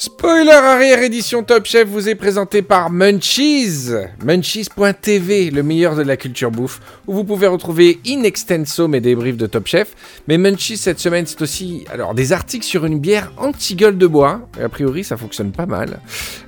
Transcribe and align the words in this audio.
Spoiler 0.00 0.52
arrière 0.52 1.02
édition 1.02 1.42
Top 1.42 1.66
Chef 1.66 1.88
vous 1.88 2.08
est 2.08 2.14
présenté 2.14 2.62
par 2.62 2.88
Munchies. 2.88 3.90
Munchies.tv, 4.24 5.50
le 5.50 5.64
meilleur 5.64 5.96
de 5.96 6.02
la 6.02 6.16
culture 6.16 6.52
bouffe, 6.52 6.80
où 7.08 7.14
vous 7.14 7.24
pouvez 7.24 7.48
retrouver 7.48 7.98
in 8.06 8.22
extenso 8.22 8.86
mes 8.86 9.00
débriefs 9.00 9.36
de 9.36 9.48
Top 9.48 9.66
Chef. 9.66 9.96
Mais 10.28 10.38
Munchies 10.38 10.76
cette 10.76 11.00
semaine, 11.00 11.26
c'est 11.26 11.42
aussi 11.42 11.84
alors 11.92 12.14
des 12.14 12.32
articles 12.32 12.64
sur 12.64 12.84
une 12.84 13.00
bière 13.00 13.32
anti-gueule 13.38 13.98
de 13.98 14.06
bois. 14.06 14.48
A 14.62 14.68
priori, 14.68 15.02
ça 15.02 15.16
fonctionne 15.16 15.50
pas 15.50 15.66
mal. 15.66 15.98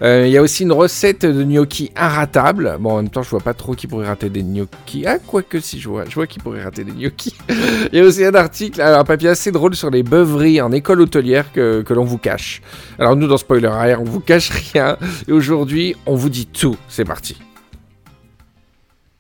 Euh, 0.01 0.29
Il 0.29 0.31
y 0.31 0.39
a 0.39 0.43
aussi 0.43 0.63
une 0.63 0.71
recette 0.71 1.27
de 1.27 1.43
gnocchi 1.43 1.91
inratable. 1.97 2.77
Bon, 2.79 2.93
en 2.93 2.97
même 2.99 3.11
temps, 3.11 3.25
je 3.25 3.31
vois 3.31 3.41
pas 3.41 3.55
trop 3.55 3.75
qui 3.75 3.89
pourrait 3.89 4.07
rater 4.07 4.29
des 4.29 4.45
gnocchis. 4.45 5.07
Ah, 5.09 5.19
quoique 5.19 5.59
si, 5.59 5.81
je 5.81 5.89
vois, 5.89 6.05
je 6.09 6.15
vois 6.15 6.29
qui 6.29 6.39
pourrait 6.39 6.63
rater 6.63 6.85
des 6.85 6.93
gnocchis. 6.93 7.35
Il 7.93 7.99
y 7.99 8.01
a 8.01 8.05
aussi 8.05 8.25
un 8.25 8.35
article, 8.37 8.81
alors, 8.81 9.01
un 9.01 9.05
papier 9.05 9.31
assez 9.31 9.51
drôle 9.51 9.75
sur 9.75 9.91
les 9.91 10.05
beuveries 10.05 10.61
en 10.61 10.71
école 10.71 11.01
hôtelière 11.01 11.53
que, 11.53 11.83
que 11.83 11.95
l'on 11.95 12.05
vous 12.05 12.19
cache. 12.19 12.63
Alors 12.97 13.10
nous, 13.17 13.27
dans 13.27 13.37
Spoiler 13.37 13.69
Arrière, 13.69 14.01
on 14.01 14.05
vous 14.05 14.21
cache 14.21 14.51
rien. 14.51 14.97
Et 15.29 15.33
aujourd'hui, 15.33 15.97
on 16.07 16.15
vous 16.15 16.29
dit 16.29 16.47
tout. 16.47 16.77
C'est 16.89 17.05
parti. 17.05 17.37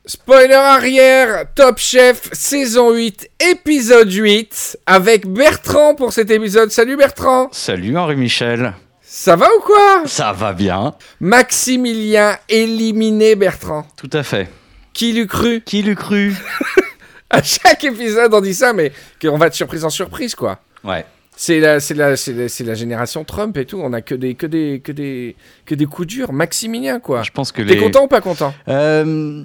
Spoiler 0.06 0.54
arrière, 0.54 1.44
Top 1.54 1.78
Chef, 1.78 2.30
saison 2.32 2.92
8, 2.92 3.30
épisode 3.52 4.10
8, 4.10 4.78
avec 4.86 5.26
Bertrand 5.26 5.94
pour 5.94 6.12
cet 6.12 6.30
épisode. 6.32 6.72
Salut 6.72 6.96
Bertrand 6.96 7.48
Salut 7.52 7.96
Henri 7.96 8.16
Michel. 8.16 8.74
Ça 9.02 9.36
va 9.36 9.46
ou 9.46 9.60
quoi? 9.60 10.02
Ça 10.06 10.32
va 10.32 10.52
bien 10.52 10.94
Maximilien 11.20 12.36
éliminé 12.48 13.36
Bertrand. 13.36 13.86
Tout 13.96 14.10
à 14.12 14.22
fait. 14.24 14.48
Qui 14.92 15.12
l'eût 15.12 15.28
cru? 15.28 15.60
Qui 15.64 15.82
l'eût 15.82 15.96
cru? 15.96 16.34
À 17.30 17.44
chaque 17.44 17.84
épisode, 17.84 18.34
on 18.34 18.40
dit 18.40 18.54
ça, 18.54 18.72
mais 18.72 18.90
qu'on 19.22 19.38
va 19.38 19.48
de 19.48 19.54
surprise 19.54 19.84
en 19.84 19.90
surprise, 19.90 20.34
quoi. 20.34 20.58
Ouais. 20.82 21.04
C'est 21.42 21.58
la, 21.58 21.80
c'est 21.80 21.94
la, 21.94 22.16
c'est 22.16 22.64
la, 22.64 22.74
génération 22.74 23.24
Trump 23.24 23.56
et 23.56 23.64
tout. 23.64 23.80
On 23.82 23.94
a 23.94 24.02
que 24.02 24.14
des, 24.14 24.34
que 24.34 24.46
des, 24.46 24.82
que 24.84 24.92
des, 24.92 25.36
que 25.64 25.74
des 25.74 25.86
coups 25.86 26.06
durs. 26.08 26.34
Maximilien, 26.34 27.00
quoi. 27.00 27.22
Je 27.22 27.30
pense 27.30 27.50
que 27.50 27.62
T'es 27.62 27.76
les. 27.76 27.76
content 27.78 28.04
ou 28.04 28.08
pas 28.08 28.20
content? 28.20 28.52
Euh, 28.68 29.42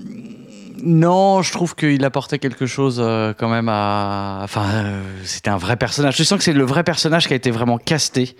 Non, 0.83 1.41
je 1.41 1.53
trouve 1.53 1.73
qu'il 1.73 2.03
apportait 2.03 2.37
quelque 2.37 2.65
chose 2.65 2.97
euh, 3.01 3.33
quand 3.37 3.47
même 3.49 3.69
à. 3.69 4.41
Enfin, 4.43 4.65
euh, 4.73 5.01
c'était 5.23 5.49
un 5.51 5.57
vrai 5.57 5.77
personnage. 5.77 6.17
Je 6.17 6.23
sens 6.23 6.37
que 6.37 6.43
c'est 6.43 6.51
le 6.51 6.65
vrai 6.65 6.83
personnage 6.83 7.27
qui 7.27 7.33
a 7.33 7.37
été 7.37 7.49
vraiment 7.49 7.77
casté 7.77 8.35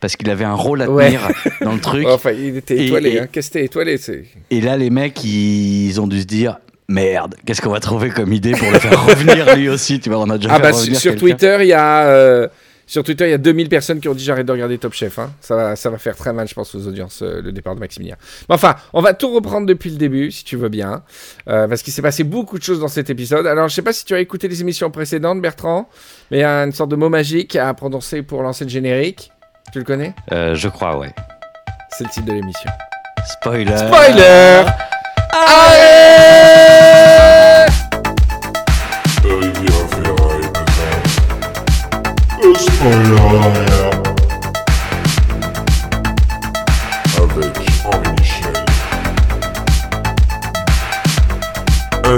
parce 0.00 0.16
qu'il 0.16 0.30
avait 0.30 0.46
un 0.46 0.54
rôle 0.54 0.80
à 0.80 0.88
Ouais. 0.90 1.06
tenir 1.08 1.28
dans 1.60 1.74
le 1.74 1.80
truc. 1.80 2.06
Enfin, 2.08 2.30
il 2.32 2.56
était 2.56 2.86
étoilé. 2.86 3.10
et- 3.10 3.20
Hein. 3.20 3.28
T'es 3.30 3.64
étoilé 3.66 3.98
c'est... 3.98 4.24
Et 4.50 4.62
là, 4.62 4.78
les 4.78 4.88
mecs, 4.88 5.22
ils 5.24 6.00
ont 6.00 6.06
dû 6.06 6.22
se 6.22 6.26
dire. 6.26 6.56
Merde, 6.88 7.34
qu'est-ce 7.46 7.60
qu'on 7.62 7.70
va 7.70 7.80
trouver 7.80 8.08
comme 8.10 8.32
idée 8.32 8.52
pour 8.52 8.70
le 8.70 8.78
faire 8.78 9.06
revenir 9.06 9.56
lui 9.56 9.68
aussi 9.70 10.00
Tu 10.00 10.08
vois, 10.10 10.20
on 10.20 10.28
a 10.30 10.36
déjà 10.38 10.50
Ah 10.52 10.56
fait 10.56 10.62
bah 10.62 10.72
sur, 10.72 10.80
revenir 10.80 11.00
sur 11.00 11.10
quelqu'un. 11.12 11.26
Twitter, 11.26 11.56
il 11.60 11.66
y 11.68 11.72
a 11.74 12.04
euh, 12.06 12.48
sur 12.86 13.02
Twitter, 13.02 13.26
il 13.26 13.30
y 13.30 13.34
a 13.34 13.38
2000 13.38 13.68
personnes 13.68 14.00
qui 14.00 14.08
ont 14.08 14.14
dit 14.14 14.24
j'arrête 14.24 14.46
de 14.46 14.52
regarder 14.52 14.78
Top 14.78 14.92
Chef. 14.92 15.18
Hein. 15.18 15.32
Ça 15.40 15.56
va, 15.56 15.76
ça 15.76 15.90
va 15.90 15.98
faire 15.98 16.16
très 16.16 16.32
mal, 16.32 16.48
je 16.48 16.54
pense, 16.54 16.74
aux 16.74 16.86
audiences 16.86 17.22
euh, 17.22 17.40
le 17.42 17.52
départ 17.52 17.74
de 17.74 17.80
Maximilien. 17.80 18.16
Mais 18.48 18.54
enfin, 18.54 18.74
on 18.92 19.00
va 19.00 19.14
tout 19.14 19.32
reprendre 19.32 19.66
depuis 19.66 19.90
le 19.90 19.96
début, 19.96 20.30
si 20.30 20.44
tu 20.44 20.56
veux 20.56 20.68
bien, 20.68 21.02
euh, 21.48 21.66
parce 21.68 21.82
qu'il 21.82 21.92
s'est 21.92 22.02
passé 22.02 22.24
beaucoup 22.24 22.58
de 22.58 22.62
choses 22.62 22.80
dans 22.80 22.88
cet 22.88 23.10
épisode. 23.10 23.46
Alors, 23.46 23.68
je 23.68 23.74
sais 23.74 23.82
pas 23.82 23.92
si 23.92 24.04
tu 24.04 24.14
as 24.14 24.20
écouté 24.20 24.48
les 24.48 24.60
émissions 24.60 24.90
précédentes, 24.90 25.40
Bertrand, 25.40 25.88
mais 26.30 26.38
il 26.38 26.40
y 26.40 26.44
a 26.44 26.64
une 26.64 26.72
sorte 26.72 26.90
de 26.90 26.96
mot 26.96 27.08
magique 27.08 27.56
à 27.56 27.72
prononcer 27.74 28.22
pour 28.22 28.42
lancer 28.42 28.64
le 28.64 28.70
générique. 28.70 29.32
Tu 29.72 29.78
le 29.78 29.84
connais? 29.84 30.14
Euh, 30.32 30.54
je 30.54 30.68
crois, 30.68 30.98
ouais. 30.98 31.14
C'est 31.90 32.04
le 32.04 32.10
titre 32.10 32.26
de 32.26 32.32
l'émission. 32.32 32.70
Spoiler. 33.26 33.76
Spoiler 33.76 34.64
Allez 35.32 36.44
Spoiler 42.64 43.20
arrière. 43.20 43.90
Avec 47.18 47.54
Henri 47.84 48.10
Michel. 48.18 48.54
Un 52.04 52.16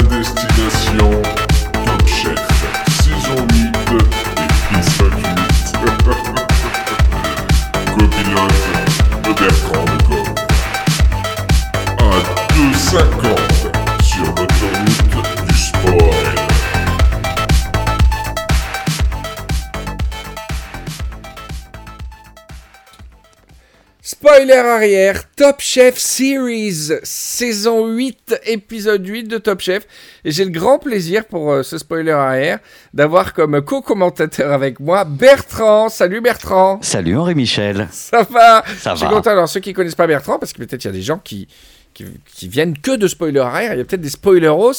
Spoiler 24.47 24.69
arrière, 24.69 25.23
Top 25.35 25.57
Chef 25.59 25.99
Series, 25.99 26.91
saison 27.03 27.89
8, 27.89 28.43
épisode 28.47 29.05
8 29.05 29.25
de 29.25 29.39
Top 29.39 29.61
Chef. 29.61 29.89
Et 30.25 30.31
j'ai 30.31 30.45
le 30.45 30.53
grand 30.53 30.79
plaisir 30.79 31.25
pour 31.25 31.51
euh, 31.51 31.65
ce 31.65 31.79
spoiler 31.79 32.13
arrière 32.13 32.61
d'avoir 32.95 33.35
comme 33.35 33.61
co-commentateur 33.61 34.53
avec 34.53 34.79
moi 34.79 35.03
Bertrand. 35.05 35.89
Salut 35.89 36.21
Bertrand, 36.21 36.79
Salut 36.81 37.17
Henri 37.17 37.35
Michel. 37.35 37.89
ça 37.91 38.23
va? 38.31 38.63
Ça 38.79 38.93
Je 38.93 38.99
suis 38.99 39.07
va. 39.09 39.13
content. 39.15 39.31
Alors 39.31 39.49
ceux 39.49 39.59
qui 39.59 39.73
connaissent 39.73 39.97
pas 39.97 40.07
Bertrand, 40.07 40.39
parce 40.39 40.53
que 40.53 40.59
peut-être 40.59 40.85
il 40.85 40.87
y 40.87 40.91
a 40.91 40.93
des 40.93 41.03
gens 41.03 41.19
qui, 41.19 41.49
qui, 41.93 42.05
qui 42.33 42.47
viennent 42.47 42.79
que 42.79 42.95
de 42.95 43.09
spoiler 43.09 43.41
arrière, 43.41 43.73
il 43.75 43.79
y 43.79 43.81
a 43.81 43.85
peut-être 43.85 44.01
des 44.01 44.11
spoileros. 44.11 44.73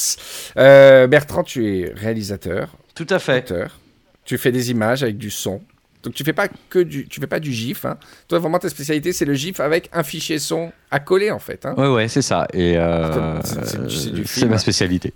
Euh, 0.55 1.07
Bertrand, 1.07 1.43
tu 1.43 1.67
es 1.81 1.91
réalisateur, 1.93 2.69
Tout 2.95 3.07
à 3.09 3.19
fait. 3.19 3.51
auteur, 3.51 3.77
tu 4.23 4.37
fais 4.37 4.53
des 4.53 4.71
images 4.71 5.03
avec 5.03 5.17
du 5.17 5.29
son. 5.29 5.61
Donc 6.03 6.13
tu 6.13 6.23
fais 6.23 6.33
pas 6.33 6.47
que 6.69 6.79
du, 6.79 7.07
tu 7.07 7.19
fais 7.19 7.27
pas 7.27 7.39
du 7.39 7.51
GIF. 7.51 7.85
Hein. 7.85 7.97
Toi 8.27 8.39
vraiment 8.39 8.59
ta 8.59 8.69
spécialité 8.69 9.11
c'est 9.13 9.25
le 9.25 9.33
GIF 9.33 9.59
avec 9.59 9.89
un 9.93 10.03
fichier 10.03 10.39
son 10.39 10.71
à 10.91 10.99
coller 10.99 11.31
en 11.31 11.39
fait. 11.39 11.65
Hein. 11.65 11.73
Ouais, 11.77 11.87
ouais, 11.87 12.07
c'est 12.07 12.21
ça. 12.21 12.47
Et 12.53 12.77
euh, 12.77 13.41
C'est- 13.43 14.25
c'est- 14.25 14.45
ma 14.45 14.57
spécialité. 14.57 15.13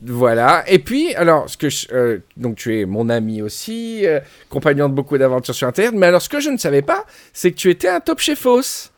Voilà. 0.00 0.62
Et 0.70 0.78
puis 0.78 1.12
alors 1.16 1.50
ce 1.50 1.56
que 1.56 1.68
je- 1.68 1.86
euh, 1.92 2.18
donc 2.36 2.56
tu 2.56 2.78
es 2.78 2.84
mon 2.86 3.08
ami 3.08 3.42
aussi, 3.42 4.06
euh, 4.06 4.20
compagnon 4.48 4.88
de 4.88 4.94
beaucoup 4.94 5.18
d'aventures 5.18 5.54
sur 5.54 5.66
internet. 5.66 5.92
Mais 5.96 6.06
alors 6.06 6.22
ce 6.22 6.28
que 6.28 6.38
je 6.40 6.50
ne 6.50 6.56
savais 6.58 6.82
pas, 6.82 7.04
c'est 7.32 7.50
que 7.50 7.56
tu 7.56 7.68
étais 7.70 7.88
un 7.88 7.98
top 8.00 8.20
chefos 8.20 8.90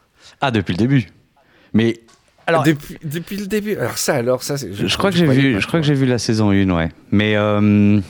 Ah, 0.43 0.51
depuis 0.51 0.73
le 0.73 0.79
début. 0.79 1.07
Mais 1.73 2.01
alors, 2.47 2.65
depuis, 2.65 2.99
depuis 3.05 3.37
le 3.37 3.47
début. 3.47 3.77
Alors 3.77 3.97
ça 3.97 4.17
alors 4.17 4.43
ça 4.43 4.59
c'est. 4.59 4.73
je, 4.75 4.97
crois 4.99 5.11
que 5.11 5.17
j'ai 5.17 5.27
vu, 5.27 5.61
je 5.61 5.67
crois 5.67 5.81
que 5.81 5.87
j'ai 5.87 5.95
vu 5.95 6.05
la 6.05 6.19
saison 6.19 6.51
1, 6.51 6.69
ouais. 6.71 6.89
Mais 7.13 7.37
euh, 7.37 8.01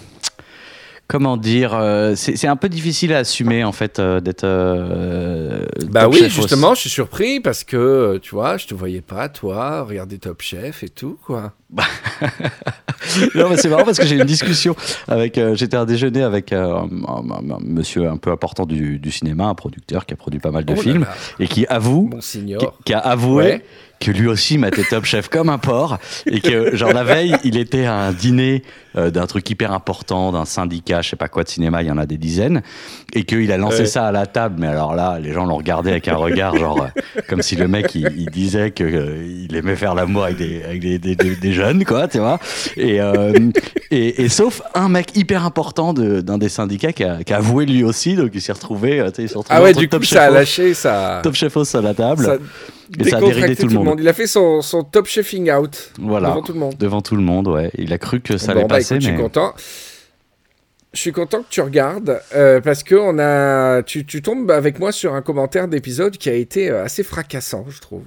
comment 1.11 1.37
dire, 1.37 1.75
euh, 1.75 2.15
c'est 2.15 2.47
un 2.47 2.55
peu 2.57 2.69
difficile 2.69 3.13
à 3.13 3.19
assumer 3.19 3.65
en 3.65 3.73
fait 3.73 3.99
euh, 3.99 4.21
d'être. 4.21 4.45
euh, 4.45 5.67
Bah 5.91 6.03
top 6.05 6.13
oui, 6.13 6.19
chef 6.21 6.33
justement, 6.33 6.75
je 6.75 6.81
suis 6.83 6.91
surpris 6.91 7.41
parce 7.41 7.65
que, 7.65 7.77
euh, 7.77 8.19
tu 8.21 8.31
vois, 8.35 8.57
je 8.57 8.67
te 8.69 8.75
voyais 8.75 9.01
pas, 9.01 9.29
toi, 9.29 9.83
regarder 9.83 10.19
Top 10.19 10.41
Chef 10.41 10.85
et 10.85 10.89
tout, 10.89 11.19
quoi. 11.27 11.53
Aussi. 11.77 13.31
non, 13.35 13.49
mais 13.51 13.57
c'est 13.57 13.69
marrant 13.69 13.85
parce 13.85 13.99
que 13.99 14.07
j'ai 14.07 14.17
eu 14.17 14.21
une 14.21 14.25
discussion 14.27 14.75
avec. 15.09 15.39
euh, 15.39 15.55
J'étais 15.55 15.77
à 15.77 15.81
un 15.81 15.87
déjeuner 15.87 16.23
avec 16.23 16.53
euh, 16.53 16.75
un, 16.81 16.89
un- 17.09 17.55
un 17.55 17.59
monsieur 17.63 18.09
un 18.09 18.17
peu 18.17 18.31
important 18.31 18.67
du, 18.67 18.99
du 18.99 19.11
cinéma, 19.11 19.47
un 19.47 19.55
producteur 19.55 20.07
qui 20.07 20.15
a 20.15 20.17
produit 20.17 20.41
pas 20.41 20.51
mal 20.51 20.65
de 20.65 20.75
Oh 20.77 20.81
films 20.81 21.03
là, 21.03 21.15
et 21.39 21.49
qui 21.49 21.67
avoue 21.67 22.11
qui, 22.85 22.93
a 22.95 22.99
avoué 22.99 23.45
Ouais. 23.45 23.65
que 24.01 24.11
lui 24.11 24.27
aussi 24.29 24.59
matait 24.59 24.85
Top 24.85 25.05
Chef 25.05 25.29
comme 25.29 25.49
un 25.51 25.59
porc 25.59 25.99
et 26.27 26.41
que 26.41 26.75
genre 26.77 26.93
la 26.93 27.05
veille 27.05 27.37
il 27.45 27.57
était 27.57 27.85
à 27.87 27.95
un 27.97 28.13
dîner 28.13 28.63
euh, 28.97 29.11
d'un 29.11 29.27
truc 29.27 29.49
hyper 29.51 29.73
important 29.73 30.33
d'un 30.33 30.45
syndicat 30.47 31.03
je 31.03 31.11
sais 31.11 31.17
pas 31.17 31.29
quoi 31.29 31.43
de 31.45 31.49
cinéma 31.49 31.83
il 31.83 31.89
y 31.89 31.91
en 31.91 31.99
a 31.99 32.07
des 32.07 32.17
dizaines 32.19 32.63
et 33.15 33.25
qu'il 33.25 33.51
a 33.53 33.57
lancé 33.57 33.81
Ouais. 33.81 33.87
ça 33.87 34.07
à 34.07 34.13
la 34.13 34.27
table 34.27 34.57
mais 34.59 34.67
alors 34.67 34.95
là 34.95 35.19
les 35.21 35.33
gens 35.33 35.45
l'ont 35.47 35.57
regardé 35.57 35.91
avec 35.91 36.07
un 36.09 36.17
regard 36.17 36.57
genre 36.57 36.83
euh, 36.83 37.01
comme 37.29 37.43
si 37.43 37.57
le 37.57 37.67
mec 37.69 37.95
il, 37.95 38.07
il 38.17 38.31
disait 38.31 38.71
que 38.71 38.85
euh, 38.85 39.47
aimait 39.55 39.77
faire 39.77 39.95
l'amour 39.95 40.25
avec 40.25 40.37
des 40.37 40.63
avec 40.63 40.81
des, 40.81 40.99
des, 40.99 41.53
jeunes 41.53 41.85
quoi 41.85 42.09
tu 42.09 42.19
vois 42.19 42.39
et, 42.77 43.01
euh, 43.01 43.33
et 43.91 44.23
et 44.23 44.29
sauf 44.29 44.63
un 44.75 44.89
mec 44.89 45.17
hyper 45.17 45.45
important 45.45 45.93
de- 45.93 46.21
d'un 46.21 46.39
des 46.39 46.49
syndicats 46.49 46.93
qui 46.93 47.05
a, 47.05 47.23
qui 47.25 47.33
a 47.33 47.39
avoué 47.39 47.67
lui 47.67 47.83
aussi 47.85 48.15
donc 48.17 48.31
il 48.35 48.41
s'est 48.41 48.53
retrouvé 48.53 49.03
tu 49.09 49.15
sais, 49.17 49.23
il 49.23 49.29
s'est 49.29 49.39
retrouvé 49.39 49.59
Ah 49.59 49.63
ouais, 49.63 49.73
du 49.73 49.89
coup, 49.89 49.97
Top 49.97 50.05
ça 50.05 50.25
a 50.25 50.31
lâché, 50.31 50.75
ça. 50.75 51.21
Top 51.23 51.35
Chef 51.35 51.57
à 51.57 51.81
la 51.81 51.95
table 51.95 52.25
ça 52.25 52.37
et 52.99 53.05
ça 53.09 53.17
a 53.19 53.21
déridé 53.21 53.55
tout 53.57 53.69
le 53.69 53.75
monde. 53.75 53.99
Il 54.01 54.09
a 54.09 54.13
fait 54.13 54.27
son, 54.27 54.63
son 54.63 54.83
Top 54.83 55.07
Chefing 55.07 55.51
out 55.53 55.93
Voilà. 56.01 56.31
devant 56.31 56.43
tout 56.43 56.53
le 56.53 56.59
monde. 56.59 56.75
Devant 56.79 57.01
tout 57.01 57.15
le 57.17 57.23
monde, 57.23 57.47
ouais. 57.49 57.71
Il 57.79 57.93
a 57.93 57.99
cru 57.99 58.21
que 58.21 58.37
ça 58.37 58.49
Bon, 58.53 58.61
allait 58.61 58.69
bah, 58.69 58.77
passer, 58.77 58.95
écoute, 58.95 59.05
Je 59.07 59.11
mais. 59.11 59.17
suis 59.17 59.23
content. 59.23 59.53
Je 60.93 60.99
suis 60.99 61.13
content 61.13 61.43
que 61.43 61.49
tu 61.51 61.61
regardes 61.61 62.21
euh, 62.35 62.61
parce 62.61 62.83
que 62.83 62.97
on 62.97 63.19
a, 63.21 63.83
tu, 63.83 64.05
tombes 64.23 64.51
avec 64.51 64.81
moi 64.81 64.91
sur 64.91 65.15
un 65.15 65.23
commentaire 65.23 65.69
d'épisode 65.69 66.17
qui 66.17 66.29
a 66.29 66.35
été 66.35 66.69
euh, 66.69 66.85
assez 66.85 67.05
fracassant, 67.05 67.65
je 67.69 67.81
trouve. 67.81 68.03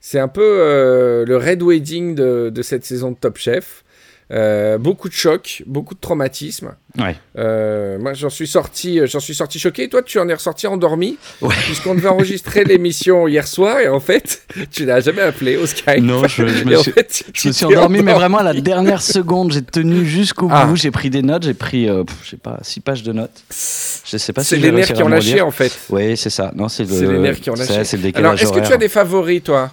C'est 0.00 0.18
un 0.18 0.28
peu 0.28 0.42
euh, 0.42 1.26
le 1.26 1.36
Red 1.36 1.62
Wedding 1.62 2.14
de, 2.14 2.50
de 2.50 2.62
cette 2.62 2.84
saison 2.86 3.10
de 3.10 3.16
Top 3.16 3.36
Chef. 3.36 3.84
Euh, 4.32 4.78
beaucoup 4.78 5.08
de 5.10 5.14
chocs, 5.14 5.62
beaucoup 5.66 5.94
de 5.94 6.00
traumatismes. 6.00 6.72
Ouais. 6.98 7.16
Euh, 7.38 7.98
moi, 7.98 8.14
j'en 8.14 8.30
suis 8.30 8.46
sorti, 8.46 8.98
euh, 8.98 9.06
j'en 9.06 9.20
suis 9.20 9.34
sorti 9.34 9.58
choqué. 9.58 9.88
Toi, 9.90 10.02
tu 10.02 10.18
en 10.18 10.28
es 10.28 10.32
ressorti 10.34 10.66
endormi, 10.66 11.18
Ouais. 11.42 11.54
puisqu'on 11.64 11.94
devait 11.94 12.08
enregistrer 12.08 12.64
l'émission 12.64 13.28
hier 13.28 13.46
soir, 13.46 13.80
et 13.80 13.88
en 13.88 14.00
fait, 14.00 14.42
tu 14.70 14.86
n'as 14.86 15.00
jamais 15.00 15.20
appelé 15.22 15.56
au 15.58 15.66
Skype. 15.66 15.98
Non, 16.00 16.26
je, 16.28 16.46
je 16.46 16.62
Et 16.62 16.64
me 16.64 16.76
suis, 16.76 16.92
fait, 16.92 17.24
je 17.34 17.48
me 17.48 17.52
suis 17.52 17.64
endormi, 17.66 18.00
mais 18.02 18.14
vraiment 18.14 18.38
à 18.38 18.42
la 18.42 18.54
dernière 18.54 19.02
seconde. 19.02 19.52
J'ai 19.52 19.62
tenu 19.62 20.06
jusqu'au 20.06 20.48
Ah. 20.50 20.64
bout. 20.64 20.76
J'ai 20.76 20.90
pris 20.90 21.10
des 21.10 21.22
notes. 21.22 21.42
J'ai 21.44 21.54
pris, 21.54 21.88
euh, 21.88 22.04
je 22.24 22.30
sais 22.30 22.36
pas, 22.38 22.58
six 22.62 22.80
pages 22.80 23.02
de 23.02 23.12
notes. 23.12 23.42
Je 23.50 24.16
sais 24.16 24.32
pas 24.32 24.42
si 24.42 24.50
C'est 24.50 24.56
les 24.56 24.72
nerfs 24.72 24.92
qui 24.94 25.02
ont 25.02 25.08
lâché, 25.08 25.40
en 25.42 25.50
fait. 25.50 25.78
Oui, 25.90 26.16
c'est 26.16 26.30
ça. 26.30 26.52
Non, 26.54 26.68
c'est 26.68 26.84
le. 26.84 26.88
C'est 26.90 27.06
les 27.06 27.18
nerfs 27.18 27.40
qui 27.40 27.50
ont 27.50 27.56
c'est- 27.56 27.68
lâché. 27.70 27.84
C'est 27.84 27.96
le 27.98 28.02
décalage 28.04 28.40
Alors, 28.42 28.54
est-ce 28.54 28.60
que 28.62 28.66
tu 28.66 28.72
as 28.72 28.78
des 28.78 28.88
favoris, 28.88 29.42
toi? 29.42 29.70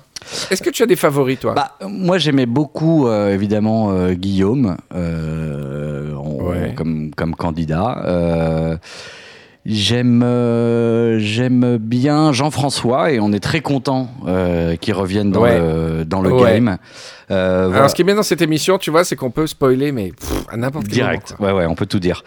Est-ce 0.51 0.62
que 0.62 0.69
tu 0.69 0.83
as 0.83 0.86
des 0.86 0.95
favoris, 0.95 1.39
toi? 1.39 1.54
Bah, 1.54 1.71
moi, 1.88 2.18
j'aimais 2.18 2.45
beaucoup, 2.45 3.07
euh, 3.07 3.33
évidemment, 3.33 3.92
euh, 3.92 4.13
Guillaume 4.13 4.77
euh, 4.95 6.13
Ouais. 6.16 6.74
comme, 6.75 7.12
comme 7.16 7.36
candidat. 7.36 8.77
J'aime 9.66 10.24
euh, 10.24 11.19
j'aime 11.19 11.77
bien 11.77 12.31
Jean-François 12.31 13.12
et 13.12 13.19
on 13.19 13.33
est 13.33 13.42
très 13.42 13.60
content 13.60 14.10
euh, 14.25 14.77
qu'il 14.77 14.94
revienne 14.94 15.31
dans 15.31 15.42
Ouais. 15.42 15.60
le, 15.60 16.06
dans 16.06 16.21
le 16.21 16.31
Ouais. 16.31 16.54
game. 16.54 16.77
Euh, 17.30 17.63
voilà. 17.66 17.80
Alors, 17.80 17.89
ce 17.89 17.95
qui 17.95 18.01
est 18.01 18.06
bien 18.06 18.16
dans 18.16 18.24
cette 18.24 18.42
émission, 18.42 18.77
tu 18.77 18.89
vois, 18.89 19.04
c'est 19.04 19.18
qu'on 19.18 19.31
peut 19.31 19.48
spoiler, 19.48 19.92
mais 19.92 20.12
pff, 20.18 20.45
à 20.50 20.56
n'importe 20.57 20.88
quel 20.88 20.94
Direct. 20.95 21.36
moment, 21.39 21.51
ouais, 21.54 21.60
ouais, 21.60 21.66
on 21.68 21.75
peut 21.75 21.86
tout 21.86 22.00
dire. 22.00 22.24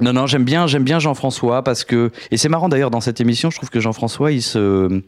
Non, 0.00 0.12
non, 0.12 0.26
j'aime 0.26 0.42
bien, 0.44 0.66
j'aime 0.66 0.82
bien 0.82 0.98
Jean-François 0.98 1.62
parce 1.62 1.84
que 1.84 2.10
et 2.32 2.36
c'est 2.36 2.48
marrant 2.48 2.68
d'ailleurs 2.68 2.90
dans 2.90 3.00
cette 3.00 3.20
émission, 3.20 3.50
je 3.50 3.56
trouve 3.56 3.70
que 3.70 3.78
Jean-François, 3.78 4.32
il 4.32 4.42
se, 4.42 5.02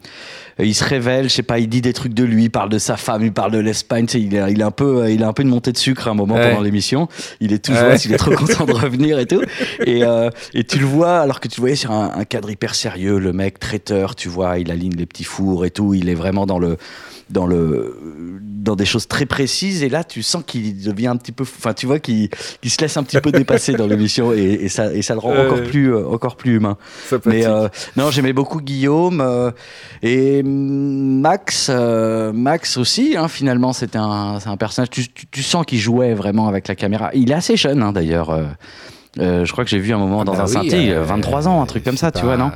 il 0.58 0.74
se 0.74 0.84
révèle, 0.84 1.24
je 1.28 1.34
sais 1.34 1.42
pas, 1.42 1.58
il 1.58 1.68
dit 1.68 1.82
des 1.82 1.92
trucs 1.92 2.14
de 2.14 2.24
lui, 2.24 2.44
il 2.44 2.50
parle 2.50 2.70
de 2.70 2.78
sa 2.78 2.96
femme, 2.96 3.22
il 3.24 3.32
parle 3.32 3.52
de 3.52 3.58
l'Espagne, 3.58 4.06
il 4.14 4.34
est, 4.34 4.52
il 4.52 4.60
est 4.60 4.64
un 4.64 4.70
peu, 4.70 5.10
il 5.10 5.22
a 5.22 5.28
un 5.28 5.32
peu 5.32 5.42
une 5.42 5.48
montée 5.50 5.72
de 5.72 5.76
sucre 5.78 6.08
à 6.08 6.12
un 6.12 6.14
moment 6.14 6.34
Ouais. 6.36 6.48
pendant 6.50 6.62
l'émission. 6.62 7.08
Il 7.40 7.52
est 7.52 7.58
toujours, 7.64 7.82
Ouais. 7.82 7.96
il 7.98 8.12
est 8.14 8.16
trop 8.16 8.30
content 8.34 8.64
de 8.64 8.72
revenir 8.72 9.18
et 9.18 9.26
tout. 9.26 9.42
Et, 9.84 10.02
euh, 10.04 10.30
et 10.54 10.64
tu 10.64 10.78
le 10.78 10.86
vois, 10.86 11.18
alors 11.20 11.40
que 11.40 11.48
tu 11.48 11.60
le 11.60 11.62
voyais 11.62 11.76
sur 11.76 11.90
un, 11.90 12.10
un 12.14 12.24
cadre 12.24 12.50
hyper 12.50 12.74
sérieux, 12.74 13.18
le 13.18 13.32
mec 13.32 13.58
traiteur, 13.58 14.14
tu 14.14 14.28
vois, 14.28 14.58
il 14.58 14.70
aligne 14.70 14.94
les 14.96 15.06
petits 15.06 15.24
fours 15.24 15.66
et 15.66 15.70
tout, 15.70 15.92
il 15.94 16.08
est 16.08 16.14
vraiment 16.14 16.46
dans 16.46 16.58
le 16.58 16.76
dans 17.28 17.44
le 17.48 18.38
dans 18.40 18.76
des 18.76 18.84
choses 18.84 19.08
très 19.08 19.26
précises 19.26 19.82
et 19.82 19.88
là 19.88 20.04
tu 20.04 20.22
sens 20.22 20.44
qu'il 20.46 20.80
devient 20.80 21.08
un 21.08 21.16
petit 21.16 21.32
peu 21.32 21.42
enfin 21.42 21.74
tu 21.74 21.84
vois 21.84 21.98
qu'il 21.98 22.28
qu'il 22.62 22.70
se 22.70 22.80
laisse 22.80 22.96
un 22.96 23.02
petit 23.02 23.20
peu 23.20 23.32
dépasser 23.32 23.72
dans 23.72 23.88
l'émission 23.88 24.32
et, 24.32 24.38
et 24.62 24.68
ça 24.68 24.94
et 24.94 25.02
ça 25.02 25.14
le 25.14 25.18
rend 25.18 25.32
Euh. 25.34 25.46
encore 25.46 25.62
plus 25.64 25.92
euh, 25.92 26.06
encore 26.06 26.36
plus 26.36 26.54
humain 26.54 26.76
mais 27.24 27.44
euh, 27.44 27.66
non 27.96 28.12
j'aimais 28.12 28.32
beaucoup 28.32 28.60
Guillaume 28.60 29.20
euh, 29.20 29.50
et 30.04 30.44
Max 30.46 31.68
euh, 31.70 32.32
Max 32.32 32.76
aussi 32.76 33.16
hein, 33.18 33.28
finalement 33.28 33.72
c'était 33.72 33.98
un 33.98 34.38
c'est 34.40 34.48
un 34.48 34.56
personnage 34.56 34.90
tu, 34.90 35.08
tu, 35.08 35.26
tu 35.26 35.42
sens 35.42 35.64
qu'il 35.66 35.78
jouait 35.78 36.14
vraiment 36.14 36.48
avec 36.48 36.68
la 36.68 36.74
caméra 36.74 37.10
il 37.14 37.30
est 37.30 37.34
assez 37.34 37.56
jeune 37.56 37.82
hein, 37.82 37.92
d'ailleurs 37.92 38.30
euh, 38.30 38.44
euh, 39.18 39.44
je 39.44 39.52
crois 39.52 39.64
que 39.64 39.70
j'ai 39.70 39.78
vu 39.78 39.92
un 39.92 39.98
moment 39.98 40.24
dans 40.24 40.34
Bah 40.34 40.42
un 40.42 40.46
oui, 40.46 40.52
synthé 40.52 40.92
euh, 40.92 41.02
23 41.02 41.48
ans 41.48 41.62
un 41.62 41.66
truc 41.66 41.84
comme 41.84 41.96
ça 41.96 42.10
tu 42.10 42.24
vois 42.24 42.36
non? 42.36 42.50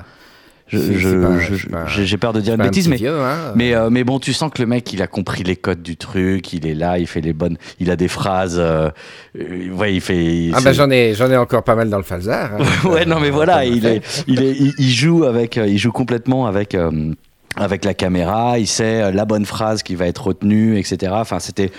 J'ai 0.72 2.16
peur 2.16 2.32
de 2.32 2.40
dire 2.40 2.54
une 2.54 2.62
bêtise 2.62 2.88
mais 2.88 2.94
vieux, 2.96 3.18
hein. 3.20 3.52
mais, 3.56 3.74
euh, 3.74 3.90
mais 3.90 4.04
bon, 4.04 4.20
tu 4.20 4.32
sens 4.32 4.52
que 4.54 4.62
le 4.62 4.68
mec, 4.68 4.92
il 4.92 5.02
a 5.02 5.08
compris 5.08 5.42
les 5.42 5.56
codes 5.56 5.82
du 5.82 5.96
truc, 5.96 6.52
il 6.52 6.64
est 6.64 6.76
là, 6.76 6.96
il 6.98 7.08
fait 7.08 7.20
les 7.20 7.32
bonnes, 7.32 7.56
il 7.80 7.90
a 7.90 7.96
des 7.96 8.06
phrases, 8.06 8.56
euh, 8.60 8.88
ouais, 9.36 9.94
il 9.94 10.00
fait. 10.00 10.50
Ah 10.54 10.60
bah 10.62 10.72
j'en 10.72 10.88
ai, 10.90 11.14
j'en 11.14 11.28
ai 11.28 11.36
encore 11.36 11.64
pas 11.64 11.74
mal 11.74 11.90
dans 11.90 11.96
le 11.96 12.04
falzar. 12.04 12.50
hein. 12.54 12.88
ouais, 12.88 13.04
non, 13.04 13.18
mais 13.18 13.30
voilà, 13.30 13.64
il 13.64 13.84
est, 13.84 14.24
il 14.28 14.42
est, 14.42 14.52
il, 14.52 14.72
il 14.78 14.90
joue 14.90 15.24
avec, 15.24 15.56
il 15.56 15.76
joue 15.78 15.90
complètement 15.90 16.46
avec. 16.46 16.76
euh, 16.76 17.14
avec 17.60 17.84
la 17.84 17.94
caméra, 17.94 18.58
il 18.58 18.66
sait 18.66 19.02
euh, 19.02 19.12
la 19.12 19.24
bonne 19.26 19.44
phrase 19.44 19.82
qui 19.82 19.94
va 19.94 20.06
être 20.06 20.26
retenue, 20.26 20.78
etc. 20.78 21.12
Enfin, 21.14 21.38
c'était, 21.38 21.70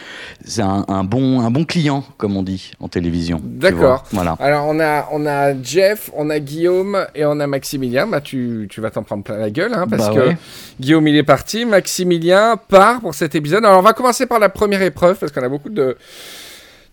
c'est 0.45 0.61
un, 0.61 0.85
un 0.87 1.03
bon, 1.03 1.41
un 1.41 1.49
bon 1.49 1.65
client, 1.65 2.03
comme 2.17 2.37
on 2.37 2.43
dit 2.43 2.71
en 2.79 2.87
télévision. 2.87 3.41
D'accord. 3.43 4.03
Voilà. 4.11 4.35
Alors 4.39 4.67
on 4.67 4.79
a, 4.79 5.07
on 5.11 5.25
a 5.25 5.59
Jeff, 5.61 6.11
on 6.15 6.29
a 6.29 6.39
Guillaume 6.39 7.05
et 7.15 7.25
on 7.25 7.39
a 7.39 7.47
Maximilien. 7.47 8.05
Bah 8.07 8.21
tu, 8.21 8.67
tu 8.69 8.79
vas 8.79 8.91
t'en 8.91 9.03
prendre 9.03 9.23
plein 9.23 9.37
la 9.37 9.49
gueule 9.49 9.73
hein, 9.73 9.87
parce 9.89 10.07
Bah 10.09 10.13
que 10.13 10.27
ouais. 10.29 10.37
Guillaume 10.79 11.07
il 11.07 11.15
est 11.17 11.23
parti, 11.23 11.65
Maximilien 11.65 12.57
part 12.67 13.01
pour 13.01 13.15
cet 13.15 13.33
épisode. 13.35 13.65
Alors 13.65 13.79
on 13.79 13.83
va 13.83 13.93
commencer 13.93 14.27
par 14.27 14.39
la 14.39 14.49
première 14.49 14.81
épreuve 14.83 15.17
parce 15.17 15.31
qu'on 15.31 15.43
a 15.43 15.49
beaucoup 15.49 15.69
de 15.69 15.97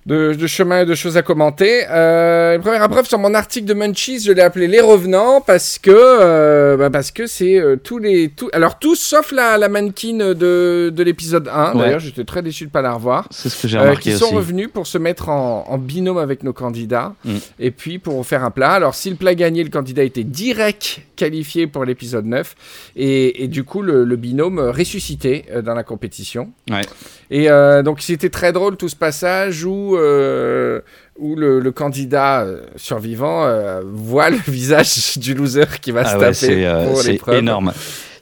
de, 0.08 0.32
de 0.32 0.46
chemin 0.46 0.81
et 0.82 0.87
de 0.87 0.94
choses 0.94 1.16
à 1.19 1.22
commenter. 1.22 1.82
Euh, 1.90 2.56
une 2.56 2.62
première 2.62 2.82
épreuve 2.84 3.06
sur 3.06 3.19
mon 3.19 3.34
article 3.34 3.66
de 3.66 3.75
Munchies, 3.75 4.20
je 4.20 4.32
l'ai 4.32 4.40
appelé 4.40 4.66
Les 4.66 4.81
Revenants 4.81 5.43
parce 5.43 5.78
que 5.78 5.90
euh, 5.94 6.76
bah, 6.78 6.88
parce 6.88 7.10
que 7.10 7.26
c'est 7.26 7.58
euh, 7.60 7.76
tous 7.76 7.99
les 7.99 8.32
alors 8.55 8.78
tous 8.78 8.96
sauf 8.96 9.32
la, 9.32 9.58
la 9.58 9.69
mannequin 9.69 10.16
de, 10.34 10.90
de 10.94 11.02
l'épisode 11.02 11.49
1. 11.49 11.72
Ouais. 11.75 11.78
D'ailleurs, 11.81 12.00
j'étais 12.00 12.25
très 12.25 12.43
déçu 12.43 12.64
de 12.64 12.70
pas 12.70 12.81
la 12.81 12.94
revoir. 12.94 13.26
C'est 13.31 13.50
ce 13.50 13.60
que 13.62 13.69
j'ai 13.69 13.78
remarqué 13.78 14.10
qui 14.10 14.16
sont 14.16 14.25
aussi. 14.26 14.34
revenus 14.34 14.69
pour 14.72 14.87
se 14.87 14.96
mettre 14.96 15.28
en, 15.28 15.64
en 15.69 15.76
binôme 15.78 16.19
avec 16.19 16.43
nos 16.43 16.52
candidats 16.54 17.14
Mm. 17.25 17.37
et 17.61 17.70
puis 17.70 17.99
pour 17.99 18.25
faire 18.26 18.44
un 18.44 18.50
plat. 18.50 18.70
Alors 18.72 18.94
si 18.94 19.11
le 19.11 19.16
plat 19.16 19.34
gagnait, 19.34 19.62
le 19.62 19.69
candidat 19.70 20.02
était 20.04 20.25
direct 20.25 21.00
qualifié 21.16 21.66
pour 21.66 21.84
l'épisode 21.84 22.25
9 22.26 22.54
et, 22.96 23.43
et 23.44 23.49
du 23.49 23.64
coup 23.64 23.82
le, 23.82 24.04
le 24.04 24.16
binôme 24.16 24.58
ressuscité 24.58 25.44
dans 25.64 25.75
la 25.75 25.82
compétition. 25.82 26.50
Ouais. 26.70 26.81
Et 27.30 27.50
euh, 27.50 27.82
donc 27.82 28.00
c'était 28.00 28.30
très 28.30 28.52
drôle 28.52 28.76
tout 28.76 28.88
ce 28.88 28.96
passage 28.96 29.64
où, 29.64 29.96
euh, 29.96 30.80
où 31.19 31.36
le, 31.36 31.60
le 31.60 31.72
candidat 31.72 32.40
euh, 32.40 32.62
survivant 32.76 33.44
euh, 33.44 33.82
voit 33.84 34.30
le 34.30 34.38
visage 34.48 35.19
du 35.19 35.34
loser 35.34 35.66
qui 35.80 35.90
va 35.90 36.04
se 36.04 36.10
Ah 36.10 36.19
ouais, 36.19 36.32
taper 36.32 37.02
c'est, 37.02 37.19
pour 37.19 37.34
énorme. 37.34 37.72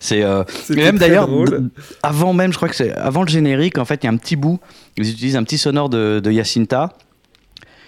C'est 0.00 0.22
euh, 0.22 0.44
même 0.70 0.98
d'ailleurs, 0.98 1.28
avant 2.02 2.32
même, 2.32 2.52
je 2.52 2.56
crois 2.56 2.68
que 2.68 2.76
c'est 2.76 2.92
avant 2.92 3.22
le 3.22 3.28
générique, 3.28 3.78
en 3.78 3.84
fait, 3.84 4.02
il 4.02 4.06
y 4.06 4.08
a 4.08 4.12
un 4.12 4.16
petit 4.16 4.36
bout. 4.36 4.60
Ils 4.96 5.10
utilisent 5.10 5.36
un 5.36 5.44
petit 5.44 5.58
sonore 5.58 5.88
de, 5.88 6.20
de 6.20 6.30
Yacinta 6.30 6.90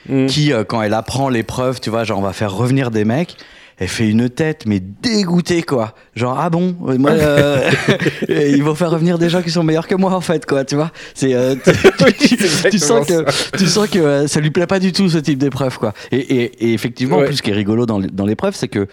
Mm. 0.09 0.27
qui, 0.27 0.53
euh, 0.53 0.65
quand 0.65 0.81
elle 0.83 0.95
apprend 0.95 1.29
l'épreuve, 1.29 1.81
tu 1.81 1.91
vois, 1.91 2.05
genre 2.05 2.19
on 2.19 2.23
va 2.23 2.33
faire 2.33 2.53
revenir 2.53 2.91
des 2.91 3.05
mecs. 3.05 3.37
Elle 3.81 3.87
fait 3.89 4.09
une 4.09 4.29
tête, 4.29 4.65
mais 4.67 4.81
dégoûtée, 4.81 5.63
quoi. 5.63 5.95
Genre, 6.17 6.37
ah 6.39 6.51
bon, 6.51 6.75
euh, 6.89 6.99
moi, 6.99 7.11
euh, 7.15 7.71
ils 8.29 8.63
vont 8.65 8.75
faire 8.75 8.91
revenir 8.91 9.19
des 9.19 9.29
gens 9.31 9.41
qui 9.41 9.51
sont 9.53 9.63
meilleurs 9.63 9.87
que 9.87 9.95
moi, 9.95 10.13
en 10.15 10.21
fait, 10.21 10.45
quoi, 10.47 10.65
tu 10.65 10.75
vois. 10.75 10.91
C'est, 11.15 11.33
euh, 11.35 11.55
tu, 12.71 12.79
sens 12.79 13.07
que, 13.07 13.57
tu 13.57 13.67
sens 13.69 13.89
que 13.89 13.99
euh, 14.01 14.27
ça 14.27 14.41
lui 14.41 14.51
plaît 14.51 14.67
pas 14.67 14.81
du 14.81 14.91
tout, 14.93 15.09
ce 15.09 15.19
type 15.19 15.39
d'épreuve, 15.39 15.79
quoi. 15.79 15.93
Et, 16.11 16.17
et- 16.19 16.69
et 16.71 16.73
effectivement, 16.73 17.17
en 17.17 17.21
Ouais. 17.21 17.27
plus, 17.27 17.37
ce 17.37 17.43
qui 17.43 17.51
est 17.51 17.55
rigolo 17.55 17.87
dans, 17.87 18.27
l'épreuve, 18.27 18.57
c'est 18.57 18.69
que 18.69 18.89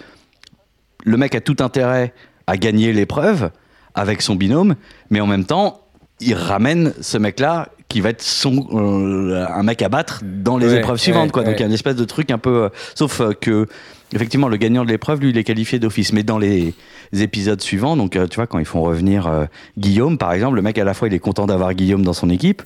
le 1.04 1.18
mec 1.18 1.34
a 1.36 1.42
tout 1.42 1.58
intérêt 1.62 2.14
à 2.48 2.58
gagner 2.58 2.94
l'épreuve 2.94 3.50
avec 3.96 4.22
son 4.22 4.36
binôme, 4.36 4.76
mais 5.10 5.20
en 5.20 5.28
même 5.28 5.46
temps, 5.46 5.82
il 6.20 6.36
ramène 6.36 6.94
ce 7.02 7.18
mec-là 7.18 7.70
qui 7.88 8.02
va 8.02 8.10
être 8.10 8.22
son, 8.22 8.68
euh, 8.74 9.46
un 9.48 9.64
mec 9.64 9.82
à 9.82 9.90
battre 9.90 10.22
dans 10.24 10.58
les 10.58 10.68
Ouais, 10.68 10.78
épreuves 10.78 10.98
suivantes. 10.98 11.26
ouais, 11.28 11.32
quoi. 11.32 11.44
Donc 11.44 11.56
il 11.58 11.60
y 11.62 11.64
a 11.64 11.68
une 11.68 11.74
espèce 11.74 11.96
de 11.96 12.06
truc 12.06 12.30
un 12.32 12.38
peu... 12.38 12.64
euh, 12.66 12.70
sauf 12.96 13.22
euh, 13.22 13.32
que, 13.34 13.68
effectivement, 14.14 14.48
le 14.48 14.58
gagnant 14.58 14.84
de 14.84 14.90
l'épreuve, 14.90 15.22
lui, 15.22 15.30
il 15.30 15.38
est 15.38 15.44
qualifié 15.44 15.80
d'office. 15.80 16.14
Mais 16.14 16.24
dans 16.24 16.38
les 16.38 16.74
épisodes 17.14 17.62
suivants, 17.62 17.96
donc 17.98 18.16
euh, 18.16 18.28
tu 18.28 18.36
vois, 18.36 18.48
quand 18.48 18.60
ils 18.60 18.66
font 18.66 18.82
revenir 18.82 19.28
euh, 19.28 19.46
Guillaume, 19.78 20.18
par 20.18 20.34
exemple, 20.34 20.56
le 20.56 20.62
mec, 20.62 20.78
à 20.78 20.84
la 20.84 20.94
fois, 20.94 21.08
il 21.08 21.14
est 21.14 21.20
content 21.20 21.46
d'avoir 21.46 21.74
Guillaume 21.74 22.04
dans 22.04 22.14
son 22.14 22.30
équipe, 22.30 22.62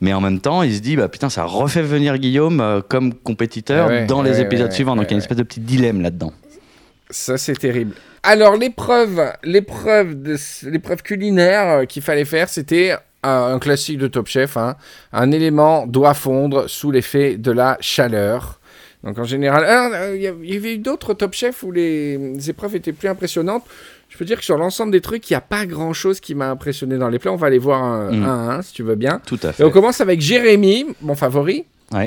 mais 0.00 0.12
en 0.12 0.20
même 0.20 0.40
temps, 0.40 0.62
il 0.62 0.74
se 0.74 0.80
dit, 0.80 0.96
bah 0.96 1.08
putain, 1.08 1.28
ça 1.28 1.44
refait 1.44 1.82
venir 1.82 2.18
Guillaume 2.18 2.60
euh, 2.60 2.80
comme 2.86 3.14
compétiteur 3.14 3.88
ouais, 3.88 4.06
dans 4.06 4.22
les 4.22 4.32
ouais, 4.32 4.42
épisodes 4.42 4.68
ouais, 4.68 4.74
suivants. 4.74 4.96
Donc 4.96 5.06
il 5.06 5.10
y 5.10 5.14
a 5.14 5.16
une 5.16 5.22
espèce 5.22 5.38
de 5.38 5.42
petit 5.42 5.60
dilemme 5.60 6.00
là-dedans. 6.00 6.32
Ça, 7.10 7.38
c'est 7.38 7.54
terrible. 7.54 7.94
Alors, 8.22 8.56
l'épreuve, 8.56 9.32
l'épreuve, 9.42 10.20
de, 10.20 10.36
l'épreuve 10.64 11.02
culinaire 11.02 11.86
qu'il 11.86 12.02
fallait 12.02 12.26
faire, 12.26 12.50
c'était 12.50 12.94
un, 13.22 13.54
un 13.54 13.58
classique 13.58 13.98
de 13.98 14.08
Top 14.08 14.26
Chef. 14.26 14.56
hein. 14.56 14.76
Un 15.12 15.32
élément 15.32 15.86
doit 15.86 16.14
fondre 16.14 16.68
sous 16.68 16.90
l'effet 16.90 17.36
de 17.36 17.50
la 17.50 17.78
chaleur. 17.80 18.57
Donc, 19.04 19.18
en 19.18 19.24
général, 19.24 19.64
alors, 19.64 19.92
euh, 19.94 20.16
il 20.16 20.22
y 20.22 20.56
avait 20.56 20.74
eu 20.74 20.78
d'autres 20.78 21.14
Top 21.14 21.32
Chef 21.32 21.62
où 21.62 21.70
les, 21.70 22.16
les 22.18 22.50
épreuves 22.50 22.74
étaient 22.74 22.92
plus 22.92 23.08
impressionnantes. 23.08 23.64
Je 24.08 24.16
peux 24.18 24.24
dire 24.24 24.38
que 24.38 24.44
sur 24.44 24.56
l'ensemble 24.58 24.90
des 24.90 25.00
trucs, 25.00 25.28
il 25.30 25.34
n'y 25.34 25.36
a 25.36 25.40
pas 25.40 25.66
grand-chose 25.66 26.18
qui 26.18 26.34
m'a 26.34 26.50
impressionné 26.50 26.96
dans 26.98 27.08
les 27.08 27.18
plats. 27.18 27.30
On 27.32 27.36
va 27.36 27.46
aller 27.46 27.58
voir 27.58 27.82
un, 27.84 28.10
Mm. 28.10 28.22
un, 28.24 28.26
à 28.50 28.54
un, 28.56 28.62
si 28.62 28.72
tu 28.72 28.82
veux 28.82 28.96
bien. 28.96 29.20
Tout 29.26 29.38
à 29.44 29.50
Et 29.50 29.52
fait. 29.52 29.64
on 29.64 29.70
commence 29.70 30.00
avec 30.00 30.20
Jérémy, 30.20 30.86
mon 31.02 31.14
favori, 31.14 31.64
Ouais. 31.92 32.06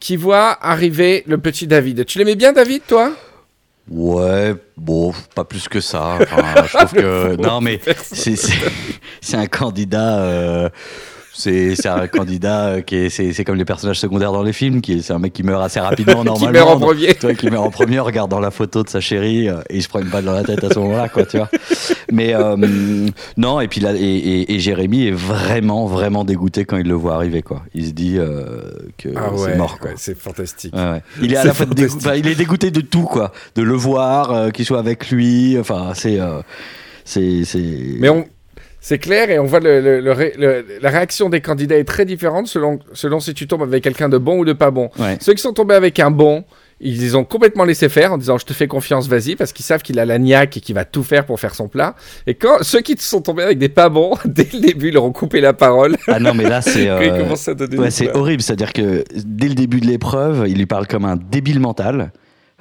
qui 0.00 0.16
voit 0.16 0.56
arriver 0.64 1.22
le 1.26 1.36
petit 1.38 1.66
David. 1.66 2.06
Tu 2.06 2.18
l'aimais 2.18 2.36
bien, 2.36 2.52
David, 2.52 2.82
toi? 2.88 3.12
Ouais, 3.90 4.54
bon, 4.76 5.12
pas 5.34 5.44
plus 5.44 5.68
que 5.68 5.80
ça. 5.80 6.18
Enfin, 6.20 6.64
je 6.66 6.76
trouve 6.76 6.92
que 7.02 7.36
non, 7.36 7.60
mais 7.60 7.80
c'est 9.20 9.36
un 9.36 9.46
candidat. 9.46 10.20
euh, 10.20 10.68
c'est 11.36 11.76
c'est 11.76 11.88
un 11.88 12.06
candidat 12.08 12.66
euh, 12.66 12.80
qui 12.80 12.96
est 12.96 13.08
c'est 13.10 13.32
c'est 13.32 13.44
comme 13.44 13.56
les 13.56 13.64
personnages 13.64 14.00
secondaires 14.00 14.32
dans 14.32 14.42
les 14.42 14.52
films, 14.52 14.80
qui 14.80 14.94
est 14.94 15.02
c'est 15.02 15.12
un 15.12 15.18
mec 15.18 15.32
qui 15.32 15.42
meurt 15.42 15.62
assez 15.62 15.80
rapidement 15.80 16.24
normalement. 16.24 16.46
Qui 16.46 16.52
meurt 16.52 16.68
en 16.70 16.78
premier. 16.80 17.14
tu 17.14 17.20
vois, 17.26 17.34
qui 17.34 17.50
meurt 17.50 17.64
en 17.64 17.70
premier 17.70 18.00
en 18.00 18.04
regardant 18.04 18.40
la 18.40 18.50
photo 18.50 18.82
de 18.82 18.88
sa 18.88 19.00
chérie 19.00 19.48
euh, 19.48 19.60
et 19.70 19.76
il 19.76 19.82
se 19.82 19.88
prend 19.88 20.00
une 20.00 20.08
balle 20.08 20.24
dans 20.24 20.32
la 20.32 20.44
tête 20.44 20.64
à 20.64 20.70
ce 20.70 20.78
moment-là, 20.78 21.08
quoi, 21.08 21.24
tu 21.26 21.36
vois. 21.36 21.48
Mais 22.12 22.34
euh, 22.34 22.56
non, 23.36 23.60
et 23.60 23.68
puis 23.68 23.80
là, 23.80 23.92
et, 23.94 23.98
et- 24.00 24.54
et 24.54 24.58
Jérémy 24.60 25.06
est 25.08 25.12
vraiment, 25.12 25.86
vraiment 25.86 26.24
dégoûté 26.24 26.64
quand 26.64 26.76
il 26.76 26.86
le 26.88 26.94
voit 26.94 27.14
arriver, 27.14 27.42
quoi. 27.42 27.62
Il 27.74 27.86
se 27.86 27.90
dit 27.92 28.14
euh, 28.18 28.70
que 28.98 29.08
c'est 29.36 29.56
mort, 29.56 29.78
quoi. 29.78 29.90
Ah 29.90 29.92
ouais, 29.92 29.98
c'est 29.98 30.16
fantastique. 30.18 30.74
Ouais, 30.74 30.80
ouais. 30.92 31.02
Il 31.22 31.32
est 31.32 31.36
à 31.36 31.44
la 31.44 31.52
fois 31.54 31.66
dégoûté, 31.66 31.94
enfin, 32.06 32.14
il 32.14 32.26
est 32.26 32.34
dégoûté 32.34 32.70
de 32.70 32.80
tout 32.80 33.02
quoi, 33.02 33.32
de 33.56 33.62
le 33.62 33.74
voir, 33.74 34.30
euh, 34.32 34.50
qu'il 34.50 34.64
soit 34.64 34.78
avec 34.78 35.10
lui. 35.10 35.58
Enfin, 35.58 35.92
c'est, 35.94 36.18
euh, 36.20 36.40
c'est, 37.04 37.44
c'est. 37.44 37.60
Mais 37.98 38.08
on, 38.08 38.24
C'est 38.88 38.98
clair, 38.98 39.30
et 39.30 39.40
on 39.40 39.46
voit 39.46 39.58
le, 39.58 39.80
le- 39.80 40.00
le 40.00 40.64
la 40.80 40.90
réaction 40.90 41.28
des 41.28 41.40
candidats 41.40 41.76
est 41.76 41.82
très 41.82 42.04
différente 42.04 42.46
selon, 42.46 42.78
selon 42.92 43.18
si 43.18 43.34
tu 43.34 43.48
tombes 43.48 43.62
avec 43.64 43.82
quelqu'un 43.82 44.08
de 44.08 44.16
bon 44.16 44.38
ou 44.38 44.44
de 44.44 44.52
pas 44.52 44.70
bon. 44.70 44.90
Ouais. 45.00 45.16
Ceux 45.20 45.34
qui 45.34 45.42
sont 45.42 45.52
tombés 45.52 45.74
avec 45.74 45.98
un 45.98 46.12
bon, 46.12 46.44
ils 46.78 47.00
les 47.00 47.16
ont 47.16 47.24
complètement 47.24 47.64
laissé 47.64 47.88
faire 47.88 48.12
en 48.12 48.16
disant 48.16 48.38
je 48.38 48.44
te 48.46 48.52
fais 48.52 48.68
confiance, 48.68 49.08
vas-y, 49.08 49.34
parce 49.34 49.52
qu'ils 49.52 49.64
savent 49.64 49.82
qu'il 49.82 49.98
a 49.98 50.04
la 50.04 50.20
niaque 50.20 50.58
et 50.58 50.60
qu'il 50.60 50.76
va 50.76 50.84
tout 50.84 51.02
faire 51.02 51.26
pour 51.26 51.40
faire 51.40 51.56
son 51.56 51.66
plat. 51.66 51.96
Et 52.28 52.34
quand 52.34 52.62
ceux 52.62 52.80
qui 52.80 52.94
sont 52.96 53.22
tombés 53.22 53.42
avec 53.42 53.58
des 53.58 53.68
pas 53.68 53.88
bons, 53.88 54.12
dès 54.24 54.46
le 54.52 54.60
début, 54.60 54.86
ils 54.90 54.94
leur 54.94 55.02
ont 55.02 55.10
coupé 55.10 55.40
la 55.40 55.52
parole. 55.52 55.96
Ah 56.06 56.20
non, 56.20 56.32
mais 56.32 56.48
là, 56.48 56.62
c'est. 56.62 56.86
Euh, 56.88 57.00
Ouais, 57.82 57.90
horrible. 58.14 58.40
C'est-à-dire 58.40 58.72
que 58.72 59.02
dès 59.16 59.48
le 59.48 59.54
début 59.56 59.80
de 59.80 59.86
l'épreuve, 59.86 60.44
il 60.46 60.58
lui 60.58 60.66
parle 60.66 60.86
comme 60.86 61.04
un 61.06 61.16
débile 61.16 61.58
mental. 61.58 62.12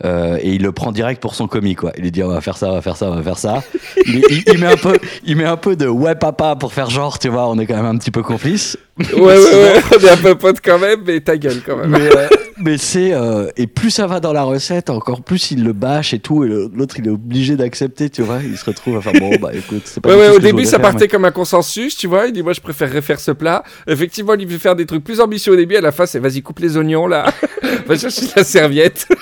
Euh, 0.04 0.38
et 0.42 0.50
il 0.52 0.62
le 0.62 0.72
prend 0.74 0.92
direct 0.92 1.22
pour 1.22 1.36
son 1.36 1.48
commis 1.48 1.76
quoi. 1.76 1.94
Il 1.98 2.04
lui 2.04 2.12
dit 2.12 2.22
on 2.22 2.28
va 2.28 2.42
faire 2.42 2.58
ça, 2.58 2.70
on 2.70 2.74
va 2.74 2.82
faire 2.82 2.98
ça, 2.98 3.10
on 3.12 3.16
va 3.16 3.24
faire 3.24 3.38
ça. 3.38 3.64
Il, 4.06 4.16
il- 4.30 4.44
il 4.48 4.60
met 4.60 4.68
un 4.68 4.76
peu, 4.78 4.98
il 5.26 5.38
met 5.38 5.46
un 5.46 5.56
peu 5.58 5.76
de 5.78 5.88
ouais 5.88 6.16
papa 6.16 6.56
pour 6.58 6.74
faire 6.74 6.90
genre, 6.90 7.18
tu 7.18 7.30
vois, 7.30 7.50
on 7.50 7.58
est 7.60 7.66
quand 7.66 7.76
même 7.78 7.86
un 7.86 7.98
petit 7.98 8.12
peu 8.12 8.22
complices. 8.22 8.78
Ouais, 9.00 9.20
ouais, 9.22 9.38
ouais, 9.38 9.82
on 9.98 10.04
est 10.06 10.10
un 10.10 10.18
peu 10.18 10.36
potes 10.36 10.60
quand 10.64 10.80
même, 10.80 11.02
mais 11.06 11.20
ta 11.22 11.38
gueule 11.38 11.62
quand 11.66 11.76
même. 11.78 11.90
Mais, 11.92 12.16
euh, 12.16 12.28
mais 12.58 12.78
c'est 12.78 13.14
euh, 13.14 13.50
et 13.58 13.68
plus 13.68 13.90
ça 13.90 14.08
va 14.08 14.20
dans 14.22 14.32
la 14.34 14.44
recette, 14.44 14.90
encore 14.90 15.22
plus 15.22 15.52
il 15.52 15.64
le 15.64 15.74
bâche 15.74 16.14
et 16.14 16.20
tout. 16.20 16.44
Et 16.46 16.48
l'autre 16.50 16.96
il 17.00 17.08
est 17.08 17.12
obligé 17.12 17.56
d'accepter, 17.56 18.10
tu 18.10 18.22
vois. 18.22 18.40
Il 18.44 18.58
se 18.58 18.66
retrouve 18.66 18.98
à 18.98 19.02
faire 19.02 19.14
bon 19.14 19.36
bah 19.42 19.52
écoute, 19.54 19.82
c'est 19.86 20.02
pas. 20.02 20.10
Ouais, 20.10 20.16
ouais, 20.16 20.30
au 20.36 20.40
début, 20.40 20.64
ça 20.66 20.72
faire, 20.72 20.82
partait 20.92 21.08
comme 21.08 21.26
un 21.26 21.32
consensus, 21.32 21.96
tu 21.98 22.08
vois. 22.08 22.28
Il 22.28 22.34
dit, 22.34 22.44
moi, 22.44 22.54
je 22.54 22.62
préférerais 22.62 23.02
faire 23.02 23.20
ce 23.20 23.32
plat. 23.32 23.64
Effectivement, 23.88 24.34
il 24.36 24.48
veut 24.48 24.58
faire 24.58 24.76
des 24.76 24.86
trucs 24.86 25.04
plus 25.04 25.20
ambitieux 25.22 25.54
au 25.54 25.56
début. 25.58 25.76
À 25.78 25.82
la 25.82 25.92
fin, 25.92 26.06
c'est 26.06 26.20
vas-y, 26.20 26.42
coupe 26.42 26.60
les 26.60 26.78
oignons, 26.78 27.08
là. 27.08 27.26
Va 27.88 27.98
chercher 27.98 28.28
la 28.36 28.44
serviette. 28.44 29.08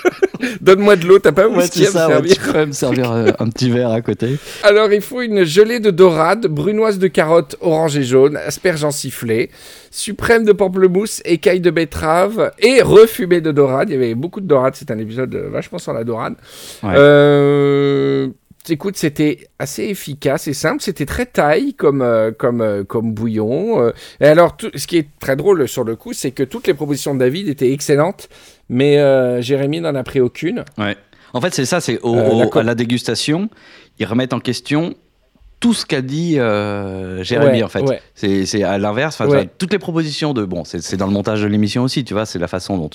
Donne-moi 0.61 0.95
de 0.95 1.05
l'eau, 1.05 1.19
t'as 1.19 1.31
pas 1.31 1.45
un 1.45 1.49
Ouais, 1.49 1.57
whisky 1.63 1.81
me 1.81 1.85
ouais, 1.85 1.91
servir 1.91 2.33
tu 2.35 2.39
peux 2.51 2.65
me 2.65 2.71
servir 2.71 3.11
un 3.11 3.49
petit 3.49 3.69
verre 3.69 3.91
à 3.91 4.01
côté. 4.01 4.37
Alors, 4.63 4.91
il 4.91 5.01
faut 5.01 5.21
une 5.21 5.43
gelée 5.43 5.79
de 5.79 5.91
dorade, 5.91 6.47
brunoise 6.47 6.99
de 6.99 7.07
carottes 7.07 7.55
orange 7.61 7.97
et 7.97 8.03
jaune, 8.03 8.37
asperges 8.37 8.83
en 8.83 8.91
sifflé, 8.91 9.49
suprême 9.91 10.45
de 10.45 10.51
pamplemousse, 10.51 11.21
écailles 11.25 11.59
de 11.61 11.69
betterave 11.71 12.51
et 12.59 12.81
refumée 12.81 13.41
de 13.41 13.51
dorade. 13.51 13.89
Il 13.89 13.93
y 13.93 13.95
avait 13.95 14.15
beaucoup 14.15 14.41
de 14.41 14.47
dorade. 14.47 14.73
C'est 14.75 14.91
un 14.91 14.97
épisode 14.97 15.33
euh, 15.35 15.49
vachement 15.49 15.79
sur 15.79 15.93
la 15.93 16.03
dorade. 16.03 16.35
Ouais. 16.83 16.93
Euh, 16.95 18.27
Écoute, 18.69 18.95
c'était 18.95 19.39
assez 19.59 19.83
efficace 19.83 20.47
et 20.47 20.53
simple. 20.53 20.81
C'était 20.81 21.05
très 21.05 21.25
taille 21.25 21.73
comme, 21.73 22.01
euh, 22.01 22.31
comme, 22.31 22.61
euh, 22.61 22.85
comme 22.85 23.11
bouillon. 23.11 23.83
euh. 23.83 23.91
Et 24.21 24.25
alors, 24.25 24.55
tout- 24.55 24.71
ce 24.73 24.87
qui 24.87 24.97
est 24.97 25.07
très 25.19 25.35
drôle 25.35 25.67
sur 25.67 25.83
le 25.83 25.97
coup, 25.97 26.13
c'est 26.13 26.31
que 26.31 26.43
toutes 26.43 26.67
les 26.67 26.73
propositions 26.73 27.13
de 27.13 27.19
David 27.19 27.49
étaient 27.49 27.73
excellentes, 27.73 28.29
mais 28.73 28.97
euh, 28.97 29.41
Jérémy 29.41 29.79
n'en 29.79 29.95
a 29.95 30.03
pris 30.03 30.19
aucune. 30.19 30.65
Ouais. 30.77 30.97
En 31.33 31.39
fait, 31.41 31.53
c'est 31.53 31.65
ça, 31.65 31.79
c'est 31.79 31.99
au- 32.01 32.15
Euh, 32.17 32.45
au- 32.51 32.57
à 32.57 32.63
la 32.63 32.75
dégustation, 32.75 33.49
ils 33.99 34.05
remettent 34.05 34.33
en 34.33 34.39
question 34.39 34.93
tout 35.59 35.73
ce 35.73 35.85
qu'a 35.85 36.01
dit 36.01 36.37
euh, 36.39 37.23
Jérémy, 37.23 37.59
Ouais, 37.59 37.63
en 37.63 37.69
fait. 37.69 37.81
ouais. 37.83 38.01
C'est 38.15 38.45
c'est 38.45 38.63
à 38.63 38.77
l'inverse. 38.77 39.21
Ouais. 39.21 39.43
tu 39.45 39.49
Toutes 39.59 39.71
les 39.71 39.79
propositions 39.79 40.33
de. 40.33 40.43
Bon, 40.43 40.65
c'est 40.65 40.81
c'est 40.81 40.97
dans 40.97 41.07
le 41.07 41.13
montage 41.13 41.41
de 41.41 41.47
l'émission 41.47 41.83
aussi, 41.83 42.03
tu 42.03 42.13
vois, 42.13 42.25
c'est 42.25 42.37
la 42.37 42.49
façon 42.49 42.77
dont 42.77 42.89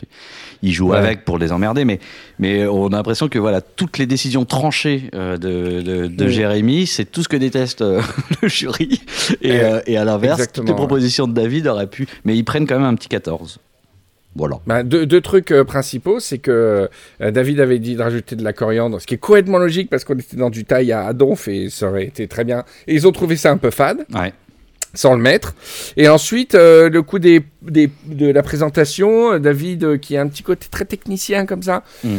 ils 0.63 0.73
jouent 0.73 0.93
avec 0.93 1.25
pour 1.25 1.39
les 1.39 1.51
emmerder, 1.51 1.87
mais, 1.87 1.99
mais 2.39 2.67
on 2.67 2.89
a 2.89 2.97
l'impression 2.97 3.29
que 3.31 3.39
voilà, 3.39 3.63
toutes 3.63 3.97
les 3.97 4.05
décisions 4.07 4.45
tranchées 4.45 5.09
euh, 5.15 5.39
de, 5.39 5.81
de, 5.81 6.07
de 6.09 6.25
Oui. 6.27 6.31
Jérémy, 6.33 6.87
c'est 6.87 7.07
tout 7.07 7.23
ce 7.23 7.29
que 7.29 7.39
déteste 7.39 7.81
euh, 7.81 8.03
le 8.43 8.49
jury. 8.49 9.01
Et, 9.41 9.61
et 9.87 9.97
à 9.97 10.05
l'inverse, 10.05 10.47
toutes 10.53 10.69
les 10.69 10.75
propositions 10.75 11.27
de 11.27 11.33
David 11.33 11.67
auraient 11.69 11.87
pu. 11.87 12.07
Mais 12.25 12.37
ils 12.37 12.45
prennent 12.45 12.67
quand 12.67 12.77
même 12.79 12.85
un 12.89 12.95
petit 12.97 13.09
14. 13.09 13.61
Voilà. 14.39 14.61
Bah, 14.67 14.83
deux, 14.85 15.05
deux 15.05 15.21
trucs 15.21 15.51
euh, 15.51 15.65
principaux, 15.65 16.21
c'est 16.21 16.39
que 16.39 16.89
euh, 17.21 17.31
David 17.31 17.61
avait 17.61 17.79
dit 17.79 17.97
de 17.97 18.03
rajouter 18.03 18.37
de 18.37 18.45
la 18.45 18.53
coriandre, 18.55 19.01
ce 19.01 19.07
qui 19.07 19.15
est 19.15 19.19
complètement 19.19 19.59
logique 19.59 19.91
parce 19.91 20.05
qu'on 20.05 20.17
était 20.17 20.37
dans 20.37 20.49
du 20.51 20.65
taille 20.65 20.93
à, 20.93 21.13
donf 21.13 21.49
et 21.49 21.69
ça 21.71 21.89
aurait 21.89 22.05
été 22.07 22.27
très 22.29 22.45
bien. 22.45 22.65
Et 22.87 22.95
ils 22.95 23.07
ont 23.07 23.13
trouvé 23.13 23.37
ça 23.37 23.51
un 23.51 23.57
peu 23.59 23.71
fade, 23.71 24.07
Ouais. 24.15 24.33
sans 24.95 25.15
le 25.15 25.21
mettre. 25.21 25.55
Et 25.97 26.09
ensuite, 26.09 26.55
euh, 26.55 26.89
le 26.89 27.03
coup 27.03 27.19
des, 27.19 27.43
des- 27.63 27.91
de 28.07 28.31
la 28.31 28.43
présentation, 28.43 29.39
David, 29.39 29.99
qui 30.01 30.17
a 30.17 30.23
un 30.23 30.29
petit 30.29 30.43
côté 30.43 30.69
très 30.71 30.85
technicien 30.85 31.45
comme 31.45 31.63
ça, 31.63 31.83
Mm. 32.05 32.17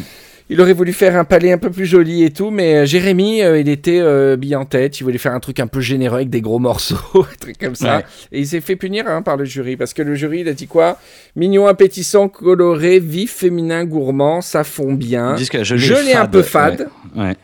Il 0.50 0.60
aurait 0.62 0.74
voulu 0.74 0.94
faire 0.94 1.16
un 1.16 1.26
palais 1.26 1.52
un 1.52 1.58
peu 1.60 1.70
plus 1.70 1.86
joli 1.86 2.24
et 2.24 2.32
tout, 2.32 2.50
mais 2.50 2.78
euh, 2.78 2.86
Jérémy, 2.86 3.44
euh, 3.44 3.60
il 3.60 3.70
était 3.70 4.00
euh, 4.00 4.36
bille 4.36 4.56
en 4.56 4.66
tête, 4.66 5.00
il 5.00 5.04
voulait 5.04 5.20
faire 5.20 5.34
un 5.34 5.40
truc 5.40 5.60
un 5.60 5.68
peu 5.68 5.80
généreux 5.80 6.18
avec 6.18 6.30
des 6.30 6.42
gros 6.42 6.58
morceaux, 6.58 6.96
un 7.16 7.38
truc 7.40 7.58
comme 7.60 7.76
ça. 7.76 7.98
Ouais. 7.98 8.06
Et 8.32 8.40
il 8.40 8.48
s'est 8.48 8.62
fait 8.62 8.76
punir 8.76 9.08
hein, 9.08 9.22
par 9.22 9.38
le 9.38 9.46
jury, 9.46 9.78
parce 9.78 9.94
que 9.94 10.02
le 10.02 10.16
jury, 10.16 10.40
il 10.40 10.48
a 10.48 10.54
dit 10.54 10.68
quoi? 10.68 10.98
Mignon, 11.36 11.68
appétissant, 11.68 12.30
coloré, 12.30 13.00
vif, 13.00 13.32
féminin, 13.32 13.86
gourmand, 13.86 14.42
ça 14.42 14.64
fond 14.64 14.94
bien. 14.94 15.34
Ils 15.36 15.38
disent 15.38 15.50
que 15.50 15.58
la 15.58 15.64
gelée 15.64 15.84
est 15.84 15.86
Gelé 15.86 16.14
un 16.14 16.26
peu 16.26 16.42
fade, 16.42 16.88
Ouais. 17.16 17.24
Ouais. 17.24 17.36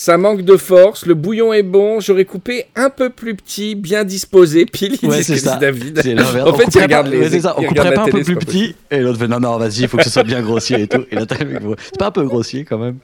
Ça 0.00 0.16
manque 0.16 0.42
de 0.42 0.56
force, 0.56 1.06
le 1.06 1.14
bouillon 1.14 1.52
est 1.52 1.64
bon, 1.64 1.98
j'aurais 1.98 2.24
coupé 2.24 2.66
un 2.76 2.88
peu 2.88 3.10
plus 3.10 3.34
petit, 3.34 3.74
bien 3.74 4.04
disposé, 4.04 4.64
pile, 4.72 4.96
il 5.02 5.08
Ouais, 5.08 5.22
dit 5.24 5.38
ça. 5.40 5.56
David. 5.56 5.98
En 6.46 6.54
fait, 6.54 6.72
il 6.72 6.82
regarde 6.82 7.08
les- 7.08 7.28
c'est 7.28 7.40
ça. 7.40 7.56
On 7.58 7.64
couperait 7.64 7.94
pas 7.94 8.02
un 8.02 8.08
peu 8.08 8.22
plus 8.22 8.36
petit. 8.36 8.76
Et 8.92 9.00
l'autre 9.00 9.18
fait 9.18 9.26
non, 9.26 9.40
non, 9.40 9.58
vas-y, 9.58 9.80
il 9.80 9.88
faut 9.88 9.96
que 9.96 10.04
ce 10.04 10.10
soit 10.10 10.22
bien 10.22 10.40
grossier 10.40 10.82
et 10.82 10.86
tout. 10.86 11.04
Et 11.10 11.16
c'est 11.18 11.98
pas 11.98 12.06
un 12.06 12.10
peu 12.12 12.22
grossier 12.22 12.64
quand 12.64 12.78
même. 12.78 12.98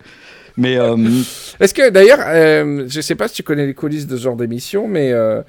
Mais 0.56 0.76
euh, 0.78 0.96
Est-ce 1.58 1.74
que 1.74 1.90
d'ailleurs, 1.90 2.20
euh, 2.28 2.84
je 2.88 3.00
sais 3.00 3.16
pas 3.16 3.26
si 3.26 3.34
tu 3.34 3.42
connais 3.42 3.66
les 3.66 3.74
coulisses 3.74 4.06
de 4.06 4.16
ce 4.16 4.22
genre 4.22 4.36
d'émission, 4.36 4.86
mais 4.86 5.10
euh, 5.10 5.42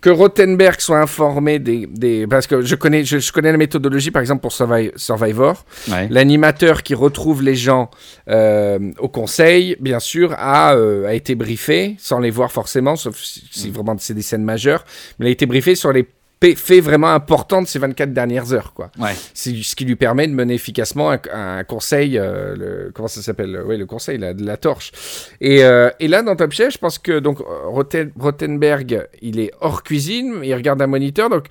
que 0.00 0.10
Rothenberg 0.10 0.80
soit 0.80 1.00
informé 1.00 1.58
des, 1.58 1.86
des- 1.86 2.26
parce 2.28 2.46
que 2.46 2.62
je 2.62 2.74
connais, 2.76 3.04
je, 3.04 3.18
je 3.18 3.32
connais 3.32 3.50
la 3.50 3.58
méthodologie 3.58 4.10
par 4.12 4.20
exemple 4.20 4.42
pour 4.42 4.52
Survi- 4.52 4.92
Survivor, 4.96 5.64
ouais. 5.90 6.06
l'animateur 6.10 6.82
qui 6.84 6.94
retrouve 6.94 7.42
les 7.42 7.56
gens 7.56 7.90
euh, 8.28 8.78
au 8.98 9.08
conseil, 9.08 9.76
bien 9.80 9.98
sûr, 10.00 10.34
a, 10.38 10.74
euh, 10.74 11.06
a 11.08 11.14
été 11.14 11.34
briefé 11.34 11.96
sans 11.98 12.20
les 12.20 12.30
voir 12.30 12.52
forcément, 12.52 12.94
sauf 12.96 13.16
si, 13.16 13.42
si 13.50 13.70
vraiment 13.70 13.96
c'est 13.98 14.14
des 14.14 14.22
scènes 14.22 14.44
majeures, 14.44 14.84
mais 15.18 15.26
il 15.26 15.28
a 15.30 15.32
été 15.32 15.46
briefé 15.46 15.74
sur 15.74 15.92
les 15.92 16.06
faits 16.54 16.82
vraiment 16.84 17.08
importants 17.12 17.62
de 17.62 17.66
ces 17.66 17.78
24 17.78 18.12
dernières 18.12 18.52
heures, 18.52 18.72
quoi. 18.72 18.90
Ouais. 18.98 19.14
C'est 19.34 19.54
ce 19.62 19.74
qui 19.74 19.84
lui 19.84 19.96
permet 19.96 20.26
de 20.28 20.32
mener 20.32 20.54
efficacement 20.54 21.10
un, 21.10 21.18
un 21.32 21.64
conseil, 21.64 22.16
euh, 22.16 22.54
le, 22.56 22.90
comment 22.94 23.08
ça 23.08 23.22
s'appelle? 23.22 23.60
Oui, 23.66 23.76
le 23.76 23.86
conseil 23.86 24.18
la, 24.18 24.34
de 24.34 24.44
la 24.44 24.56
torche. 24.56 24.92
Et, 25.40 25.64
euh, 25.64 25.90
et 25.98 26.06
là, 26.08 26.22
dans 26.22 26.36
Top 26.36 26.52
Chef, 26.52 26.72
je 26.72 26.78
pense 26.78 26.98
que 26.98 27.18
donc 27.18 27.40
Roten- 27.40 28.12
Rothenberg, 28.18 29.08
il 29.20 29.40
est 29.40 29.50
hors 29.60 29.82
cuisine, 29.82 30.34
il 30.44 30.54
regarde 30.54 30.80
un 30.80 30.86
moniteur. 30.86 31.28
Donc, 31.28 31.46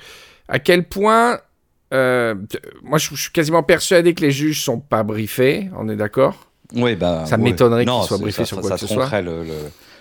à 0.47 0.59
quel 0.59 0.85
point 0.85 1.39
euh, 1.93 2.35
Moi, 2.83 2.97
je, 2.97 3.09
je 3.13 3.21
suis 3.23 3.31
quasiment 3.31 3.63
persuadé 3.63 4.13
que 4.13 4.21
les 4.21 4.31
juges 4.31 4.63
sont 4.63 4.79
pas 4.79 5.03
briefés. 5.03 5.69
On 5.77 5.89
est 5.89 5.95
d'accord? 5.97 6.47
Ouais, 6.75 6.95
bah, 6.95 7.23
Ça 7.25 7.35
ouais. 7.37 7.43
m'étonnerait 7.43 7.85
qu'ils 7.85 8.03
soient 8.03 8.17
briefés 8.17 8.43
ça- 8.43 8.45
sur 8.45 8.55
ça- 8.57 8.61
quoi 8.61 8.69
ça 8.71 8.75
que 8.75 8.81
ce 8.81 8.93
tromperait 8.93 9.21
le, 9.21 9.43
le, 9.43 9.53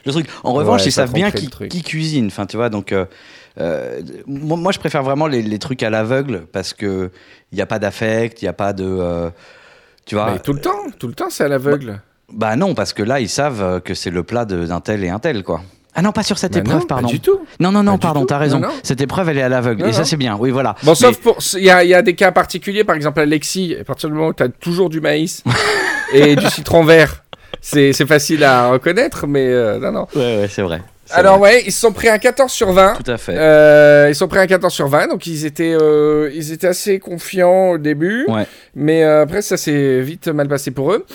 le 0.04 0.12
truc. 0.12 0.26
En 0.44 0.52
revanche, 0.52 0.82
Ouais, 0.82 0.88
ils 0.88 0.92
savent 0.92 1.12
bien 1.12 1.30
qui, 1.32 1.48
qui 1.68 1.82
cuisine. 1.82 2.26
Enfin, 2.26 2.46
tu 2.46 2.56
vois, 2.56 2.68
donc. 2.70 2.92
Euh, 3.58 4.00
moi, 4.26 4.56
moi, 4.56 4.72
je 4.72 4.78
préfère 4.78 5.02
vraiment 5.02 5.26
les, 5.26 5.42
les 5.42 5.58
trucs 5.58 5.82
à 5.82 5.90
l'aveugle 5.90 6.46
parce 6.52 6.74
que 6.74 7.10
il 7.52 7.56
n'y 7.56 7.62
a 7.62 7.66
pas 7.66 7.78
d'affect, 7.78 8.42
il 8.42 8.44
n'y 8.44 8.48
a 8.48 8.52
pas 8.52 8.72
de. 8.72 8.84
euh, 8.86 9.30
tu 10.04 10.14
vois. 10.14 10.32
Mais 10.32 10.38
tout 10.38 10.52
le 10.52 10.60
temps, 10.60 10.78
tout 10.98 11.08
le 11.08 11.14
temps, 11.14 11.30
c'est 11.30 11.44
à 11.44 11.48
l'aveugle. 11.48 12.00
Bah 12.32 12.56
non, 12.56 12.74
parce 12.74 12.92
que 12.92 13.02
là, 13.02 13.20
ils 13.20 13.28
savent 13.28 13.62
euh, 13.62 13.80
que 13.80 13.94
c'est 13.94 14.10
le 14.10 14.22
plat 14.24 14.44
d'un 14.44 14.80
tel 14.80 15.04
et 15.04 15.08
un 15.08 15.18
tel, 15.18 15.42
quoi. 15.42 15.62
Ah 15.94 16.02
non, 16.02 16.12
pas 16.12 16.22
sur 16.22 16.36
cette 16.36 16.52
Bah 16.52 16.58
épreuve, 16.58 16.80
non, 16.80 16.86
pardon. 16.86 17.06
Pas 17.08 17.12
du 17.12 17.20
tout. 17.20 17.40
Non, 17.58 17.72
non, 17.72 17.82
non, 17.82 17.96
Pas 17.96 18.08
pardon, 18.08 18.26
t'as 18.26 18.36
raison. 18.36 18.58
Non, 18.58 18.68
non. 18.68 18.74
Cette 18.82 19.00
épreuve, 19.00 19.30
elle 19.30 19.38
est 19.38 19.42
à 19.42 19.48
l'aveugle. 19.48 19.82
Non, 19.82 19.88
Et 19.88 19.92
ça, 19.94 20.04
c'est 20.04 20.18
bien. 20.18 20.36
Oui, 20.38 20.50
voilà. 20.50 20.74
Bon, 20.82 20.90
Mais- 20.90 20.94
sauf 20.94 21.18
pour. 21.20 21.38
Il 21.54 21.62
y 21.64 21.70
a, 21.70 21.82
il 21.84 21.88
y 21.88 21.94
a 21.94 22.02
des 22.02 22.14
cas 22.14 22.32
particuliers, 22.32 22.84
par 22.84 22.96
exemple, 22.96 23.20
Alexis, 23.20 23.74
à 23.80 23.84
partir 23.84 24.10
du 24.10 24.14
moment 24.16 24.28
où 24.28 24.34
tu 24.34 24.42
as 24.42 24.48
toujours 24.50 24.90
du 24.90 25.00
maïs 25.00 25.42
et 26.12 26.36
du 26.36 26.46
citron 26.48 26.84
vert, 26.84 27.24
c'est 27.62 27.94
c'est 27.94 28.06
facile 28.06 28.44
à 28.44 28.68
reconnaître, 28.68 29.26
mais 29.26 29.46
euh, 29.46 29.78
non, 29.78 29.92
non. 29.92 30.06
Ouais, 30.14 30.40
ouais, 30.40 30.48
c'est 30.50 30.62
vrai. 30.62 30.82
Alors, 31.10 31.38
vrai. 31.38 31.54
ouais, 31.56 31.62
ils 31.66 31.72
se 31.72 31.80
sont 31.80 31.92
pris 31.92 32.08
un 32.08 32.18
14 32.18 32.50
sur 32.52 32.72
20. 32.72 32.94
Tout 33.04 33.10
à 33.10 33.16
fait. 33.16 33.34
Euh, 33.36 34.06
ils 34.08 34.14
sont 34.14 34.28
pris 34.28 34.38
un 34.40 34.46
14 34.46 34.72
sur 34.72 34.88
20, 34.88 35.08
donc 35.08 35.26
ils 35.26 35.46
étaient, 35.46 35.76
euh, 35.80 36.30
ils 36.34 36.52
étaient 36.52 36.66
assez 36.66 36.98
confiants 36.98 37.70
au 37.70 37.78
début, 37.78 38.24
Ouais. 38.28 38.46
mais 38.74 39.04
euh, 39.04 39.22
après 39.22 39.42
ça 39.42 39.56
s'est 39.56 40.00
vite 40.00 40.28
mal 40.28 40.48
passé 40.48 40.70
pour 40.70 40.92
eux. 40.92 41.06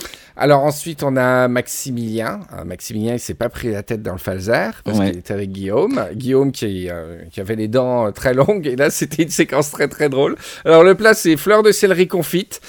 Alors 0.41 0.63
ensuite 0.63 1.03
on 1.03 1.15
a 1.17 1.47
Maximilien. 1.47 2.39
Maximilien 2.65 3.13
il 3.13 3.19
s'est 3.19 3.35
pas 3.35 3.47
pris 3.49 3.71
la 3.71 3.83
tête 3.83 4.01
dans 4.01 4.13
le 4.13 4.17
falzar 4.17 4.81
parce 4.83 4.97
Ouais. 4.97 5.11
qu'il 5.11 5.19
était 5.19 5.33
avec 5.33 5.51
Guillaume. 5.51 6.03
Guillaume 6.15 6.51
qui, 6.51 6.89
euh, 6.89 7.19
qui 7.31 7.39
avait 7.39 7.55
les 7.55 7.67
dents 7.67 8.07
euh, 8.07 8.11
très 8.11 8.33
longues 8.33 8.65
et 8.65 8.75
là 8.75 8.89
c'était 8.89 9.21
une 9.21 9.29
séquence 9.29 9.69
très 9.69 9.87
très 9.87 10.09
drôle. 10.09 10.35
Alors 10.65 10.83
le 10.83 10.95
plat 10.95 11.13
c'est 11.13 11.37
fleur 11.37 11.61
de 11.61 11.71
céleri 11.71 12.07
confite. 12.07 12.59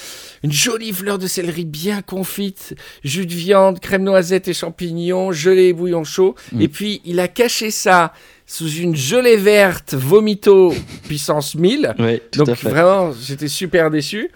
Une 0.45 0.53
jolie 0.53 0.93
fleur 0.93 1.19
de 1.19 1.27
céleri 1.29 1.65
bien 1.65 2.03
confite, 2.03 2.75
jus 3.05 3.27
de 3.27 3.33
viande, 3.33 3.79
crème 3.81 4.03
noisette 4.03 4.49
et 4.49 4.55
champignons, 4.55 5.31
gelée 5.33 5.69
et 5.69 5.73
bouillon 5.73 6.03
chaud. 6.03 6.35
Mm. 6.51 6.61
Et 6.61 6.67
puis, 6.69 7.01
il 7.05 7.21
a 7.21 7.29
caché 7.29 7.71
ça 7.71 8.13
sous 8.45 8.69
une 8.69 8.97
gelée 8.97 9.37
verte 9.37 9.95
vomito 9.95 10.75
puissance 11.07 11.55
1000. 11.55 11.95
Ouais, 12.01 12.21
tout 12.33 12.43
Donc, 12.43 12.59
vraiment, 12.65 13.13
j'étais 13.13 13.47
super 13.47 13.89
déçu. 13.89 14.33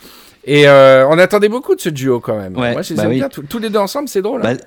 Et 0.47 0.69
euh, 0.69 1.07
on 1.09 1.19
attendait 1.19 1.49
beaucoup 1.49 1.75
de 1.75 1.81
ce 1.81 1.89
duo 1.89 2.21
quand 2.21 2.37
même. 2.39 2.57
Ouais, 2.57 2.73
Moi, 2.73 2.83
je 2.83 2.91
les 2.91 2.97
bah 2.97 3.03
aime 3.05 3.09
oui. 3.11 3.17
bien. 3.17 3.29
Tous, 3.29 3.43
tous 3.43 3.59
les 3.59 3.69
deux 3.71 3.79
ensemble, 3.79 4.09
c'est 4.09 4.23
drôle. 4.23 4.43
hein. 4.47 4.55
Bah, 4.55 4.61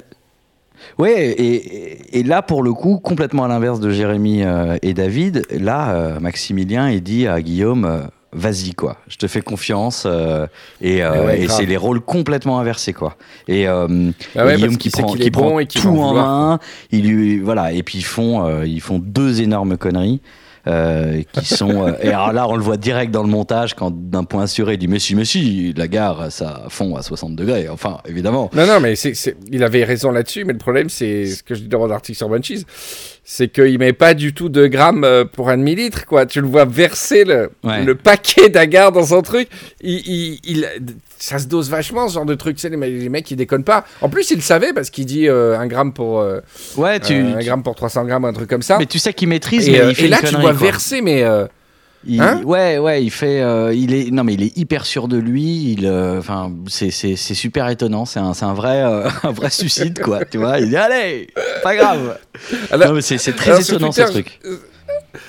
ouais, 0.97 1.35
et, 1.37 2.23
là, 2.23 2.41
pour 2.41 2.63
le 2.63 2.73
coup, 2.73 2.99
complètement 2.99 3.45
à 3.45 3.47
l'inverse 3.47 3.79
de 3.79 3.89
Jérémy 3.89 4.43
euh, 4.43 4.77
et 4.81 4.93
David, 4.93 5.45
là, 5.51 5.91
euh, 5.93 6.19
Maximilien, 6.19 6.89
il 6.89 7.01
dit 7.01 7.27
à 7.27 7.41
Guillaume 7.41 8.07
vas-y 8.31 8.73
quoi, 8.75 8.97
je 9.07 9.17
te 9.17 9.25
fais 9.25 9.41
confiance 9.41 10.03
euh, 10.05 10.45
et, 10.81 11.03
euh, 11.03 11.25
ouais, 11.25 11.41
et 11.41 11.45
grave. 11.45 11.57
c'est 11.57 11.65
les 11.65 11.77
rôles 11.77 11.99
complètement 11.99 12.59
inversés 12.59 12.93
quoi. 12.93 13.15
Et, 13.47 13.67
euh, 13.67 14.11
Ah 14.35 14.45
ouais, 14.45 14.53
et 14.53 14.57
Guillaume 14.57 14.77
qui 14.77 14.91
sait 14.91 15.01
prend, 15.01 15.11
qu'il 15.13 15.21
qui 15.21 15.27
est 15.29 15.31
prend 15.31 15.49
bon 15.49 15.57
et 15.57 15.65
qu'il 15.65 15.81
tout 15.81 15.87
en 15.99 16.13
main, 16.13 16.59
il 16.91 17.07
lui 17.09 17.39
voilà 17.39 17.71
et 17.71 17.81
puis 17.81 17.97
ils 17.97 18.03
font 18.05 18.61
ils 18.63 18.81
font 18.81 18.99
deux 18.99 19.41
énormes 19.41 19.77
conneries. 19.77 20.21
Euh, 20.67 21.21
qui 21.33 21.45
sont 21.45 21.87
euh, 21.87 21.93
et 22.01 22.09
alors 22.09 22.33
là 22.33 22.47
on 22.47 22.55
le 22.55 22.61
voit 22.63 22.77
direct 22.77 23.11
dans 23.11 23.23
le 23.23 23.29
montage 23.29 23.73
quand 23.75 23.91
d'un 23.93 24.23
point 24.23 24.43
assuré 24.43 24.73
il 24.73 24.77
dit 24.77 24.87
mais 24.87 24.99
si 24.99 25.15
mais 25.15 25.25
si 25.25 25.73
la 25.75 25.87
gare 25.87 26.31
ça 26.31 26.65
fond 26.69 26.95
à 26.95 27.01
60 27.01 27.35
degrés. 27.35 27.69
Enfin 27.69 27.99
évidemment. 28.05 28.49
Non, 28.53 28.65
non, 28.67 28.79
mais 28.79 28.95
c'est, 28.95 29.13
c'est- 29.13 29.37
il 29.51 29.63
avait 29.63 29.83
raison 29.83 30.11
là-dessus, 30.11 30.43
mais 30.45 30.53
le 30.53 30.59
problème, 30.59 30.89
c'est 30.89 31.25
ce 31.27 31.43
que 31.43 31.55
je 31.55 31.61
dis 31.61 31.67
dans 31.67 31.79
mon 31.79 31.89
article 31.91 32.17
sur 32.17 32.29
Bunchies, 32.29 32.65
c'est 33.31 33.47
qu'il 33.47 33.77
met 33.77 33.93
pas 33.93 34.15
du 34.15 34.33
tout 34.33 34.49
de 34.49 34.65
grammes 34.65 35.03
euh, 35.03 35.23
pour 35.23 35.49
un 35.51 35.57
demi-litre, 35.57 36.07
quoi. 36.07 36.25
Tu 36.25 36.41
le 36.41 36.47
vois 36.47 36.65
verser 36.65 37.25
le, 37.25 37.51
Ouais. 37.63 37.83
le 37.83 37.93
paquet 37.93 38.49
d'agar 38.49 38.91
dans 38.91 39.05
son 39.05 39.21
truc. 39.21 39.47
Il, 39.81 39.99
il- 40.07 40.39
il- 40.45 40.67
ça 41.19 41.37
se 41.37 41.45
dose 41.45 41.69
vachement, 41.69 42.07
ce 42.07 42.15
genre 42.15 42.25
de 42.25 42.33
truc. 42.33 42.59
Sais, 42.59 42.69
les, 42.69 42.75
les 42.77 43.09
mecs, 43.09 43.29
ils 43.29 43.35
déconnent 43.35 43.63
pas. 43.63 43.85
En 44.01 44.09
plus, 44.09 44.31
il 44.31 44.37
le 44.37 44.41
savait 44.41 44.73
parce 44.73 44.89
qu'il 44.89 45.05
dit 45.05 45.27
euh, 45.27 45.59
un 45.59 45.67
gramme 45.67 45.93
pour, 45.93 46.21
euh, 46.21 46.39
ouais 46.77 46.99
tu, 46.99 47.13
euh, 47.13 47.35
un 47.35 47.37
tu- 47.39 47.45
gramme 47.45 47.61
pour 47.61 47.75
300 47.75 48.05
grammes, 48.05 48.25
un 48.25 48.33
truc 48.33 48.49
comme 48.49 48.63
ça. 48.63 48.79
mais 48.79 48.87
tu 48.87 48.97
sais 48.97 49.13
qu'il 49.13 49.27
maîtrise 49.27 49.69
et, 49.69 49.73
mais 49.73 49.81
euh, 49.81 49.89
il 49.91 49.95
fait 49.95 50.05
et 50.05 50.07
là, 50.07 50.17
tu 50.25 50.33
vois 50.33 50.41
quoi. 50.41 50.53
verser, 50.53 51.01
mais 51.01 51.21
euh, 51.21 51.45
Il- 52.07 52.21
Hein 52.21 52.41
ouais, 52.45 52.77
ouais, 52.77 53.03
il 53.03 53.09
fait, 53.11 53.41
euh, 53.41 53.73
il 53.73 53.93
est, 53.93 54.09
non 54.11 54.23
mais 54.23 54.33
il 54.33 54.43
est 54.43 54.57
hyper 54.57 54.85
sûr 54.85 55.07
de 55.07 55.17
lui. 55.17 55.73
Il, 55.73 55.85
euh, 55.85 56.19
enfin, 56.19 56.51
c'est, 56.67 56.91
c'est, 56.91 57.15
super 57.15 57.67
étonnant. 57.69 58.05
C'est 58.05 58.19
un, 58.19 58.31
un 58.41 58.53
vrai, 58.53 58.81
euh, 58.83 59.09
un 59.23 59.31
vrai 59.31 59.49
suicide 59.49 59.99
quoi. 60.01 60.23
Tu 60.25 60.37
vois, 60.37 60.59
il 60.59 60.69
dit 60.69 60.77
allez, 60.77 61.27
pas 61.61 61.75
grave. 61.75 62.17
Alors- 62.71 62.87
non 62.89 62.93
mais 62.93 63.01
c'est, 63.01 63.17
très 63.33 63.51
alors, 63.51 63.61
étonnant 63.61 63.91
ce 63.91 64.01
Twitter, 64.01 64.11
truc. 64.23 64.39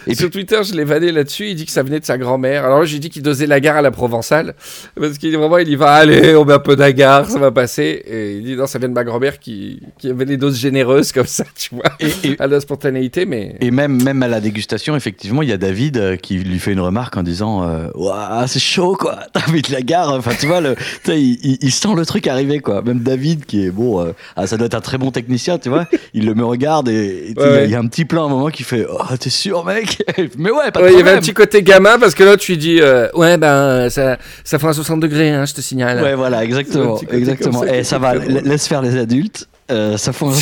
Et 0.06 0.14
sur 0.14 0.30
Twitter, 0.30 0.60
je 0.62 0.74
l'ai 0.74 0.84
vanné 0.84 1.12
là-dessus. 1.12 1.48
Il 1.48 1.54
dit 1.54 1.66
que 1.66 1.72
ça 1.72 1.82
venait 1.82 2.00
de 2.00 2.04
sa 2.04 2.18
grand-mère. 2.18 2.64
Alors, 2.64 2.84
j'ai 2.84 2.98
dit 2.98 3.10
qu'il 3.10 3.22
dosait 3.22 3.46
la 3.46 3.60
gare 3.60 3.76
à 3.76 3.82
la 3.82 3.90
Provençale. 3.90 4.54
Parce 4.98 5.18
qu'il 5.18 5.36
vraiment, 5.36 5.58
il 5.58 5.68
y 5.68 5.76
va, 5.76 5.92
allez, 5.92 6.34
on 6.36 6.44
met 6.44 6.52
un 6.54 6.58
peu 6.58 6.76
d'agar, 6.76 7.28
ça 7.28 7.38
va 7.38 7.50
passer. 7.50 8.02
Et 8.06 8.36
il 8.36 8.44
dit, 8.44 8.56
non, 8.56 8.66
ça 8.66 8.78
vient 8.78 8.88
de 8.88 8.94
ma 8.94 9.04
grand-mère 9.04 9.38
qui, 9.38 9.80
qui 9.98 10.08
avait 10.10 10.24
les 10.24 10.36
doses 10.36 10.58
généreuses 10.58 11.12
comme 11.12 11.26
ça, 11.26 11.44
tu 11.56 11.74
vois. 11.74 11.84
Et, 12.00 12.32
et- 12.32 12.36
À 12.40 12.46
la 12.46 12.60
spontanéité, 12.60 13.26
mais. 13.26 13.56
et 13.60 13.70
même, 13.70 14.02
même 14.02 14.22
à 14.22 14.28
la 14.28 14.40
dégustation, 14.40 14.96
effectivement, 14.96 15.42
il 15.42 15.48
y 15.48 15.52
a 15.52 15.56
David 15.58 15.96
euh, 15.98 16.16
qui 16.16 16.38
lui 16.38 16.58
fait 16.58 16.72
une 16.72 16.80
remarque 16.80 17.16
en 17.16 17.22
disant, 17.22 17.66
Ouah, 17.94 18.44
c'est 18.46 18.58
chaud 18.60 18.96
quoi. 18.98 19.18
T'as 19.32 19.50
mis 19.52 19.62
de 19.62 19.72
la 19.72 19.82
gare. 19.82 20.12
Enfin, 20.12 20.32
tu 20.38 20.46
vois, 20.46 20.60
le, 20.60 20.74
il, 21.08 21.38
il- 21.42 21.58
il 21.62 21.72
sent 21.72 21.94
le 21.96 22.04
truc 22.06 22.26
arriver 22.26 22.60
quoi. 22.60 22.82
Même 22.82 23.00
David 23.00 23.44
qui 23.44 23.64
est 23.64 23.70
bon, 23.70 24.00
euh, 24.00 24.12
ah, 24.36 24.46
ça 24.46 24.56
doit 24.56 24.66
être 24.66 24.74
un 24.74 24.80
très 24.80 24.98
bon 24.98 25.10
technicien, 25.10 25.58
tu 25.58 25.68
vois. 25.68 25.86
Il 26.14 26.26
le 26.26 26.34
me 26.34 26.44
regarde 26.44 26.88
et, 26.88 27.30
et 27.30 27.34
Ouais, 27.40 27.44
ouais. 27.50 27.64
il 27.64 27.70
y, 27.70 27.74
a 27.74 27.78
un 27.78 27.86
petit 27.86 28.04
plan 28.04 28.24
à 28.24 28.26
un 28.26 28.28
moment 28.28 28.48
qui 28.48 28.62
fait, 28.64 28.86
oh, 28.90 28.98
t'es 29.18 29.30
sûr 29.30 29.62
mec 29.74 30.02
Mais 30.38 30.50
ouais, 30.50 30.70
pas 30.70 30.80
de 30.80 30.84
Ouais, 30.84 30.92
il 30.92 30.98
y 30.98 31.00
avait 31.02 31.12
un 31.12 31.20
petit 31.20 31.34
côté 31.34 31.62
gamin 31.62 31.98
parce 31.98 32.14
que 32.14 32.22
là, 32.24 32.36
tu 32.36 32.52
lui 32.52 32.58
dis, 32.58 32.80
euh, 32.80 33.08
ouais, 33.14 33.36
ben, 33.38 33.88
ça, 33.90 34.18
ça 34.44 34.58
fait 34.58 34.66
un 34.66 34.72
60 34.72 35.00
degrés, 35.00 35.30
hein, 35.30 35.44
je 35.44 35.54
te 35.54 35.60
signale. 35.60 36.02
Ouais, 36.02 36.14
voilà, 36.14 36.44
exactement. 36.44 37.00
exactement. 37.10 37.64
Et 37.64 37.78
est 37.78 37.84
ça 37.84 37.98
va, 37.98 38.14
laisse 38.14 38.66
faire 38.66 38.82
les 38.82 38.96
adultes. 38.96 39.48
Euh, 39.70 39.96
ça 39.96 40.10
non, 40.20 40.32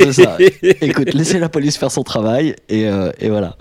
c'est 0.00 0.12
ça. 0.14 0.38
Écoute, 0.80 1.12
laissez 1.12 1.38
la 1.38 1.50
police 1.50 1.76
faire 1.76 1.90
son 1.90 2.02
travail 2.02 2.56
et, 2.70 2.88
euh, 2.88 3.10
et 3.20 3.28
voilà. 3.28 3.56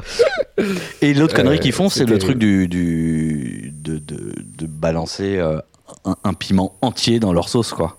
Et 1.02 1.14
l'autre 1.14 1.34
Euh, 1.34 1.38
connerie 1.38 1.60
qu'ils 1.60 1.74
font, 1.74 1.90
c'est 1.90 2.06
le 2.06 2.18
truc 2.18 2.38
du, 2.38 2.70
du 2.70 3.74
de, 3.76 3.98
de, 3.98 4.34
de 4.58 4.66
balancer 4.68 5.38
euh, 5.38 5.58
un, 6.06 6.16
un 6.24 6.34
piment 6.34 6.78
entier 6.82 7.20
dans 7.20 7.34
leur 7.34 7.50
sauce, 7.50 7.74
quoi. 7.74 7.98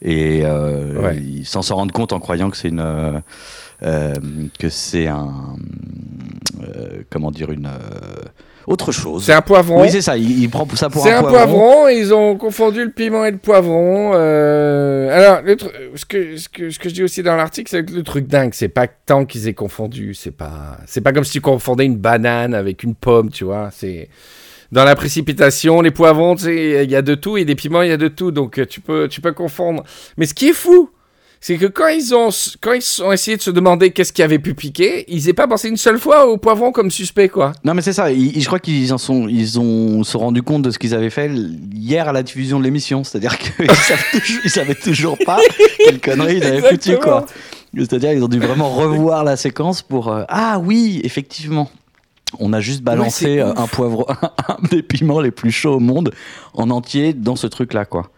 Et 0.00 0.42
euh, 0.44 0.98
Ouais. 1.02 1.16
ils 1.18 1.46
s'en 1.46 1.60
s'en 1.62 1.76
rendent 1.76 1.92
compte 1.92 2.12
en 2.14 2.20
croyant 2.20 2.48
que 2.50 2.56
c'est 2.56 2.68
une 2.68 2.80
euh, 2.80 3.18
que 4.58 4.68
c'est 4.68 5.06
un 5.06 5.56
euh, 6.62 7.02
comment 7.10 7.30
dire 7.30 7.50
une 7.50 7.66
euh, 7.66 8.22
autre 8.66 8.92
chose. 8.92 9.24
C'est 9.24 9.34
un 9.34 9.42
poivron. 9.42 9.82
Oui, 9.82 9.90
c'est 9.90 10.00
ça. 10.00 10.16
Il, 10.16 10.42
il 10.42 10.48
prend 10.48 10.66
ça 10.74 10.88
pour 10.88 11.02
C'est 11.02 11.12
un 11.12 11.18
un 11.18 11.22
poivron. 11.22 11.58
poivron, 11.58 11.88
et 11.88 11.98
ils 11.98 12.14
ont 12.14 12.36
confondu 12.36 12.82
le 12.82 12.90
piment 12.90 13.24
et 13.26 13.30
le 13.30 13.36
poivron. 13.36 14.12
euh, 14.14 15.10
Alors, 15.14 15.42
le 15.42 15.56
ce, 15.94 16.04
que, 16.06 16.36
ce, 16.38 16.48
que, 16.48 16.70
ce 16.70 16.78
que 16.78 16.88
je 16.88 16.94
dis 16.94 17.02
aussi 17.02 17.22
dans 17.22 17.36
l'article, 17.36 17.70
c'est 17.70 17.84
que 17.84 17.92
le 17.92 18.02
truc 18.02 18.26
dingue, 18.26 18.52
c'est 18.54 18.68
pas 18.68 18.86
tant 18.86 19.26
qu'ils 19.26 19.48
aient 19.48 19.54
confondu. 19.54 20.14
C'est 20.14 20.30
pas, 20.30 20.78
c'est 20.86 21.02
pas 21.02 21.12
comme 21.12 21.24
si 21.24 21.32
tu 21.32 21.40
confondais 21.42 21.84
une 21.84 21.96
banane 21.98 22.54
avec 22.54 22.82
une 22.84 22.94
pomme, 22.94 23.28
tu 23.30 23.44
vois. 23.44 23.68
C'est 23.70 24.08
dans 24.72 24.84
la 24.84 24.96
précipitation, 24.96 25.82
les 25.82 25.90
poivrons, 25.90 26.34
il 26.36 26.90
y 26.90 26.96
a 26.96 27.02
de 27.02 27.14
tout, 27.14 27.36
et 27.36 27.44
des 27.44 27.54
piments, 27.54 27.82
il 27.82 27.90
y 27.90 27.92
a 27.92 27.98
de 27.98 28.08
tout, 28.08 28.30
donc 28.32 28.58
euh, 28.58 28.64
tu 28.64 28.80
peux, 28.80 29.08
tu 29.08 29.20
peux 29.20 29.32
confondre. 29.32 29.84
Mais 30.16 30.24
ce 30.24 30.32
qui 30.32 30.48
est 30.48 30.52
fou, 30.54 30.88
c'est 31.46 31.58
que 31.58 31.66
quand 31.66 31.88
ils 31.88 32.14
ont, 32.14 32.30
quand 32.62 32.72
ils 32.72 33.02
ont 33.02 33.12
essayé 33.12 33.36
de 33.36 33.42
se 33.42 33.50
demander 33.50 33.90
qu'est-ce 33.90 34.14
qui 34.14 34.22
avait 34.22 34.38
pu 34.38 34.54
piquer, 34.54 35.04
ils 35.08 35.26
n'aient 35.26 35.34
pas 35.34 35.46
pensé 35.46 35.68
une 35.68 35.76
seule 35.76 35.98
fois 35.98 36.26
au 36.26 36.38
poivron 36.38 36.72
comme 36.72 36.90
suspect, 36.90 37.28
quoi. 37.28 37.52
Non 37.64 37.74
mais 37.74 37.82
c'est 37.82 37.92
ça, 37.92 38.10
ils- 38.10 38.40
je 38.40 38.46
crois 38.46 38.60
qu'ils 38.60 38.94
en 38.94 38.96
sont, 38.98 39.28
ils 39.28 39.60
ont 39.60 40.04
se 40.04 40.16
rendu 40.16 40.42
compte 40.42 40.62
de 40.62 40.70
ce 40.70 40.78
qu'ils 40.78 40.94
avaient 40.94 41.10
fait 41.10 41.30
hier 41.74 42.08
à 42.08 42.12
la 42.14 42.22
diffusion 42.22 42.58
de 42.58 42.64
l'émission, 42.64 43.04
c'est-à-dire 43.04 43.36
qu'ils 43.36 43.52
ils 44.44 44.50
savaient 44.50 44.74
toujours 44.74 45.18
pas 45.26 45.38
quelle 45.84 46.00
connerie 46.00 46.38
ils 46.38 46.44
avaient 46.44 46.62
foutu 46.66 46.96
quoi. 46.96 47.26
C'est-à-dire 47.76 48.12
ils 48.12 48.24
ont 48.24 48.28
dû 48.28 48.38
vraiment 48.38 48.70
revoir 48.70 49.22
la 49.22 49.36
séquence 49.36 49.82
pour 49.82 50.08
euh, 50.08 50.24
ah 50.28 50.58
oui 50.64 51.02
effectivement. 51.04 51.68
On 52.38 52.54
a 52.54 52.60
juste 52.60 52.80
balancé 52.80 53.40
euh, 53.40 53.52
un 53.54 53.66
poivre, 53.66 54.06
un 54.48 54.56
des 54.70 54.82
piments 54.82 55.20
les 55.20 55.30
plus 55.30 55.52
chauds 55.52 55.74
au 55.74 55.80
monde 55.80 56.10
en 56.54 56.70
entier 56.70 57.12
dans 57.12 57.36
ce 57.36 57.46
truc-là, 57.46 57.84
quoi. 57.84 58.10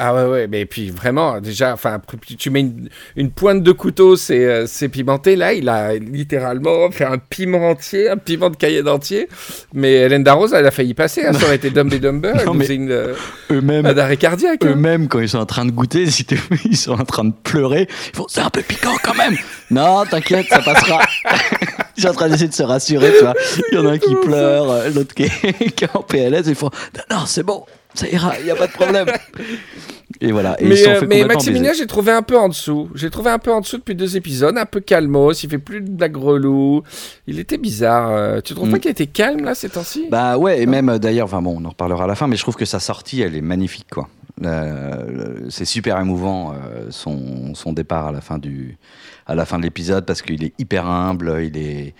Ah 0.00 0.14
ouais, 0.14 0.24
ouais, 0.30 0.46
mais 0.46 0.64
puis 0.64 0.90
vraiment, 0.90 1.40
déjà, 1.40 1.72
enfin, 1.72 2.00
tu- 2.36 2.50
mets 2.50 2.60
une, 2.60 2.88
une 3.16 3.30
pointe 3.30 3.62
de 3.62 3.72
couteau, 3.72 4.16
c'est 4.16 4.44
euh, 4.44 4.66
pimenté. 4.88 5.34
Là, 5.36 5.52
il 5.54 5.68
a 5.68 5.94
littéralement 5.94 6.90
fait 6.90 7.04
un 7.04 7.18
piment 7.18 7.70
entier, 7.70 8.08
un 8.08 8.16
piment 8.16 8.50
de 8.50 8.56
Cayenne 8.56 8.88
entier. 8.88 9.28
Mais 9.74 9.92
Hélène 9.94 10.22
Darroze, 10.22 10.52
elle 10.54 10.66
a 10.66 10.70
failli 10.70 10.94
passer. 10.94 11.24
hein, 11.26 11.32
ça 11.32 11.46
aurait 11.46 11.56
été 11.56 11.70
Dumb 11.70 11.92
et 11.92 11.98
Dumber. 11.98 12.32
Non, 12.46 12.54
mais- 12.54 12.66
une, 12.66 12.90
euh, 12.90 13.14
Eux-mêmes, 13.50 13.86
un 13.86 13.98
arrêt 13.98 14.16
cardiaque. 14.16 14.64
hein. 14.64 14.68
eux-mêmes, 14.70 15.08
quand 15.08 15.18
ils 15.20 15.28
sont 15.28 15.38
en 15.38 15.46
train 15.46 15.64
de 15.64 15.70
goûter, 15.72 16.04
ils 16.64 16.76
sont 16.76 16.92
en 16.92 17.04
train 17.04 17.24
de 17.24 17.32
pleurer. 17.42 17.88
Ils 18.12 18.16
font, 18.16 18.26
c'est 18.28 18.40
un 18.42 18.50
peu 18.50 18.62
piquant 18.62 18.94
quand 19.02 19.14
même. 19.16 19.36
non, 19.70 20.04
t'inquiète, 20.08 20.46
ça 20.48 20.60
passera. 20.62 21.00
ils 21.96 22.02
sont 22.02 22.08
en 22.10 22.12
train 22.12 22.28
d'essayer 22.28 22.48
de 22.48 22.54
se 22.54 22.62
rassurer, 22.62 23.12
tu 23.18 23.24
vois. 23.24 23.34
Il 23.72 23.74
y 23.76 23.78
en 23.80 23.86
a 23.86 23.92
un 23.92 23.98
qui 23.98 24.14
pleure, 24.14 24.70
euh, 24.70 24.90
l'autre 24.94 25.14
qui 25.14 25.24
est, 25.24 25.70
qui 25.74 25.84
est 25.84 25.96
en 25.96 26.02
PLS. 26.02 26.42
Ils 26.46 26.54
font, 26.54 26.70
non, 27.10 27.24
c'est 27.26 27.42
bon, 27.42 27.64
ça 27.98 28.08
ira, 28.08 28.38
il 28.38 28.44
n'y 28.44 28.50
a 28.50 28.56
pas 28.56 28.66
de 28.66 28.72
problème. 28.72 29.06
Et 30.20 30.32
voilà. 30.32 30.60
Et 30.60 30.66
Mais, 30.66 30.88
euh, 30.88 31.02
mais 31.08 31.24
Maximilien, 31.24 31.72
j'ai 31.74 31.86
trouvé 31.86 32.10
un 32.10 32.22
peu 32.22 32.36
en 32.36 32.48
dessous. 32.48 32.88
J'ai 32.94 33.08
trouvé 33.10 33.30
un 33.30 33.38
peu 33.38 33.52
en 33.52 33.60
dessous 33.60 33.76
depuis 33.76 33.94
deux 33.94 34.16
épisodes, 34.16 34.56
un 34.58 34.64
peu 34.66 34.80
calmos. 34.80 35.42
Il 35.44 35.50
fait 35.50 35.58
plus 35.58 35.80
de 35.80 35.88
blagues 35.90 36.16
reloues. 36.16 36.82
Il 37.28 37.38
était 37.38 37.58
bizarre. 37.58 38.10
euh, 38.10 38.40
Tu 38.40 38.54
trouves 38.54 38.68
Mm. 38.68 38.72
pas 38.72 38.78
qu'il 38.80 38.90
était 38.90 39.06
calme 39.06 39.44
là 39.44 39.54
ces 39.54 39.68
temps-ci? 39.68 40.06
Bah 40.10 40.36
ouais, 40.38 40.60
et 40.62 40.66
même 40.66 40.88
euh, 40.88 40.98
d'ailleurs, 40.98 41.26
enfin 41.26 41.40
bon, 41.42 41.58
on 41.60 41.64
en 41.64 41.68
reparlera 41.68 42.04
à 42.04 42.06
la 42.08 42.14
fin, 42.16 42.26
mais 42.26 42.36
je 42.36 42.42
trouve 42.42 42.56
que 42.56 42.64
sa 42.64 42.80
sortie, 42.80 43.20
elle 43.20 43.36
est 43.36 43.42
magnifique, 43.42 43.86
quoi. 43.92 44.08
Euh, 44.44 45.27
c'est 45.48 45.64
super 45.64 45.98
émouvant 45.98 46.52
euh, 46.52 46.86
son, 46.90 47.54
son 47.54 47.72
départ 47.72 48.08
à 48.08 48.12
la 48.12 48.20
fin 48.20 48.38
du 48.38 48.76
à 49.26 49.34
la 49.34 49.44
fin 49.44 49.58
de 49.58 49.62
l'épisode 49.62 50.06
parce 50.06 50.22
qu'il 50.22 50.42
est 50.42 50.54
hyper 50.58 50.86
humble, 50.86 51.40
il 51.42 51.56
est 51.56 51.94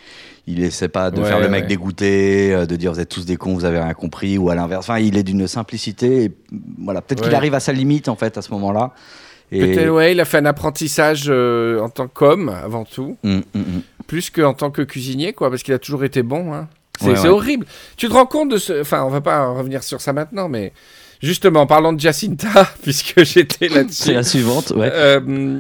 il 0.46 0.62
essaie 0.62 0.88
pas 0.88 1.10
de 1.10 1.20
Ouais, 1.20 1.28
faire 1.28 1.40
le 1.40 1.48
mec 1.48 1.62
ouais. 1.62 1.68
dégoûté, 1.68 2.54
euh, 2.54 2.66
de 2.66 2.76
dire 2.76 2.92
vous 2.92 3.00
êtes 3.00 3.08
tous 3.08 3.26
des 3.26 3.36
cons, 3.36 3.54
vous 3.54 3.66
avez 3.66 3.78
rien 3.78 3.92
compris 3.92 4.38
ou 4.38 4.48
à 4.48 4.54
l'inverse. 4.54 4.88
Enfin, 4.88 4.98
il 4.98 5.16
est 5.18 5.22
d'une 5.22 5.46
simplicité. 5.46 6.24
Et, 6.24 6.32
voilà, 6.78 7.02
peut-être 7.02 7.22
qu'il 7.22 7.34
arrive 7.34 7.54
à 7.54 7.60
sa 7.60 7.72
limite 7.72 8.08
en 8.08 8.16
fait 8.16 8.38
à 8.38 8.42
ce 8.42 8.50
moment-là. 8.52 8.92
Et 9.50 9.60
Peut-être, 9.60 9.90
ouais, 9.90 10.12
il 10.12 10.20
a 10.20 10.24
fait 10.24 10.38
un 10.38 10.46
apprentissage 10.46 11.24
euh, 11.28 11.80
en 11.80 11.88
tant 11.88 12.08
qu'homme 12.08 12.48
avant 12.48 12.84
tout. 12.84 13.16
Hum, 13.24 13.42
hum, 13.54 13.62
hum. 13.62 13.82
plus 14.06 14.30
qu'en 14.30 14.54
tant 14.54 14.70
que 14.70 14.82
cuisinier, 14.82 15.32
quoi, 15.32 15.50
parce 15.50 15.62
qu'il 15.62 15.74
a 15.74 15.78
toujours 15.78 16.04
été 16.04 16.22
bon. 16.22 16.52
Hein. 16.54 16.68
C'est 17.00 17.28
horrible. 17.28 17.66
Tu 17.96 18.08
te 18.08 18.12
rends 18.12 18.26
compte 18.26 18.50
de 18.50 18.58
ce. 18.58 18.80
Enfin, 18.80 19.04
on 19.04 19.10
va 19.10 19.20
pas 19.20 19.46
revenir 19.48 19.82
sur 19.82 20.00
ça 20.00 20.12
maintenant, 20.12 20.48
mais 20.48 20.72
justement, 21.22 21.60
en 21.62 21.66
parlant 21.66 21.92
de 21.92 22.00
Jacinta, 22.00 22.68
puisque 22.82 23.22
j'étais 23.24 23.68
C'est 23.68 23.74
là-dessus. 23.74 24.12
la 24.12 24.22
suivante, 24.22 24.70
ouais. 24.76 24.90
euh, 24.92 25.58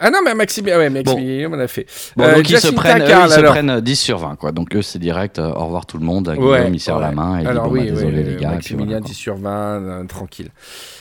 Ah 0.00 0.10
non, 0.10 0.18
mais 0.24 0.34
Maximilien, 0.34 0.78
ouais, 0.78 0.90
Maximilien 0.90 1.48
m'en 1.48 1.58
a 1.58 1.68
fait. 1.68 1.86
Bon, 2.16 2.24
Euh, 2.24 2.34
donc 2.36 2.50
ils 2.50 2.58
se 2.58 2.68
prennent, 2.68 3.02
eux, 3.02 3.06
Karl, 3.06 3.28
ils 3.28 3.32
se 3.32 3.38
alors. 3.38 3.52
prennent 3.52 3.70
euh, 3.70 3.80
10 3.80 3.96
sur 3.96 4.18
20, 4.18 4.36
quoi. 4.36 4.52
Donc 4.52 4.74
eux, 4.74 4.82
c'est 4.82 4.98
direct, 4.98 5.38
euh, 5.38 5.50
au 5.52 5.64
revoir 5.66 5.86
tout 5.86 5.98
le 5.98 6.04
monde. 6.04 6.30
Guillaume, 6.30 6.48
Ouais, 6.50 6.70
il 6.72 6.80
serre 6.80 6.98
la 6.98 7.12
main 7.12 7.38
et 7.40 7.46
Alors 7.46 7.64
dit, 7.64 7.70
bon, 7.70 7.74
oui, 7.80 7.84
bah, 7.90 7.94
désolé 7.94 8.18
oui, 8.18 8.24
les 8.24 8.36
gars. 8.36 8.50
Maximilien 8.50 8.86
voilà, 8.86 9.00
quoi. 9.00 9.08
10 9.08 9.14
sur 9.14 9.36
20, 9.36 9.50
euh, 9.52 10.04
tranquille. 10.04 10.48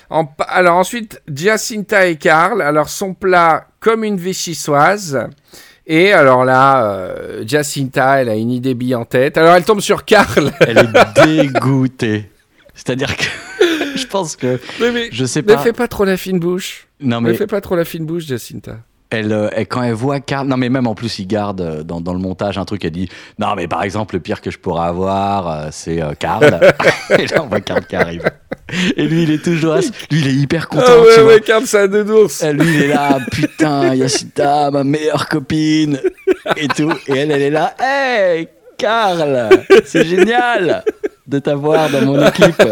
En 0.10 0.30
alors 0.48 0.76
ensuite, 0.78 1.22
Jacinta 1.34 2.06
et 2.06 2.18
Karl, 2.18 2.62
alors 2.62 2.90
son 2.90 3.14
plat 3.16 3.66
comme 3.80 4.04
une 4.04 4.18
vichysoise. 4.18 5.28
Et 5.88 6.14
alors 6.14 6.46
là, 6.46 6.86
euh, 6.94 7.44
Jacinta, 7.48 8.22
elle 8.22 8.30
a 8.30 8.36
une 8.36 8.52
idée 8.52 8.74
bille 8.76 8.96
en 8.96 9.06
tête. 9.06 9.38
Alors 9.38 9.56
elle 9.56 9.66
tombe 9.66 9.82
sur 9.82 10.06
Karl. 10.06 10.52
Elle 10.62 10.78
est 10.78 11.26
dégoûtée. 11.26 12.30
C'est-à-dire 12.76 13.16
que 13.18 13.24
pense 14.14 14.36
que 14.36 14.60
Mais, 14.80 14.92
mais, 14.92 15.10
je 15.12 15.26
sais 15.26 15.42
ne 15.42 15.58
fais 15.58 15.74
pas 15.74 15.88
trop 15.88 16.06
la 16.06 16.16
fine 16.18 16.40
bouche. 16.40 16.88
Non 17.02 17.20
Ne 17.20 17.34
fais 17.34 17.48
pas 17.48 17.60
trop 17.62 17.76
la 17.76 17.84
fine 17.86 18.06
bouche, 18.06 18.26
Jacinta. 18.26 18.78
elle, 19.10 19.32
euh, 19.34 19.50
elle- 19.52 19.68
quand 19.68 19.84
elle 19.84 19.94
voit 19.94 20.20
Karl, 20.20 20.48
non 20.48 20.56
mais 20.58 20.70
même 20.70 20.88
en 20.88 20.96
plus 20.96 21.20
il 21.20 21.28
garde 21.28 21.62
euh, 21.62 21.84
dans, 21.84 22.00
dans 22.02 22.14
le 22.14 22.20
montage 22.20 22.58
un 22.58 22.66
truc. 22.66 22.86
Elle 22.86 22.92
dit 22.92 23.10
non 23.40 23.54
mais 23.56 23.68
par 23.68 23.84
exemple 23.84 24.16
le 24.16 24.22
pire 24.22 24.40
que 24.42 24.50
je 24.52 24.58
pourrais 24.58 24.88
avoir 24.88 25.48
euh, 25.50 25.68
c'est 25.72 26.00
Karl. 26.20 26.44
et 27.20 27.26
là 27.28 27.44
on 27.44 27.48
voit 27.48 27.60
Karl 27.62 27.86
qui 27.86 27.96
arrive. 27.96 28.24
Et 28.96 29.06
lui 29.08 29.24
il 29.24 29.32
est 29.32 29.44
toujours, 29.44 29.76
lui 29.76 30.20
il 30.22 30.28
est 30.28 30.34
hyper 30.34 30.70
content. 30.70 30.84
Ah 30.88 30.94
tu 30.96 31.02
ouais, 31.08 31.24
vois. 31.24 31.34
ouais, 31.34 31.42
Karl, 31.42 31.64
c'est 31.66 31.82
un 31.82 31.88
deux 31.88 32.04
d'ours. 32.06 32.42
Et 32.44 32.54
lui 32.54 32.68
il 32.76 32.82
est 32.84 32.88
là 32.88 33.20
putain 33.32 33.94
Yacita 33.96 34.72
ma 34.72 34.84
meilleure 34.84 35.28
copine 35.28 36.00
et 36.56 36.68
tout. 36.70 36.92
Et 37.08 37.18
elle 37.18 37.32
elle 37.32 37.42
est 37.42 37.50
là 37.52 37.76
hey 37.80 38.48
Karl 38.78 39.50
c'est 39.86 40.06
génial. 40.06 40.84
de 41.28 41.40
t'avoir 41.40 41.90
dans 41.90 42.02
mon 42.06 42.28
équipe. 42.28 42.64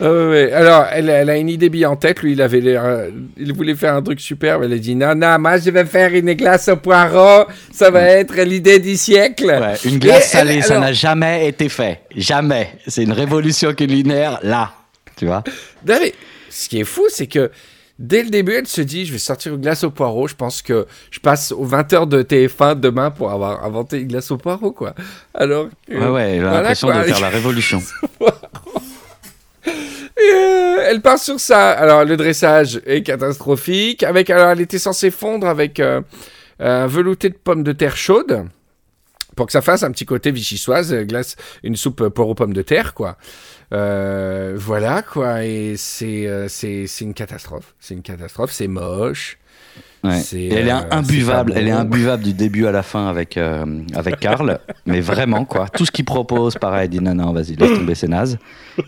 Ah 0.00 0.10
ouais. 0.10 0.50
Alors, 0.52 0.86
elle, 0.92 1.08
elle 1.08 1.30
a 1.30 1.36
une 1.36 1.48
idée 1.48 1.68
bien 1.68 1.88
en 1.90 1.96
tête. 1.96 2.20
Lui, 2.20 2.32
il 2.32 2.42
avait 2.42 2.60
l'air, 2.60 2.84
euh, 2.84 3.10
il 3.36 3.52
voulait 3.54 3.76
faire 3.76 3.94
un 3.94 4.02
truc 4.02 4.20
superbe. 4.20 4.64
Elle 4.64 4.72
a 4.72 4.78
dit 4.78 4.96
non, 4.96 5.14
non, 5.14 5.38
moi 5.38 5.56
je 5.58 5.70
vais 5.70 5.84
faire 5.84 6.12
une 6.12 6.32
glace 6.34 6.68
au 6.68 6.76
poireau. 6.76 7.44
Ça 7.72 7.90
va 7.90 8.02
être 8.02 8.34
l'idée 8.42 8.80
du 8.80 8.96
siècle. 8.96 9.46
Ouais, 9.46 9.74
une 9.84 9.98
glace 10.00 10.34
Et 10.34 10.38
elle- 10.38 10.46
salée, 10.48 10.62
ça 10.62 10.74
alors- 10.74 10.84
n'a 10.86 10.92
jamais 10.92 11.48
été 11.48 11.68
fait. 11.68 12.00
Jamais. 12.16 12.70
C'est 12.88 13.04
une 13.04 13.12
révolution 13.12 13.72
culinaire 13.72 14.40
là. 14.42 14.72
Tu 15.16 15.26
vois? 15.26 15.44
Non, 15.86 15.96
mais 16.02 16.12
ce 16.50 16.68
qui 16.68 16.80
est 16.80 16.84
fou, 16.84 17.04
c'est 17.08 17.28
que 17.28 17.52
dès 17.96 18.24
le 18.24 18.30
début, 18.30 18.54
elle 18.54 18.66
se 18.66 18.80
dit 18.80 19.06
je 19.06 19.12
vais 19.12 19.18
sortir 19.18 19.54
une 19.54 19.60
glace 19.60 19.84
au 19.84 19.90
poireau. 19.92 20.26
Je 20.26 20.34
pense 20.34 20.60
que 20.60 20.86
je 21.12 21.20
passe 21.20 21.52
aux 21.52 21.64
20h 21.64 22.08
de 22.08 22.20
TF1 22.22 22.74
demain 22.80 23.12
pour 23.12 23.30
avoir 23.30 23.64
inventé 23.64 24.00
une 24.00 24.08
glace 24.08 24.28
au 24.32 24.38
poireau, 24.38 24.72
quoi. 24.72 24.92
Alors. 25.34 25.68
que- 25.88 25.94
Ouais, 25.94 26.08
ouais, 26.08 26.30
elle 26.38 26.46
a 26.46 26.50
l'impression 26.54 26.88
de 26.88 26.92
faire 27.04 27.20
la 27.20 27.28
révolution. 27.28 27.80
Euh, 29.66 30.76
elle 30.86 31.00
part 31.00 31.18
sur 31.18 31.40
ça. 31.40 31.72
Alors, 31.72 32.04
le 32.04 32.16
dressage 32.16 32.80
est 32.86 33.02
catastrophique. 33.02 34.02
Avec, 34.02 34.30
alors, 34.30 34.50
elle 34.50 34.60
était 34.60 34.78
censée 34.78 35.10
fondre 35.10 35.46
avec 35.46 35.80
euh, 35.80 36.00
un 36.60 36.86
velouté 36.86 37.30
de 37.30 37.34
pommes 37.34 37.62
de 37.62 37.72
terre 37.72 37.96
chaudes 37.96 38.44
pour 39.36 39.46
que 39.46 39.52
ça 39.52 39.62
fasse 39.62 39.82
un 39.82 39.90
petit 39.90 40.06
côté 40.06 40.30
vichysoise, 40.30 40.92
euh, 40.92 41.02
glace, 41.02 41.34
une 41.64 41.74
soupe 41.74 42.02
euh, 42.02 42.10
poire 42.10 42.28
aux 42.28 42.34
pommes 42.34 42.52
de 42.52 42.62
terre, 42.62 42.94
quoi. 42.94 43.16
Voilà, 43.70 45.02
quoi. 45.02 45.44
Et 45.44 45.74
c'est 45.76 46.28
c'est 46.48 46.86
une 47.00 47.14
catastrophe. 47.14 47.74
C'est 47.80 47.94
une 47.94 48.02
catastrophe. 48.02 48.52
C'est 48.52 48.68
moche. 48.68 49.38
Ouais. 50.02 50.20
Elle 50.34 50.68
est 50.68 50.70
euh, 50.70 50.80
imbuvable, 50.90 51.54
elle 51.56 51.66
est 51.66 51.70
imbuvable 51.70 52.22
du 52.22 52.34
début 52.34 52.66
à 52.66 52.72
la 52.72 52.82
fin 52.82 53.08
avec 53.08 53.38
euh, 53.38 53.64
avec 53.94 54.20
Karl, 54.20 54.58
mais 54.84 55.00
vraiment 55.00 55.46
quoi. 55.46 55.66
Tout 55.68 55.86
ce 55.86 55.90
qu'il 55.90 56.04
propose, 56.04 56.56
pareil, 56.56 56.84
elle 56.84 56.90
dit 56.90 57.00
non 57.00 57.14
non, 57.14 57.32
vas-y, 57.32 57.56
laisse 57.56 57.78
tomber, 57.78 57.94
c'est 57.94 58.08
naze. 58.08 58.36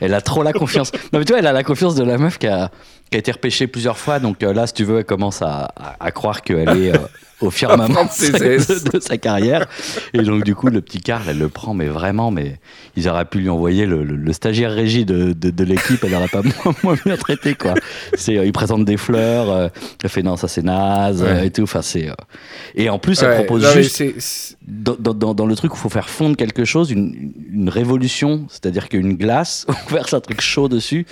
Elle 0.02 0.12
a 0.12 0.20
trop 0.20 0.42
la 0.42 0.52
confiance. 0.52 0.92
Non 1.12 1.18
mais 1.18 1.24
tu 1.24 1.32
vois, 1.32 1.38
elle 1.38 1.46
a 1.46 1.52
la 1.52 1.64
confiance 1.64 1.94
de 1.94 2.04
la 2.04 2.18
meuf 2.18 2.36
qui 2.38 2.46
a, 2.48 2.70
qui 3.10 3.16
a 3.16 3.18
été 3.18 3.32
repêchée 3.32 3.66
plusieurs 3.66 3.96
fois, 3.96 4.18
donc 4.18 4.42
euh, 4.42 4.52
là, 4.52 4.66
si 4.66 4.74
tu 4.74 4.84
veux, 4.84 4.98
elle 4.98 5.04
commence 5.06 5.40
à, 5.40 5.70
à, 5.74 5.96
à 6.00 6.10
croire 6.10 6.42
qu'elle 6.42 6.68
est 6.68 6.92
au 7.40 7.50
firmament 7.50 8.04
de, 8.20 8.90
de- 8.92 9.00
sa 9.00 9.16
carrière. 9.18 9.66
Et 10.14 10.22
donc 10.22 10.44
du 10.44 10.54
coup, 10.54 10.68
le 10.68 10.80
petit 10.80 11.00
Karl, 11.00 11.22
elle 11.28 11.38
le 11.38 11.48
prend, 11.48 11.74
mais 11.74 11.86
vraiment, 11.86 12.30
mais 12.30 12.58
ils 12.96 13.08
auraient 13.08 13.24
pu 13.26 13.38
lui 13.40 13.48
envoyer 13.50 13.86
le, 13.86 14.04
le- 14.04 14.16
le 14.16 14.32
stagiaire 14.32 14.72
régie 14.72 15.04
de, 15.04 15.32
de, 15.32 15.50
de 15.50 15.64
l'équipe, 15.64 16.02
elle 16.04 16.12
n'aurait 16.12 16.28
pas 16.28 16.42
moins, 16.64 16.74
moins 16.82 16.96
bien 17.04 17.16
traité 17.16 17.54
quoi. 17.54 17.74
C'est, 18.14 18.38
euh, 18.38 18.44
il 18.46 18.52
présente 18.52 18.84
des 18.84 18.96
fleurs, 18.96 19.50
euh, 19.50 19.68
elle 20.02 20.10
fait 20.10 20.22
non, 20.22 20.36
ça 20.36 20.48
c'est 20.48 20.62
naze 20.62 21.22
Ouais. 21.22 21.28
euh, 21.28 21.42
et 21.44 21.50
tout. 21.50 21.62
Enfin, 21.62 21.82
c'est. 21.82 22.08
euh, 22.08 22.14
Et 22.74 22.88
en 22.88 22.98
plus, 22.98 23.22
elle 23.22 23.28
Ouais, 23.30 23.34
propose 23.36 23.62
non, 23.64 23.68
mais 23.74 23.82
juste 23.82 24.56
dans, 24.66 24.96
dans- 25.14 25.34
dans- 25.34 25.46
le 25.46 25.54
truc 25.56 25.72
où 25.74 25.76
il 25.76 25.80
faut 25.80 25.88
faire 25.88 26.08
fondre 26.08 26.36
quelque 26.36 26.64
chose, 26.64 26.90
une, 26.90 27.32
une 27.52 27.68
révolution, 27.68 28.46
c'est-à-dire 28.48 28.88
qu'une 28.88 29.14
glace, 29.14 29.66
on 29.90 29.92
verse 29.94 30.14
un 30.14 30.20
truc 30.20 30.40
chaud 30.40 30.68
dessus. 30.68 31.06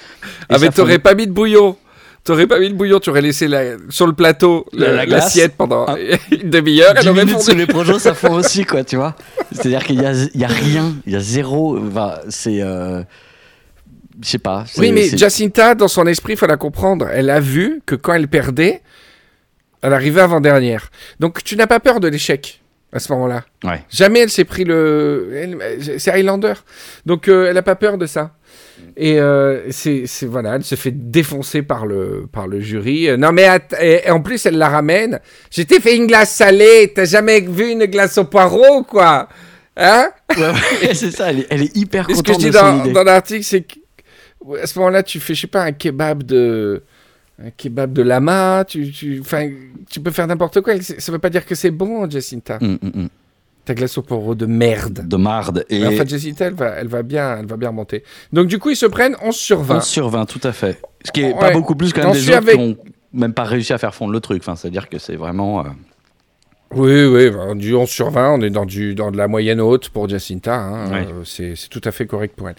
Ah, 0.49 0.57
mais 0.61 0.71
t'aurais 0.71 0.95
fond. 0.95 1.01
pas 1.01 1.15
mis 1.15 1.27
de 1.27 1.33
bouillon. 1.33 1.77
T'aurais 2.25 2.47
pas 2.47 2.59
mis 2.59 2.71
de 2.71 2.75
bouillon, 2.75 3.01
tu 3.01 3.11
aurais 3.11 3.21
laissé 3.21 3.47
la- 3.49 3.77
sur 3.91 4.07
le 4.07 4.15
plateau 4.15 4.65
La- 4.73 4.89
le- 4.89 4.97
la 4.97 5.07
l'assiette 5.07 5.55
pendant 5.57 5.85
Ah. 5.87 5.97
une 6.31 6.49
demi-heure. 6.49 6.95
Elle 6.97 7.03
10 7.03 7.09
aurait 7.11 7.25
minutes 7.27 7.43
sous 7.43 7.55
les 7.55 7.67
projets, 7.67 7.99
ça 7.99 8.15
fond 8.15 8.33
aussi, 8.35 8.65
quoi, 8.65 8.83
tu 8.83 8.97
vois. 8.97 9.15
C'est-à-dire 9.53 9.85
qu'il 9.85 10.01
y 10.01 10.07
a, 10.07 10.13
y 10.35 10.45
a 10.45 10.49
rien, 10.49 10.95
il 11.07 11.13
y 11.13 11.17
a 11.17 11.21
zéro. 11.21 11.79
Enfin, 11.79 12.15
c'est. 12.31 12.63
euh, 12.63 13.03
je 14.23 14.29
sais 14.29 14.39
pas. 14.39 14.65
Oui, 14.79 14.91
mais 14.93 15.09
Jacinta, 15.17 15.75
dans 15.75 15.89
son 15.89 16.07
esprit, 16.07 16.33
il 16.33 16.37
faut 16.39 16.47
la 16.47 16.57
comprendre. 16.57 17.09
Elle 17.13 17.29
a 17.29 17.41
vu 17.41 17.83
que 17.85 17.95
quand 17.95 18.15
elle 18.15 18.29
perdait, 18.29 18.81
elle 19.83 19.93
arrivait 19.93 20.23
avant-dernière. 20.23 20.89
Donc 21.21 21.45
tu 21.45 21.57
n'as 21.57 21.67
pas 21.67 21.79
peur 21.81 22.01
de 22.01 22.09
l'échec 22.09 22.63
à 22.93 23.01
ce 23.01 23.13
moment-là? 23.13 23.45
Ouais. 23.65 23.83
Jamais 23.91 24.21
elle 24.21 24.31
s'est 24.31 24.45
pris 24.45 24.65
le. 24.65 25.29
C'est 25.99 26.11
Highlander. 26.11 26.55
Donc 27.05 27.29
euh, 27.29 27.49
elle 27.49 27.55
n'a 27.57 27.63
pas 27.63 27.75
peur 27.77 27.99
de 27.99 28.07
ça. 28.07 28.31
Et 28.97 29.19
euh, 29.19 29.71
c'est 29.71 30.05
voilà, 30.23 30.55
elle 30.57 30.63
se 30.65 30.77
fait 30.77 30.93
défoncer 30.93 31.63
par 31.63 31.85
le 31.85 32.27
par 32.31 32.47
le 32.47 32.61
jury. 32.61 33.09
Euh, 33.09 33.17
non 33.17 33.33
mais 33.33 33.45
att- 33.45 33.75
et, 33.81 34.03
et 34.07 34.11
en 34.11 34.21
plus 34.23 34.47
elle 34.47 34.57
la 34.57 34.69
ramène. 34.69 35.19
Je 35.51 35.63
t'ai 35.63 35.81
fait 35.81 35.97
une 35.97 36.07
glace 36.07 36.33
salée. 36.33 36.93
T'as 36.95 37.05
jamais 37.05 37.41
vu 37.41 37.71
une 37.71 37.87
glace 37.87 38.19
au 38.19 38.25
poireau 38.25 38.85
quoi 38.85 39.29
Hein? 39.77 40.11
Ouais, 40.39 40.95
c'est 40.95 41.11
ça, 41.11 41.31
elle 41.31 41.41
est, 41.41 41.47
elle 41.51 41.63
est 41.63 41.77
hyper 41.77 42.09
Et 42.09 42.15
ce 42.15 42.23
que 42.23 42.29
contente 42.29 42.43
je 42.43 42.47
dis 42.47 42.53
dans, 42.53 42.93
dans 42.93 43.03
l'article, 43.03 43.43
c'est 43.43 43.63
qu'à 43.63 44.67
ce 44.67 44.79
moment-là, 44.79 45.03
tu 45.03 45.19
fais, 45.19 45.35
je 45.35 45.41
sais 45.41 45.47
pas, 45.49 45.65
un 45.65 45.73
kebab 45.73 46.23
de. 46.23 46.85
Un 47.45 47.51
kebab 47.51 47.93
de 47.93 48.03
lama, 48.03 48.65
tu, 48.65 48.93
tu, 48.93 49.19
enfin, 49.21 49.51
tu 49.91 49.99
peux 49.99 50.13
faire 50.13 50.29
n'importe 50.29 50.61
quoi. 50.61 50.75
Ça 50.81 51.11
veut 51.11 51.19
pas 51.19 51.31
dire 51.31 51.45
que 51.45 51.57
c'est 51.57 51.73
bon, 51.73 52.09
Jacinta. 52.09 52.59
Hum, 52.63 52.79
hum. 52.85 53.09
Ta 53.65 53.75
glace 53.75 53.97
au 53.97 54.03
poireau 54.03 54.35
de 54.35 54.45
merde. 54.47 55.07
De 55.09 55.17
marde. 55.17 55.65
Et 55.71 55.81
Mais 55.81 55.87
En 55.87 55.91
fait, 55.93 56.09
Jacinta, 56.09 56.45
elle 56.47 56.55
va, 56.55 56.67
elle, 56.79 56.89
va 56.89 57.03
bien, 57.03 57.39
elle 57.41 57.47
va 57.47 57.57
bien 57.57 57.69
remonter. 57.71 58.03
Donc, 58.33 58.47
du 58.47 58.59
coup, 58.59 58.71
ils 58.71 58.77
se 58.77 58.87
prennent 58.87 59.17
11 59.23 59.35
sur 59.35 59.63
20. 59.63 59.77
11 59.77 59.85
sur 59.85 60.09
20, 60.11 60.27
tout 60.27 60.41
à 60.45 60.53
fait. 60.53 60.79
Ce 61.05 61.11
qui 61.13 61.23
est 61.23 61.33
Ouais. 61.33 61.39
pas 61.41 61.51
beaucoup 61.51 61.75
plus 61.75 61.93
quand 61.93 62.03
même 62.05 62.13
des 62.13 62.29
autres 62.29 62.37
avec- 62.39 62.55
qui 62.57 62.61
ont 62.61 62.77
même 63.15 63.33
pas 63.33 63.45
réussi 63.45 63.73
à 63.73 63.79
faire 63.79 63.95
fondre 63.95 64.13
le 64.13 64.21
truc. 64.21 64.43
Enfin, 64.43 64.55
c'est-à-dire 64.57 64.89
que 64.91 64.99
c'est 64.99 65.17
vraiment. 65.17 65.61
euh, 65.61 65.69
Oui, 66.75 67.05
oui, 67.05 67.31
du 67.57 67.73
11 67.75 67.89
sur 67.89 68.11
20, 68.11 68.33
on 68.35 68.41
est 68.41 68.51
dans, 68.51 68.67
du, 68.67 68.97
dans 68.97 69.13
de 69.13 69.17
la 69.17 69.29
moyenne 69.29 69.61
haute 69.61 69.91
pour 69.91 70.09
Jacinta. 70.09 70.57
hein. 70.57 70.91
Euh, 70.93 71.23
c'est 71.25 71.55
tout 71.71 71.81
à 71.85 71.93
fait 71.93 72.07
correct 72.07 72.35
pour 72.37 72.49
elle. 72.49 72.57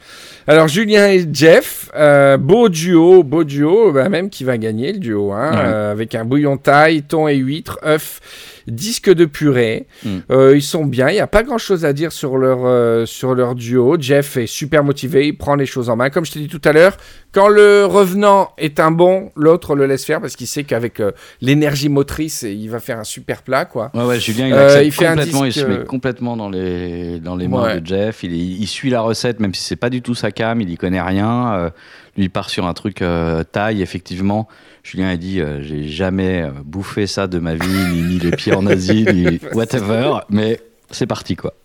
Alors, 0.48 0.70
Julien 0.70 1.08
et 1.10 1.28
Jeff, 1.34 1.90
euh, 1.96 2.38
beau 2.38 2.70
duo, 2.70 3.24
beau 3.24 3.44
duo, 3.44 3.92
bah, 3.92 4.08
même 4.08 4.30
qui 4.30 4.46
va 4.46 4.58
gagner 4.58 4.94
le 4.94 5.00
duo, 5.00 5.34
hein, 5.34 5.52
euh, 5.58 5.92
avec 5.92 6.16
un 6.16 6.24
bouillon 6.24 6.56
taille, 6.58 7.04
thon 7.04 7.28
et 7.28 7.36
huîtres, 7.36 7.78
œufs, 7.86 8.22
disque 8.68 9.14
de 9.14 9.26
purée. 9.26 9.88
Mm. 10.04 10.10
Euh, 10.32 10.56
ils 10.56 10.62
sont 10.62 10.86
bien, 10.86 11.10
il 11.10 11.14
n'y 11.14 11.20
a 11.20 11.28
pas 11.28 11.44
grand-chose 11.44 11.86
à 11.86 11.94
dire 11.94 12.12
sur 12.12 12.38
leur, 12.38 12.60
euh, 12.66 13.06
sur 13.06 13.36
leur 13.36 13.56
duo. 13.56 13.98
Jeff 14.00 14.38
est 14.38 14.48
super 14.48 14.84
motivé, 14.84 15.28
il 15.28 15.38
prend 15.38 15.56
les 15.56 15.66
choses 15.66 15.90
en 15.90 15.96
main. 15.96 16.10
Comme 16.10 16.26
je 16.26 16.32
t'ai 16.32 16.40
dit 16.40 16.48
tout 16.48 16.62
à 16.64 16.72
l'heure, 16.74 16.98
quand 17.32 17.48
le 17.48 17.86
revenant 17.86 18.52
est 18.58 18.80
un 18.80 18.92
bon, 18.92 19.32
l'autre 19.36 19.76
le 19.76 19.86
laisse 19.86 20.06
faire 20.06 20.22
parce 20.22 20.36
qu'il 20.36 20.48
sait 20.48 20.64
qu'avec 20.64 21.00
euh, 21.00 21.12
l'énergie 21.42 21.90
motrice, 21.90 22.44
il 22.44 22.68
va 22.70 22.80
faire 22.80 23.00
un 23.00 23.04
super 23.04 23.42
plat, 23.42 23.66
quoi. 23.66 23.92
Ouais, 23.94 24.04
ouais, 24.04 24.20
Julien, 24.20 24.48
il 24.48 24.54
accepte 24.54 24.86
il 24.86 24.92
fait 24.92 25.06
un 25.08 25.16
complètement, 25.16 25.46
il 25.46 25.52
disque, 25.52 25.66
se 25.66 25.72
met 25.72 25.84
complètement 25.86 26.38
dans 26.38 26.50
les, 26.50 27.20
dans 27.20 27.36
les 27.36 27.48
mains 27.48 27.64
Ouais. 27.64 27.82
de 27.82 27.86
Jeff. 27.86 28.24
Il, 28.24 28.34
il 28.34 28.68
suit 28.68 28.90
la 28.90 29.02
recette, 29.02 29.40
même 29.40 29.54
si 29.54 29.64
c'est 29.64 29.76
pas 29.76 29.90
du 29.90 30.02
tout 30.02 30.16
sa 30.16 30.32
cam, 30.32 30.62
il 30.62 30.70
y 30.70 30.78
connaît 30.78 31.02
rien. 31.02 31.72
Lui, 32.18 32.26
il 32.26 32.30
part 32.30 32.50
sur 32.50 32.66
un 32.66 32.74
truc 32.74 33.04
taille, 33.52 33.82
effectivement. 33.82 34.48
Julien 34.86 35.10
a 35.10 35.18
dit 35.18 35.42
euh, 35.42 35.62
J'ai 35.64 35.88
jamais 35.88 36.44
euh, 36.44 36.52
bouffé 36.64 37.08
ça 37.08 37.26
de 37.26 37.40
ma 37.40 37.56
vie, 37.56 37.68
ni 37.92 38.04
mis 38.04 38.20
les 38.20 38.30
pieds 38.30 38.54
en 38.54 38.68
Asie, 38.68 39.04
ni 39.12 39.40
whatever, 39.54 40.20
mais 40.30 40.60
c'est 40.92 41.08
parti, 41.08 41.36
quoi. 41.36 41.56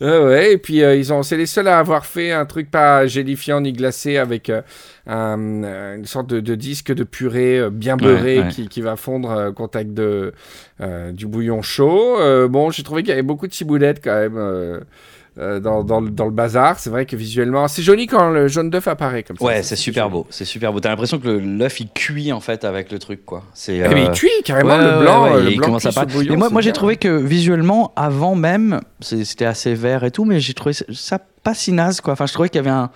Ouais, 0.00 0.18
ouais, 0.22 0.52
et 0.52 0.58
puis 0.58 0.82
euh, 0.82 0.94
ils 0.96 1.10
ont, 1.12 1.22
c'est 1.22 1.36
les 1.38 1.46
seuls 1.46 1.68
à 1.68 1.78
avoir 1.78 2.04
fait 2.04 2.32
un 2.32 2.44
truc 2.44 2.70
pas 2.70 3.06
gélifiant 3.06 3.60
ni 3.62 3.72
glacé 3.72 4.18
avec 4.18 4.50
euh, 4.50 4.60
un- 5.06 5.94
une 5.96 6.04
sorte 6.04 6.26
de, 6.26 6.40
de 6.40 6.54
disque 6.54 6.92
de 6.92 7.04
purée 7.04 7.70
bien 7.70 7.96
ouais. 7.98 8.48
Qui, 8.50 8.68
qui 8.68 8.80
va 8.82 8.96
fondre 8.96 9.48
au 9.48 9.52
contact 9.54 9.94
de, 9.94 10.34
du 11.12 11.26
bouillon 11.26 11.62
chaud. 11.62 12.18
Bon, 12.48 12.70
j'ai 12.70 12.82
trouvé 12.82 13.02
qu'il 13.02 13.10
y 13.10 13.12
avait 13.12 13.22
beaucoup 13.22 13.46
de 13.46 13.54
ciboulettes 13.54 14.00
quand 14.04 14.14
même 14.18 14.80
euh, 15.38 15.58
dans, 15.60 15.82
dans, 15.84 16.00
le- 16.00 16.10
dans 16.10 16.24
le 16.26 16.30
bazar. 16.30 16.78
C'est 16.78 16.90
vrai 16.90 17.06
que 17.06 17.16
visuellement, 17.16 17.66
c'est 17.68 17.82
joli 17.82 18.06
quand 18.06 18.30
le 18.30 18.46
jaune 18.48 18.70
d'œuf 18.70 18.86
apparaît 18.88 19.22
comme 19.22 19.36
ça. 19.36 19.44
Ouais, 19.44 19.62
c'est 19.62 19.76
super 19.76 20.04
joli. 20.04 20.12
beau. 20.12 20.26
C'est 20.30 20.44
super 20.44 20.72
beau. 20.72 20.80
T'as 20.80 20.90
l'impression 20.90 21.18
que 21.18 21.28
l'œuf, 21.28 21.80
il 21.80 21.88
cuit, 21.90 22.32
en 22.32 22.40
fait, 22.40 22.64
avec 22.64 22.92
le 22.92 22.98
truc, 22.98 23.24
quoi. 23.24 23.42
C'est, 23.54 23.76
Eh, 23.76 23.88
mais 23.88 24.02
il 24.04 24.08
euh, 24.08 24.12
cuit 24.12 24.28
carrément 24.44 24.76
Ouais, 24.76 24.84
le 24.84 25.00
blanc. 25.02 25.24
ouais, 25.24 25.30
euh, 25.32 25.42
le 25.42 25.50
il 25.50 25.56
blanc 25.56 25.66
commence 25.66 25.86
à 25.86 25.92
pas- 25.92 26.04
bouillon, 26.04 26.30
Mais 26.32 26.36
moi, 26.36 26.50
moi 26.50 26.60
j'ai 26.60 26.72
trouvé 26.72 26.96
que 26.96 27.16
visuellement, 27.16 27.92
avant 27.96 28.34
même, 28.34 28.80
c'était 29.00 29.44
assez 29.46 29.74
vert 29.74 30.04
et 30.04 30.10
tout, 30.10 30.24
mais 30.24 30.38
j'ai 30.40 30.54
trouvé 30.54 30.74
ça 30.74 31.18
pas 31.42 31.54
si 31.54 31.72
naze, 31.72 32.00
quoi. 32.00 32.14
Enfin, 32.14 32.26
je 32.26 32.32
trouvais 32.32 32.48
qu'il 32.48 32.56
y 32.56 32.60
avait 32.60 32.70
un. 32.70 32.90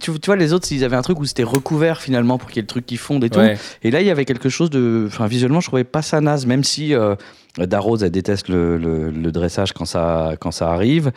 Tu, 0.00 0.12
tu 0.12 0.26
vois, 0.26 0.36
les 0.36 0.52
autres, 0.52 0.68
ils 0.70 0.84
avaient 0.84 0.96
un 0.96 1.02
truc 1.02 1.18
où 1.18 1.24
c'était 1.24 1.42
recouvert 1.42 2.00
finalement 2.00 2.38
pour 2.38 2.48
qu'il 2.48 2.56
y 2.56 2.60
ait 2.60 2.62
le 2.62 2.66
truc 2.68 2.86
qui 2.86 2.96
fonde 2.96 3.24
et 3.24 3.30
tout. 3.30 3.40
Ouais. 3.40 3.58
Et 3.82 3.90
là, 3.90 4.00
il 4.00 4.06
y 4.06 4.10
avait 4.10 4.24
quelque 4.24 4.48
chose 4.48 4.70
de. 4.70 5.04
Enfin, 5.08 5.26
visuellement, 5.26 5.60
je 5.60 5.66
trouvais 5.66 5.82
pas 5.84 6.02
ça 6.02 6.20
naze, 6.20 6.46
même 6.46 6.62
si 6.62 6.94
euh, 6.94 7.16
Darroze, 7.58 8.04
elle 8.04 8.10
déteste 8.12 8.48
le, 8.48 8.76
le- 8.78 9.10
le 9.10 9.32
dressage 9.32 9.72
quand 9.72 9.84
ça, 9.84 10.34
quand 10.40 10.52
ça 10.52 10.70
arrive. 10.70 11.10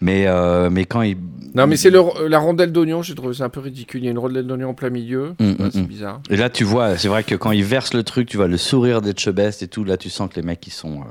Mais, 0.00 0.24
euh, 0.26 0.70
mais 0.70 0.84
quand 0.84 1.02
il. 1.02 1.16
Non, 1.54 1.66
mais 1.66 1.76
c'est 1.76 1.90
le- 1.90 2.28
la 2.28 2.38
rondelle 2.38 2.70
d'oignon, 2.70 3.02
j'ai 3.02 3.14
trouvé 3.16 3.34
ça 3.34 3.44
un 3.44 3.48
peu 3.48 3.60
ridicule. 3.60 4.02
Il 4.02 4.04
y 4.04 4.08
a 4.08 4.12
une 4.12 4.18
rondelle 4.18 4.46
d'oignon 4.46 4.68
en 4.70 4.74
plein 4.74 4.90
milieu. 4.90 5.34
Mm, 5.40 5.44
Ouais, 5.44 5.54
mm, 5.66 5.70
c'est 5.72 5.80
mm. 5.80 5.86
bizarre. 5.86 6.20
Et 6.30 6.36
là, 6.36 6.48
tu 6.48 6.62
vois, 6.64 6.96
c'est 6.98 7.08
vrai 7.08 7.24
que 7.24 7.34
quand 7.34 7.50
ils 7.50 7.64
versent 7.64 7.94
le 7.94 8.04
truc, 8.04 8.28
tu 8.28 8.36
vois 8.36 8.46
le 8.46 8.56
sourire 8.58 9.02
des 9.02 9.14
Chebest 9.16 9.62
et 9.62 9.68
tout. 9.68 9.82
Là, 9.82 9.96
tu 9.96 10.10
sens 10.10 10.30
que 10.30 10.36
les 10.36 10.42
mecs, 10.46 10.64
ils 10.66 10.72
sont. 10.72 11.00
euh, 11.00 11.04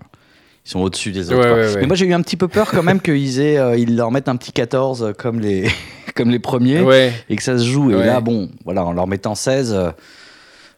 ils 0.66 0.70
sont 0.72 0.80
au-dessus 0.80 1.12
des 1.12 1.28
autres. 1.32 1.42
Ouais, 1.42 1.48
quoi. 1.48 1.58
ouais, 1.58 1.74
ouais. 1.76 1.82
Mais 1.82 1.86
moi, 1.88 1.96
j'ai 1.96 2.08
eu 2.08 2.14
un 2.14 2.22
petit 2.22 2.38
peu 2.38 2.48
peur 2.48 2.72
quand 2.72 2.82
même 2.82 3.00
qu'ils 3.02 3.40
aient, 3.40 3.58
euh, 3.58 3.78
ils 3.78 3.96
leur 3.96 4.10
mettent 4.12 4.30
un 4.30 4.36
petit 4.36 4.52
14 4.52 5.04
euh, 5.04 5.14
comme 5.14 5.40
les, 5.40 5.68
comme 6.16 6.30
les 6.32 6.40
premiers 6.40 6.82
Ouais. 6.82 7.14
et 7.30 7.36
que 7.36 7.44
ça 7.44 7.58
se 7.58 7.66
joue. 7.66 7.92
Et 7.92 7.96
Ouais. 7.96 8.06
là, 8.06 8.22
bon, 8.22 8.50
voilà, 8.64 8.84
en 8.86 8.94
leur 8.94 9.06
mettant 9.08 9.36
16, 9.36 9.74
euh, 9.74 9.92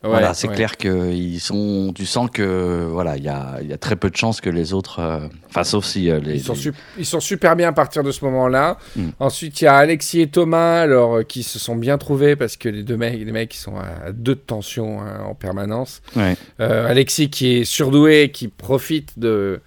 Ouais, 0.03 0.11
voilà, 0.11 0.35
c'est 0.35 0.47
clair 0.49 0.77
que 0.77 1.11
ils 1.11 1.39
sont. 1.39 1.91
Tu 1.93 2.05
sens 2.05 2.29
que 2.31 2.85
voilà, 2.87 3.17
il 3.17 3.23
y 3.23 3.29
a, 3.29 3.59
y 3.63 3.73
a 3.73 3.79
très 3.79 3.95
peu 3.95 4.11
de 4.11 4.15
chances 4.15 4.41
que 4.41 4.49
les 4.51 4.71
autres. 4.71 4.99
euh, 4.99 5.27
Enfin, 5.49 5.63
sauf 5.63 5.85
si 5.85 6.11
euh, 6.11 6.19
les. 6.19 6.35
Ils 6.35 6.39
sont, 6.43 6.53
les- 6.53 6.71
ils 6.99 7.05
sont 7.05 7.19
super 7.19 7.55
bien 7.55 7.69
à 7.69 7.71
partir 7.71 8.03
de 8.03 8.11
ce 8.11 8.23
moment-là. 8.25 8.77
Mm. 8.95 9.07
Ensuite, 9.19 9.59
il 9.59 9.63
y 9.63 9.67
a 9.67 9.75
Alexis 9.75 10.21
et 10.21 10.27
Thomas, 10.27 10.81
alors, 10.81 11.15
euh, 11.17 11.23
qui 11.23 11.41
se 11.41 11.57
sont 11.57 11.75
bien 11.75 11.97
trouvés 11.97 12.35
parce 12.35 12.57
que 12.57 12.69
les 12.69 12.83
deux 12.83 12.95
mecs, 12.95 13.17
les 13.17 13.31
mecs, 13.31 13.55
ils 13.55 13.59
sont 13.59 13.75
à 13.75 14.11
deux 14.13 14.35
de 14.35 14.39
tension 14.39 15.01
hein, 15.01 15.23
en 15.27 15.33
permanence. 15.33 16.03
Euh, 16.15 16.87
Alexis 16.87 17.31
qui 17.31 17.55
est 17.57 17.63
surdoué, 17.63 18.29
qui 18.31 18.49
profite 18.49 19.17
de, 19.17 19.61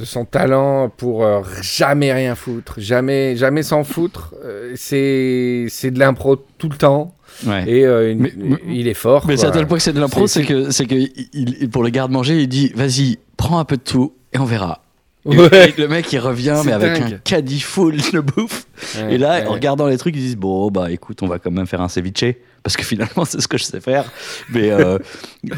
de 0.00 0.04
son 0.04 0.24
talent 0.24 0.88
pour 0.88 1.24
euh, 1.24 1.42
jamais 1.62 2.12
rien 2.12 2.34
foutre, 2.34 2.74
jamais, 2.78 3.36
jamais 3.36 3.62
s'en 3.62 3.84
foutre. 3.84 4.34
Euh, 4.44 4.72
c'est, 4.76 5.66
c'est 5.68 5.90
de 5.90 5.98
l'impro 5.98 6.36
tout 6.36 6.68
le 6.68 6.76
temps. 6.76 7.14
Ouais. 7.46 7.64
Et 7.70 7.86
euh, 7.86 8.10
une- 8.12 8.20
Mais- 8.36 8.58
il 8.68 8.88
est 8.88 8.94
fort. 8.94 9.24
Mais 9.28 9.36
c'est 9.36 9.46
à 9.46 9.50
tel 9.50 9.66
point 9.66 9.76
que 9.76 9.82
c'est 9.82 9.92
de 9.92 10.00
l'impro, 10.00 10.26
C'est- 10.26 10.44
que, 10.44 10.70
c'est 10.70 10.86
que 10.86 10.94
il- 11.32 11.70
pour 11.70 11.82
le 11.82 11.90
garde-manger, 11.90 12.40
il 12.40 12.48
dit 12.48 12.72
vas-y, 12.74 13.18
prends 13.36 13.58
un 13.58 13.64
peu 13.64 13.76
de 13.76 13.82
tout 13.82 14.14
et 14.32 14.38
on 14.38 14.44
verra. 14.44 14.82
Et 15.30 15.36
Ouais. 15.38 15.74
le 15.76 15.86
mec 15.86 16.10
il 16.12 16.18
revient, 16.18 16.60
mais 16.64 16.72
avec 16.72 16.94
dingue. 16.98 17.14
un 17.14 17.18
caddie 17.18 17.60
full 17.60 17.96
de 18.12 18.20
bouffe. 18.20 18.64
Ouais, 18.96 19.14
et 19.14 19.18
là, 19.18 19.42
en 19.46 19.52
regardant 19.52 19.86
les 19.86 19.98
trucs, 19.98 20.16
ils 20.16 20.22
disent 20.22 20.36
bon, 20.36 20.70
bah 20.70 20.90
écoute, 20.90 21.22
on 21.22 21.26
va 21.26 21.38
quand 21.38 21.50
même 21.50 21.66
faire 21.66 21.82
un 21.82 21.88
ceviche. 21.88 22.24
Parce 22.62 22.76
que 22.76 22.82
finalement, 22.84 23.24
c'est 23.26 23.40
ce 23.40 23.48
que 23.48 23.56
je 23.58 23.64
sais 23.64 23.80
faire. 23.80 24.04
Mais, 24.50 24.70
euh, 24.70 24.98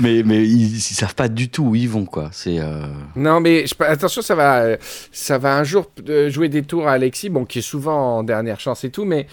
mais, 0.00 0.22
mais 0.24 0.44
ils, 0.46 0.76
ils 0.76 0.80
savent 0.80 1.14
pas 1.14 1.28
du 1.28 1.48
tout 1.48 1.64
où 1.64 1.74
ils 1.74 1.88
vont, 1.88 2.04
quoi. 2.06 2.28
C'est. 2.32 2.58
euh, 2.60 2.86
Non, 3.16 3.40
mais 3.40 3.66
je- 3.66 3.74
attention, 3.84 4.22
ça 4.22 4.34
va, 4.34 4.76
ça 5.10 5.38
va 5.38 5.56
un 5.56 5.64
jour 5.64 5.90
euh, 6.08 6.30
jouer 6.30 6.48
des 6.48 6.62
tours 6.62 6.86
à 6.86 6.92
Alexis, 6.92 7.28
bon, 7.28 7.44
qui 7.44 7.58
est 7.58 7.62
souvent 7.62 8.18
en 8.18 8.22
dernière 8.22 8.60
chance 8.60 8.84
et 8.84 8.90
tout, 8.90 9.04
mais 9.04 9.26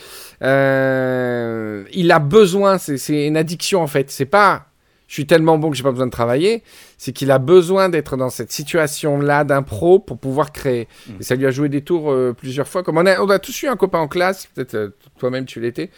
euh, 0.73 1.83
il 1.93 2.11
a 2.11 2.19
besoin, 2.19 2.77
c'est 2.77 3.27
une 3.27 3.37
addiction 3.37 3.81
en 3.81 3.87
fait. 3.87 4.09
C'est 4.11 4.25
pas, 4.25 4.65
je 5.07 5.13
suis 5.13 5.25
tellement 5.25 5.57
bon 5.57 5.69
que 5.71 5.77
j'ai 5.77 5.83
pas 5.83 5.91
besoin 5.91 6.05
de 6.07 6.11
travailler, 6.11 6.63
c'est 6.97 7.11
qu'il 7.11 7.31
a 7.31 7.39
besoin 7.39 7.89
d'être 7.89 8.17
dans 8.17 8.29
cette 8.29 8.51
situation-là 8.51 9.43
d'impro 9.43 9.99
pour 9.99 10.17
pouvoir 10.17 10.51
créer. 10.51 10.87
Et 11.19 11.23
ça 11.23 11.35
lui 11.35 11.45
a 11.45 11.51
joué 11.51 11.69
des 11.69 11.81
tours 11.81 12.13
plusieurs 12.37 12.67
fois. 12.67 12.83
Comme 12.83 12.97
on 12.97 13.05
a, 13.05 13.19
on 13.21 13.29
a 13.29 13.39
tous 13.39 13.61
eu 13.63 13.67
un 13.67 13.75
copain 13.75 13.99
en 13.99 14.07
classe, 14.07 14.47
peut-être 14.53 14.93
toi-même 15.17 15.45
tu 15.45 15.59
l'étais, 15.59 15.89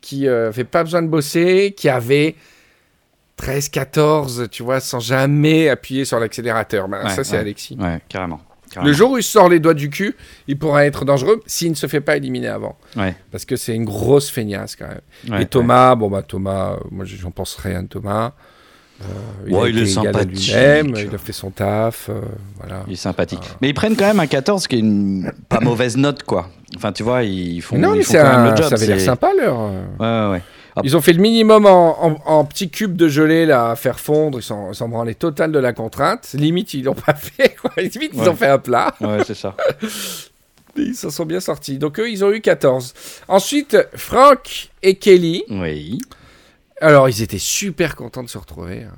qui 0.00 0.26
euh, 0.28 0.48
avait 0.48 0.64
pas 0.64 0.84
besoin 0.84 1.02
de 1.02 1.08
bosser, 1.08 1.74
qui 1.76 1.88
avait 1.88 2.34
13, 3.36 3.68
14, 3.68 4.48
tu 4.50 4.62
vois, 4.62 4.80
sans 4.80 5.00
jamais 5.00 5.68
appuyer 5.68 6.04
sur 6.04 6.18
l'accélérateur. 6.18 6.88
Ben, 6.88 7.04
Ouais, 7.04 7.10
ça, 7.10 7.24
c'est 7.24 7.34
ouais. 7.34 7.38
Alexis. 7.38 7.76
Ouais, 7.80 8.00
carrément. 8.08 8.40
Le 8.82 8.92
jour 8.92 9.12
où 9.12 9.18
il 9.18 9.22
sort 9.22 9.48
les 9.48 9.60
doigts 9.60 9.74
du 9.74 9.88
cul, 9.90 10.14
il 10.46 10.58
pourra 10.58 10.84
être 10.84 11.04
dangereux 11.04 11.40
s'il 11.46 11.70
ne 11.70 11.74
se 11.74 11.86
fait 11.86 12.00
pas 12.02 12.16
éliminer 12.16 12.48
avant. 12.48 12.76
Ouais. 12.96 13.16
Parce 13.30 13.44
que 13.44 13.56
c'est 13.56 13.74
une 13.74 13.86
grosse 13.86 14.30
feignasse 14.30 14.76
quand 14.76 14.88
même. 14.88 15.00
Ouais, 15.30 15.42
Et 15.42 15.46
Thomas, 15.46 15.94
bon 15.94 16.10
bah 16.10 16.22
Thomas, 16.22 16.72
euh, 16.72 16.76
moi 16.90 17.04
j'en 17.06 17.30
pense 17.30 17.56
rien 17.56 17.82
de 17.82 17.88
Thomas. 17.88 18.32
Euh, 19.00 19.04
il 19.46 19.54
Ouais, 19.54 19.66
a 19.66 19.68
il 19.68 19.78
est 19.78 19.86
sympathique. 19.86 20.48
il 20.48 21.14
a 21.14 21.18
fait 21.18 21.32
son 21.32 21.50
taf, 21.50 22.08
euh, 22.08 22.20
voilà. 22.58 22.82
Il 22.88 22.94
est 22.94 22.96
sympathique. 22.96 23.38
Mais 23.62 23.68
ils 23.68 23.74
prennent 23.74 23.94
quand 23.96 24.06
même 24.06 24.18
un 24.20 24.26
14 24.26 24.66
qui 24.66 24.76
est 24.76 24.80
une 24.80 25.32
pas 25.48 25.60
mauvaise 25.60 25.96
note, 25.96 26.24
quoi. 26.24 26.48
Enfin, 26.76 26.92
tu 26.92 27.02
vois, 27.04 27.22
ils 27.22 27.60
font, 27.62 27.78
non, 27.78 27.94
ils 27.94 27.98
mais 27.98 28.02
font 28.04 28.14
quand 28.14 28.24
même 28.24 28.34
un- 28.40 28.50
le 28.50 28.56
job. 28.56 28.66
ça 28.68 28.74
avait 28.74 28.86
l'air 28.86 29.00
sympa 29.00 29.30
leur. 29.38 29.58
euh. 29.60 29.82
Ouais, 30.00 30.26
ouais, 30.30 30.32
ouais. 30.38 30.42
Ils 30.84 30.96
ont 30.96 31.00
fait 31.00 31.12
le 31.12 31.20
minimum 31.20 31.66
en, 31.66 32.04
en, 32.06 32.18
en 32.24 32.44
petits 32.44 32.70
cubes 32.70 32.94
de 32.96 33.08
gelée 33.08 33.46
là, 33.46 33.70
à 33.70 33.76
faire 33.76 33.98
fondre. 33.98 34.38
Ils 34.38 34.74
s'en 34.74 34.88
branlaient 34.88 35.14
total 35.14 35.50
de 35.50 35.58
la 35.58 35.72
contrainte. 35.72 36.28
Limite, 36.34 36.72
ils 36.74 36.84
l'ont 36.84 36.94
pas 36.94 37.14
fait. 37.16 37.56
Quoi. 37.60 37.70
Limite, 37.78 38.12
ils 38.14 38.20
Ouais. 38.20 38.28
ont 38.28 38.36
fait 38.36 38.46
un 38.46 38.58
plat. 38.58 38.94
Ouais, 39.00 39.18
c'est 39.26 39.34
ça. 39.36 39.56
Ils 40.76 40.94
s'en 40.94 41.10
sont 41.10 41.26
bien 41.26 41.40
sortis. 41.40 41.78
Donc 41.78 41.98
eux, 41.98 42.08
ils 42.08 42.24
ont 42.24 42.30
eu 42.30 42.40
14. 42.40 42.94
Ensuite, 43.26 43.76
Franck 43.96 44.70
et 44.82 44.94
Kelly. 44.94 45.42
Oui. 45.50 45.98
Alors, 46.80 47.08
ils 47.08 47.22
étaient 47.22 47.38
super 47.38 47.96
contents 47.96 48.22
de 48.22 48.28
se 48.28 48.38
retrouver. 48.38 48.82
hein. 48.84 48.92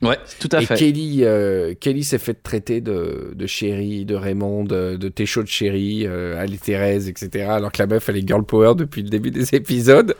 Ouais, 0.00 0.16
tout 0.38 0.48
à 0.52 0.62
et 0.62 0.66
fait. 0.66 0.76
Kelly, 0.76 1.24
euh, 1.24 1.74
Kelly 1.80 2.04
s'est 2.04 2.18
fait 2.18 2.34
traiter 2.40 2.80
de, 2.80 3.32
de 3.34 3.46
chérie, 3.48 4.04
de 4.04 4.14
Raymond, 4.14 4.62
de, 4.62 4.94
de 4.96 5.08
t'es 5.08 5.26
chaud 5.26 5.42
de 5.42 5.48
chérie, 5.48 6.04
euh, 6.06 6.40
allez 6.40 6.56
Thérèse, 6.56 7.08
etc. 7.08 7.46
Alors 7.50 7.72
que 7.72 7.82
la 7.82 7.88
meuf, 7.88 8.08
elle 8.08 8.16
est 8.18 8.26
girl 8.26 8.44
power 8.44 8.74
depuis 8.76 9.02
le 9.02 9.08
début 9.08 9.32
des 9.32 9.52
épisodes. 9.56 10.14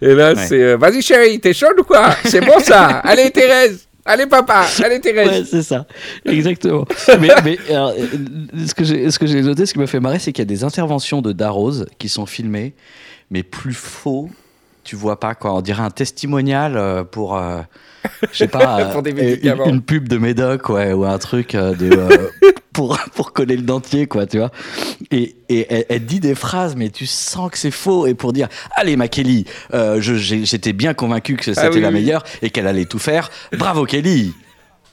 Et 0.00 0.14
là, 0.14 0.32
Ouais. 0.34 0.46
c'est 0.46 0.62
euh, 0.62 0.76
vas-y 0.76 1.02
chérie, 1.02 1.40
t'es 1.40 1.52
chaude 1.54 1.74
ou 1.80 1.82
quoi? 1.82 2.14
C'est 2.24 2.40
bon 2.40 2.60
ça? 2.60 2.86
Allez 3.04 3.32
Thérèse 3.32 3.88
Allez 4.04 4.26
papa 4.26 4.64
Allez 4.84 5.00
Thérèse 5.00 5.28
Ouais, 5.28 5.44
c'est 5.44 5.64
ça, 5.64 5.88
exactement. 6.24 6.86
mais 7.20 7.30
mais 7.44 7.58
alors, 7.68 7.94
euh, 7.98 8.06
ce 8.64 8.74
que 8.74 8.84
j'ai 8.84 9.10
ce 9.10 9.18
que 9.18 9.26
j'ai 9.26 9.42
noté, 9.42 9.66
ce 9.66 9.72
qui 9.72 9.80
m'a 9.80 9.88
fait 9.88 9.98
marrer, 9.98 10.20
c'est 10.20 10.30
qu'il 10.32 10.42
y 10.42 10.46
a 10.46 10.54
des 10.54 10.62
interventions 10.62 11.20
de 11.20 11.32
Darroze 11.32 11.86
qui 11.98 12.08
sont 12.08 12.26
filmées, 12.26 12.74
mais 13.32 13.42
plus 13.42 13.74
faux. 13.74 14.30
Tu 14.86 14.94
vois 14.94 15.18
pas 15.18 15.34
quoi 15.34 15.52
On 15.52 15.62
dirait 15.62 15.82
un 15.82 15.90
testimonial 15.90 16.76
euh, 16.76 17.02
pour, 17.02 17.36
euh, 17.36 17.60
je 18.30 18.38
sais 18.38 18.46
pas, 18.46 18.84
Pour 18.92 19.02
des 19.02 19.12
euh, 19.12 19.64
une, 19.66 19.74
une 19.74 19.82
pub 19.82 20.06
de 20.06 20.16
Médoc, 20.16 20.68
ouais, 20.68 20.92
ou 20.92 21.04
un 21.04 21.18
truc 21.18 21.56
de, 21.56 21.90
pour 22.72 22.96
pour 23.16 23.32
coller 23.32 23.56
le 23.56 23.62
dentier, 23.64 24.06
quoi, 24.06 24.26
tu 24.26 24.38
vois. 24.38 24.52
Et, 25.10 25.34
et 25.48 25.66
elle, 25.68 25.86
elle 25.88 26.04
dit 26.06 26.20
des 26.20 26.36
phrases, 26.36 26.76
mais 26.76 26.90
tu 26.90 27.04
sens 27.04 27.50
que 27.50 27.58
c'est 27.58 27.72
faux. 27.72 28.06
Et 28.06 28.14
pour 28.14 28.32
dire, 28.32 28.46
allez, 28.76 28.94
ma 28.94 29.08
Kelly, 29.08 29.44
j'étais 29.98 30.72
bien 30.72 30.94
convaincu 30.94 31.34
que 31.34 31.44
c'était 31.44 31.60
Ah 31.60 31.70
oui, 31.72 31.80
la 31.80 31.88
oui. 31.88 31.94
meilleure 31.94 32.22
et 32.42 32.50
qu'elle 32.50 32.68
allait 32.68 32.84
tout 32.84 33.00
faire. 33.00 33.30
Bravo, 33.52 33.86
Kelly. 33.86 34.34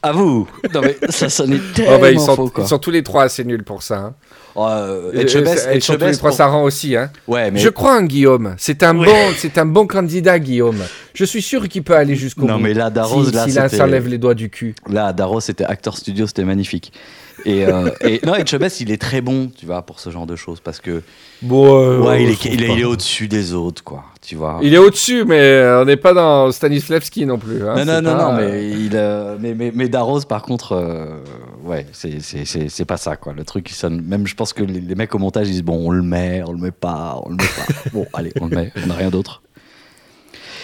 À 0.04 0.12
vous. 0.12 0.48
Non 0.74 0.82
mais 0.82 0.98
ça 1.10 1.30
sonnait 1.30 1.58
Oh, 1.70 1.74
tellement 1.76 2.00
bah, 2.00 2.12
ils, 2.12 2.20
sont, 2.20 2.36
faux 2.36 2.50
quoi. 2.50 2.64
ils 2.66 2.68
sont 2.68 2.78
tous 2.78 2.92
les 2.92 3.02
trois 3.04 3.24
assez 3.24 3.44
nuls 3.46 3.64
pour 3.64 3.82
ça. 3.82 3.98
Hein. 3.98 4.14
Oh, 4.56 4.68
euh, 4.70 5.12
tous 5.12 5.98
les 5.98 6.12
trois, 6.18 6.30
pour- 6.30 6.34
ça 6.38 6.46
rend 6.48 6.64
aussi. 6.64 6.96
Hein. 6.96 7.10
Ouais 7.28 7.50
mais 7.50 7.60
Je 7.60 7.70
crois 7.70 7.96
en 7.98 8.04
Guillaume. 8.04 8.54
C'est 8.60 8.84
un 8.84 8.94
bon, 8.94 9.06
c'est 9.38 9.58
un 9.58 9.66
bon 9.66 9.88
candidat, 9.88 10.38
Guillaume. 10.38 10.78
Je 11.16 11.26
suis 11.26 11.42
sûr 11.42 11.68
qu'il 11.70 11.84
peut 11.84 11.96
aller 11.96 12.16
jusqu'au 12.16 12.42
bout. 12.42 12.48
Non, 12.50 12.60
mais 12.60 12.74
là, 12.74 12.90
Darroze, 12.92 13.30
si, 13.30 13.34
là, 13.36 13.46
s'il 13.46 13.58
a- 13.58 13.64
c'était- 13.70 13.78
s'enlève 13.78 14.08
les 14.08 14.18
doigts 14.20 14.36
du 14.36 14.50
cul. 14.50 14.76
là 14.90 15.12
Darrow 15.14 15.40
c'était 15.40 15.64
acteur 15.64 15.98
studio 15.98 16.28
c'était 16.28 16.44
magnifique. 16.44 16.92
Et, 17.46 17.66
euh, 17.66 17.90
et 18.02 18.22
non 18.26 18.36
Etchebest 18.36 18.80
il 18.82 18.92
est 18.92 19.02
très 19.02 19.20
bon 19.22 19.52
tu 19.58 19.66
vois 19.66 19.82
pour 19.82 20.00
ce 20.00 20.10
genre 20.10 20.26
de 20.26 20.36
choses 20.36 20.60
parce 20.62 20.80
que 20.80 21.02
Bon, 21.42 21.78
euh, 21.78 22.00
ouais 22.00 22.24
il 22.24 22.30
est, 22.30 22.36
trouve 22.36 22.54
il 22.54 22.64
est, 22.64 22.68
pas. 22.68 22.74
il 22.74 22.80
est 22.80 22.86
au-dessus 22.86 23.28
des 23.28 23.54
autres 23.54 23.84
quoi 23.84 24.06
tu 24.26 24.38
vois. 24.38 24.60
Il 24.64 24.74
est 24.74 24.78
au-dessus, 24.78 25.26
mais 25.26 25.38
euh, 25.38 25.82
on 25.82 25.86
n'est 25.86 25.98
pas 25.98 26.14
dans 26.14 26.50
Stanislavski 26.50 27.26
non 27.26 27.38
plus. 27.38 27.68
hein. 27.68 27.76
non, 27.76 27.84
non, 27.84 28.02
non, 28.02 28.16
non, 28.16 28.34
euh, 28.36 28.38
mais, 28.38 28.70
il, 28.72 28.92
euh, 28.94 29.36
mais, 29.38 29.54
mais, 29.54 29.74
mais 29.76 29.90
Darroze, 29.90 30.24
par 30.24 30.44
contre, 30.44 30.72
euh, 30.72 31.20
ouais, 31.66 31.86
c'est- 31.92 32.22
c'est 32.22 32.46
c'est- 32.46 32.70
c'est 32.70 32.86
pas 32.86 32.96
ça, 32.96 33.18
quoi. 33.18 33.34
Le 33.34 33.44
truc, 33.44 33.70
il 33.70 33.74
sonne. 33.74 34.00
Même, 34.00 34.26
je 34.26 34.36
pense 34.36 34.54
que 34.54 34.64
les, 34.64 34.80
les 34.80 34.96
mecs 34.96 35.14
au 35.14 35.18
montage, 35.18 35.50
ils 35.50 35.52
disent 35.52 35.64
bon, 35.64 35.76
on 35.88 35.92
le 35.92 36.02
met, 36.04 36.42
on 36.48 36.54
le 36.54 36.58
met 36.58 36.72
pas, 36.72 37.20
on 37.26 37.32
le 37.32 37.36
met 37.36 37.44
pas. 37.44 37.74
bon, 37.94 38.06
allez, 38.14 38.32
on 38.40 38.48
le 38.48 38.56
met, 38.56 38.72
on 38.82 38.88
n'a 38.88 38.94
rien 38.96 39.10
d'autre. 39.10 39.42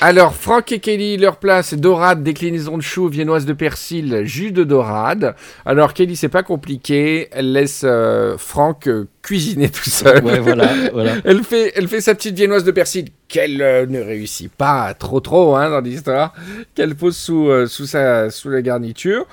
Alors, 0.02 0.34
Franck 0.34 0.72
et 0.72 0.80
Kelly, 0.80 1.18
leur 1.18 1.36
plat, 1.36 1.62
c'est 1.62 1.76
dorade, 1.76 2.24
déclinaison 2.24 2.78
de 2.78 2.82
choux, 2.82 3.10
viennoise 3.10 3.46
de 3.46 3.52
persil, 3.52 4.22
jus 4.24 4.54
de 4.54 4.64
dorade. 4.64 5.36
Alors, 5.66 5.94
Kelly, 5.94 6.16
c'est 6.16 6.30
pas 6.30 6.42
compliqué. 6.42 7.28
Elle 7.34 7.52
laisse 7.52 7.82
euh, 7.84 8.38
Franck 8.38 8.88
euh, 8.88 9.10
cuisiner 9.22 9.68
tout 9.68 9.90
seul. 9.90 10.24
Ouais, 10.24 10.40
voilà, 10.40 10.70
voilà. 10.94 11.16
Elle 11.26 11.44
fait, 11.44 11.74
elle 11.76 11.90
fait 11.90 12.00
sa 12.00 12.16
petite 12.16 12.36
viennoise 12.36 12.64
de 12.64 12.72
persil 12.72 13.06
qu'elle 13.28 13.62
euh, 13.62 13.86
ne 13.86 14.00
réussit 14.00 14.52
pas 14.52 14.94
trop 14.96 15.20
trop 15.20 15.56
hein, 15.56 15.70
dans 15.70 15.82
l'histoire, 15.82 16.34
qu'elle 16.74 16.96
pose 16.96 17.16
sous, 17.16 17.50
sous, 17.68 17.86
sa, 17.86 18.32
sous 18.32 18.50
la 18.50 18.62
garniture. 18.62 19.28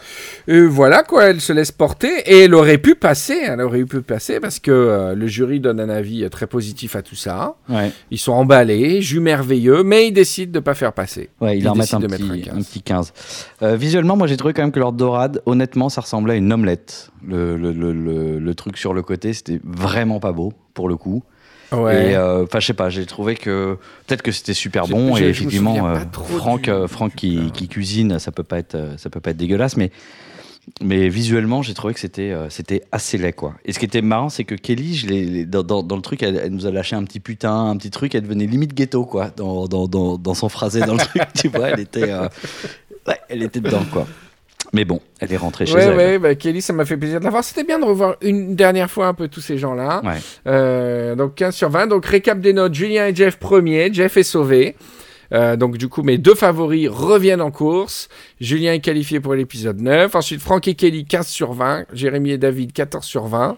Et 0.48 0.60
voilà 0.60 1.02
quoi, 1.02 1.26
elle 1.26 1.40
se 1.40 1.52
laisse 1.52 1.72
porter 1.72 2.10
et 2.26 2.44
elle 2.44 2.54
aurait 2.54 2.76
pu 2.76 2.94
passer, 2.94 3.38
elle 3.44 3.60
aurait 3.62 3.84
pu 3.84 4.02
passer 4.02 4.40
parce 4.40 4.58
que 4.58 5.14
le 5.16 5.26
jury 5.28 5.60
donne 5.60 5.80
un 5.80 5.88
avis 5.88 6.28
très 6.28 6.46
positif 6.46 6.94
à 6.96 7.00
tout 7.00 7.14
ça. 7.14 7.54
Ouais, 7.70 7.90
Ils 8.10 8.18
sont 8.18 8.32
emballés, 8.32 9.00
jus 9.00 9.20
merveilleux, 9.20 9.82
mais 9.82 10.08
ils 10.08 10.12
décident 10.12 10.55
de 10.56 10.60
pas 10.60 10.74
faire 10.74 10.92
passer. 10.92 11.28
ouais, 11.40 11.56
il 11.58 11.62
Ils 11.62 11.68
en 11.68 11.74
met 11.74 11.94
un 11.94 12.00
de 12.00 12.06
mettre 12.08 12.26
petit, 12.28 12.42
un 12.42 12.52
15. 12.52 12.54
un 12.58 12.62
petit 12.62 12.82
15. 12.82 13.12
Euh, 13.62 13.76
visuellement, 13.76 14.16
moi, 14.16 14.26
j'ai 14.26 14.36
trouvé 14.36 14.52
quand 14.54 14.62
même 14.62 14.72
que 14.72 14.78
leur 14.80 14.92
dorade, 14.92 15.42
honnêtement, 15.46 15.88
ça 15.88 16.00
ressemblait 16.00 16.34
à 16.34 16.36
une 16.36 16.52
omelette. 16.52 17.10
Le, 17.26 17.56
le, 17.56 17.72
le, 17.72 17.92
le, 17.92 18.38
le 18.38 18.54
truc 18.54 18.76
sur 18.78 18.92
le 18.94 19.02
côté, 19.02 19.32
c'était 19.32 19.60
vraiment 19.64 20.18
pas 20.20 20.32
beau, 20.32 20.52
pour 20.74 20.88
le 20.88 20.96
coup. 20.96 21.22
Ouais. 21.72 22.12
Et 22.12 22.16
euh, 22.16 22.44
enfin, 22.44 22.60
je 22.60 22.66
sais 22.66 22.74
pas, 22.74 22.90
j'ai 22.90 23.06
trouvé 23.06 23.34
que 23.34 23.76
peut-être 24.06 24.22
que 24.22 24.30
c'était 24.30 24.54
super 24.54 24.86
bon 24.86 25.16
et 25.16 25.22
effectivement, 25.24 25.88
euh, 25.88 25.96
trop 26.12 26.24
Franck, 26.38 26.62
du- 26.62 26.70
euh, 26.70 26.86
Franck 26.86 27.14
qui, 27.16 27.50
qui 27.52 27.66
cuisine, 27.66 28.20
ça 28.20 28.30
peut 28.30 28.44
pas 28.44 28.58
être, 28.60 28.76
ça 28.98 29.10
peut 29.10 29.18
pas 29.18 29.30
être 29.32 29.36
dégueulasse, 29.36 29.76
mais 29.76 29.90
mais 30.82 31.08
visuellement, 31.08 31.62
j'ai 31.62 31.74
trouvé 31.74 31.94
que 31.94 32.00
c'était 32.00 32.32
euh, 32.32 32.48
c'était 32.50 32.82
assez 32.92 33.18
laid 33.18 33.32
quoi. 33.32 33.54
Et 33.64 33.72
ce 33.72 33.78
qui 33.78 33.84
était 33.84 34.02
marrant, 34.02 34.28
c'est 34.28 34.44
que 34.44 34.54
Kelly, 34.54 34.94
je 34.94 35.06
l'ai- 35.06 35.44
dans, 35.46 35.62
dans, 35.62 35.82
dans 35.82 35.96
le 35.96 36.02
truc, 36.02 36.22
elle, 36.22 36.40
elle 36.44 36.52
nous 36.52 36.66
a 36.66 36.70
lâché 36.70 36.96
un 36.96 37.04
petit 37.04 37.20
putain, 37.20 37.70
un 37.70 37.76
petit 37.76 37.90
truc, 37.90 38.14
elle 38.14 38.22
devenait 38.22 38.46
limite 38.46 38.74
ghetto 38.74 39.04
quoi, 39.04 39.30
dans, 39.36 39.66
dans, 39.68 40.34
son 40.34 40.48
phrasé 40.48 40.80
dans 40.80 40.94
le 40.94 40.98
truc, 40.98 41.22
tu 41.34 41.48
vois, 41.48 41.68
elle 41.70 41.80
était, 41.80 42.10
euh, 42.10 42.28
ouais, 43.06 43.18
elle 43.28 43.42
était 43.42 43.60
dedans 43.60 43.84
quoi. 43.92 44.06
Mais 44.72 44.84
bon, 44.84 45.00
elle 45.20 45.32
est 45.32 45.36
rentrée 45.36 45.64
chez 45.64 45.74
Ouais, 45.74 45.84
elle. 45.84 45.96
ouais, 45.96 46.18
bah, 46.18 46.34
Kelly, 46.34 46.60
ça 46.60 46.72
m'a 46.72 46.84
fait 46.84 46.96
plaisir 46.96 47.20
de 47.20 47.24
la 47.24 47.30
voir. 47.30 47.44
C'était 47.44 47.62
bien 47.62 47.78
de 47.78 47.84
revoir 47.84 48.16
une 48.20 48.56
dernière 48.56 48.90
fois 48.90 49.06
un 49.06 49.14
peu 49.14 49.28
tous 49.28 49.40
ces 49.40 49.58
gens-là. 49.58 50.02
Ouais. 50.04 50.16
Euh, 50.48 51.14
donc 51.14 51.36
15 51.36 51.54
sur 51.54 51.70
20. 51.70 51.86
Donc 51.86 52.04
récap 52.04 52.40
des 52.40 52.52
notes. 52.52 52.74
Julien 52.74 53.06
et 53.06 53.14
Jeff 53.14 53.36
premier. 53.38 53.90
Jeff 53.94 54.16
est 54.16 54.24
sauvé. 54.24 54.74
Euh, 55.32 55.56
donc 55.56 55.76
du 55.78 55.88
coup, 55.88 56.02
mes 56.02 56.18
deux 56.18 56.34
favoris 56.34 56.88
reviennent 56.88 57.40
en 57.40 57.50
course. 57.50 58.08
Julien 58.40 58.74
est 58.74 58.80
qualifié 58.80 59.20
pour 59.20 59.34
l'épisode 59.34 59.80
9. 59.80 60.14
Ensuite, 60.14 60.40
Franck 60.40 60.68
et 60.68 60.74
Kelly, 60.74 61.04
15 61.04 61.26
sur 61.26 61.52
20. 61.52 61.86
Jérémy 61.92 62.32
et 62.32 62.38
David, 62.38 62.72
14 62.72 63.04
sur 63.04 63.26
20. 63.26 63.56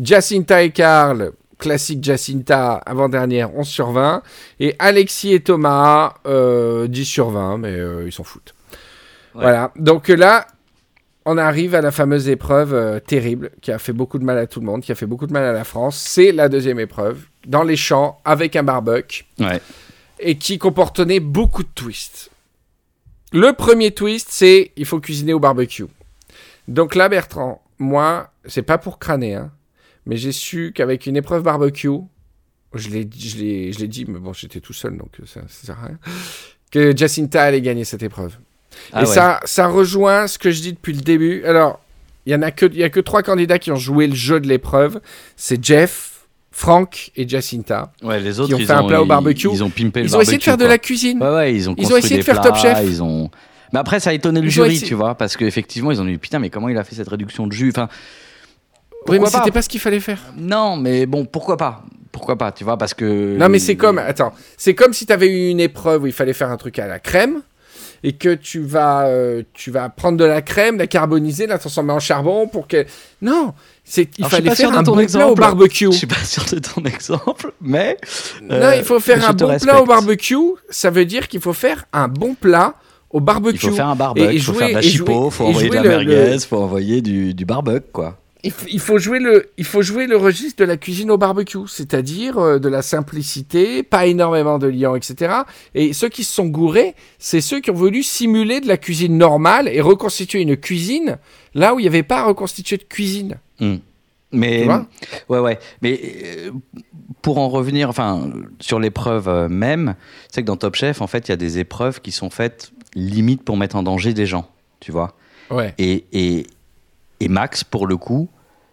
Jacinta 0.00 0.62
et 0.62 0.70
Karl, 0.70 1.32
classique 1.58 2.02
Jacinta, 2.04 2.74
avant-dernière, 2.74 3.54
11 3.54 3.66
sur 3.66 3.90
20. 3.90 4.22
Et 4.60 4.74
Alexis 4.78 5.32
et 5.34 5.40
Thomas, 5.40 6.14
euh, 6.26 6.86
10 6.86 7.04
sur 7.04 7.30
20, 7.30 7.58
mais 7.58 7.72
euh, 7.72 8.04
ils 8.06 8.12
s'en 8.12 8.24
foutent. 8.24 8.54
Ouais. 9.34 9.42
Voilà. 9.42 9.72
Donc 9.76 10.08
là, 10.08 10.46
on 11.30 11.36
arrive 11.36 11.74
à 11.74 11.82
la 11.82 11.90
fameuse 11.90 12.28
épreuve 12.28 12.72
euh, 12.72 13.00
terrible 13.00 13.50
qui 13.60 13.70
a 13.70 13.78
fait 13.78 13.92
beaucoup 13.92 14.18
de 14.18 14.24
mal 14.24 14.38
à 14.38 14.46
tout 14.46 14.60
le 14.60 14.66
monde, 14.66 14.80
qui 14.80 14.92
a 14.92 14.94
fait 14.94 15.06
beaucoup 15.06 15.26
de 15.26 15.32
mal 15.32 15.44
à 15.44 15.52
la 15.52 15.64
France. 15.64 15.96
C'est 15.98 16.32
la 16.32 16.48
deuxième 16.48 16.80
épreuve, 16.80 17.18
dans 17.46 17.64
les 17.64 17.76
champs, 17.76 18.18
avec 18.24 18.56
un 18.56 18.62
barbecue, 18.62 19.24
Ouais. 19.38 19.60
Et 20.20 20.36
qui 20.36 20.58
comportait 20.58 21.20
beaucoup 21.20 21.62
de 21.62 21.68
twists. 21.74 22.30
Le 23.32 23.52
premier 23.52 23.90
twist, 23.92 24.28
c'est 24.30 24.72
il 24.76 24.86
faut 24.86 25.00
cuisiner 25.00 25.32
au 25.32 25.40
barbecue. 25.40 25.86
Donc 26.66 26.94
là, 26.94 27.08
Bertrand, 27.08 27.62
moi, 27.78 28.32
c'est 28.44 28.62
pas 28.62 28.78
pour 28.78 28.98
crâner, 28.98 29.34
hein, 29.34 29.50
mais 30.06 30.16
j'ai 30.16 30.32
su 30.32 30.72
qu'avec 30.74 31.06
une 31.06 31.16
épreuve 31.16 31.42
barbecue, 31.42 31.88
je 32.74 32.88
l'ai, 32.90 33.08
je 33.18 33.36
l'ai, 33.38 33.72
je 33.72 33.78
l'ai 33.78 33.88
dit, 33.88 34.04
mais 34.06 34.18
bon, 34.18 34.32
j'étais 34.32 34.60
tout 34.60 34.72
seul, 34.72 34.96
donc 34.96 35.10
ça, 35.26 35.40
ça 35.48 35.66
sert 35.66 35.78
à 35.78 35.86
rien, 35.86 35.98
que 36.70 36.96
Jacinta 36.96 37.42
allait 37.42 37.60
gagner 37.60 37.84
cette 37.84 38.02
épreuve. 38.02 38.36
Ah 38.92 39.02
et 39.02 39.06
ouais. 39.06 39.14
ça, 39.14 39.40
ça 39.44 39.66
rejoint 39.66 40.26
ce 40.26 40.38
que 40.38 40.50
je 40.50 40.60
dis 40.60 40.72
depuis 40.72 40.92
le 40.92 41.00
début. 41.00 41.44
Alors, 41.44 41.80
il 42.26 42.32
y 42.32 42.34
en 42.34 42.42
a 42.42 42.50
que, 42.50 42.66
il 42.66 42.76
y 42.76 42.84
a 42.84 42.90
que 42.90 43.00
trois 43.00 43.22
candidats 43.22 43.58
qui 43.58 43.72
ont 43.72 43.76
joué 43.76 44.06
le 44.06 44.14
jeu 44.14 44.40
de 44.40 44.46
l'épreuve. 44.46 45.00
C'est 45.36 45.64
Jeff, 45.64 46.17
Frank 46.58 47.12
et 47.14 47.28
Jacinta. 47.28 47.92
Ouais, 48.02 48.18
les 48.18 48.40
autres, 48.40 48.52
ont 48.52 48.58
ils 48.58 48.66
fait 48.66 48.72
un 48.72 48.82
ont, 48.82 48.88
plat 48.88 49.00
au 49.00 49.06
barbecue. 49.06 49.48
Ils, 49.52 49.62
ont 49.62 49.70
pimpé 49.70 50.00
le 50.00 50.06
Ils 50.06 50.16
ont 50.16 50.20
essayé 50.20 50.38
de 50.38 50.42
faire 50.42 50.56
de 50.56 50.64
la 50.64 50.76
cuisine. 50.78 51.22
Ouais, 51.22 51.32
ouais, 51.32 51.54
ils 51.54 51.70
ont 51.70 51.74
Ils 51.78 51.92
ont 51.92 51.96
essayé 51.96 52.18
de 52.18 52.24
faire 52.24 52.40
Top 52.40 52.58
plats, 52.58 52.74
Chef. 52.74 52.84
Ils 52.84 53.00
ont. 53.00 53.30
Mais 53.72 53.78
après, 53.78 54.00
ça 54.00 54.10
a 54.10 54.12
étonné 54.12 54.40
le 54.40 54.48
ont 54.48 54.50
jury, 54.50 54.80
tu 54.80 54.94
vois, 54.94 55.14
parce 55.14 55.36
qu'effectivement, 55.36 55.92
ils 55.92 56.00
ont 56.00 56.04
dit 56.04 56.18
putain, 56.18 56.40
mais 56.40 56.50
comment 56.50 56.68
il 56.68 56.76
a 56.76 56.82
fait 56.82 56.96
cette 56.96 57.08
réduction 57.08 57.46
de 57.46 57.52
jus 57.52 57.68
Enfin, 57.68 57.88
Oui, 59.06 59.12
mais 59.12 59.18
pourquoi 59.18 59.38
c'était 59.38 59.52
pas 59.52 59.62
ce 59.62 59.68
qu'il 59.68 59.78
fallait 59.78 60.00
faire. 60.00 60.20
non, 60.36 60.76
mais 60.76 61.06
bon, 61.06 61.26
pourquoi 61.26 61.56
pas? 61.56 61.84
Pourquoi 62.10 62.36
pas, 62.36 62.50
tu 62.50 62.64
vois, 62.64 62.76
parce 62.76 62.92
que. 62.92 63.36
Non, 63.36 63.48
mais 63.48 63.60
c'est 63.60 63.76
comme, 63.76 63.98
attends, 63.98 64.32
c'est 64.56 64.74
comme 64.74 64.92
si 64.92 65.06
tu 65.06 65.12
avais 65.12 65.28
eu 65.28 65.50
une 65.50 65.60
épreuve 65.60 66.02
où 66.02 66.06
il 66.08 66.12
fallait 66.12 66.32
faire 66.32 66.50
un 66.50 66.56
truc 66.56 66.80
à 66.80 66.88
la 66.88 66.98
crème 66.98 67.42
et 68.02 68.12
que 68.12 68.34
tu 68.34 68.60
vas, 68.60 69.06
euh, 69.06 69.42
tu 69.54 69.70
vas 69.70 69.88
prendre 69.88 70.18
de 70.18 70.24
la 70.24 70.42
crème, 70.42 70.78
la 70.78 70.86
carboniser, 70.86 71.46
la 71.46 71.58
transformer 71.58 71.92
en 71.92 72.00
charbon 72.00 72.46
pour 72.46 72.68
que. 72.68 72.84
Non, 73.22 73.52
c'est, 73.84 74.08
il 74.18 74.22
Alors, 74.24 74.30
fallait 74.30 74.48
pas 74.50 74.54
sûr 74.54 74.64
faire 74.66 74.72
de 74.72 74.76
un 74.78 74.82
ton 74.84 74.90
bon 74.92 74.96
plat 74.96 75.02
exemple. 75.04 75.24
au 75.30 75.34
barbecue. 75.34 75.86
Je 75.92 75.96
suis 75.96 76.06
pas 76.06 76.14
sûr 76.24 76.44
de 76.44 76.58
ton 76.58 76.82
exemple, 76.84 77.52
mais. 77.60 77.96
non, 78.42 78.54
euh, 78.56 78.76
il 78.76 78.84
faut 78.84 79.00
faire 79.00 79.28
un 79.28 79.32
bon 79.32 79.46
respecte. 79.46 79.72
plat 79.72 79.82
au 79.82 79.86
barbecue. 79.86 80.36
Ça 80.70 80.90
veut 80.90 81.04
dire 81.04 81.28
qu'il 81.28 81.40
faut 81.40 81.52
faire 81.52 81.84
un 81.92 82.08
bon 82.08 82.34
plat 82.34 82.74
au 83.10 83.20
barbecue. 83.20 83.56
Il 83.56 83.70
faut 83.70 83.74
faire 83.76 83.88
un 83.88 83.96
barbecue, 83.96 84.34
il 84.34 84.42
faut 84.42 84.52
faire 84.52 84.68
de 84.68 84.74
la 84.74 84.82
chipot, 84.82 85.26
il 85.28 85.32
faut 85.32 85.44
envoyer 85.46 85.70
de 85.70 85.74
la 85.74 85.82
merguez, 85.82 86.26
le- 86.26 86.34
il 86.34 86.40
faut 86.40 86.58
envoyer 86.58 87.00
du, 87.00 87.32
du 87.34 87.44
barbecue, 87.44 87.86
quoi. 87.92 88.18
Il, 88.68 88.80
faut 88.80 88.98
jouer 88.98 89.18
le, 89.18 89.50
il 89.56 89.64
faut 89.64 89.82
jouer 89.82 90.06
le 90.06 90.16
registre 90.16 90.62
de 90.62 90.64
la 90.64 90.76
cuisine 90.76 91.10
au 91.10 91.18
barbecue, 91.18 91.66
c'est-à-dire 91.66 92.38
euh, 92.38 92.58
de 92.58 92.68
la 92.68 92.82
simplicité, 92.82 93.82
pas 93.82 94.06
énormément 94.06 94.58
de 94.58 94.66
liants, 94.66 94.94
etc. 94.94 95.42
Et 95.74 95.92
ceux 95.92 96.08
qui 96.08 96.24
se 96.24 96.32
sont 96.32 96.46
gourés, 96.46 96.94
c'est 97.18 97.40
ceux 97.40 97.60
qui 97.60 97.70
ont 97.70 97.74
voulu 97.74 98.02
simuler 98.02 98.60
de 98.60 98.68
la 98.68 98.76
cuisine 98.76 99.16
normale 99.18 99.68
et 99.68 99.80
reconstituer 99.80 100.40
une 100.40 100.56
cuisine 100.56 101.18
là 101.54 101.74
où 101.74 101.78
il 101.78 101.82
n'y 101.82 101.88
avait 101.88 102.02
pas 102.02 102.20
à 102.20 102.24
reconstituer 102.24 102.76
de 102.76 102.84
cuisine. 102.84 103.38
Hmm. 103.60 103.76
Mais 104.30 104.60
Tu 104.60 104.64
vois? 104.64 104.86
ouais 105.30 105.38
ouais, 105.38 105.58
mais 105.80 106.00
euh, 106.02 106.50
pour 107.22 107.38
en 107.38 107.48
revenir 107.48 107.88
enfin 107.88 108.30
sur 108.60 108.78
l'épreuve 108.78 109.28
euh, 109.28 109.48
même, 109.48 109.94
c'est 110.30 110.42
que 110.42 110.46
dans 110.46 110.56
Top 110.56 110.74
Chef 110.74 111.00
en 111.00 111.06
fait, 111.06 111.28
il 111.28 111.30
y 111.30 111.34
a 111.34 111.36
des 111.36 111.58
épreuves 111.58 112.00
qui 112.00 112.12
sont 112.12 112.28
faites 112.28 112.72
limite 112.94 113.42
pour 113.42 113.56
mettre 113.56 113.76
en 113.76 113.82
danger 113.82 114.12
des 114.12 114.26
gens, 114.26 114.50
tu 114.80 114.92
vois? 114.92 115.14
Ouais. 115.50 115.74
Et 115.78 116.04
et 116.12 116.46
et 117.20 117.28
Max 117.28 117.64
pour 117.64 117.86
le 117.86 117.96
coup, 117.96 118.28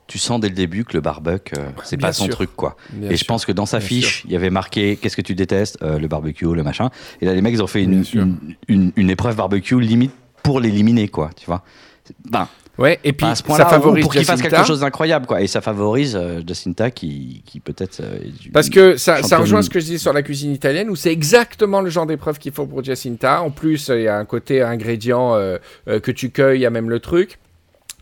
tu 0.08 0.20
sens 0.20 0.40
dès 0.40 0.50
le 0.50 0.56
début 0.56 0.86
que 0.86 0.94
le 0.94 1.02
barbecue 1.02 1.56
euh, 1.58 1.66
c'est 1.84 1.98
pas 1.98 2.14
son 2.14 2.26
sûr. 2.26 2.36
truc 2.36 2.52
quoi. 2.56 2.76
Bien 2.92 3.10
et 3.10 3.16
je 3.18 3.26
pense 3.26 3.46
que 3.46 3.52
dans 3.52 3.66
sa 3.66 3.80
fiche, 3.80 4.24
il 4.26 4.32
y 4.32 4.36
avait 4.36 4.52
marqué 4.52 4.98
qu'est-ce 4.98 5.16
que 5.18 5.22
tu 5.22 5.36
détestes 5.36 5.78
Euh, 5.82 5.98
le 6.00 6.08
barbecue, 6.08 6.46
le 6.54 6.64
machin. 6.64 6.90
Et 7.22 7.26
là 7.26 7.34
les 7.34 7.42
mecs 7.42 7.54
ils 7.54 7.64
ont 7.64 7.68
fait 7.68 7.84
une 7.84 8.04
une, 8.14 8.38
une, 8.68 8.92
une 8.96 9.10
épreuve 9.10 9.36
barbecue 9.36 9.80
limite 9.80 10.12
pour 10.44 10.60
l'éliminer 10.60 11.08
quoi, 11.08 11.32
tu 11.36 11.46
vois. 11.48 11.64
Ben, 12.30 12.48
Ouais. 12.78 13.00
Et 13.06 13.14
puis 13.14 13.26
à 13.26 13.36
ce 13.36 13.42
ça 13.42 13.48
point-là, 13.48 13.68
ou 13.68 13.70
favorise 13.70 14.04
pour 14.04 14.12
qu'il 14.12 14.26
fasse 14.26 14.42
quelque 14.42 14.66
chose 14.66 14.82
d'incroyable, 14.82 15.26
quoi. 15.28 15.42
Et 15.42 15.48
ça 15.48 15.62
favorise 15.62 16.14
euh, 16.18 16.42
Jacinta 16.46 16.92
qui, 16.92 17.42
qui 17.46 17.62
peut-être. 17.62 18.02
Parce 18.52 18.70
que 18.70 18.98
ça, 18.98 19.24
ça 19.24 19.38
rejoint 19.38 19.62
ce 19.62 19.70
que 19.70 19.80
je 19.80 19.86
disais 19.86 19.98
sur 19.98 20.12
la 20.12 20.22
cuisine 20.22 20.52
italienne, 20.52 20.90
où 20.90 20.96
c'est 20.98 21.12
exactement 21.12 21.80
le 21.80 21.90
genre 21.90 22.06
d'épreuve 22.06 22.38
qu'il 22.38 22.52
faut 22.52 22.66
pour 22.66 22.84
Jacinta. 22.84 23.42
En 23.42 23.50
plus, 23.50 23.88
il 23.96 24.02
y 24.02 24.08
a 24.10 24.18
un 24.18 24.26
côté 24.26 24.62
ingrédient 24.62 25.38
que 25.86 26.12
tu 26.12 26.32
cueilles, 26.32 26.60
il 26.60 26.64
y 26.64 26.66
a 26.66 26.70
même 26.70 26.90
le 26.90 27.00
truc. 27.00 27.40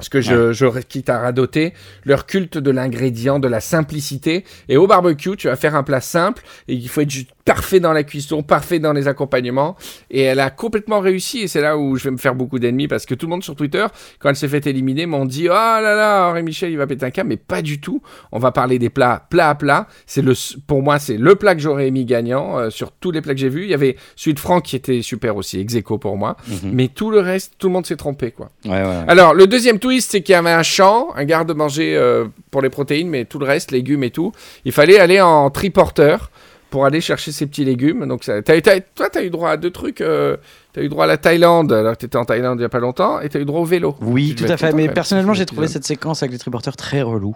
Parce 0.03 0.09
que 0.09 0.19
je, 0.19 0.51
je 0.51 0.65
quitte 0.81 1.09
à 1.09 1.19
radoter, 1.19 1.73
leur 2.03 2.25
culte 2.25 2.57
de 2.57 2.71
l'ingrédient, 2.71 3.39
de 3.39 3.47
la 3.47 3.61
simplicité. 3.61 4.43
Et 4.67 4.75
au 4.75 4.85
barbecue, 4.85 5.37
tu 5.37 5.47
vas 5.47 5.55
faire 5.55 5.75
un 5.75 5.83
plat 5.83 6.01
simple 6.01 6.43
et 6.67 6.73
il 6.73 6.89
faut 6.89 6.99
être 6.99 7.09
juste 7.09 7.29
parfait 7.45 7.79
dans 7.79 7.93
la 7.93 8.03
cuisson, 8.03 8.43
parfait 8.43 8.79
dans 8.79 8.93
les 8.93 9.07
accompagnements. 9.07 9.75
Et 10.09 10.21
elle 10.21 10.39
a 10.39 10.49
complètement 10.49 10.99
réussi. 10.99 11.39
Et 11.39 11.47
c'est 11.47 11.61
là 11.61 11.77
où 11.77 11.97
je 11.97 12.05
vais 12.05 12.11
me 12.11 12.17
faire 12.17 12.35
beaucoup 12.35 12.59
d'ennemis 12.59 12.87
parce 12.87 13.05
que 13.05 13.15
tout 13.15 13.25
le 13.25 13.31
monde 13.31 13.43
sur 13.43 13.55
Twitter, 13.55 13.85
quand 14.19 14.29
elle 14.29 14.35
s'est 14.35 14.47
fait 14.47 14.65
éliminer, 14.67 15.05
m'ont 15.05 15.25
dit 15.25 15.47
Oh 15.49 15.53
là 15.53 15.95
là, 15.95 16.29
Henri 16.29 16.43
Michel, 16.43 16.71
il 16.71 16.77
va 16.77 16.87
péter 16.87 17.05
un 17.05 17.11
câble. 17.11 17.29
Mais 17.29 17.37
pas 17.37 17.61
du 17.61 17.79
tout. 17.79 18.01
On 18.31 18.39
va 18.39 18.51
parler 18.51 18.79
des 18.79 18.89
plats 18.89 19.25
plat 19.29 19.49
à 19.49 19.55
plat. 19.55 19.87
C'est 20.05 20.21
le, 20.21 20.33
pour 20.67 20.81
moi, 20.81 20.99
c'est 20.99 21.17
le 21.17 21.35
plat 21.35 21.55
que 21.55 21.61
j'aurais 21.61 21.91
mis 21.91 22.05
gagnant 22.05 22.59
euh, 22.59 22.69
sur 22.69 22.91
tous 22.91 23.11
les 23.11 23.21
plats 23.21 23.33
que 23.33 23.39
j'ai 23.39 23.49
vus. 23.49 23.63
Il 23.63 23.69
y 23.69 23.73
avait 23.73 23.95
celui 24.15 24.33
de 24.33 24.39
Franck 24.39 24.65
qui 24.65 24.75
était 24.75 25.01
super 25.01 25.35
aussi, 25.35 25.59
ex 25.59 25.75
aequo 25.75 25.97
pour 25.97 26.17
moi. 26.17 26.37
Mhm. 26.47 26.71
Mais 26.73 26.87
tout 26.87 27.11
le 27.11 27.19
reste, 27.19 27.53
tout 27.57 27.67
le 27.67 27.73
monde 27.73 27.85
s'est 27.85 27.97
trompé, 27.97 28.31
quoi. 28.31 28.51
Ouais, 28.65 28.71
ouais, 28.71 28.81
ouais. 28.81 29.05
Alors, 29.07 29.33
le 29.33 29.47
deuxième 29.47 29.79
twist, 29.93 30.11
c'est 30.11 30.21
qu'il 30.21 30.33
y 30.33 30.35
avait 30.35 30.51
un 30.51 30.63
champ, 30.63 31.09
un 31.15 31.25
garde-manger 31.25 31.95
euh, 31.95 32.25
pour 32.51 32.61
les 32.61 32.69
protéines, 32.69 33.09
mais 33.09 33.25
tout 33.25 33.39
le 33.39 33.45
reste, 33.45 33.71
légumes 33.71 34.03
et 34.03 34.09
tout. 34.11 34.31
Il 34.65 34.71
fallait 34.71 34.99
aller 34.99 35.21
en 35.21 35.49
triporteur 35.49 36.31
pour 36.69 36.85
aller 36.85 37.01
chercher 37.01 37.31
ces 37.31 37.45
petits 37.45 37.63
légumes. 37.65 38.05
Donc, 38.07 38.23
ça, 38.23 38.41
t'as- 38.41 38.59
t'as- 38.61 38.79
toi, 38.81 39.09
tu 39.09 39.19
as 39.19 39.23
eu 39.23 39.29
droit 39.29 39.51
à 39.51 39.57
deux 39.57 39.69
trucs. 39.71 40.01
euh, 40.01 40.37
tu 40.73 40.79
as 40.79 40.83
eu 40.83 40.89
droit 40.89 41.03
à 41.03 41.07
la 41.07 41.17
Thaïlande, 41.17 41.71
alors 41.71 41.93
que 41.93 41.99
tu 41.99 42.05
étais 42.07 42.17
en 42.17 42.25
Thaïlande 42.25 42.57
il 42.57 42.61
n'y 42.61 42.65
a 42.65 42.69
pas 42.69 42.79
longtemps, 42.79 43.19
et 43.21 43.29
tu 43.29 43.37
as 43.37 43.39
eu 43.41 43.45
droit 43.45 43.61
au 43.61 43.65
vélo. 43.65 43.95
Oui, 44.01 44.33
tout 44.35 44.45
à 44.45 44.57
fait. 44.57 44.73
Mais 44.73 44.89
personnellement, 44.89 45.33
j'ai 45.35 45.45
trouvé 45.45 45.67
cet 45.67 45.73
cette 45.83 45.85
séquence 45.85 46.23
avec 46.23 46.31
les 46.33 46.39
triporteurs 46.39 46.75
très 46.75 47.01
relou 47.03 47.35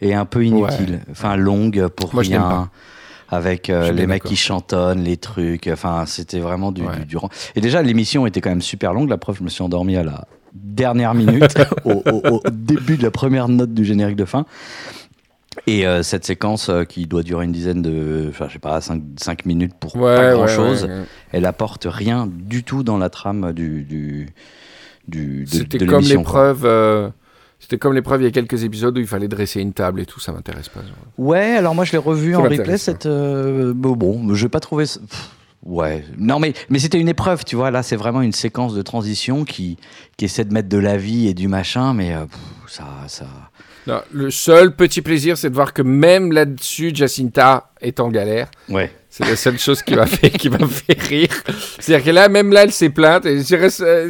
et 0.00 0.14
un 0.14 0.24
peu 0.24 0.44
inutile. 0.44 1.00
Enfin, 1.10 1.36
longue 1.36 1.86
pour 1.88 2.12
Moi, 2.14 2.22
je 2.24 2.30
n'aime 2.30 2.40
rien. 2.42 2.50
pas. 2.50 2.68
Avec 3.28 3.70
euh, 3.70 3.90
les 3.92 4.06
mecs 4.06 4.22
qui 4.22 4.36
chantonnent, 4.36 5.02
les 5.02 5.16
trucs. 5.16 5.66
Enfin, 5.72 6.04
c'était 6.06 6.38
vraiment 6.38 6.70
du, 6.72 6.82
Ouais. 6.82 6.96
du, 7.00 7.06
du 7.06 7.16
rang. 7.16 7.28
Et 7.56 7.60
déjà, 7.60 7.82
l'émission 7.82 8.24
était 8.26 8.40
quand 8.40 8.50
même 8.50 8.62
super 8.62 8.92
longue. 8.94 9.08
La 9.10 9.18
preuve, 9.18 9.36
je 9.38 9.42
me 9.42 9.48
suis 9.48 9.62
endormi 9.64 9.96
à 9.96 10.04
la 10.04 10.26
dernière 10.62 11.14
minute, 11.14 11.54
au, 11.84 12.02
au- 12.10 12.28
au 12.36 12.40
début 12.50 12.96
de 12.96 13.02
la 13.02 13.10
première 13.10 13.48
note 13.48 13.72
du 13.74 13.84
générique 13.84 14.16
de 14.16 14.24
fin. 14.24 14.46
Et 15.66 15.86
euh, 15.86 16.02
cette 16.02 16.24
séquence 16.26 16.68
euh, 16.68 16.84
qui 16.84 17.06
doit 17.06 17.22
durer 17.22 17.44
une 17.46 17.52
dizaine 17.52 17.80
de, 17.80 18.26
enfin, 18.28 18.46
je 18.48 18.54
sais 18.54 18.58
pas, 18.58 18.78
5, 18.80 19.46
minutes 19.46 19.72
pour 19.80 19.96
Ouais, 19.96 20.14
pas 20.14 20.26
ouais, 20.28 20.32
grand 20.34 20.46
chose, 20.46 20.84
ouais, 20.84 20.90
ouais. 20.90 21.04
elle 21.32 21.46
apporte 21.46 21.86
rien 21.88 22.28
du 22.30 22.62
tout 22.62 22.82
dans 22.82 22.98
la 22.98 23.08
trame 23.08 23.52
du, 23.52 23.82
du, 23.82 24.28
du 25.08 25.44
de, 25.44 25.48
C'était 25.48 25.78
comme 25.86 26.04
l'épreuve. 26.04 26.66
euh, 26.66 27.08
C'était 27.58 27.78
comme 27.78 27.94
l'épreuve 27.94 28.20
il 28.20 28.24
y 28.24 28.28
a 28.28 28.30
quelques 28.32 28.64
épisodes 28.64 28.96
où 28.98 29.00
il 29.00 29.06
fallait 29.06 29.28
dresser 29.28 29.62
une 29.62 29.72
table 29.72 30.00
et 30.00 30.06
tout, 30.06 30.20
ça 30.20 30.30
m'intéresse 30.30 30.68
pas. 30.68 30.80
Ouais, 31.16 31.56
alors 31.56 31.74
moi 31.74 31.84
je 31.86 31.92
l'ai 31.92 31.98
revu 31.98 32.32
Ça 32.32 32.40
en 32.40 32.42
replay. 32.42 32.76
Cette, 32.76 33.06
euh, 33.06 33.72
bon, 33.74 33.92
bon, 33.96 34.34
je 34.34 34.44
n'ai 34.44 34.50
pas 34.50 34.60
pff, 34.98 35.30
Ouais, 35.68 36.04
non 36.16 36.38
mais 36.38 36.52
mais 36.70 36.78
c'était 36.78 36.98
une 37.00 37.08
épreuve, 37.08 37.44
tu 37.44 37.56
vois. 37.56 37.72
Là, 37.72 37.82
c'est 37.82 37.96
vraiment 37.96 38.22
une 38.22 38.32
séquence 38.32 38.72
de 38.74 38.82
transition 38.82 39.44
qui 39.44 39.76
qui 40.16 40.24
essaie 40.26 40.44
de 40.44 40.52
mettre 40.54 40.68
de 40.68 40.78
la 40.78 40.96
vie 40.96 41.26
et 41.26 41.34
du 41.34 41.48
machin, 41.48 41.92
mais 41.92 42.14
euh, 42.14 42.26
pff, 42.26 42.38
ça 42.72 42.84
ça. 43.08 43.26
Non, 43.88 44.00
le 44.12 44.30
seul 44.30 44.74
petit 44.74 45.00
plaisir, 45.02 45.36
c'est 45.38 45.48
de 45.50 45.54
voir 45.54 45.72
que 45.72 45.82
même 45.82 46.32
là-dessus, 46.32 46.90
Jacinta 46.94 47.70
est 47.80 48.00
en 48.00 48.08
galère. 48.10 48.48
Ouais. 48.68 48.90
C'est 49.10 49.24
la 49.28 49.36
seule 49.36 49.58
chose 49.58 49.80
qui 49.82 49.94
m'a 49.94 50.06
fait, 50.06 50.30
qui 50.30 50.50
m'a 50.50 50.58
fait 50.66 51.00
rire. 51.00 51.28
C'est-à-dire 51.78 52.04
que 52.04 52.10
là, 52.10 52.28
même 52.28 52.52
là, 52.52 52.64
elle 52.64 52.72
s'est 52.72 52.90
plainte. 52.90 53.26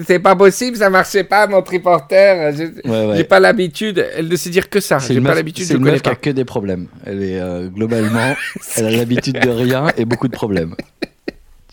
C'est 0.07 0.19
pas 0.19 0.35
possible, 0.35 0.77
ça 0.79 0.89
marchait 0.91 1.25
pas, 1.25 1.47
mon 1.47 1.61
triporteur. 1.63 2.53
Je- 2.55 2.89
Ouais, 2.89 3.07
ouais. 3.07 3.17
J'ai 3.19 3.25
pas 3.25 3.39
l'habitude. 3.41 4.05
Elle 4.17 4.29
ne 4.29 4.37
sait 4.37 4.51
dire 4.51 4.69
que 4.71 4.81
ça. 4.81 4.99
J'ai 4.99 5.21
pas 5.21 5.35
l'habitude, 5.35 5.65
c'est 5.67 5.75
une 5.75 5.85
meuf 5.85 6.03
qui 6.03 6.09
a 6.09 6.15
que 6.17 6.31
des 6.31 6.45
problèmes. 6.47 6.89
Elle 7.05 7.23
est 7.23 7.39
euh, 7.41 7.69
globalement, 7.69 8.35
elle 8.77 8.87
a 8.87 8.91
l'habitude 8.91 9.39
de 9.41 9.51
rien 9.51 9.87
et 9.99 10.05
beaucoup 10.07 10.29
de 10.29 10.33
problèmes. 10.35 10.75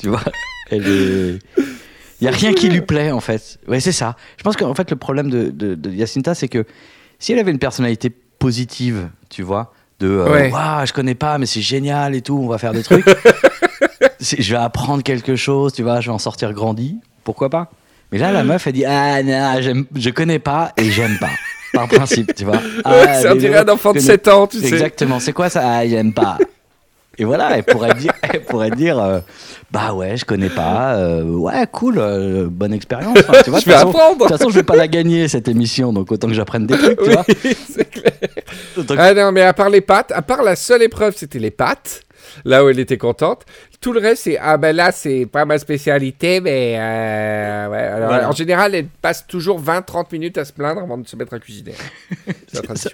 Tu 0.04 0.10
vois, 0.10 0.22
elle 0.70 0.86
est. 0.88 1.39
Il 2.22 2.26
y 2.26 2.28
a 2.28 2.32
rien 2.32 2.54
qui 2.54 2.70
lui 2.70 2.82
plaît 2.82 3.12
en 3.12 3.20
fait. 3.20 3.58
Ouais, 3.68 3.80
c'est 3.80 3.92
ça. 3.92 4.16
Je 4.38 4.44
pense 4.44 4.56
qu'en 4.56 4.74
fait 4.76 4.89
le 4.92 4.96
problème 4.98 5.30
de, 5.30 5.50
de, 5.50 5.74
de 5.76 5.92
Jacinta, 5.92 6.36
c'est 6.36 6.48
que 6.48 6.66
si 7.20 7.34
elle 7.34 7.39
avait 7.39 7.52
une 7.52 7.60
personnalité 7.60 8.10
positive, 8.38 9.10
tu 9.30 9.42
vois, 9.44 9.74
de 10.00 10.08
euh, 10.08 10.30
Ouais. 10.32 10.52
Je 10.86 10.94
connais 10.94 11.16
pas, 11.16 11.38
mais 11.38 11.46
c'est 11.46 11.62
génial 11.62 12.16
et 12.16 12.22
tout, 12.22 12.38
on 12.38 12.48
va 12.48 12.58
faire 12.58 12.74
des 12.74 12.84
trucs. 12.84 13.06
C'est- 14.20 14.42
je 14.42 14.52
vais 14.54 14.62
apprendre 14.62 15.04
quelque 15.04 15.36
chose, 15.36 15.74
tu 15.74 15.84
vois, 15.84 16.00
je 16.00 16.08
vais 16.08 16.13
en 16.13 16.20
sortir 16.20 16.54
grandi. 16.54 16.98
Pourquoi 17.24 17.50
pas? 17.50 17.72
Mais 18.12 18.20
là, 18.20 18.32
la 18.32 18.44
meuf, 18.44 18.68
elle 18.68 18.74
dit 18.74 18.86
Ah 18.86 19.22
non, 19.24 19.60
je 19.96 20.10
connais 20.12 20.39
pas 20.39 20.72
et 20.78 20.92
j'aime 20.92 21.18
pas. 21.20 21.30
Par 21.74 21.88
principe, 21.89 22.34
tu 22.36 22.46
vois. 22.46 22.62
Ah, 22.86 23.16
ça 23.22 23.34
les 23.34 23.39
dirait 23.39 23.58
gens 23.58 23.63
un 23.68 23.74
enfant 23.74 23.89
de 23.92 23.98
connaissent- 23.98 24.06
7 24.06 24.28
ans, 24.30 24.48
tu 24.48 24.60
sais. 24.60 24.68
Exactement. 24.68 25.20
C'est 25.20 25.34
quoi 25.34 25.50
ça? 25.50 25.62
Ah, 25.66 25.88
j'aime 25.88 26.13
pas. 26.13 26.38
Et 27.19 27.26
voilà, 27.26 27.56
elle 27.58 27.63
pourrait 27.63 27.93
dire, 27.93 28.12
elle 28.23 28.43
pourrait 28.43 28.71
dire 28.71 28.97
euh, 28.97 29.19
bah 29.71 29.93
ouais, 29.93 30.17
je 30.17 30.26
connais 30.26 30.49
pas, 30.49 30.95
euh, 30.95 31.23
ouais, 31.23 31.67
cool, 31.71 31.99
euh, 31.99 32.47
bonne 32.49 32.73
expérience. 32.73 33.15
Enfin, 33.19 33.41
tu 33.43 33.52
vois, 33.52 33.60
Je 33.60 33.65
de 33.65 33.69
vais 33.69 33.76
toute 33.76 33.84
façon- 33.86 33.89
apprendre. 33.89 34.17
De 34.17 34.28
toute 34.30 34.38
façon, 34.38 34.49
je 34.49 34.56
vais 34.56 34.63
pas 34.63 34.76
la 34.76 34.88
gagner 34.88 35.28
cette 35.28 35.47
émission, 35.47 35.93
donc 35.93 36.12
autant 36.12 36.28
que 36.28 36.34
j'apprenne 36.34 36.65
des 36.65 36.76
trucs, 36.78 36.99
tu 37.04 37.12
vois. 37.12 37.23
C'est 37.71 37.89
clair. 37.89 38.13
Donc- 38.78 38.97
Ah 38.99 39.13
non, 39.13 39.32
mais 39.32 39.43
à 39.43 39.54
part 39.54 39.69
les 39.69 39.82
pâtes, 39.82 40.12
à 40.12 40.23
part 40.23 40.41
la 40.41 40.56
seule 40.56 40.82
épreuve, 40.82 41.13
c'était 41.15 41.38
les 41.39 41.52
pâtes, 41.52 42.02
là 42.45 42.65
où 42.65 42.69
elle 42.69 42.80
était 42.80 42.97
contente. 42.97 43.43
Tout 43.80 43.93
le 43.93 43.99
reste, 43.99 44.23
c'est 44.23 44.39
ah 44.41 44.58
ben 44.58 44.76
là, 44.76 44.91
c'est 44.91 45.28
pas 45.32 45.45
ma 45.45 45.60
spécialité, 45.60 46.39
mais 46.41 46.73
ouais. 46.78 46.80
Alors, 47.78 48.08
Voilà. 48.10 48.30
en 48.30 48.32
général, 48.32 48.73
elle 48.73 48.88
passe 48.88 49.28
toujours 49.28 49.62
20-30 49.62 50.08
minutes 50.13 50.38
à 50.39 50.45
se 50.45 50.54
plaindre 50.54 50.82
avant 50.82 50.97
de 50.97 51.08
se 51.08 51.15
mettre 51.15 51.34
à 51.36 51.39
cuisiner. 51.39 51.73
C'est 52.47 52.56
la 52.56 52.62
tradition. 52.62 52.89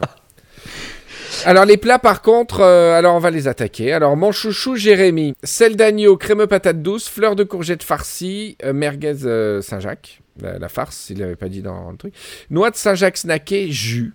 Alors 1.46 1.64
les 1.64 1.78
plats 1.78 2.00
par 2.00 2.22
contre, 2.22 2.60
euh, 2.60 2.98
alors 2.98 3.16
on 3.16 3.20
va 3.20 3.32
les 3.32 3.48
attaquer. 3.48 3.94
Alors 3.94 4.18
mon 4.18 4.32
chouchou 4.32 4.76
Jérémy, 4.76 5.36
sel 5.44 5.76
d'agneau, 5.78 6.18
crémeux 6.18 6.48
patate 6.48 6.82
douce, 6.82 7.08
fleurs 7.08 7.36
de 7.36 7.44
courgette 7.44 7.82
farcie, 7.82 8.58
euh, 8.64 8.74
merguez 8.74 9.26
euh, 9.26 9.62
Saint-Jacques. 9.62 10.22
la, 10.42 10.68
farce, 10.68 10.98
s'il 10.98 11.20
l'avait 11.20 11.38
pas 11.38 11.48
dit 11.48 11.62
dans 11.62 11.92
le 11.92 11.98
truc. 11.98 12.14
Noix 12.50 12.72
de 12.72 12.76
Saint-Jacques 12.76 13.18
snacké, 13.18 13.72
jus. 13.72 14.14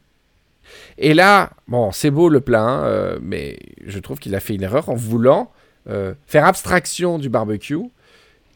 Et 0.98 1.14
là, 1.14 1.50
bon, 1.66 1.92
c'est 1.92 2.10
beau 2.10 2.28
le 2.28 2.40
plat, 2.40 2.62
hein, 2.62 3.18
mais 3.22 3.58
je 3.86 3.98
trouve 3.98 4.18
qu'il 4.18 4.34
a 4.34 4.40
fait 4.40 4.54
une 4.54 4.62
erreur 4.62 4.88
en 4.88 4.94
voulant 4.94 5.50
faire 6.26 6.46
abstraction 6.46 7.18
du 7.18 7.28
barbecue, 7.28 7.78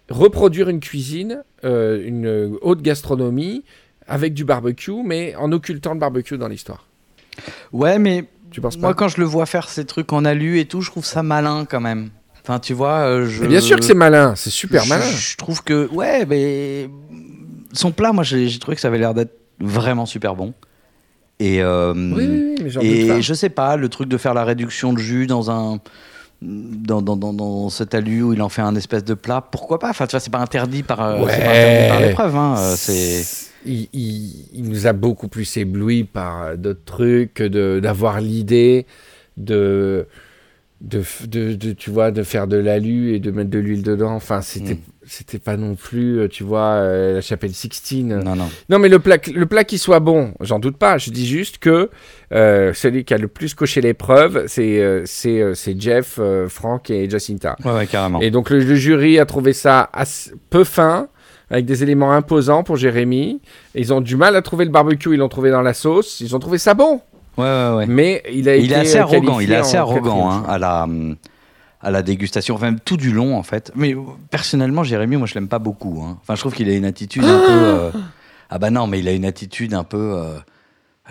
reproduire 0.08 0.70
une 0.70 0.80
cuisine, 0.80 1.42
une 1.62 2.56
haute 2.62 2.80
gastronomie 2.80 3.64
avec 4.06 4.32
du 4.32 4.44
barbecue, 4.44 5.02
mais 5.04 5.36
en 5.36 5.52
occultant 5.52 5.92
le 5.92 6.00
barbecue 6.00 6.38
dans 6.38 6.48
l'histoire. 6.48 6.86
Ouais, 7.72 7.98
mais 7.98 8.24
Tu 8.50 8.60
penses 8.60 8.78
moi, 8.78 8.90
pas 8.90 8.94
quand 8.94 9.08
je 9.08 9.18
le 9.18 9.26
vois 9.26 9.46
faire 9.46 9.68
ces 9.68 9.84
trucs 9.84 10.12
en 10.12 10.24
alu 10.24 10.58
et 10.58 10.64
tout, 10.64 10.80
je 10.80 10.90
trouve 10.90 11.04
ça 11.04 11.22
malin 11.22 11.66
quand 11.68 11.80
même. 11.80 12.10
Enfin, 12.42 12.58
tu 12.58 12.72
vois, 12.72 13.00
euh, 13.00 13.26
je. 13.28 13.42
Mais 13.42 13.48
Bien 13.48 13.60
sûr 13.60 13.78
que 13.78 13.84
c'est 13.84 13.94
malin, 13.94 14.34
c'est 14.36 14.50
super 14.50 14.84
je- 14.84 14.88
malin. 14.88 15.04
Je, 15.04 15.36
trouve 15.36 15.62
que, 15.62 15.86
ouais, 15.92 16.24
mais 16.26 16.88
son 17.72 17.92
plat, 17.92 18.12
moi, 18.12 18.24
j'ai 18.24 18.58
trouvé 18.58 18.74
que 18.74 18.80
ça 18.80 18.88
avait 18.88 18.98
l'air 18.98 19.12
d'être 19.12 19.36
vraiment 19.60 20.06
super 20.06 20.34
bon. 20.34 20.54
Et, 21.40 21.62
euh, 21.62 21.92
Oui, 21.94 22.56
oui, 22.60 22.84
et 22.84 23.22
je 23.22 23.34
sais 23.34 23.50
pas, 23.50 23.76
le 23.76 23.88
truc 23.88 24.08
de 24.08 24.16
faire 24.16 24.34
la 24.34 24.44
réduction 24.44 24.92
de 24.92 24.98
jus 24.98 25.26
dans 25.26 25.50
un. 25.50 25.78
Dans, 26.40 27.02
dans, 27.02 27.16
dans, 27.16 27.32
dans 27.32 27.68
cet 27.68 27.94
alu 27.94 28.22
où 28.22 28.32
il 28.32 28.40
en 28.42 28.48
fait 28.48 28.62
un 28.62 28.76
espèce 28.76 29.02
de 29.02 29.14
plat, 29.14 29.40
pourquoi 29.40 29.80
pas? 29.80 29.90
Enfin, 29.90 30.06
tu 30.06 30.12
vois, 30.12 30.20
c'est 30.20 30.30
pas 30.30 30.38
interdit 30.38 30.84
par, 30.84 31.00
euh, 31.00 31.26
par 31.88 32.00
l'épreuve. 32.00 32.36
Hein. 32.36 32.54
euh, 32.58 32.74
c'est... 32.76 33.24
il, 33.68 33.88
il- 33.92 34.46
il 34.54 34.62
nous 34.68 34.86
a 34.86 34.92
beaucoup 34.92 35.28
plus 35.28 35.56
ébloui 35.56 36.04
par 36.04 36.42
euh, 36.42 36.56
d'autres 36.56 36.84
trucs 36.84 37.34
que 37.34 37.78
d'avoir 37.78 38.20
l'idée 38.20 38.86
de, 39.36 40.06
de, 40.80 41.02
de, 41.26 41.54
de, 41.54 41.72
tu 41.72 41.90
vois, 41.90 42.10
de 42.10 42.22
faire 42.22 42.46
de 42.46 42.56
l'alu 42.56 43.14
et 43.14 43.18
de 43.20 43.30
mettre 43.30 43.50
de 43.50 43.58
l'huile 43.58 43.82
dedans. 43.82 44.12
Enfin, 44.14 44.40
c'était 44.42 44.74
Mm. 44.74 44.78
c'était 45.10 45.38
pas 45.38 45.56
non 45.56 45.74
plus, 45.74 46.20
euh, 46.20 46.28
tu 46.28 46.44
vois, 46.44 46.74
euh, 46.82 47.14
la 47.14 47.20
chapelle 47.20 47.52
Sixtine. 47.54 48.18
Non, 48.20 48.36
non. 48.36 48.48
Non, 48.68 48.78
mais 48.78 48.88
le 48.88 48.98
plat, 48.98 49.16
le 49.34 49.46
plat 49.46 49.64
qui 49.64 49.78
soit 49.78 50.00
bon, 50.00 50.34
j'en 50.40 50.58
doute 50.58 50.76
pas. 50.76 50.98
Je 50.98 51.10
dis 51.10 51.26
juste 51.26 51.58
que 51.58 51.88
euh, 52.32 52.72
celui 52.74 53.04
qui 53.04 53.14
a 53.14 53.18
le 53.18 53.26
plus 53.28 53.54
coché 53.54 53.80
l'épreuve, 53.80 54.44
c'est 54.48 54.80
euh, 54.80 55.04
c'est 55.06 55.80
Jeff, 55.80 56.20
Franck 56.48 56.90
et 56.90 57.08
Jacinta. 57.08 57.56
Ouais, 57.64 57.72
ouais, 57.72 57.86
carrément. 57.86 58.20
Et 58.20 58.30
donc 58.30 58.50
le, 58.50 58.58
le 58.60 58.74
jury 58.76 59.18
a 59.18 59.24
trouvé 59.26 59.52
ça 59.54 59.88
assez- 59.92 60.32
peu 60.50 60.62
fin, 60.62 61.08
avec 61.50 61.64
des 61.66 61.82
éléments 61.82 62.12
imposants 62.12 62.62
pour 62.62 62.76
Jérémy. 62.76 63.40
Ils 63.74 63.92
ont 63.92 64.00
du 64.00 64.16
mal 64.16 64.36
à 64.36 64.42
trouver 64.42 64.64
le 64.64 64.70
barbecue, 64.70 65.14
ils 65.14 65.18
l'ont 65.18 65.28
trouvé 65.28 65.50
dans 65.50 65.62
la 65.62 65.74
sauce. 65.74 66.20
Ils 66.20 66.34
ont 66.36 66.38
trouvé 66.38 66.58
ça 66.58 66.74
bon, 66.74 67.00
Ouais, 67.36 67.44
ouais, 67.44 67.74
ouais. 67.76 67.86
mais 67.86 68.22
il 68.32 68.48
a 68.48 68.54
été 68.56 68.70
est 68.72 68.74
assez 68.74 68.98
arrogant, 68.98 69.38
il 69.40 69.52
est 69.52 69.56
assez 69.56 69.76
arrogant 69.76 70.30
hein, 70.30 70.44
à 70.48 70.58
la 70.58 70.86
à 71.80 71.92
la 71.92 72.02
dégustation, 72.02 72.56
enfin 72.56 72.74
tout 72.84 72.96
du 72.96 73.12
long 73.12 73.36
en 73.36 73.44
fait. 73.44 73.70
Mais 73.76 73.94
personnellement, 74.30 74.82
Jérémy, 74.82 75.16
moi 75.16 75.26
je 75.28 75.34
l'aime 75.34 75.46
pas 75.48 75.60
beaucoup. 75.60 76.02
hein. 76.04 76.18
Enfin, 76.20 76.34
je 76.34 76.40
trouve 76.40 76.52
qu'il 76.54 76.68
a 76.68 76.74
une 76.74 76.84
attitude 76.84 77.22
un 77.24 77.38
peu. 77.46 77.52
euh, 77.52 77.90
Ah 78.50 78.58
bah 78.58 78.70
non, 78.70 78.88
mais 78.88 78.98
il 78.98 79.06
a 79.08 79.12
une 79.12 79.24
attitude 79.24 79.74
un 79.74 79.84
peu. 79.84 80.14
euh, 80.16 80.38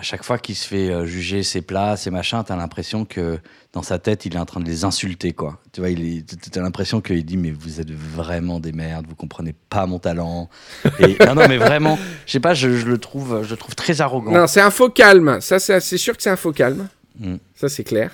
À 0.00 0.02
chaque 0.02 0.22
fois 0.22 0.38
qu'il 0.38 0.54
se 0.54 0.64
fait 0.68 0.90
euh, 0.90 1.04
juger 1.06 1.42
ses 1.42 1.60
plats, 1.60 1.96
ses 1.96 2.10
machins, 2.12 2.44
t'as 2.46 2.54
l'impression 2.54 3.04
que 3.04 3.40
dans 3.72 3.82
sa 3.82 3.98
tête, 3.98 4.24
il 4.26 4.36
est 4.36 4.38
en 4.38 4.44
train 4.46 4.60
de 4.60 4.64
les 4.64 4.84
insulter, 4.84 5.32
quoi. 5.32 5.58
Tu 5.72 5.80
vois, 5.80 5.90
il 5.90 6.18
est- 6.18 6.50
t'as 6.52 6.60
l'impression 6.62 7.00
qu'il 7.00 7.24
dit 7.24 7.36
mais 7.36 7.50
vous 7.50 7.80
êtes 7.80 7.90
vraiment 7.90 8.60
des 8.60 8.70
merdes, 8.70 9.06
vous 9.08 9.16
comprenez 9.16 9.56
pas 9.68 9.86
mon 9.86 9.98
talent. 9.98 10.48
Et 11.00 11.16
non, 11.26 11.34
non, 11.34 11.48
mais 11.48 11.56
vraiment, 11.58 11.98
je 12.26 12.32
sais 12.32 12.38
pas, 12.38 12.54
je, 12.54 12.76
je 12.76 12.86
le 12.86 12.98
trouve, 12.98 13.42
je 13.42 13.50
le 13.50 13.56
trouve 13.56 13.74
très 13.74 14.00
arrogant. 14.00 14.30
Non, 14.30 14.46
c'est 14.46 14.60
un 14.60 14.70
faux 14.70 14.88
calme. 14.88 15.40
Ça, 15.40 15.58
c'est 15.58 15.80
c'est 15.80 15.98
sûr 15.98 16.16
que 16.16 16.22
c'est 16.22 16.30
un 16.30 16.36
faux 16.36 16.52
calme. 16.52 16.88
Mm. 17.18 17.34
Ça, 17.56 17.68
c'est 17.68 17.82
clair. 17.82 18.12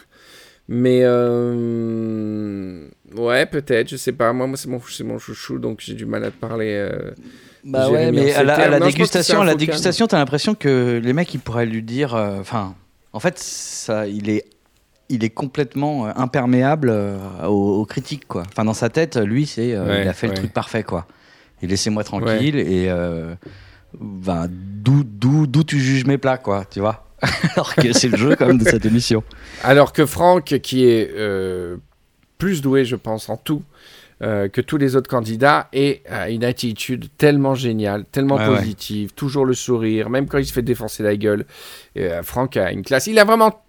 Mais 0.68 1.00
euh, 1.02 2.88
ouais, 3.16 3.46
peut-être, 3.46 3.88
je 3.90 3.96
sais 3.96 4.12
pas. 4.12 4.32
Moi, 4.32 4.46
moi 4.46 4.56
c'est 4.56 4.68
mon, 4.68 4.80
mon 5.04 5.18
chouchou, 5.18 5.58
donc 5.58 5.80
j'ai 5.80 5.94
du 5.94 6.06
mal 6.06 6.24
à 6.24 6.30
te 6.30 6.36
parler. 6.36 6.70
euh. 6.72 7.10
Bah 7.64 7.90
ouais, 7.90 8.12
mais 8.12 8.32
à 8.34 8.42
la, 8.42 8.54
à. 8.54 8.78
Non, 8.78 8.86
dégustation, 8.86 9.40
à 9.42 9.44
la 9.44 9.54
dégustation, 9.54 10.06
t'as 10.06 10.18
l'impression 10.18 10.54
que 10.54 11.00
les 11.02 11.12
mecs, 11.12 11.32
ils 11.34 11.40
pourraient 11.40 11.66
lui 11.66 11.82
dire, 11.82 12.14
euh, 12.14 12.40
enfin, 12.40 12.74
en 13.12 13.20
fait, 13.20 13.38
ça, 13.38 14.06
il 14.06 14.28
est, 14.30 14.44
il 15.08 15.24
est 15.24 15.30
complètement 15.30 16.06
imperméable 16.18 16.92
aux, 17.44 17.80
aux 17.80 17.84
critiques, 17.86 18.26
quoi. 18.26 18.42
Enfin, 18.48 18.64
dans 18.64 18.74
sa 18.74 18.88
tête, 18.88 19.16
lui, 19.16 19.46
c'est, 19.46 19.78
Ouais, 19.78 20.02
il 20.02 20.08
a 20.08 20.12
fait 20.12 20.26
ouais. 20.28 20.34
le 20.34 20.38
truc 20.38 20.52
parfait, 20.52 20.82
quoi. 20.82 21.06
Et 21.62 21.66
laissez-moi 21.66 22.04
tranquille 22.04 22.56
et, 22.56 22.88
ben, 23.98 24.46
d'où 24.50 25.64
tu 25.64 25.78
juges 25.78 26.04
mes 26.06 26.18
plats, 26.18 26.38
quoi, 26.38 26.64
tu 26.70 26.80
vois. 26.80 27.06
Alors 27.54 27.74
que 27.74 27.92
c'est 27.92 28.08
le 28.08 28.16
jeu 28.16 28.36
quand 28.36 28.46
même 28.46 28.58
de 28.58 28.68
cette 28.68 28.84
émission. 28.84 29.22
Alors 29.62 29.92
que 29.92 30.06
Franck, 30.06 30.58
qui 30.62 30.86
est 30.86 31.10
euh, 31.16 31.76
plus 32.38 32.62
doué, 32.62 32.84
je 32.84 32.96
pense, 32.96 33.28
en 33.28 33.36
tout 33.36 33.62
euh, 34.22 34.48
que 34.48 34.60
tous 34.60 34.76
les 34.76 34.96
autres 34.96 35.10
candidats, 35.10 35.68
et 35.72 36.02
a 36.08 36.30
une 36.30 36.44
attitude 36.44 37.06
tellement 37.18 37.54
géniale, 37.54 38.04
tellement 38.10 38.36
Ouais, 38.36 38.48
ouais. 38.48 38.56
positive, 38.58 39.12
toujours 39.12 39.44
le 39.44 39.54
sourire, 39.54 40.08
même 40.08 40.28
quand 40.28 40.38
il 40.38 40.46
se 40.46 40.52
fait 40.52 40.62
défoncer 40.62 41.02
la 41.02 41.16
gueule. 41.16 41.44
Euh, 41.98 42.22
Franck 42.22 42.56
a 42.56 42.70
une 42.70 42.82
classe. 42.82 43.06
Il 43.06 43.18
a 43.18 43.24
vraiment 43.24 43.62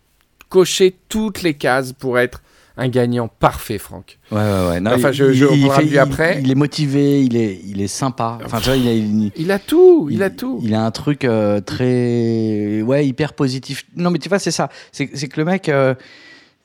coché 0.49 0.95
toutes 1.09 1.41
les 1.41 1.55
cases 1.55 1.93
pour 1.93 2.19
être 2.19 2.41
un 2.77 2.87
gagnant 2.89 3.27
parfait, 3.27 3.77
Franck. 3.77 4.19
Ouais, 4.31 4.37
ouais, 4.37 4.67
ouais. 4.69 4.79
Non, 4.79 4.91
Enfin, 4.95 5.09
il- 5.11 5.13
je- 5.13 5.31
je- 5.33 5.45
il- 5.45 5.65
il 5.65 5.71
fait- 5.71 5.83
lui 5.83 5.97
après. 5.97 6.37
Il, 6.39 6.45
il 6.47 6.51
est 6.51 6.55
motivé, 6.55 7.23
il 7.23 7.35
est, 7.37 7.59
il 7.65 7.81
est 7.81 7.87
sympa. 7.87 8.37
Enfin, 8.45 8.59
tu 8.59 8.65
vois, 8.65 8.75
il 8.77 8.87
a 8.87 8.93
une, 8.93 9.31
Il 9.35 9.51
a 9.51 9.59
tout, 9.59 10.07
il, 10.11 10.21
a 10.23 10.29
tout. 10.29 10.59
Il 10.61 10.73
a 10.73 10.83
un 10.85 10.91
truc 10.91 11.23
euh, 11.25 11.61
très. 11.61 12.81
Ouais, 12.81 13.05
hyper 13.07 13.33
positif. 13.33 13.85
Non, 13.95 14.09
mais 14.11 14.19
tu 14.19 14.29
vois, 14.29 14.39
c'est 14.39 14.51
ça. 14.51 14.69
C'est 14.91 15.07
que 15.07 15.39
le 15.39 15.45
mec. 15.45 15.69
euh, 15.69 15.95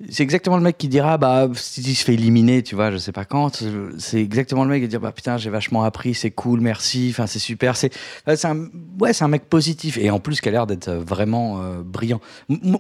c'est 0.08 0.22
exactement 0.22 0.56
le 0.56 0.62
mec 0.62 0.78
qui 0.78 0.88
dira, 0.88 1.18
bah, 1.18 1.46
s'il 1.54 1.94
se 1.94 2.04
fait 2.06 2.14
éliminer, 2.14 2.62
tu 2.62 2.74
vois, 2.74 2.90
je 2.90 2.96
sais 2.96 3.12
pas 3.12 3.26
quand. 3.26 3.62
C'est 3.98 4.18
exactement 4.18 4.64
le 4.64 4.70
mec 4.70 4.82
qui 4.82 4.88
dit, 4.88 4.96
bah 4.96 5.12
putain, 5.12 5.36
j'ai 5.36 5.50
vachement 5.50 5.82
appris, 5.84 6.14
c'est 6.14 6.30
cool, 6.30 6.60
merci, 6.62 7.08
enfin, 7.10 7.26
c'est 7.26 7.38
super. 7.38 7.76
C'est 7.76 7.92
c'est 8.26 8.46
un, 8.46 8.66
ouais, 8.98 9.12
c'est 9.12 9.24
un 9.24 9.28
mec 9.28 9.44
positif. 9.50 9.98
Et 9.98 10.10
en 10.10 10.18
plus, 10.18 10.40
qui 10.40 10.48
a 10.48 10.52
l'air 10.52 10.66
d'être 10.66 10.90
vraiment 10.90 11.60
euh, 11.60 11.82
brillant. 11.84 12.20
M- 12.48 12.78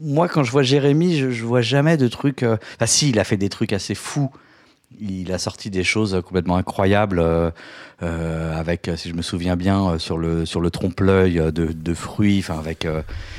moi, 0.00 0.28
quand 0.28 0.42
je 0.44 0.50
vois 0.50 0.62
Jérémy, 0.62 1.16
je, 1.16 1.30
je 1.30 1.44
vois 1.44 1.60
jamais 1.62 1.96
de 1.96 2.08
trucs. 2.08 2.42
euh, 2.42 2.56
Enfin, 2.76 2.86
si, 2.86 3.10
il 3.10 3.18
a 3.18 3.24
fait 3.24 3.36
des 3.36 3.48
trucs 3.48 3.72
assez 3.72 3.94
fous. 3.94 4.30
Il 5.00 5.32
a 5.32 5.38
sorti 5.38 5.70
des 5.70 5.84
choses 5.84 6.20
complètement 6.26 6.56
incroyables 6.56 7.20
euh, 7.20 7.50
euh, 8.02 8.58
avec, 8.58 8.90
si 8.96 9.08
je 9.08 9.14
me 9.14 9.22
souviens 9.22 9.54
bien, 9.54 9.98
sur 9.98 10.18
le 10.18 10.44
sur 10.44 10.60
le 10.60 10.68
trompe-l'œil 10.70 11.34
de, 11.34 11.50
de 11.72 11.94
fruits, 11.94 12.40
enfin 12.40 12.58
avec. 12.58 12.88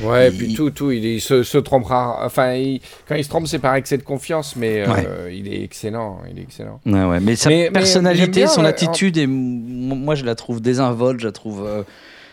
Ouais, 0.01 0.29
il- 0.31 0.37
puis 0.37 0.53
tout, 0.53 0.69
tout, 0.69 0.91
il, 0.91 1.03
il 1.03 1.19
se, 1.19 1.43
se 1.43 1.57
trompera. 1.57 2.25
Enfin, 2.25 2.53
il- 2.53 2.79
quand 3.07 3.15
il 3.15 3.23
se 3.25 3.29
trompe, 3.29 3.47
c'est 3.47 3.59
par 3.59 3.75
excès 3.75 3.97
de 3.97 4.03
confiance, 4.03 4.55
mais 4.55 4.87
Ouais. 4.87 5.35
il 5.37 5.47
est 5.53 5.61
excellent, 5.61 6.21
il 6.31 6.39
est 6.39 6.43
excellent. 6.43 6.79
Ouais, 6.85 7.03
ouais. 7.03 7.19
Mais 7.19 7.35
sa 7.35 7.49
Mais- 7.49 7.69
personnalité, 7.69 8.47
son 8.47 8.63
attitude, 8.63 9.17
et 9.17 9.27
moi 9.27 10.15
je 10.15 10.23
la 10.23 10.35
trouve 10.35 10.61
désinvolte, 10.61 11.19
je 11.19 11.25
la 11.25 11.31
trouve. 11.33 11.67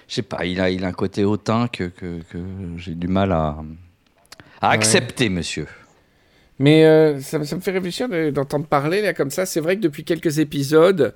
je 0.07 0.15
sais 0.15 0.23
pas, 0.23 0.45
il 0.47 0.61
a, 0.61 0.71
il 0.71 0.85
a 0.85 0.89
un 0.89 0.93
côté 0.93 1.25
hautain 1.25 1.67
que, 1.67 1.85
que, 1.85 2.21
que 2.31 2.39
j'ai 2.77 2.95
du 2.95 3.09
mal 3.09 3.33
à, 3.33 3.57
à 4.61 4.69
Ouais. 4.69 4.75
accepter, 4.75 5.29
monsieur. 5.29 5.67
Mais 6.61 6.85
euh, 6.85 7.21
ça, 7.21 7.39
me- 7.39 7.45
ça 7.45 7.55
me 7.55 7.61
fait 7.61 7.71
réfléchir 7.71 8.09
de- 8.09 8.31
d'entendre 8.31 8.67
parler 8.67 9.01
là 9.01 9.15
comme 9.15 9.31
ça. 9.31 9.47
C'est 9.47 9.61
vrai 9.61 9.77
que 9.77 9.81
depuis 9.81 10.03
quelques 10.03 10.41
épisodes, 10.41 11.15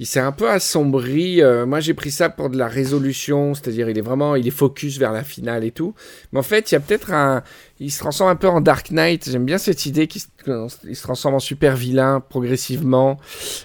il 0.00 0.06
s'est 0.06 0.18
un 0.18 0.32
peu 0.32 0.50
assombri. 0.50 1.40
Euh, 1.40 1.66
moi, 1.66 1.78
j'ai 1.78 1.94
pris 1.94 2.10
ça 2.10 2.28
pour 2.30 2.50
de 2.50 2.58
la 2.58 2.66
résolution, 2.66 3.54
c'est-à-dire 3.54 3.88
il 3.88 3.96
est 3.96 4.00
vraiment, 4.02 4.34
il 4.34 4.44
est 4.48 4.50
focus 4.50 4.98
vers 4.98 5.12
la 5.12 5.22
finale 5.22 5.62
et 5.62 5.70
tout. 5.70 5.94
Mais 6.32 6.40
en 6.40 6.42
fait, 6.42 6.72
il 6.72 6.74
y 6.74 6.76
a 6.76 6.80
peut-être 6.80 7.12
un, 7.12 7.44
il 7.82 7.90
se 7.90 7.98
transforme 7.98 8.30
un 8.30 8.36
peu 8.36 8.48
en 8.48 8.60
Dark 8.60 8.90
Knight. 8.90 9.28
J'aime 9.28 9.44
bien 9.44 9.58
cette 9.58 9.86
idée 9.86 10.06
qu'il 10.06 10.20
se, 10.20 11.02
transforme 11.02 11.34
en 11.34 11.40
super 11.40 11.76
vilain 11.76 12.20
progressivement. 12.20 13.18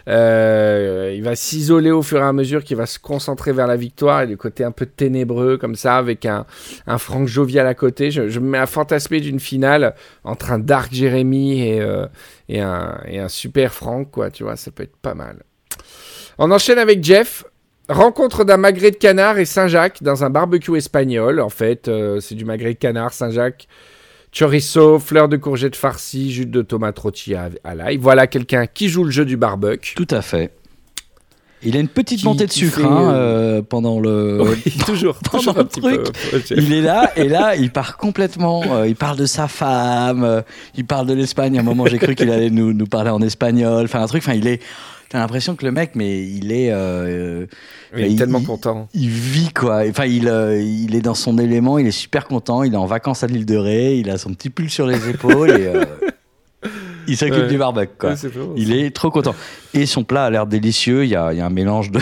Euh, 0.08 1.14
il 1.16 1.24
va 1.24 1.36
s'isoler 1.36 1.92
au 1.92 2.02
fur 2.02 2.20
et 2.20 2.24
à 2.24 2.34
mesure 2.34 2.64
qu'il 2.64 2.78
va 2.78 2.88
se 2.88 2.98
concentrer 2.98 3.54
vers 3.54 3.68
la 3.68 3.76
victoire 3.76 4.24
et 4.24 4.28
du 4.28 4.36
côté 4.36 4.64
un 4.64 4.72
peu 4.72 4.88
ténébreux 4.88 5.58
comme 5.58 5.76
ça 5.76 5.98
avec 5.98 6.26
un, 6.26 6.46
un 6.88 6.98
Franck 6.98 7.28
jovial 7.28 7.68
à 7.68 7.76
côté. 7.76 8.10
Je, 8.10 8.40
me 8.40 8.50
mets 8.50 8.58
à 8.58 8.66
fantasmer 8.66 9.20
d'une 9.20 9.40
finale 9.40 9.94
entre 10.24 10.52
un 10.52 10.60
Dark 10.60 10.92
Jeremy 10.92 11.62
et, 11.62 11.82
euh, 11.82 12.08
et, 12.50 12.60
un, 12.60 13.00
et 13.06 13.20
un 13.20 13.30
super 13.30 13.74
Franck, 13.74 14.12
quoi, 14.12 14.32
tu 14.32 14.44
vois, 14.44 14.56
ça 14.56 14.72
peut 14.72 14.84
être 14.84 14.98
pas 14.98 15.14
mal. 15.14 15.44
On 16.40 16.52
enchaîne 16.52 16.80
avec 16.80 17.04
Jeff. 17.04 17.46
Rencontre 17.90 18.44
d'un 18.44 18.58
magret 18.58 18.92
de 18.92 18.98
canard 18.98 19.38
et 19.38 19.46
Saint-Jacques 19.46 20.04
dans 20.04 20.26
un 20.26 20.30
barbecue 20.30 20.76
espagnol. 20.76 21.40
En 21.40 21.48
fait, 21.48 21.88
euh, 21.88 22.20
c'est 22.20 22.36
du 22.36 22.44
magret 22.44 22.74
de 22.74 22.80
canard, 22.80 23.14
Saint-Jacques, 23.14 23.70
chorizo, 24.32 25.00
fleurs 25.00 25.28
de 25.30 25.38
courgettes 25.38 25.76
farcies, 25.76 26.32
jus 26.32 26.46
de 26.46 26.62
tomate 26.62 26.98
rôti 27.00 27.34
à, 27.36 27.50
à 27.64 27.76
l'ail. 27.76 27.98
Voilà 27.98 28.28
quelqu'un 28.28 28.66
qui 28.68 28.90
joue 28.90 29.04
le 29.04 29.12
jeu 29.12 29.26
du 29.26 29.38
barbecue. 29.38 29.96
Tout 29.96 30.08
à 30.12 30.22
fait. 30.22 30.52
Il 31.64 31.76
a 31.76 31.80
une 31.80 31.88
petite 31.88 32.20
Qui- 32.20 32.26
montée 32.26 32.46
de 32.46 32.52
sucre 32.52 32.76
fait, 32.82 32.84
hein, 32.84 33.10
euh, 33.12 33.58
euh, 33.58 33.62
pendant 33.64 34.00
le. 34.00 34.40
Oui, 34.44 34.72
toujours, 34.86 35.16
pendant 35.24 35.40
toujours 35.40 35.58
le 35.58 35.68
truc, 35.68 36.04
peu. 36.32 36.54
Il 36.56 36.72
est 36.72 36.82
là 36.84 37.12
et 37.16 37.28
là, 37.28 37.56
il 37.56 37.72
part 37.72 37.98
complètement. 37.98 38.62
euh, 38.70 38.88
il 38.88 38.96
parle 38.96 39.18
de 39.18 39.26
sa 39.26 39.48
femme, 39.48 40.24
euh, 40.24 40.42
il 40.76 40.86
parle 40.86 41.08
de 41.08 41.14
l'Espagne. 41.16 41.58
À 41.58 41.62
un 41.62 41.64
moment, 41.64 41.88
j'ai 41.88 41.98
cru 41.98 42.14
qu'il 42.14 42.30
allait 42.30 42.52
nous, 42.52 42.74
nous 42.74 42.86
parler 42.86 43.10
en 43.10 43.22
espagnol. 43.24 43.86
Enfin, 43.86 44.02
un 44.04 44.08
truc. 44.08 44.22
Enfin, 44.22 44.36
il 44.36 44.46
est. 44.46 44.62
T'as 45.10 45.20
l'impression 45.20 45.56
que 45.56 45.66
le 45.66 45.72
mec, 45.72 45.92
mais 45.96 46.22
il 46.28 46.52
est. 46.52 46.70
euh, 46.72 47.46
Il 47.96 48.04
est 48.04 48.12
il- 48.12 48.18
tellement 48.18 48.40
il- 48.40 48.46
content. 48.46 48.90
il 48.94 49.08
vit 49.10 49.54
quoi. 49.54 49.84
Enfin, 49.90 50.06
il, 50.06 50.28
euh, 50.28 50.60
il 50.62 50.96
est 50.96 51.02
dans 51.02 51.14
son 51.16 51.38
élément, 51.38 51.78
il 51.78 51.88
est 51.88 51.92
super 51.92 52.26
content, 52.28 52.64
il 52.64 52.74
est 52.74 52.78
en 52.78 52.86
vacances 52.86 53.24
à 53.24 53.28
l'île 53.28 53.46
de 53.46 53.56
Ré, 53.56 53.96
il 53.98 54.10
a 54.10 54.18
son 54.18 54.34
petit 54.34 54.50
pull 54.50 54.70
sur 54.70 54.86
les 54.86 55.10
épaules 55.10 55.50
et 55.52 55.68
euh, 55.68 55.86
il 57.08 57.16
s'occupe 57.16 57.36
Ouais. 57.44 57.48
du 57.48 57.58
barbecue 57.58 57.94
quoi. 57.98 58.12
Ouais, 58.12 58.18
Il 58.58 58.74
est 58.74 58.94
trop 58.94 59.10
content. 59.10 59.34
Et 59.74 59.86
son 59.86 60.04
plat 60.04 60.26
a 60.26 60.30
l'air 60.30 60.46
délicieux, 60.46 61.06
il 61.06 61.10
y 61.10 61.16
a, 61.16 61.32
il 61.32 61.38
y 61.38 61.42
a 61.42 61.46
un 61.46 61.50
mélange 61.50 61.90
de... 61.92 62.00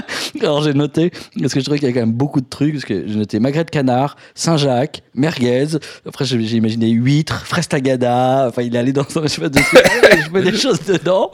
Alors 0.40 0.62
j'ai 0.62 0.74
noté, 0.74 1.10
parce 1.40 1.54
que 1.54 1.60
je 1.60 1.64
trouvais 1.64 1.78
qu'il 1.78 1.88
y 1.88 1.90
a 1.90 1.94
quand 1.94 2.00
même 2.00 2.12
beaucoup 2.12 2.40
de 2.40 2.48
trucs, 2.48 2.72
parce 2.72 2.84
que 2.84 3.06
j'ai 3.06 3.16
noté 3.16 3.40
magret 3.40 3.64
de 3.64 3.70
canard, 3.70 4.16
Saint-Jacques, 4.34 5.02
merguez, 5.14 5.66
après 6.06 6.24
j'ai 6.24 6.36
imaginé 6.38 6.88
huître, 6.90 7.44
frestagada, 7.46 8.46
enfin 8.48 8.62
il 8.62 8.74
est 8.74 8.78
allé 8.78 8.92
dans 8.92 9.02
un 9.02 9.26
je 9.26 9.40
des, 9.46 9.60
trucs, 9.60 9.82
je 10.26 10.30
mets 10.32 10.42
des 10.42 10.56
choses 10.56 10.80
dedans, 10.84 11.30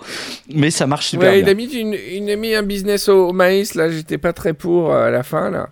mais 0.53 0.71
ça 0.71 0.87
marche 0.87 1.09
super 1.09 1.31
Ouais, 1.31 1.39
il 1.41 1.45
bien. 1.45 1.53
a 1.53 1.55
mis, 1.55 1.67
une, 1.73 1.95
il 1.95 2.31
a 2.31 2.37
mis 2.37 2.55
un 2.55 2.63
business 2.63 3.09
au, 3.09 3.29
au 3.29 3.33
maïs, 3.33 3.75
là, 3.75 3.91
j'étais 3.91 4.19
pas 4.19 4.33
très 4.33 4.55
pour 4.55 4.93
euh, 4.93 5.09
à 5.09 5.11
la 5.11 5.23
fin, 5.23 5.51
là. 5.51 5.69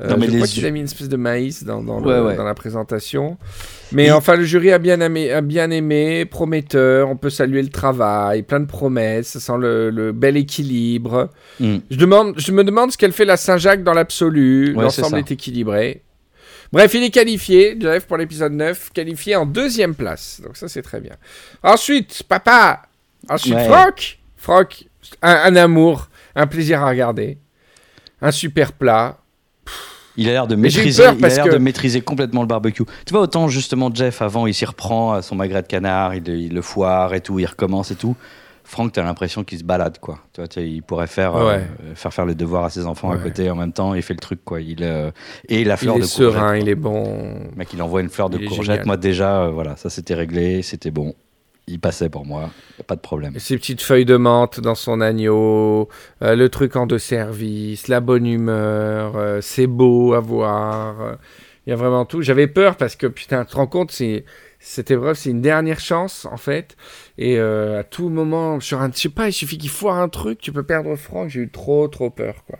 Euh, 0.00 0.10
Non, 0.10 0.16
mais 0.16 0.26
je 0.26 0.30
les 0.30 0.36
crois 0.38 0.46
qu'il 0.46 0.64
a 0.64 0.70
mis 0.70 0.78
une 0.78 0.84
espèce 0.84 1.08
de 1.08 1.16
maïs 1.16 1.64
dans, 1.64 1.82
dans, 1.82 1.98
le- 1.98 2.06
Ouais, 2.06 2.20
ouais. 2.28 2.36
dans 2.36 2.44
la 2.44 2.54
présentation. 2.54 3.36
Mais 3.90 4.06
Et- 4.06 4.12
enfin, 4.12 4.36
le 4.36 4.44
jury 4.44 4.70
a 4.70 4.78
bien, 4.78 5.00
aimé, 5.00 5.32
a 5.32 5.40
bien 5.40 5.70
aimé, 5.72 6.24
prometteur, 6.24 7.08
on 7.08 7.16
peut 7.16 7.30
saluer 7.30 7.62
le 7.62 7.68
travail, 7.68 8.42
plein 8.44 8.60
de 8.60 8.66
promesses, 8.66 9.28
ça 9.28 9.40
sent 9.40 9.58
le, 9.58 9.90
le 9.90 10.12
bel 10.12 10.36
équilibre. 10.36 11.30
Mm. 11.58 11.78
Je, 11.90 11.96
demande, 11.96 12.34
je 12.38 12.52
me 12.52 12.62
demande 12.62 12.92
ce 12.92 12.98
qu'elle 12.98 13.12
fait 13.12 13.24
la 13.24 13.36
Saint-Jacques 13.36 13.82
dans 13.82 13.94
l'absolu, 13.94 14.72
Ouais, 14.76 14.84
l'ensemble 14.84 15.18
est 15.18 15.30
équilibré. 15.32 16.02
Bref, 16.70 16.92
il 16.94 17.02
est 17.02 17.10
qualifié, 17.10 17.76
Jeff, 17.80 18.06
pour 18.06 18.18
l'épisode 18.18 18.52
9, 18.52 18.90
qualifié 18.92 19.34
en 19.36 19.46
deuxième 19.46 19.94
place. 19.96 20.40
Donc 20.44 20.56
ça, 20.56 20.68
c'est 20.68 20.82
très 20.82 21.00
bien. 21.00 21.14
Ensuite, 21.62 22.22
papa. 22.28 22.82
Ensuite. 23.28 23.58
Franck. 23.58 24.18
Franck, 24.36 24.84
un, 25.22 25.32
un 25.44 25.56
amour, 25.56 26.08
un 26.36 26.46
plaisir 26.46 26.82
à 26.82 26.88
regarder. 26.90 27.38
Un 28.22 28.30
super 28.30 28.72
plat. 28.74 29.18
Il 30.16 30.28
a 30.28 30.32
l'air 30.32 30.46
de 30.48 30.56
maîtriser, 30.56 31.04
il 31.18 31.24
a 31.24 31.44
que- 31.44 31.52
de 31.52 31.58
maîtriser 31.58 32.00
complètement 32.00 32.40
le 32.40 32.48
barbecue. 32.48 32.82
Tu 33.06 33.12
vois 33.12 33.20
autant 33.22 33.46
justement 33.46 33.88
Jeff 33.94 34.20
avant, 34.20 34.46
il 34.48 34.54
s'y 34.54 34.64
reprend 34.64 35.12
à 35.12 35.22
son 35.22 35.36
magret 35.36 35.62
de 35.62 35.68
canard, 35.68 36.14
il, 36.16 36.26
il 36.28 36.52
le 36.54 36.62
foire 36.62 37.14
et 37.14 37.20
tout, 37.20 37.38
il 37.38 37.46
recommence 37.46 37.92
et 37.92 37.94
tout. 37.94 38.16
Franck, 38.64 38.92
t'as 38.92 39.02
l'impression 39.02 39.44
qu'il 39.44 39.58
se 39.58 39.64
balade 39.64 39.98
quoi. 39.98 40.18
Tu 40.34 40.42
vois, 40.42 40.48
il 40.62 40.82
pourrait 40.82 41.06
faire 41.06 41.36
euh, 41.36 41.60
faire 41.94 42.12
faire 42.12 42.26
les 42.26 42.34
devoirs 42.34 42.64
à 42.64 42.70
ses 42.70 42.84
enfants 42.84 43.10
à 43.10 43.16
côté 43.16 43.48
en 43.48 43.54
même 43.54 43.72
temps. 43.72 43.94
Il 43.94 44.02
fait 44.02 44.12
le 44.12 44.18
truc 44.20 44.40
quoi. 44.44 44.60
Il 44.60 44.82
euh, 44.82 45.10
et 45.48 45.64
la 45.64 45.74
Il 45.74 45.78
fleur 45.78 45.96
est 45.96 46.00
de 46.00 46.04
serein, 46.04 46.56
il 46.56 46.68
est 46.68 46.74
bon. 46.74 47.38
Mec, 47.56 47.68
il 47.72 47.80
envoie 47.80 48.00
une 48.02 48.10
fleur 48.10 48.28
de 48.28 48.36
Il 48.38 48.44
est 48.44 48.46
courgette. 48.48 48.66
génial. 48.66 48.86
Moi 48.86 48.96
déjà, 48.98 49.42
euh, 49.44 49.50
voilà, 49.50 49.76
ça 49.76 49.88
c'était 49.88 50.14
réglé, 50.14 50.60
c'était 50.62 50.90
bon. 50.90 51.14
Il 51.70 51.80
passait 51.80 52.08
pour 52.08 52.24
moi, 52.24 52.50
pas 52.86 52.96
de 52.96 53.00
problème. 53.00 53.38
Ses 53.38 53.58
petites 53.58 53.82
feuilles 53.82 54.06
de 54.06 54.16
menthe 54.16 54.58
dans 54.58 54.74
son 54.74 55.02
agneau, 55.02 55.88
euh, 56.22 56.34
le 56.34 56.48
truc 56.48 56.76
en 56.76 56.86
deux 56.86 56.98
services, 56.98 57.88
la 57.88 58.00
bonne 58.00 58.26
humeur, 58.26 59.16
euh, 59.16 59.40
c'est 59.42 59.66
beau 59.66 60.14
à 60.14 60.20
voir. 60.20 61.00
euh, 61.02 61.14
Il 61.66 61.70
y 61.70 61.72
a 61.74 61.76
vraiment 61.76 62.06
tout. 62.06 62.22
J'avais 62.22 62.46
peur 62.46 62.76
parce 62.76 62.96
que, 62.96 63.06
putain, 63.06 63.44
tu 63.44 63.50
te 63.50 63.56
rends 63.56 63.66
compte, 63.66 63.90
c'est, 63.92 64.24
cette 64.58 64.90
épreuve, 64.90 65.14
c'est 65.14 65.28
une 65.28 65.42
dernière 65.42 65.78
chance, 65.78 66.24
en 66.32 66.38
fait. 66.38 66.74
Et 67.18 67.38
à 67.38 67.84
tout 67.84 68.08
moment, 68.08 68.60
sur 68.60 68.80
un, 68.80 68.90
je 68.90 68.98
sais 68.98 69.08
pas, 69.10 69.28
il 69.28 69.32
suffit 69.34 69.58
qu'il 69.58 69.68
foire 69.70 69.98
un 69.98 70.08
truc, 70.08 70.38
tu 70.40 70.52
peux 70.52 70.62
perdre 70.62 70.96
Franck. 70.96 71.28
J'ai 71.28 71.40
eu 71.40 71.50
trop, 71.50 71.86
trop 71.88 72.08
peur, 72.08 72.44
quoi. 72.46 72.58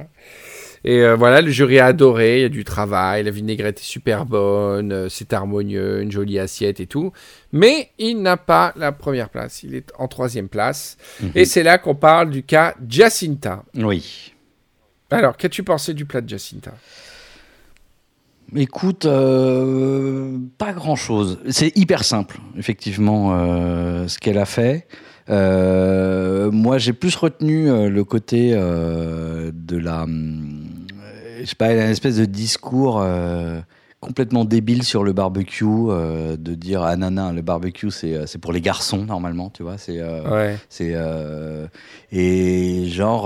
Et 0.84 1.02
euh, 1.02 1.16
voilà, 1.16 1.40
le 1.40 1.50
jury 1.50 1.78
a 1.78 1.86
adoré, 1.86 2.38
il 2.38 2.42
y 2.42 2.44
a 2.44 2.48
du 2.48 2.64
travail, 2.64 3.24
la 3.24 3.30
vinaigrette 3.30 3.80
est 3.80 3.84
super 3.84 4.26
bonne, 4.26 4.92
euh, 4.92 5.08
c'est 5.08 5.32
harmonieux, 5.32 6.02
une 6.02 6.10
jolie 6.10 6.38
assiette 6.38 6.80
et 6.80 6.86
tout. 6.86 7.12
Mais 7.52 7.90
il 7.98 8.22
n'a 8.22 8.36
pas 8.36 8.72
la 8.76 8.92
première 8.92 9.28
place, 9.28 9.62
il 9.62 9.74
est 9.74 9.92
en 9.98 10.08
troisième 10.08 10.48
place. 10.48 10.96
Mhm. 11.20 11.32
Et 11.34 11.44
c'est 11.44 11.62
là 11.62 11.78
qu'on 11.78 11.94
parle 11.94 12.30
du 12.30 12.42
cas 12.42 12.74
Jacinta. 12.88 13.64
Oui. 13.74 14.34
Alors, 15.10 15.36
qu'as-tu 15.36 15.62
pensé 15.62 15.94
du 15.94 16.04
plat 16.04 16.20
de 16.20 16.28
Jacinta? 16.28 16.72
Écoute, 18.56 19.04
euh, 19.04 20.38
pas 20.56 20.72
grand-chose. 20.72 21.38
C'est 21.50 21.76
hyper 21.76 22.02
simple, 22.04 22.38
effectivement, 22.56 23.32
euh, 23.32 24.08
ce 24.08 24.18
qu'elle 24.18 24.38
a 24.38 24.46
fait. 24.46 24.86
Euh, 25.28 26.50
moi, 26.50 26.78
j'ai 26.78 26.94
plus 26.94 27.14
retenu 27.14 27.90
le 27.90 28.04
côté 28.04 28.52
de 28.52 29.76
la... 29.76 30.06
je 31.41 31.45
sais 31.45 31.55
pas, 31.57 31.66
elle 31.68 31.80
a 31.80 31.84
une 31.84 31.91
espèce 31.91 32.16
de 32.16 32.24
discours 32.24 33.01
euh, 33.03 33.61
complètement 34.01 34.45
débile 34.45 34.84
sur 34.84 35.03
le 35.03 35.12
barbecue, 35.12 35.64
euh, 35.66 36.36
de 36.36 36.55
dire 36.55 36.82
ah 36.82 36.97
non 36.97 37.11
non 37.11 37.32
le 37.32 37.43
barbecue 37.43 37.91
c'est 37.91 38.14
euh, 38.14 38.26
c'est 38.26 38.39
pour 38.39 38.53
les 38.53 38.61
garçons 38.61 39.05
normalement, 39.05 39.51
tu 39.51 39.62
vois, 39.64 39.76
c'est 39.76 39.99
euh, 39.99 40.22
Ouais. 40.30 40.57
c'est 40.68 40.95
et 42.12 42.84
genre 42.89 43.24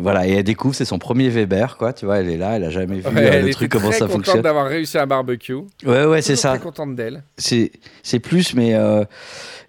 voilà 0.00 0.26
et 0.26 0.32
elle 0.32 0.44
découvre 0.44 0.74
c'est 0.74 0.84
son 0.84 0.98
premier 0.98 1.28
Weber 1.28 1.76
quoi, 1.78 1.92
tu 1.92 2.06
vois, 2.06 2.18
elle 2.18 2.28
est 2.30 2.36
là, 2.36 2.56
elle 2.56 2.64
a 2.64 2.70
jamais 2.70 2.96
vu 3.00 3.08
Ouais, 3.08 3.22
elle 3.24 3.46
le 3.46 3.52
truc 3.52 3.70
comment 3.72 3.88
très 3.90 3.98
ça 3.98 4.06
contente 4.06 4.16
fonctionne. 4.24 4.42
d'avoir 4.42 4.66
réussi 4.66 4.98
un 4.98 5.06
barbecue. 5.06 5.54
Ouais 5.84 6.04
ouais 6.06 6.22
c'est 6.22 6.36
ça, 6.36 6.50
Très 6.50 6.60
contente 6.60 6.94
d'elle. 6.94 7.22
c'est 7.36 7.72
c'est 8.02 8.20
plus 8.20 8.54
mais 8.54 8.70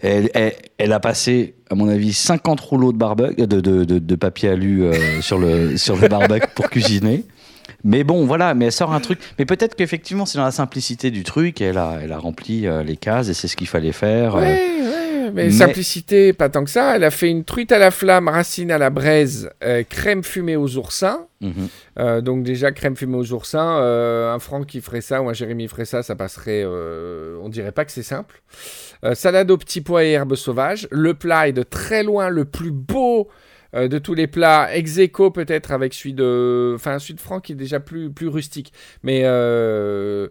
elle, 0.01 0.29
elle, 0.33 0.53
elle 0.77 0.91
a 0.93 0.99
passé 0.99 1.55
à 1.69 1.75
mon 1.75 1.87
avis 1.89 2.13
50 2.13 2.59
rouleaux 2.59 2.91
de 2.91 2.97
barbecue 2.97 3.35
de, 3.47 3.59
de, 3.61 3.83
de, 3.83 3.99
de 3.99 4.15
papier 4.15 4.49
alu 4.49 4.83
euh, 4.83 5.21
sur 5.21 5.39
le 5.39 5.75
sur 5.77 5.95
le 5.95 6.07
barbecue 6.07 6.47
pour 6.55 6.69
cuisiner. 6.69 7.23
Mais 7.83 8.03
bon, 8.03 8.25
voilà, 8.25 8.53
mais 8.53 8.65
elle 8.65 8.71
sort 8.71 8.93
un 8.93 8.99
truc. 9.01 9.19
Mais 9.37 9.45
peut-être 9.45 9.75
qu'effectivement, 9.75 10.25
c'est 10.25 10.37
dans 10.37 10.45
la 10.45 10.51
simplicité 10.51 11.11
du 11.11 11.23
truc. 11.23 11.59
Elle 11.61 11.77
a, 11.77 11.99
elle 12.01 12.11
a 12.13 12.17
rempli 12.17 12.65
euh, 12.65 12.81
les 12.83 12.95
cases 12.97 13.27
et 13.29 13.33
c'est 13.33 13.47
ce 13.47 13.55
qu'il 13.57 13.67
fallait 13.67 13.91
faire. 13.91 14.35
euh. 14.37 14.41
Ouais, 14.41 14.47
ouais, 14.81 15.31
mais, 15.33 15.45
mais- 15.45 15.51
simplicité, 15.51 16.31
pas 16.33 16.47
tant 16.49 16.63
que 16.63 16.69
ça. 16.69 16.95
Elle 16.95 17.03
a 17.03 17.11
fait 17.11 17.29
une 17.29 17.43
truite 17.43 17.71
à 17.73 17.79
la 17.79 17.91
flamme, 17.91 18.27
racine 18.29 18.71
à 18.71 18.77
la 18.77 18.89
braise, 18.89 19.49
euh, 19.63 19.83
crème 19.83 20.23
fumée 20.23 20.55
aux 20.55 20.77
oursins. 20.77 21.27
Mhm. 21.41 21.67
Euh, 21.99 22.21
donc 22.21 22.43
déjà 22.43 22.71
crème 22.71 22.95
fumée 22.95 23.17
aux 23.17 23.33
oursins, 23.33 23.59
un 24.33 24.39
Franck 24.39 24.65
qui 24.67 24.79
ferait 24.79 25.01
ça 25.01 25.21
ou 25.21 25.27
un 25.29 25.33
Jérémy 25.33 25.67
ferait 25.67 25.83
ça, 25.85 26.01
ça 26.03 26.15
passerait. 26.15 26.63
on 26.65 27.49
dirait 27.49 27.73
pas 27.73 27.83
que 27.83 27.91
c'est 27.91 28.01
simple. 28.03 28.41
Salade 29.13 29.51
aux 29.51 29.57
petits 29.57 29.81
pois 29.81 30.05
et 30.05 30.11
herbes 30.11 30.35
sauvages. 30.35 30.87
Le 30.89 31.13
plat 31.13 31.49
est 31.49 31.53
de 31.53 31.63
très 31.63 32.03
loin 32.03 32.29
le 32.29 32.45
plus 32.45 32.71
beau 32.71 33.27
euh, 33.75 33.87
de 33.87 33.97
tous 33.99 34.13
les 34.13 34.27
plats. 34.27 34.75
Ex 34.75 34.99
peut-être 35.33 35.71
avec 35.71 35.93
celui 35.93 36.13
de, 36.13 36.73
enfin 36.75 36.99
celui 36.99 37.15
de 37.15 37.19
Franck 37.21 37.45
qui 37.45 37.51
est 37.53 37.55
déjà 37.55 37.79
plus 37.79 38.11
plus 38.11 38.27
rustique, 38.27 38.73
mais 39.03 39.21
euh, 39.25 40.27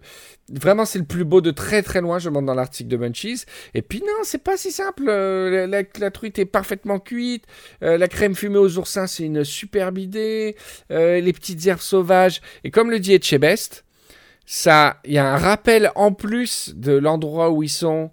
Vraiment, 0.53 0.85
c'est 0.85 0.99
le 0.99 1.05
plus 1.07 1.25
beau 1.25 1.41
de 1.41 1.51
très 1.51 1.83
très 1.83 2.01
loin, 2.03 2.19
je 2.19 2.29
montre 2.29 2.47
dans 2.47 2.55
l'article 2.55 2.89
de 2.91 2.97
Munchies. 2.99 3.45
Et 3.75 3.81
puis 3.81 4.01
non, 4.01 4.13
c'est 4.23 4.43
pas 4.43 4.57
si 4.59 4.71
simple. 4.71 5.05
euh, 5.09 5.67
la, 5.67 5.83
la- 5.99 6.11
truite 6.11 6.39
est 6.39 6.45
parfaitement 6.45 6.99
cuite. 6.99 7.45
la 7.81 8.07
crème 8.09 8.35
fumée 8.35 8.59
aux 8.59 8.77
oursins, 8.77 9.07
c'est 9.07 9.25
une 9.25 9.45
superbe 9.45 9.99
idée. 9.99 10.57
les 10.91 11.33
petites 11.33 11.65
herbes 11.67 11.81
sauvages. 11.81 12.41
Et 12.65 12.71
comme 12.71 12.91
le 12.91 12.99
dit 12.99 13.15
Etchebest, 13.15 13.85
ça, 14.47 14.99
il 15.05 15.13
y 15.15 15.19
a 15.19 15.33
un 15.33 15.39
rappel 15.39 15.91
en 15.95 16.13
plus 16.13 16.75
de 16.77 16.93
l'endroit 16.93 17.51
où 17.51 17.63
ils 17.63 17.69
sont. 17.71 18.11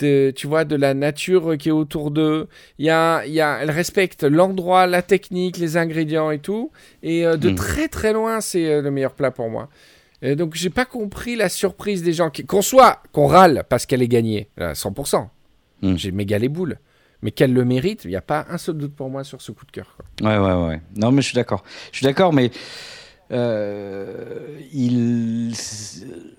De, 0.00 0.32
tu 0.34 0.46
vois, 0.48 0.64
de 0.64 0.74
la 0.76 0.92
nature 0.94 1.56
qui 1.56 1.68
est 1.68 1.72
autour 1.72 2.10
d'eux. 2.10 2.48
Il 2.78 2.86
y 2.86 2.90
a, 2.90 3.24
il 3.26 3.32
y 3.32 3.40
a, 3.40 3.58
elle 3.62 3.70
respecte 3.70 4.24
l'endroit, 4.24 4.86
la 4.86 5.02
technique, 5.02 5.56
les 5.56 5.76
ingrédients 5.76 6.30
et 6.32 6.38
tout. 6.40 6.70
Et 7.02 7.24
euh, 7.26 7.36
de 7.36 7.50
Mm. 7.50 7.54
très 7.54 7.88
très 7.88 8.12
loin, 8.12 8.40
c'est 8.40 8.66
euh, 8.66 8.82
le 8.82 8.90
meilleur 8.90 9.14
plat 9.14 9.30
pour 9.30 9.48
moi. 9.50 9.68
Et 10.20 10.34
donc 10.34 10.54
j'ai 10.56 10.70
pas 10.70 10.84
compris 10.84 11.36
la 11.36 11.48
surprise 11.48 12.02
des 12.02 12.12
gens. 12.12 12.28
qui- 12.30 12.44
Qu'on 12.44 12.62
soit, 12.62 13.02
qu'on 13.12 13.26
râle 13.28 13.64
parce 13.68 13.86
qu'elle 13.86 14.02
est 14.02 14.08
gagnée, 14.08 14.48
à 14.58 14.74
100%. 14.74 15.30
Mm. 15.82 15.96
J'ai 15.96 16.10
méga 16.10 16.38
les 16.38 16.48
boules. 16.48 16.78
Mais 17.22 17.30
qu'elle 17.32 17.52
le 17.52 17.64
mérite, 17.64 18.04
il 18.04 18.10
n'y 18.10 18.16
a 18.16 18.20
pas 18.20 18.46
un 18.48 18.58
seul 18.58 18.76
doute 18.78 18.94
pour 18.94 19.10
moi 19.10 19.24
sur 19.24 19.42
ce 19.42 19.50
coup 19.52 19.66
de 19.66 19.72
cœur. 19.72 19.96
quoi. 19.96 20.28
Ouais, 20.30 20.38
ouais, 20.38 20.66
ouais. 20.68 20.80
Non, 20.96 21.10
mais 21.12 21.20
je 21.22 21.26
suis 21.26 21.34
d'accord. 21.36 21.64
Je 21.92 21.96
suis 21.98 22.04
d'accord, 22.06 22.32
mais 22.32 22.50
euh, 23.30 24.14
il, 24.72 25.52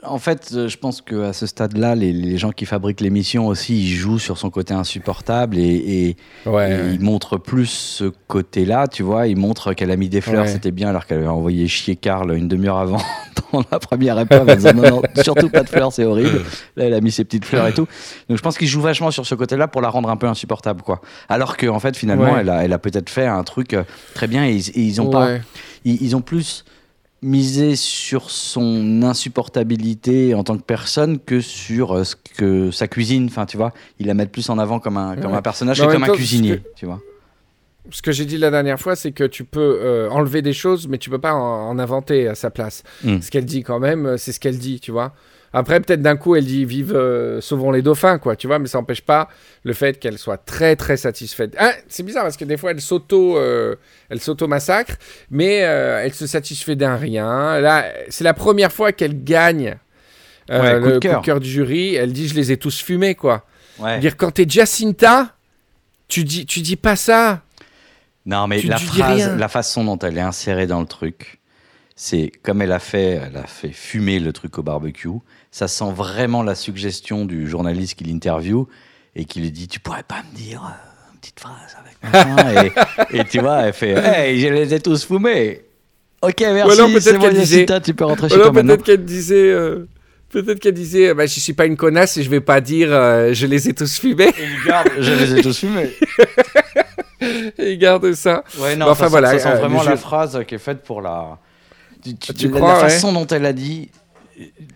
en 0.04 0.18
fait, 0.18 0.68
je 0.68 0.78
pense 0.78 1.02
qu'à 1.02 1.34
ce 1.34 1.46
stade-là, 1.46 1.96
les, 1.96 2.12
les 2.14 2.38
gens 2.38 2.52
qui 2.52 2.66
fabriquent 2.66 3.02
l'émission 3.02 3.48
aussi, 3.48 3.80
ils 3.84 3.94
jouent 3.96 4.20
sur 4.20 4.38
son 4.38 4.50
côté 4.50 4.74
insupportable 4.74 5.58
et, 5.58 5.62
et- 5.64 6.18
Ouais, 6.46 6.72
et 6.72 6.74
ouais. 6.76 6.94
ils 6.96 7.00
montrent 7.02 7.38
plus 7.38 7.68
ce 7.68 8.06
côté-là, 8.28 8.88
tu 8.88 9.04
vois. 9.04 9.28
Ils 9.28 9.38
montrent 9.38 9.74
qu'elle 9.74 9.92
a 9.92 9.98
mis 9.98 10.10
des 10.10 10.22
fleurs, 10.22 10.46
Ouais. 10.46 10.52
c'était 10.52 10.72
bien, 10.72 10.90
alors 10.90 11.06
qu'elle 11.06 11.20
avait 11.20 11.28
envoyé 11.28 11.68
chier 11.68 11.96
Karl 11.96 12.34
une 12.36 12.48
demi-heure 12.48 12.78
avant 12.78 12.98
dans 13.54 13.64
la 13.72 13.80
première 13.80 14.18
épreuve. 14.20 14.50
En 14.50 14.56
disant, 14.56 14.74
non, 14.74 14.90
non, 14.90 15.02
surtout 15.24 15.50
pas 15.50 15.64
de 15.64 15.70
fleurs, 15.70 15.92
c'est 15.94 16.06
horrible. 16.06 16.42
Là, 16.76 16.86
elle 16.86 16.94
a 16.94 17.02
mis 17.02 17.12
ses 17.12 17.24
petites 17.26 17.46
fleurs 17.46 17.68
et 17.68 17.74
tout. 17.74 17.88
Donc, 18.30 18.38
je 18.38 18.42
pense 18.42 18.58
qu'ils 18.58 18.68
jouent 18.68 18.82
vachement 18.82 19.12
sur 19.12 19.26
ce 19.26 19.36
côté-là 19.36 19.68
pour 19.68 19.82
la 19.82 19.90
rendre 19.90 20.10
un 20.10 20.18
peu 20.18 20.28
insupportable, 20.28 20.82
quoi. 20.82 21.02
Alors 21.28 21.58
qu'en 21.58 21.80
fait, 21.80 21.96
finalement, 21.98 22.38
elle 22.38 22.50
a, 22.50 22.64
elle 22.64 22.74
a 22.74 22.80
peut-être 22.80 23.10
fait 23.10 23.26
un 23.28 23.44
truc 23.44 23.74
euh, 23.74 23.84
très 24.16 24.28
bien 24.28 24.46
et 24.46 24.54
ils, 24.54 24.70
et 24.70 24.82
ils 24.82 25.02
ont 25.02 25.10
pas 25.10 25.38
ils 25.86 26.16
ont 26.16 26.22
plus 26.22 26.66
misé 27.22 27.76
sur 27.76 28.30
son 28.32 29.02
insupportabilité 29.04 30.34
en 30.34 30.44
tant 30.44 30.58
que 30.58 30.64
personne 30.64 31.20
que 31.20 31.42
sur 31.42 31.94
euh, 31.94 32.04
ce 32.04 32.16
que 32.16 32.72
sa 32.72 32.88
cuisine. 32.88 33.26
Enfin, 33.26 33.46
tu 33.46 33.58
vois, 33.58 33.74
ils 34.00 34.08
la 34.08 34.14
mettent 34.14 34.32
plus 34.32 34.50
en 34.50 34.58
avant 34.58 34.80
comme 34.80 34.98
un, 34.98 35.16
comme 35.16 35.32
Ouais. 35.32 35.38
un 35.38 35.42
personnage 35.42 35.82
même 35.82 35.92
comme 35.92 36.04
un 36.04 36.10
cuisinier, 36.10 36.62
ce 36.64 36.80
tu 36.80 36.86
vois. 36.86 37.02
Ce 37.92 38.02
que 38.02 38.12
j'ai 38.12 38.26
dit 38.26 38.38
la 38.38 38.52
dernière 38.52 38.80
fois, 38.80 38.96
c'est 38.96 39.12
que 39.12 39.24
tu 39.24 39.44
peux 39.44 39.80
euh, 39.82 40.10
enlever 40.12 40.42
des 40.42 40.54
choses, 40.54 40.88
mais 40.88 40.98
tu 41.00 41.10
peux 41.10 41.18
pas 41.20 41.34
en, 41.34 41.70
en 41.70 41.80
inventer 41.80 42.28
à 42.28 42.36
sa 42.36 42.52
place. 42.52 42.84
Mm. 43.04 43.20
Ce 43.22 43.32
qu'elle 43.32 43.46
dit 43.46 43.64
quand 43.64 43.80
même, 43.80 44.06
euh, 44.06 44.18
c'est 44.18 44.32
ce 44.32 44.40
qu'elle 44.40 44.58
dit, 44.60 44.80
tu 44.80 44.92
vois. 44.92 45.14
Après, 45.52 45.80
peut-être 45.80 46.02
d'un 46.02 46.16
coup, 46.16 46.36
elle 46.36 46.46
dit 46.46 46.64
vive, 46.66 46.94
euh, 46.96 47.42
sauvons 47.42 47.72
les 47.72 47.82
dauphins, 47.82 48.20
quoi, 48.20 48.36
tu 48.36 48.48
vois, 48.48 48.60
mais 48.60 48.68
ça 48.68 48.78
n'empêche 48.78 49.02
pas 49.02 49.30
le 49.64 49.74
fait 49.74 50.00
qu'elle 50.00 50.18
soit 50.20 50.38
très, 50.38 50.76
très 50.76 50.96
satisfaite. 50.98 51.56
Ah, 51.58 51.72
c'est 51.88 52.04
bizarre 52.04 52.24
parce 52.24 52.38
que 52.38 52.46
des 52.46 52.56
fois, 52.58 52.72
elle 52.72 52.82
s'auto, 52.82 53.38
euh, 53.38 53.76
elle 54.10 54.20
s'auto-massacre, 54.22 54.96
mais 55.32 55.64
euh, 55.64 56.02
elle 56.04 56.14
se 56.14 56.28
satisfait 56.28 56.76
d'un 56.76 56.96
rien. 56.96 57.60
Là, 57.60 57.86
c'est 58.10 58.24
la 58.24 58.34
première 58.36 58.72
fois 58.72 58.92
qu'elle 58.92 59.24
gagne 59.24 59.78
Ouais, 60.50 60.80
le 60.80 61.00
cœur. 61.00 61.16
coup 61.16 61.22
de 61.22 61.26
cœur 61.26 61.40
du 61.40 61.50
jury. 61.50 61.94
Elle 61.96 62.12
dit 62.14 62.28
Je 62.28 62.34
les 62.36 62.52
ai 62.52 62.58
tous 62.58 62.82
fumés, 62.82 63.14
quoi. 63.16 63.46
Ouais. 63.78 64.00
Dire 64.00 64.18
quand 64.18 64.32
t'es 64.32 64.46
Jacinta, 64.48 65.36
tu 66.08 66.24
dis, 66.24 66.46
tu 66.48 66.62
dis 66.62 66.76
pas 66.76 66.96
ça. 66.96 67.42
Non, 68.26 68.48
mais 68.48 68.60
Tu- 68.60 68.68
la 68.68 68.78
tu 68.78 68.86
phrase, 68.86 69.36
la 69.38 69.48
façon 69.48 69.84
dont 69.84 69.98
elle 70.00 70.18
est 70.18 70.22
insérée 70.22 70.66
dans 70.68 70.80
le 70.82 70.88
truc, 70.88 71.40
c'est 71.96 72.32
comme 72.44 72.62
elle 72.62 72.72
a 72.72 72.80
fait, 72.80 73.20
elle 73.28 73.38
a 73.38 73.46
fait 73.46 73.72
fumer 73.72 74.20
le 74.20 74.34
truc 74.34 74.58
au 74.58 74.64
barbecue. 74.64 75.08
Ça 75.52 75.68
sent 75.68 75.92
vraiment 75.96 76.44
la 76.44 76.56
suggestion 76.56 77.26
du 77.26 77.50
journaliste 77.50 77.96
qui 77.98 78.04
l'interview 78.04 78.68
et 79.16 79.26
qui 79.26 79.40
lui 79.42 79.52
dit 79.52 79.68
Tu 79.68 79.80
pourrais 79.80 80.04
pas 80.04 80.22
me 80.32 80.36
dire 80.38 80.62
euh, 80.64 81.12
une 81.14 81.20
petite 81.20 81.40
phrase 81.40 81.76
avec 81.80 82.72
et, 83.12 83.18
et 83.20 83.26
tu 83.26 83.40
vois, 83.40 83.62
elle 83.64 83.74
fait 83.74 83.92
Hey, 83.92 84.40
je 84.40 84.48
les 84.48 84.74
ai 84.74 84.80
tous 84.80 85.06
fumés. 85.06 85.62
Ok, 86.22 86.36
merci, 86.42 86.74
alors, 86.80 86.90
peut-être 86.92 87.20
qu'elle 87.20 87.34
disait- 87.34 87.66
tu 87.82 87.94
peux 87.94 88.06
rentrer 88.06 88.30
chez 88.30 88.36
toi 88.36 88.52
maintenant. 88.52 88.74
peut-être 88.76 88.84
qu'elle 88.86 89.06
disait, 89.06 89.52
euh, 89.52 89.88
peut-être 90.30 90.60
qu'elle 90.60 90.74
disait, 90.74 91.14
bah, 91.14 91.26
je 91.26 91.40
suis 91.40 91.54
pas 91.54 91.66
une 91.66 91.78
connasse 91.78 92.18
et 92.18 92.24
je 92.24 92.30
vais 92.30 92.42
pas 92.42 92.60
dire, 92.62 92.90
euh, 92.92 93.34
je 93.34 93.46
les 93.48 93.70
ai 93.70 93.74
tous 93.74 94.00
fumés. 94.00 94.32
Je 95.00 95.12
les 95.14 95.40
ai 95.40 95.42
tous 95.42 95.58
fumés. 95.58 95.90
et 97.58 97.78
garde 97.78 98.14
ça. 98.14 98.44
Ouais, 98.60 98.76
non, 98.76 98.86
Bon, 98.86 98.92
enfin, 98.92 99.06
ça, 99.06 99.10
voilà, 99.10 99.32
ça 99.32 99.40
sent 99.40 99.48
euh, 99.50 99.56
vraiment 99.60 99.84
la 99.84 99.92
jeu- 99.92 99.98
phrase 99.98 100.40
qui 100.48 100.56
est 100.56 100.60
faite 100.60 100.84
pour 100.84 101.02
la. 101.02 101.38
Tu, 102.04 102.16
tu- 102.16 102.34
Tu 102.34 102.48
la, 102.50 102.56
crois, 102.58 102.70
la 102.70 102.76
ouais. 102.76 102.90
façon 102.90 103.12
dont 103.14 103.28
elle 103.28 103.46
a 103.46 103.54
dit, 103.54 103.90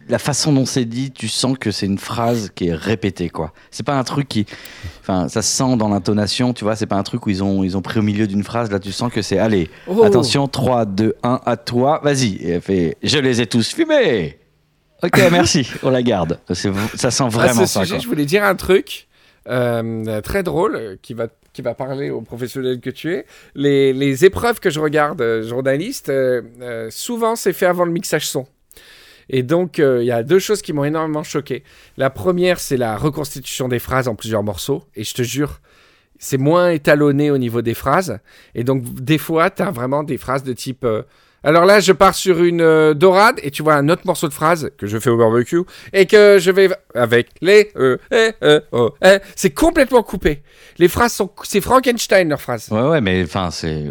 la 0.09 0.19
façon 0.19 0.51
dont 0.53 0.65
c'est 0.65 0.85
dit, 0.85 1.11
tu 1.11 1.27
sens 1.27 1.57
que 1.57 1.71
c'est 1.71 1.85
une 1.85 1.97
phrase 1.97 2.49
qui 2.53 2.67
est 2.67 2.73
répétée, 2.73 3.29
quoi. 3.29 3.53
C'est 3.71 3.85
pas 3.85 3.97
un 3.97 4.03
truc 4.03 4.27
qui. 4.27 4.45
Enfin, 5.01 5.27
ça 5.29 5.41
se 5.41 5.55
sent 5.55 5.77
dans 5.77 5.89
l'intonation, 5.89 6.53
tu 6.53 6.63
vois, 6.63 6.75
c'est 6.75 6.85
pas 6.85 6.95
un 6.97 7.03
truc 7.03 7.25
où 7.25 7.29
ils 7.29 7.43
ont, 7.43 7.63
ils 7.63 7.77
ont 7.77 7.81
pris 7.81 7.99
au 7.99 8.03
milieu 8.03 8.27
d'une 8.27 8.43
phrase, 8.43 8.69
là, 8.71 8.79
tu 8.79 8.91
sens 8.91 9.11
que 9.11 9.21
c'est. 9.21 9.37
Allez, 9.37 9.69
Oh. 9.87 10.03
attention, 10.03 10.47
3, 10.47 10.85
2, 10.85 11.15
1, 11.23 11.41
à 11.45 11.57
toi, 11.57 11.99
vas-y. 12.03 12.35
Et 12.37 12.49
elle 12.51 12.61
fait 12.61 12.97
Je 13.03 13.17
les 13.17 13.41
ai 13.41 13.45
tous 13.47 13.73
fumés 13.73 14.39
Ok, 15.01 15.17
merci, 15.31 15.69
on 15.83 15.89
la 15.89 16.01
garde. 16.03 16.39
Ça 16.95 17.11
sent 17.11 17.23
À 17.23 17.27
vraiment 17.27 17.61
ce 17.61 17.73
ça, 17.73 17.79
sujet, 17.81 17.95
quoi. 17.95 18.03
je 18.03 18.07
voulais 18.07 18.25
dire 18.25 18.43
un 18.43 18.55
truc 18.55 19.07
euh, 19.49 20.21
très 20.21 20.43
drôle 20.43 20.97
qui 21.01 21.13
va 21.13 21.27
qui 21.51 21.61
va 21.61 21.75
parler 21.75 22.09
aux 22.09 22.21
professionnels 22.21 22.79
que 22.79 22.89
tu 22.89 23.13
es. 23.13 23.27
Les, 23.53 23.93
les 23.93 24.25
épreuves 24.25 24.59
que 24.59 24.71
je 24.71 24.79
regarde, 24.79 25.21
euh, 25.21 25.43
journaliste, 25.47 26.09
euh, 26.09 26.87
souvent 26.89 27.35
c'est 27.35 27.53
fait 27.53 27.67
avant 27.67 27.85
le 27.85 27.91
mixage 27.91 28.27
son. 28.27 28.47
Et 29.29 29.43
donc, 29.43 29.79
euh, 29.79 30.01
il 30.03 30.07
y 30.07 30.11
a 30.11 30.23
deux 30.23 30.39
choses 30.39 30.61
qui 30.61 30.73
m'ont 30.73 30.85
énormément 30.85 31.23
choqué. 31.23 31.63
La 31.97 32.09
première, 32.09 32.59
c'est 32.59 32.77
la 32.77 32.97
reconstitution 32.97 33.67
des 33.67 33.79
phrases 33.79 34.07
en 34.07 34.15
plusieurs 34.15 34.43
morceaux. 34.43 34.83
Et 34.95 35.03
je 35.03 35.13
te 35.13 35.21
jure, 35.21 35.61
c'est 36.19 36.37
moins 36.37 36.69
étalonné 36.69 37.31
au 37.31 37.37
niveau 37.37 37.61
des 37.61 37.73
phrases. 37.73 38.19
Et 38.55 38.63
donc, 38.63 38.83
des 38.95 39.17
fois, 39.17 39.49
tu 39.49 39.61
as 39.61 39.71
vraiment 39.71 40.03
des 40.03 40.17
phrases 40.17 40.43
de 40.43 40.53
type... 40.53 40.83
euh, 40.83 41.03
alors 41.43 41.65
là, 41.65 41.81
je 41.81 41.91
pars 41.91 42.15
sur 42.15 42.41
une 42.41 42.61
euh, 42.61 42.93
dorade 42.93 43.39
et 43.43 43.51
tu 43.51 43.63
vois 43.63 43.75
un 43.75 43.89
autre 43.89 44.03
morceau 44.05 44.29
de 44.29 44.33
phrase 44.33 44.71
que 44.77 44.87
je 44.87 44.97
fais 44.97 45.09
au 45.09 45.17
barbecue 45.17 45.61
et 45.91 46.05
que 46.05 46.37
je 46.39 46.51
vais 46.51 46.69
avec 46.95 47.29
les 47.41 47.69
e, 47.75 47.99
e, 48.13 48.31
e, 48.41 48.61
o, 48.71 48.91
e. 49.03 49.19
C'est 49.35 49.49
complètement 49.49 50.03
coupé. 50.03 50.41
Les 50.77 50.87
phrases 50.87 51.13
sont... 51.13 51.29
C'est 51.43 51.59
Frankenstein, 51.59 52.29
leurs 52.29 52.39
phrases. 52.39 52.69
Ouais, 52.71 52.81
ouais, 52.81 53.01
mais 53.01 53.23
enfin, 53.23 53.51
c'est. 53.51 53.85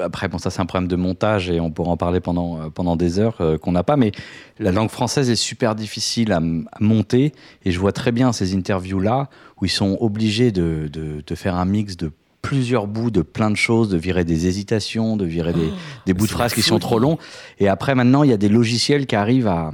Après, 0.00 0.28
bon, 0.28 0.38
ça, 0.38 0.50
c'est 0.50 0.60
un 0.60 0.66
problème 0.66 0.88
de 0.88 0.96
montage 0.96 1.50
et 1.50 1.58
on 1.58 1.72
pourra 1.72 1.90
en 1.90 1.96
parler 1.96 2.20
pendant, 2.20 2.60
euh, 2.60 2.70
pendant 2.70 2.94
des 2.94 3.18
heures 3.18 3.40
euh, 3.40 3.58
qu'on 3.58 3.72
n'a 3.72 3.82
pas, 3.82 3.96
mais 3.96 4.12
la 4.60 4.70
langue 4.70 4.90
française 4.90 5.30
est 5.30 5.36
super 5.36 5.74
difficile 5.74 6.32
à, 6.32 6.40
monter 6.80 7.32
et 7.64 7.70
je 7.72 7.78
vois 7.80 7.92
très 7.92 8.12
bien 8.12 8.32
ces 8.32 8.54
interviews-là 8.54 9.28
où 9.60 9.64
ils 9.64 9.70
sont 9.70 9.96
obligés 10.00 10.52
de, 10.52 10.88
de 10.88 11.34
faire 11.34 11.56
un 11.56 11.64
mix 11.64 11.96
de 11.96 12.10
plusieurs 12.44 12.86
bouts 12.86 13.10
de 13.10 13.22
plein 13.22 13.50
de 13.50 13.56
choses, 13.56 13.88
de 13.88 13.96
virer 13.96 14.22
des 14.24 14.46
hésitations, 14.46 15.16
de 15.16 15.24
virer 15.24 15.54
des, 15.54 15.72
des 16.04 16.12
bouts 16.12 16.26
de 16.26 16.30
phrases 16.30 16.52
qui 16.52 16.60
sont 16.60 16.78
trop 16.78 16.98
longs. 16.98 17.16
Et 17.58 17.68
après, 17.68 17.94
maintenant, 17.94 18.22
il 18.22 18.28
y 18.28 18.34
a 18.34 18.36
des 18.36 18.50
logiciels 18.50 19.06
qui 19.06 19.16
arrivent 19.16 19.48
à, 19.48 19.72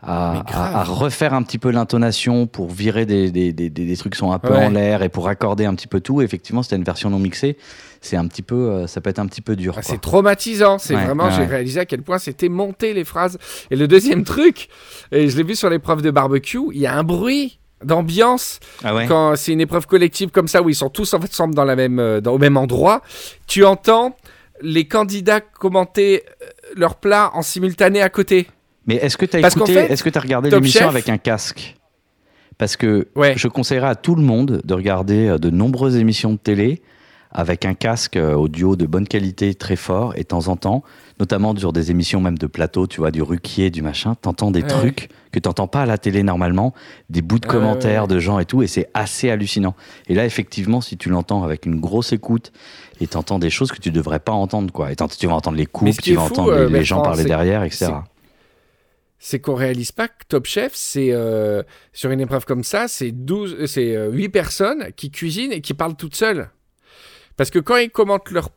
à, 0.00 0.84
refaire 0.84 1.34
un 1.34 1.42
petit 1.42 1.58
peu 1.58 1.70
l'intonation 1.70 2.46
pour 2.46 2.70
virer 2.70 3.04
des, 3.04 3.32
des, 3.32 3.52
des, 3.52 3.96
trucs 3.96 4.12
qui 4.12 4.18
sont 4.18 4.30
un 4.30 4.38
peu 4.38 4.52
Ouais. 4.54 4.66
en 4.66 4.70
l'air 4.70 5.02
et 5.02 5.08
pour 5.08 5.26
accorder 5.26 5.64
un 5.64 5.74
petit 5.74 5.88
peu 5.88 6.00
tout. 6.00 6.22
Effectivement, 6.22 6.62
c'était 6.62 6.76
une 6.76 6.84
version 6.84 7.10
non 7.10 7.18
mixée. 7.18 7.56
C'est 8.00 8.16
un 8.16 8.28
petit 8.28 8.42
peu, 8.42 8.54
euh, 8.54 8.86
ça 8.86 9.00
peut 9.00 9.10
être 9.10 9.18
un 9.18 9.26
petit 9.26 9.42
peu 9.42 9.56
dur. 9.56 9.74
Ah, 9.76 9.82
c'est 9.82 10.00
traumatisant. 10.00 10.78
C'est 10.78 10.94
Ouais, 10.94 11.04
vraiment, 11.04 11.24
ouais, 11.24 11.32
j'ai 11.36 11.44
réalisé 11.46 11.80
à 11.80 11.84
quel 11.84 12.02
point 12.02 12.18
c'était 12.18 12.48
monté 12.48 12.94
les 12.94 13.04
phrases. 13.04 13.38
Et 13.72 13.76
le 13.76 13.88
deuxième 13.88 14.22
truc, 14.34 14.68
et 15.10 15.28
je 15.28 15.36
l'ai 15.36 15.42
vu 15.42 15.56
sur 15.56 15.68
l'épreuve 15.68 16.00
de 16.02 16.12
barbecue, 16.12 16.60
il 16.72 16.78
y 16.80 16.86
a 16.86 16.96
un 16.96 17.02
bruit 17.02 17.58
d'ambiance 17.84 18.60
Ah 18.84 18.94
ouais. 18.94 19.06
quand 19.06 19.36
c'est 19.36 19.52
une 19.52 19.60
épreuve 19.60 19.86
collective 19.86 20.30
comme 20.30 20.48
ça 20.48 20.62
où 20.62 20.68
ils 20.68 20.74
sont 20.74 20.90
tous 20.90 21.14
ensemble 21.14 21.54
dans 21.54 21.64
la 21.64 21.76
même, 21.76 21.98
euh, 21.98 22.20
dans, 22.20 22.32
au 22.32 22.38
même 22.38 22.56
endroit. 22.56 23.02
Tu 23.46 23.64
entends 23.64 24.16
les 24.60 24.86
candidats 24.86 25.40
commenter 25.40 26.24
euh, 26.42 26.46
leur 26.76 26.96
plat 26.96 27.30
en 27.34 27.42
simultané 27.42 28.02
à 28.02 28.08
côté. 28.08 28.48
Mais 28.86 28.96
est-ce 28.96 29.16
que 29.16 29.26
tu 29.26 29.36
as 29.36 29.40
Parce 29.40 29.54
écouté, 29.56 29.74
fait, 29.74 29.92
est-ce 29.92 30.02
que 30.02 30.08
tu 30.10 30.18
as 30.18 30.20
regardé 30.20 30.50
l'émission 30.50 30.80
Chef- 30.80 30.88
avec 30.88 31.08
un 31.08 31.18
casque? 31.18 31.76
Parce 32.56 32.76
que 32.76 33.06
Ouais. 33.14 33.34
je 33.36 33.46
conseillerais 33.46 33.88
à 33.88 33.94
tout 33.94 34.16
le 34.16 34.22
monde 34.22 34.60
de 34.64 34.74
regarder 34.74 35.28
euh, 35.28 35.38
de 35.38 35.50
nombreuses 35.50 35.96
émissions 35.96 36.32
de 36.32 36.38
télé 36.38 36.82
avec 37.30 37.64
un 37.64 37.74
casque 37.74 38.16
euh, 38.16 38.34
audio 38.34 38.74
de 38.76 38.86
bonne 38.86 39.06
qualité, 39.06 39.54
très 39.54 39.76
fort, 39.76 40.14
et 40.16 40.20
de 40.20 40.26
temps 40.28 40.48
en 40.48 40.56
temps, 40.56 40.82
notamment 41.20 41.54
sur 41.56 41.72
des 41.72 41.90
émissions 41.90 42.20
même 42.20 42.38
de 42.38 42.46
plateau, 42.46 42.86
tu 42.86 43.00
vois, 43.00 43.10
du 43.10 43.20
Ruquier, 43.22 43.70
du 43.70 43.82
machin, 43.82 44.14
t'entends 44.14 44.50
des 44.50 44.62
Ouais. 44.62 44.68
trucs 44.68 45.08
que 45.30 45.38
t'entends 45.38 45.66
pas 45.68 45.82
à 45.82 45.86
la 45.86 45.98
télé 45.98 46.22
normalement, 46.22 46.72
des 47.10 47.20
bouts 47.20 47.38
de 47.38 47.46
Ouais, 47.46 47.52
commentaires 47.52 48.02
ouais. 48.02 48.08
de 48.08 48.18
gens 48.18 48.38
et 48.38 48.46
tout, 48.46 48.62
et 48.62 48.66
c'est 48.66 48.88
assez 48.94 49.28
hallucinant. 49.30 49.74
Et 50.08 50.14
là, 50.14 50.24
effectivement, 50.24 50.80
si 50.80 50.96
tu 50.96 51.10
l'entends 51.10 51.44
avec 51.44 51.66
une 51.66 51.78
grosse 51.80 52.12
écoute, 52.12 52.50
et 53.00 53.06
t'entends 53.06 53.38
des 53.38 53.50
choses 53.50 53.70
que 53.72 53.78
tu 53.78 53.90
devrais 53.90 54.20
pas 54.20 54.32
entendre, 54.32 54.72
quoi. 54.72 54.90
Et 54.90 54.96
tu 54.96 55.26
vas 55.26 55.34
entendre 55.34 55.56
les 55.58 55.66
coupes, 55.66 55.90
tu 56.02 56.14
vas 56.14 56.22
fou, 56.22 56.32
entendre 56.32 56.52
euh, 56.52 56.66
les, 56.68 56.78
les 56.78 56.84
gens 56.84 57.02
parler 57.02 57.24
derrière, 57.24 57.62
etc. 57.62 57.92
c'est 59.18 59.40
qu'on 59.40 59.54
réalise 59.54 59.92
pas 59.92 60.08
que 60.08 60.24
Top 60.28 60.46
Chef, 60.46 60.72
c'est 60.74 61.08
euh, 61.12 61.62
sur 61.92 62.10
une 62.10 62.20
épreuve 62.20 62.44
comme 62.44 62.62
ça, 62.64 62.86
c'est 62.88 63.10
12, 63.12 63.56
euh, 63.60 63.66
c'est 63.66 63.96
euh, 63.96 64.10
8 64.12 64.28
personnes 64.28 64.86
qui 64.96 65.10
cuisinent 65.10 65.52
et 65.52 65.60
qui 65.60 65.74
parlent 65.74 65.96
toutes 65.96 66.14
seules. 66.14 66.50
Parce 67.38 67.50
que 67.50 67.58
quand 67.58 67.76
ils 67.76 67.88
commentent 67.88 68.30
leur, 68.30 68.50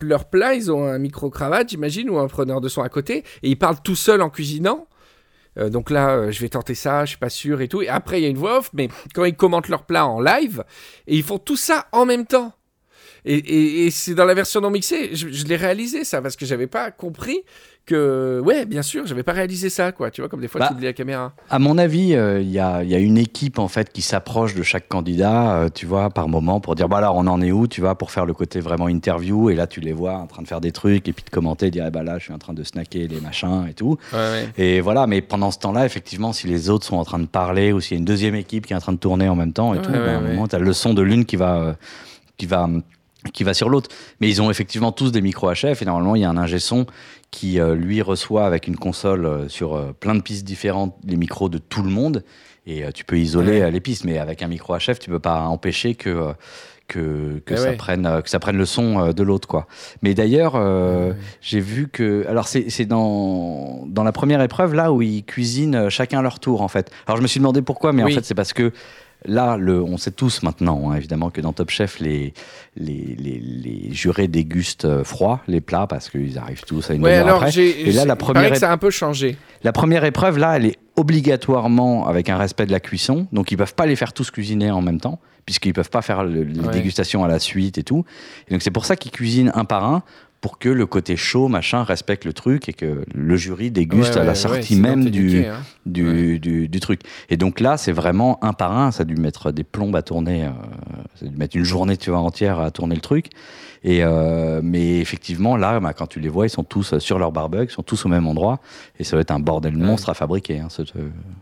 leur 0.00 0.26
plat, 0.26 0.54
ils 0.54 0.70
ont 0.70 0.84
un 0.86 0.98
micro-cravate, 0.98 1.70
j'imagine, 1.70 2.08
ou 2.10 2.18
un 2.18 2.28
preneur 2.28 2.60
de 2.60 2.68
son 2.68 2.82
à 2.82 2.88
côté, 2.88 3.24
et 3.42 3.48
ils 3.48 3.58
parlent 3.58 3.80
tout 3.82 3.96
seuls 3.96 4.22
en 4.22 4.30
cuisinant. 4.30 4.86
Euh, 5.58 5.70
donc 5.70 5.90
là, 5.90 6.10
euh, 6.10 6.30
je 6.30 6.40
vais 6.42 6.50
tenter 6.50 6.74
ça, 6.74 7.06
je 7.06 7.10
suis 7.10 7.18
pas 7.18 7.30
sûr 7.30 7.62
et 7.62 7.66
tout. 7.66 7.80
Et 7.80 7.88
après, 7.88 8.20
il 8.20 8.24
y 8.24 8.26
a 8.26 8.28
une 8.28 8.36
voix 8.36 8.58
off, 8.58 8.70
mais 8.74 8.88
quand 9.14 9.24
ils 9.24 9.34
commentent 9.34 9.68
leur 9.68 9.84
plat 9.84 10.06
en 10.06 10.20
live, 10.20 10.62
et 11.06 11.16
ils 11.16 11.22
font 11.22 11.38
tout 11.38 11.56
ça 11.56 11.86
en 11.92 12.04
même 12.04 12.26
temps. 12.26 12.52
Et, 13.26 13.34
et- 13.34 13.86
et 13.86 13.90
c'est 13.90 14.14
dans 14.14 14.24
la 14.24 14.34
version 14.34 14.60
non 14.60 14.70
mixée, 14.70 15.10
je, 15.14 15.28
je 15.28 15.44
l'ai 15.46 15.56
réalisé 15.56 16.04
ça, 16.04 16.22
parce 16.22 16.36
que 16.36 16.46
j'avais 16.46 16.68
pas 16.68 16.90
compris 16.92 17.40
que, 17.84 18.40
ouais, 18.44 18.64
bien 18.66 18.82
sûr, 18.82 19.06
j'avais 19.06 19.22
pas 19.22 19.32
réalisé 19.32 19.70
ça, 19.70 19.92
quoi. 19.92 20.10
Tu 20.10 20.20
vois, 20.20 20.28
comme 20.28 20.40
des 20.40 20.48
fois, 20.48 20.58
Bah, 20.60 20.66
tu 20.68 20.74
oublies 20.74 20.86
la 20.86 20.92
caméra. 20.92 21.32
À 21.50 21.60
mon 21.60 21.78
avis, 21.78 22.14
euh, 22.14 22.40
il 22.40 22.50
y, 22.50 22.58
a, 22.58 22.82
il 22.82 22.90
y 22.90 22.94
a 22.96 22.98
une 22.98 23.16
équipe 23.16 23.60
en 23.60 23.68
fait 23.68 23.92
qui 23.92 24.02
s'approche 24.02 24.54
de 24.56 24.62
chaque 24.64 24.88
candidat, 24.88 25.56
euh, 25.58 25.68
tu 25.72 25.86
vois, 25.86 26.10
par 26.10 26.28
moment, 26.28 26.58
pour 26.60 26.74
dire 26.74 26.88
bah 26.88 26.98
alors 26.98 27.14
on 27.14 27.26
en 27.28 27.40
est 27.40 27.52
où, 27.52 27.68
tu 27.68 27.80
vois, 27.80 27.94
pour 27.96 28.10
faire 28.10 28.26
le 28.26 28.32
côté 28.34 28.58
vraiment 28.58 28.88
interview. 28.88 29.50
Et 29.50 29.54
là, 29.54 29.68
tu 29.68 29.80
les 29.80 29.92
vois 29.92 30.14
en 30.14 30.26
train 30.26 30.42
de 30.42 30.48
faire 30.48 30.60
des 30.60 30.72
trucs 30.72 31.06
et 31.08 31.12
puis 31.12 31.24
de 31.24 31.30
commenter, 31.30 31.70
dire 31.70 31.84
ah, 31.86 31.90
bah 31.90 32.02
là, 32.02 32.18
je 32.18 32.24
suis 32.24 32.32
en 32.32 32.38
train 32.38 32.54
de 32.54 32.64
snacker 32.64 33.06
les 33.06 33.20
machins 33.20 33.66
et 33.70 33.74
tout. 33.74 33.98
Et 34.58 34.80
voilà, 34.80 35.06
mais 35.06 35.20
pendant 35.20 35.52
ce 35.52 35.58
temps-là, 35.60 35.86
effectivement, 35.86 36.32
si 36.32 36.48
les 36.48 36.70
autres 36.70 36.86
sont 36.86 36.96
en 36.96 37.04
train 37.04 37.20
de 37.20 37.26
parler 37.26 37.72
ou 37.72 37.80
s'il 37.80 37.96
y 37.96 37.98
a 37.98 38.00
une 38.00 38.04
deuxième 38.04 38.34
équipe 38.34 38.66
qui 38.66 38.72
est 38.72 38.76
en 38.76 38.80
train 38.80 38.92
de 38.94 38.98
tourner 38.98 39.28
en 39.28 39.36
même 39.36 39.52
temps 39.52 39.74
et 39.74 39.76
Ouais, 39.78 39.82
tout, 39.84 39.92
ben, 39.92 40.08
à 40.08 40.16
un 40.18 40.20
moment, 40.22 40.48
tu 40.48 40.56
as 40.56 40.58
le 40.58 40.72
son 40.72 40.92
de 40.92 41.02
l'une 41.02 41.24
qui 41.24 41.36
va, 41.36 41.56
euh, 41.60 41.72
qui 42.36 42.46
va, 42.46 42.68
qui 43.32 43.44
va 43.44 43.54
sur 43.54 43.68
l'autre. 43.68 43.90
Mais 44.20 44.28
ils 44.28 44.40
ont 44.42 44.50
effectivement 44.50 44.92
tous 44.92 45.10
des 45.12 45.20
micros 45.20 45.50
HF 45.52 45.82
et 45.82 45.84
normalement, 45.84 46.14
il 46.16 46.22
y 46.22 46.24
a 46.24 46.30
un 46.30 46.36
ingé 46.36 46.58
son 46.58 46.86
qui, 47.30 47.58
euh, 47.60 47.74
lui, 47.74 48.00
reçoit 48.02 48.46
avec 48.46 48.66
une 48.68 48.76
console 48.76 49.26
euh, 49.26 49.48
sur 49.48 49.74
euh, 49.74 49.92
plein 49.98 50.14
de 50.14 50.20
pistes 50.22 50.44
différentes 50.44 50.94
les 51.04 51.16
micros 51.16 51.48
de 51.48 51.58
tout 51.58 51.82
le 51.82 51.90
monde. 51.90 52.22
Et 52.68 52.82
tu 52.92 53.04
peux 53.04 53.16
isoler 53.18 53.60
Ouais. 53.62 53.70
les 53.70 53.80
pistes, 53.80 54.04
mais 54.04 54.18
avec 54.18 54.42
un 54.42 54.48
micro 54.48 54.76
HF, 54.76 54.98
tu 54.98 55.08
peux 55.08 55.20
pas 55.20 55.42
empêcher 55.42 55.94
que. 55.94 56.32
que, 56.88 57.40
que, 57.46 57.54
Eh 57.54 57.56
ça 57.56 57.62
ouais. 57.70 57.76
prenne, 57.76 58.22
que 58.24 58.28
ça 58.30 58.38
prenne 58.40 58.56
le 58.56 58.64
son 58.66 59.12
de 59.12 59.22
l'autre 59.22 59.46
quoi. 59.46 59.66
Mais 60.02 60.14
d'ailleurs, 60.14 60.54
Ouais. 60.56 61.14
j'ai 61.40 61.60
vu 61.60 61.86
que. 61.88 62.26
Alors, 62.28 62.48
c'est 62.48 62.84
dans, 62.86 63.84
dans 63.86 64.02
la 64.02 64.10
première 64.12 64.40
épreuve, 64.42 64.74
là, 64.74 64.90
où 64.92 65.00
ils 65.00 65.24
cuisinent 65.24 65.88
chacun 65.90 66.22
leur 66.22 66.40
tour, 66.40 66.60
en 66.60 66.66
fait. 66.68 66.90
Alors, 67.06 67.16
je 67.18 67.22
me 67.22 67.28
suis 67.28 67.38
demandé 67.38 67.62
pourquoi, 67.62 67.92
mais 67.92 68.02
Oui. 68.02 68.12
en 68.12 68.14
fait, 68.16 68.24
c'est 68.24 68.34
parce 68.34 68.52
que 68.52 68.72
là, 69.24 69.56
le, 69.56 69.82
on 69.82 69.96
sait 69.96 70.10
tous 70.10 70.42
maintenant, 70.42 70.90
hein, 70.90 70.96
évidemment, 70.96 71.30
que 71.30 71.40
dans 71.40 71.52
Top 71.52 71.70
Chef, 71.70 71.98
les, 72.00 72.32
les, 72.76 73.16
les, 73.18 73.38
les 73.40 73.92
jurés 73.92 74.28
dégustent 74.28 74.84
euh, 74.84 75.02
froid 75.04 75.40
les 75.48 75.60
plats 75.60 75.86
parce 75.86 76.10
qu'ils 76.10 76.38
arrivent 76.38 76.64
tous 76.64 76.90
à 76.90 76.94
une 76.94 77.02
Ouais, 77.02 77.14
alors 77.14 77.42
après. 77.42 77.60
Et 77.60 77.92
là, 77.92 78.04
la 78.04 78.16
première 78.16 78.50
que 78.50 78.58
ça 78.58 78.70
a 78.70 78.72
un 78.72 78.78
peu 78.78 78.90
changé. 78.90 79.36
La 79.64 79.72
première 79.72 80.04
épreuve, 80.04 80.38
là, 80.38 80.56
elle 80.56 80.66
est 80.66 80.78
obligatoirement 80.96 82.06
avec 82.06 82.28
un 82.28 82.36
respect 82.36 82.66
de 82.66 82.72
la 82.72 82.80
cuisson. 82.80 83.26
Donc, 83.32 83.50
ils 83.52 83.56
peuvent 83.56 83.74
pas 83.74 83.86
les 83.86 83.96
faire 83.96 84.12
tous 84.12 84.30
cuisiner 84.30 84.70
en 84.70 84.80
même 84.82 85.00
temps, 85.00 85.18
puisqu'ils 85.44 85.72
peuvent 85.72 85.90
pas 85.90 86.02
faire 86.02 86.24
le- 86.24 86.42
les 86.44 86.60
Ouais. 86.60 86.72
dégustations 86.72 87.24
à 87.24 87.28
la 87.28 87.38
suite 87.38 87.78
et 87.78 87.82
tout. 87.82 88.04
Et 88.48 88.52
donc, 88.52 88.62
c'est 88.62 88.70
pour 88.70 88.84
ça 88.86 88.96
qu'ils 88.96 89.10
cuisinent 89.12 89.50
un 89.54 89.64
par 89.64 89.84
un, 89.84 90.02
pour 90.40 90.58
que 90.58 90.68
le 90.68 90.86
côté 90.86 91.16
chaud, 91.16 91.48
machin, 91.48 91.82
respecte 91.82 92.24
le 92.24 92.32
truc 92.32 92.68
et 92.68 92.72
que 92.72 93.04
le 93.12 93.36
jury 93.36 93.70
déguste 93.70 94.14
Ouais, 94.14 94.20
à 94.20 94.24
la 94.24 94.30
ouais, 94.30 94.34
sortie 94.34 94.74
ouais, 94.76 94.80
même 94.80 95.10
du, 95.10 95.44
hein. 95.44 95.60
du, 95.86 96.38
du, 96.38 96.68
du 96.68 96.80
truc. 96.80 97.00
Et 97.30 97.36
donc 97.36 97.58
là, 97.60 97.76
c'est 97.76 97.92
vraiment 97.92 98.42
un 98.44 98.52
par 98.52 98.76
un. 98.76 98.90
Ça 98.92 99.02
a 99.02 99.04
dû 99.04 99.16
mettre 99.16 99.50
des 99.50 99.64
plombes 99.64 99.96
à 99.96 100.02
tourner. 100.02 100.44
euh, 100.44 100.50
ça 101.16 101.26
a 101.26 101.28
dû 101.28 101.36
mettre 101.36 101.56
une 101.56 101.64
journée, 101.64 101.96
tu 101.96 102.10
vois, 102.10 102.20
entière 102.20 102.60
à 102.60 102.70
tourner 102.70 102.94
le 102.94 103.00
truc. 103.00 103.26
Et 103.82 104.04
euh, 104.04 104.60
mais 104.62 104.98
effectivement, 104.98 105.56
là, 105.56 105.80
bah, 105.80 105.92
quand 105.92 106.06
tu 106.06 106.20
les 106.20 106.28
vois, 106.28 106.46
ils 106.46 106.50
sont 106.50 106.64
tous 106.64 106.92
euh, 106.92 106.98
sur 107.00 107.18
leur 107.18 107.32
barbecue, 107.32 107.70
ils 107.70 107.74
sont 107.74 107.82
tous 107.82 108.04
au 108.04 108.08
même 108.08 108.26
endroit. 108.26 108.60
Et 108.98 109.04
ça 109.04 109.16
va 109.16 109.22
être 109.22 109.30
un 109.32 109.40
bordel 109.40 109.76
monstre 109.76 110.10
à 110.10 110.14
fabriquer, 110.14 110.60
hein, 110.60 110.68
ce, 110.70 110.82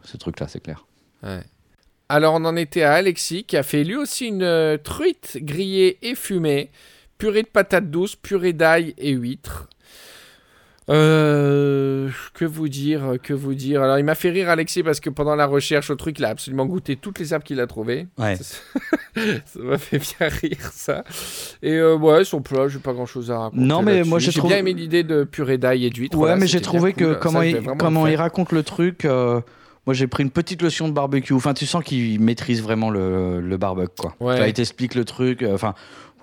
ce 0.03 0.17
truc-là, 0.17 0.47
c'est 0.49 0.61
clair. 0.61 0.87
Ouais. 1.23 1.41
Alors, 2.11 2.35
on 2.35 2.45
en 2.45 2.55
était 2.57 2.83
à 2.83 2.93
Alexis 2.95 3.45
qui 3.45 3.57
a 3.57 3.63
fait 3.63 3.83
lui 3.83 3.97
aussi 3.97 4.27
une 4.29 4.79
truite 4.85 5.39
grillée 5.41 5.99
et 6.03 6.15
fumée, 6.15 6.71
purée 7.19 7.43
de 7.43 7.49
patates 7.49 7.91
douces, 7.91 8.17
purée 8.17 8.53
d'ail 8.53 8.95
et 8.99 9.11
huîtres. 9.13 9.69
Euh, 10.91 12.11
que 12.35 12.45
vous 12.45 12.69
dire, 12.69 13.15
que 13.23 13.33
vous 13.33 13.55
dire. 13.55 13.83
Alors, 13.83 13.99
il 13.99 14.05
m'a 14.05 14.15
fait 14.15 14.29
rire 14.29 14.51
Alexis 14.51 14.83
parce 14.83 15.01
que 15.01 15.09
pendant 15.09 15.35
la 15.35 15.47
recherche 15.47 15.89
au 15.89 15.95
truc, 15.95 16.19
il 16.19 16.27
a 16.27 16.29
absolument 16.29 16.67
goûté 16.67 16.97
toutes 16.97 17.19
les 17.21 17.33
herbes 17.33 17.43
qu'il 17.43 17.59
a 17.61 17.67
trouvées. 17.67 18.07
Ouais. 18.19 18.37
Ça 18.37 18.59
m'a 19.61 19.79
fait 19.79 19.99
bien 19.99 20.29
rire 20.29 20.71
ça. 20.73 21.03
Et 21.63 21.73
euh, 21.73 21.97
ouais, 21.97 22.23
son 22.25 22.43
plat, 22.43 22.69
j'ai 22.69 22.81
pas 22.81 22.93
grand 22.93 23.07
chose 23.07 23.31
à 23.31 23.39
raconter. 23.39 23.63
Non, 23.65 23.81
mais 23.81 24.03
moi, 24.05 24.19
j'ai 24.19 24.31
trouvé- 24.33 24.49
bien 24.49 24.59
aimé 24.59 24.75
l'idée 24.75 25.05
de 25.05 25.25
purée 25.25 25.57
d'ail 25.57 25.87
et 25.87 25.91
d'huîtres. 25.91 26.17
Ouais, 26.19 26.25
voilà, 26.25 26.37
mais 26.37 26.47
j'ai 26.47 26.61
trouvé 26.61 26.93
que 26.93 27.05
cool. 27.13 27.19
comment, 27.19 27.41
Ça, 27.41 27.47
il, 27.47 27.63
comment 27.79 28.03
raconte 28.03 28.53
le 28.53 28.63
truc, 28.63 29.07
euh, 29.07 29.41
moi 29.87 29.95
j'ai 29.95 30.07
pris 30.07 30.23
une 30.23 30.31
petite 30.31 30.61
leçon 30.61 30.89
de 30.89 30.93
barbecue. 30.93 31.33
Enfin, 31.33 31.55
tu 31.55 31.65
sens 31.65 31.83
qu'il 31.83 32.21
maîtrise 32.21 32.63
vraiment 32.63 32.91
le, 32.91 33.41
le 33.41 33.57
barbecue, 33.57 33.95
quoi. 33.99 34.15
Ouais. 34.21 34.35
Enfin, 34.35 34.47
il 34.49 34.53
t'explique 34.53 34.95
le 34.95 35.07
truc. 35.07 35.43
euh, 35.43 35.55
Enfin, 35.55 35.75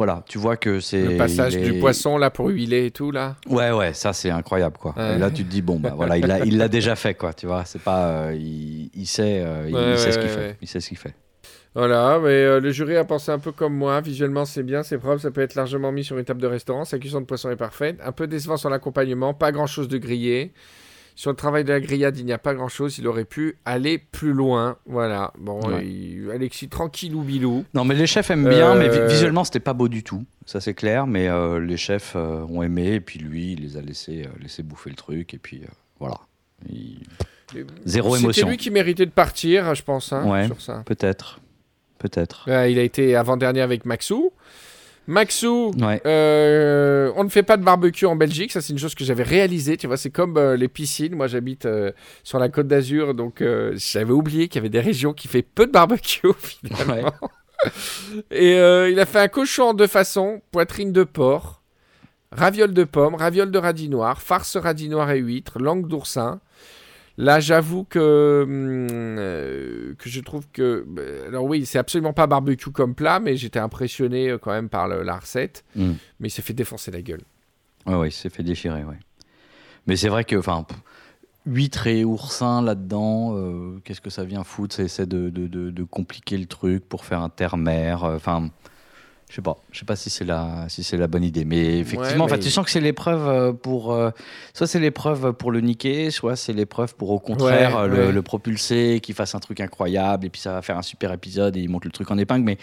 voilà, 0.03 0.23
tu 0.27 0.39
vois 0.39 0.57
que 0.57 0.79
c'est. 0.79 1.03
Le 1.03 1.15
passage 1.15 1.55
du 1.55 1.77
poisson 1.77 2.17
là 2.17 2.31
pour 2.31 2.47
huiler 2.47 2.87
et 2.87 2.91
tout 2.91 3.11
là. 3.11 3.35
Ouais, 3.47 3.69
ouais, 3.69 3.93
ça 3.93 4.13
c'est 4.13 4.31
incroyable, 4.31 4.77
quoi. 4.79 4.95
Ouais. 4.97 5.15
Et 5.15 5.19
là, 5.19 5.29
tu 5.29 5.43
te 5.45 5.49
dis, 5.51 5.61
bon, 5.61 5.79
bah 5.79 5.93
voilà, 5.95 6.17
il 6.17 6.25
l'a 6.25 6.43
il 6.43 6.57
déjà 6.69 6.95
fait, 6.95 7.13
quoi. 7.13 7.33
Tu 7.33 7.45
vois, 7.45 7.65
c'est 7.65 7.83
pas. 7.83 8.07
euh, 8.07 8.33
il, 8.35 8.89
il 8.95 9.05
sait, 9.05 9.43
euh, 9.45 9.65
il, 9.67 9.75
Ouais, 9.75 9.91
il 9.91 9.99
sait 9.99 10.11
ce 10.11 10.17
qu'il 10.17 10.29
fait. 10.29 10.57
Il 10.59 10.67
sait 10.67 10.79
ce 10.79 10.87
qu'il 10.87 10.97
fait. 10.97 11.13
Voilà, 11.75 12.19
mais 12.19 12.29
euh, 12.29 12.59
le 12.59 12.71
jury 12.71 12.97
a 12.97 13.03
pensé 13.03 13.31
un 13.31 13.37
peu 13.37 13.51
comme 13.51 13.75
moi. 13.75 14.01
Visuellement, 14.01 14.45
c'est 14.45 14.63
bien, 14.63 14.81
c'est 14.81 14.97
propre, 14.97 15.21
ça 15.21 15.29
peut 15.29 15.41
être 15.41 15.53
largement 15.53 15.91
mis 15.91 16.03
sur 16.03 16.17
une 16.17 16.25
table 16.25 16.41
de 16.41 16.47
restaurant. 16.47 16.83
Sa 16.83 16.97
cuisson 16.97 17.21
de 17.21 17.25
poisson 17.27 17.51
est 17.51 17.55
parfaite. 17.55 17.99
Un 18.03 18.11
peu 18.11 18.25
décevant 18.25 18.57
sur 18.57 18.71
l'accompagnement, 18.71 19.35
pas 19.35 19.51
grand 19.51 19.67
chose 19.67 19.87
de 19.87 19.99
grillé. 19.99 20.51
Sur 21.15 21.29
le 21.31 21.35
travail 21.35 21.63
de 21.63 21.69
la 21.73 21.79
grillade, 21.79 22.17
il 22.17 22.25
n'y 22.25 22.33
a 22.33 22.37
pas 22.37 22.53
grand 22.53 22.67
chose. 22.67 22.97
Il 22.97 23.07
aurait 23.07 23.25
pu 23.25 23.57
aller 23.65 23.97
plus 23.99 24.33
loin. 24.33 24.77
Voilà. 24.85 25.31
Bon, 25.37 25.59
Ouais. 25.67 25.85
Alexis, 26.33 26.67
tranquillou 26.69 27.21
bilou. 27.21 27.65
Non, 27.73 27.85
mais 27.85 27.95
les 27.95 28.07
chefs 28.07 28.29
aiment 28.31 28.47
bien, 28.49 28.75
mais 28.75 28.89
Euh, 28.89 29.07
visuellement, 29.07 29.43
c'était 29.43 29.59
pas 29.59 29.73
beau 29.73 29.87
du 29.87 30.03
tout. 30.03 30.25
Ça, 30.45 30.59
c'est 30.61 30.73
clair. 30.73 31.05
Mais 31.07 31.27
euh, 31.27 31.59
les 31.59 31.77
chefs 31.77 32.13
euh, 32.15 32.41
ont 32.49 32.63
aimé, 32.63 32.93
et 32.95 32.99
puis 33.01 33.19
lui, 33.19 33.53
il 33.53 33.61
les 33.61 33.77
a 33.77 33.81
laissés, 33.81 34.27
laissés 34.41 34.63
bouffer 34.63 34.89
le 34.89 34.95
truc, 34.95 35.33
et 35.33 35.37
puis 35.37 35.61
voilà. 35.99 36.17
Il- 36.69 37.03
Zéro 37.85 38.11
C'était 38.15 38.23
émotion. 38.23 38.47
lui 38.49 38.55
qui 38.57 38.71
méritait 38.71 39.05
de 39.05 39.11
partir, 39.11 39.75
je 39.75 39.83
pense, 39.83 40.13
hein, 40.13 40.25
Ouais. 40.25 40.45
sur 40.45 40.61
ça. 40.61 40.83
Peut-être. 40.85 41.41
Peut-être. 41.97 42.45
Euh, 42.47 42.67
il 42.69 42.79
a 42.79 42.81
été 42.83 43.15
avant-dernier 43.15 43.59
avec 43.61 43.85
Maxou. 43.85 44.31
Maxou, 45.11 45.71
Ouais. 45.79 46.01
Euh, 46.05 47.11
on 47.15 47.23
ne 47.23 47.29
fait 47.29 47.43
pas 47.43 47.57
de 47.57 47.63
barbecue 47.63 48.05
en 48.05 48.15
Belgique, 48.15 48.51
ça 48.51 48.61
c'est 48.61 48.73
une 48.73 48.79
chose 48.79 48.95
que 48.95 49.03
j'avais 49.03 49.23
réalisée, 49.23 49.77
tu 49.77 49.87
vois, 49.87 49.97
c'est 49.97 50.09
comme 50.09 50.37
euh, 50.37 50.55
les 50.55 50.67
piscines, 50.67 51.15
moi 51.15 51.27
j'habite 51.27 51.65
euh, 51.65 51.91
sur 52.23 52.39
la 52.39 52.49
côte 52.49 52.67
d'Azur, 52.67 53.13
donc 53.13 53.43
j'avais 53.73 54.13
oublié 54.13 54.47
qu'il 54.47 54.55
y 54.55 54.61
avait 54.61 54.69
des 54.69 54.79
régions 54.79 55.13
qui 55.13 55.27
fait 55.27 55.41
peu 55.41 55.67
de 55.67 55.71
barbecue 55.71 56.27
finalement. 56.39 57.11
Et 58.31 58.53
il 58.55 58.99
a 58.99 59.05
fait 59.05 59.19
un 59.19 59.27
cochon 59.27 59.63
en 59.65 59.73
deux 59.73 59.87
façons, 59.87 60.41
poitrine 60.51 60.91
de 60.91 61.03
porc, 61.03 61.61
raviole 62.31 62.73
de 62.73 62.83
pommes, 62.83 63.15
raviole 63.15 63.51
de 63.51 63.59
radis 63.59 63.89
noir, 63.89 64.21
farce 64.21 64.55
radis 64.55 64.89
noir 64.89 65.11
et 65.11 65.19
huîtres, 65.19 65.59
langue 65.59 65.87
d'oursin. 65.87 66.39
Là, 67.21 67.39
j'avoue 67.39 67.83
que, 67.83 68.41
hum, 68.43 68.87
euh, 68.91 69.93
que 69.99 70.09
je 70.09 70.19
trouve 70.21 70.47
que... 70.51 70.83
bah, 70.87 71.01
Alors 71.27 71.45
oui, 71.45 71.67
c'est 71.67 71.77
absolument 71.77 72.13
pas 72.13 72.25
barbecue 72.25 72.71
comme 72.71 72.95
plat, 72.95 73.19
mais 73.19 73.37
j'étais 73.37 73.59
impressionné 73.59 74.29
euh, 74.31 74.37
quand 74.39 74.51
même 74.51 74.69
par 74.69 74.87
le- 74.87 75.03
la 75.03 75.17
recette. 75.19 75.63
Mm. 75.75 75.91
Mais 76.19 76.27
il 76.29 76.31
s'est 76.31 76.41
fait 76.41 76.53
défoncer 76.53 76.89
la 76.89 77.01
gueule. 77.03 77.21
Ouais, 77.85 77.93
ouais, 77.95 78.09
il 78.09 78.11
s'est 78.11 78.29
fait 78.29 78.41
déchirer, 78.43 78.83
ouais. 78.83 78.97
Mais 79.85 79.95
c'est 79.97 80.09
vrai 80.09 80.23
que, 80.23 80.35
enfin, 80.35 80.65
huîtres 81.45 81.85
et 81.87 82.03
oursins 82.05 82.61
là-dedans, 82.63 83.35
euh, 83.35 83.79
qu'est-ce 83.83 84.01
que 84.01 84.09
ça 84.09 84.23
vient 84.23 84.43
foutre 84.43 84.75
Ça 84.75 84.83
essaie 84.83 85.05
de, 85.05 85.29
de, 85.29 85.45
de, 85.47 85.69
de 85.69 85.83
compliquer 85.83 86.37
le 86.39 86.45
truc 86.47 86.87
pour 86.89 87.05
faire 87.05 87.21
un 87.21 87.29
terre-mer. 87.29 88.03
euh, 88.03 88.15
Enfin, 88.15 88.49
je 89.31 89.35
sais 89.37 89.41
pas. 89.41 89.57
Je 89.71 89.79
sais 89.79 89.85
pas 89.85 89.95
si 89.95 90.09
c'est 90.09 90.25
la, 90.25 90.65
si 90.67 90.83
c'est 90.83 90.97
la 90.97 91.07
bonne 91.07 91.23
idée. 91.23 91.45
Mais 91.45 91.79
effectivement, 91.79 92.25
mais- 92.25 92.33
enfin, 92.33 92.37
tu 92.37 92.49
sens 92.49 92.65
que 92.65 92.69
c'est 92.71 92.81
l'épreuve 92.81 93.27
euh, 93.27 93.53
pour. 93.53 93.93
euh, 93.93 94.11
soit 94.53 94.67
c'est 94.67 94.79
l'épreuve 94.79 95.31
pour 95.33 95.51
le 95.51 95.61
niquer, 95.61 96.11
soit 96.11 96.35
c'est 96.35 96.51
l'épreuve 96.53 96.95
pour 96.95 97.11
au 97.11 97.19
contraire 97.19 97.75
Ouais, 97.77 97.81
euh, 97.83 97.87
le, 97.87 98.05
ouais. 98.07 98.11
le 98.11 98.21
propulser, 98.21 98.99
qu'il 99.01 99.15
fasse 99.15 99.33
un 99.33 99.39
truc 99.39 99.61
incroyable 99.61 100.25
et 100.25 100.29
puis 100.29 100.41
ça 100.41 100.51
va 100.51 100.61
faire 100.61 100.77
un 100.77 100.81
super 100.81 101.13
épisode 101.13 101.55
et 101.55 101.61
il 101.61 101.69
monte 101.69 101.85
le 101.85 101.91
truc 101.91 102.11
en 102.11 102.17
épingle. 102.17 102.43
Mais 102.43 102.57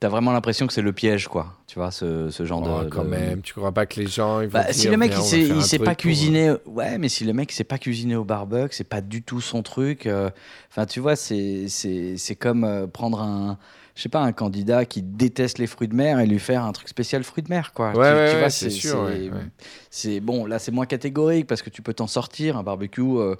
t'as 0.00 0.08
vraiment 0.08 0.32
l'impression 0.32 0.66
que 0.66 0.72
c'est 0.72 0.80
le 0.80 0.92
piège, 0.92 1.28
quoi. 1.28 1.56
Tu 1.66 1.78
vois, 1.78 1.90
ce, 1.90 2.30
ce 2.30 2.44
genre 2.46 2.62
Oh, 2.64 2.84
de. 2.84 2.88
quand 2.88 3.04
de- 3.04 3.10
même, 3.10 3.42
tu 3.42 3.52
crois 3.52 3.72
pas 3.72 3.84
que 3.84 4.00
les 4.00 4.06
gens... 4.06 4.40
Ils 4.40 4.46
vont 4.46 4.52
bah, 4.60 4.64
dire, 4.64 4.74
si 4.74 4.88
le 4.88 4.96
mec 4.96 5.12
il 5.14 5.22
sait, 5.22 5.40
il 5.40 5.62
sait 5.62 5.78
pas 5.78 5.86
pour, 5.86 5.96
cuisiner, 5.98 6.52
ouais, 6.66 6.96
mais 6.98 7.08
si 7.10 7.24
le 7.24 7.32
mec 7.34 7.52
il 7.52 7.54
sait 7.54 7.64
pas 7.64 7.76
cuisiner 7.78 8.16
au 8.16 8.24
barbecue, 8.24 8.74
c'est 8.74 8.84
pas 8.88 9.00
du 9.02 9.22
tout 9.22 9.40
son 9.42 9.62
truc. 9.62 10.06
euh, 10.06 10.30
Enfin, 10.70 10.86
tu 10.86 11.00
vois, 11.00 11.16
c'est 11.16 11.64
c'est 11.68 12.16
c'est 12.16 12.36
comme 12.36 12.62
euh, 12.64 12.86
prendre 12.86 13.20
un, 13.20 13.58
je 13.98 14.02
sais 14.04 14.08
pas, 14.08 14.20
un 14.20 14.30
candidat 14.30 14.84
qui 14.84 15.02
déteste 15.02 15.58
les 15.58 15.66
fruits 15.66 15.88
de 15.88 15.94
mer 15.96 16.20
et 16.20 16.26
lui 16.28 16.38
faire 16.38 16.62
un 16.62 16.70
truc 16.70 16.86
spécial 16.88 17.24
fruits 17.24 17.42
de 17.42 17.48
mer, 17.50 17.72
quoi. 17.72 17.88
Ouais, 17.88 17.94
tu, 17.94 17.98
ouais, 17.98 18.28
tu 18.28 18.34
ouais, 18.34 18.38
vois, 18.38 18.50
c'est 18.50 18.70
sûr, 18.70 19.10
c'est 19.90 20.20
bon. 20.20 20.46
Là, 20.46 20.60
c'est 20.60 20.70
moins 20.70 20.86
catégorique 20.86 21.48
parce 21.48 21.62
que 21.62 21.68
tu 21.68 21.82
peux 21.82 21.94
t'en 21.94 22.06
sortir. 22.06 22.56
Un 22.56 22.62
barbecue. 22.62 23.02
euh, 23.02 23.34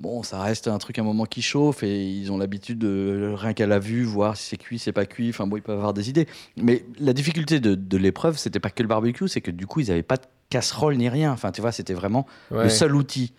Bon, 0.00 0.24
ça 0.24 0.42
reste 0.42 0.66
un 0.66 0.78
truc 0.78 0.98
un 0.98 1.04
moment 1.04 1.24
qui 1.24 1.40
chauffe 1.40 1.84
et 1.84 2.04
ils 2.04 2.32
ont 2.32 2.38
l'habitude 2.38 2.78
de 2.80 3.32
rien 3.36 3.52
qu'à 3.52 3.68
la 3.68 3.78
vue 3.78 4.02
voir 4.02 4.36
si 4.36 4.48
c'est 4.48 4.56
cuit, 4.56 4.80
c'est 4.80 4.90
pas 4.90 5.06
cuit. 5.06 5.28
Enfin 5.28 5.46
bon, 5.46 5.56
ils 5.56 5.62
peuvent 5.62 5.76
avoir 5.78 5.94
des 5.94 6.10
idées. 6.10 6.26
Mais 6.56 6.84
la 6.98 7.12
difficulté 7.12 7.60
de, 7.60 7.76
de 7.76 7.96
l'épreuve, 7.96 8.36
c'était 8.38 8.58
pas 8.58 8.70
que 8.70 8.82
le 8.82 8.88
barbecue, 8.88 9.28
c'est 9.28 9.40
que 9.40 9.52
du 9.52 9.68
coup, 9.68 9.78
ils 9.78 9.92
avaient 9.92 10.02
pas 10.02 10.16
de 10.16 10.24
casserole 10.50 10.96
ni 10.96 11.08
rien. 11.08 11.30
Enfin, 11.30 11.52
tu 11.52 11.60
vois, 11.60 11.70
c'était 11.70 11.94
vraiment 11.94 12.26
le 12.50 12.68
seul 12.70 12.96
outil. 12.96 13.32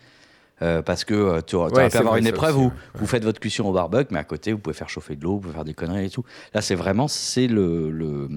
Euh, 0.62 0.82
parce 0.82 1.04
que 1.04 1.14
euh, 1.14 1.42
tu 1.46 1.56
aurais 1.56 1.72
Ouais, 1.74 1.90
pu 1.90 1.98
avoir 1.98 2.16
une 2.16 2.28
épreuve 2.28 2.56
aussi, 2.58 2.66
où 2.66 2.70
ouais. 2.70 2.74
vous 2.96 3.08
faites 3.08 3.24
votre 3.26 3.40
cuisson 3.40 3.66
au 3.66 3.74
barbecue, 3.74 4.14
mais 4.14 4.20
à 4.20 4.24
côté, 4.24 4.54
vous 4.54 4.60
pouvez 4.60 4.76
faire 4.76 4.88
chauffer 4.90 5.16
de 5.16 5.24
l'eau, 5.24 5.34
vous 5.34 5.40
pouvez 5.42 5.54
faire 5.54 5.66
des 5.66 5.74
conneries 5.74 6.06
et 6.06 6.10
tout. 6.10 6.24
Là, 6.54 6.62
c'est 6.62 6.76
vraiment 6.76 7.08
c'est 7.08 7.48
le, 7.48 7.90
le 7.92 8.30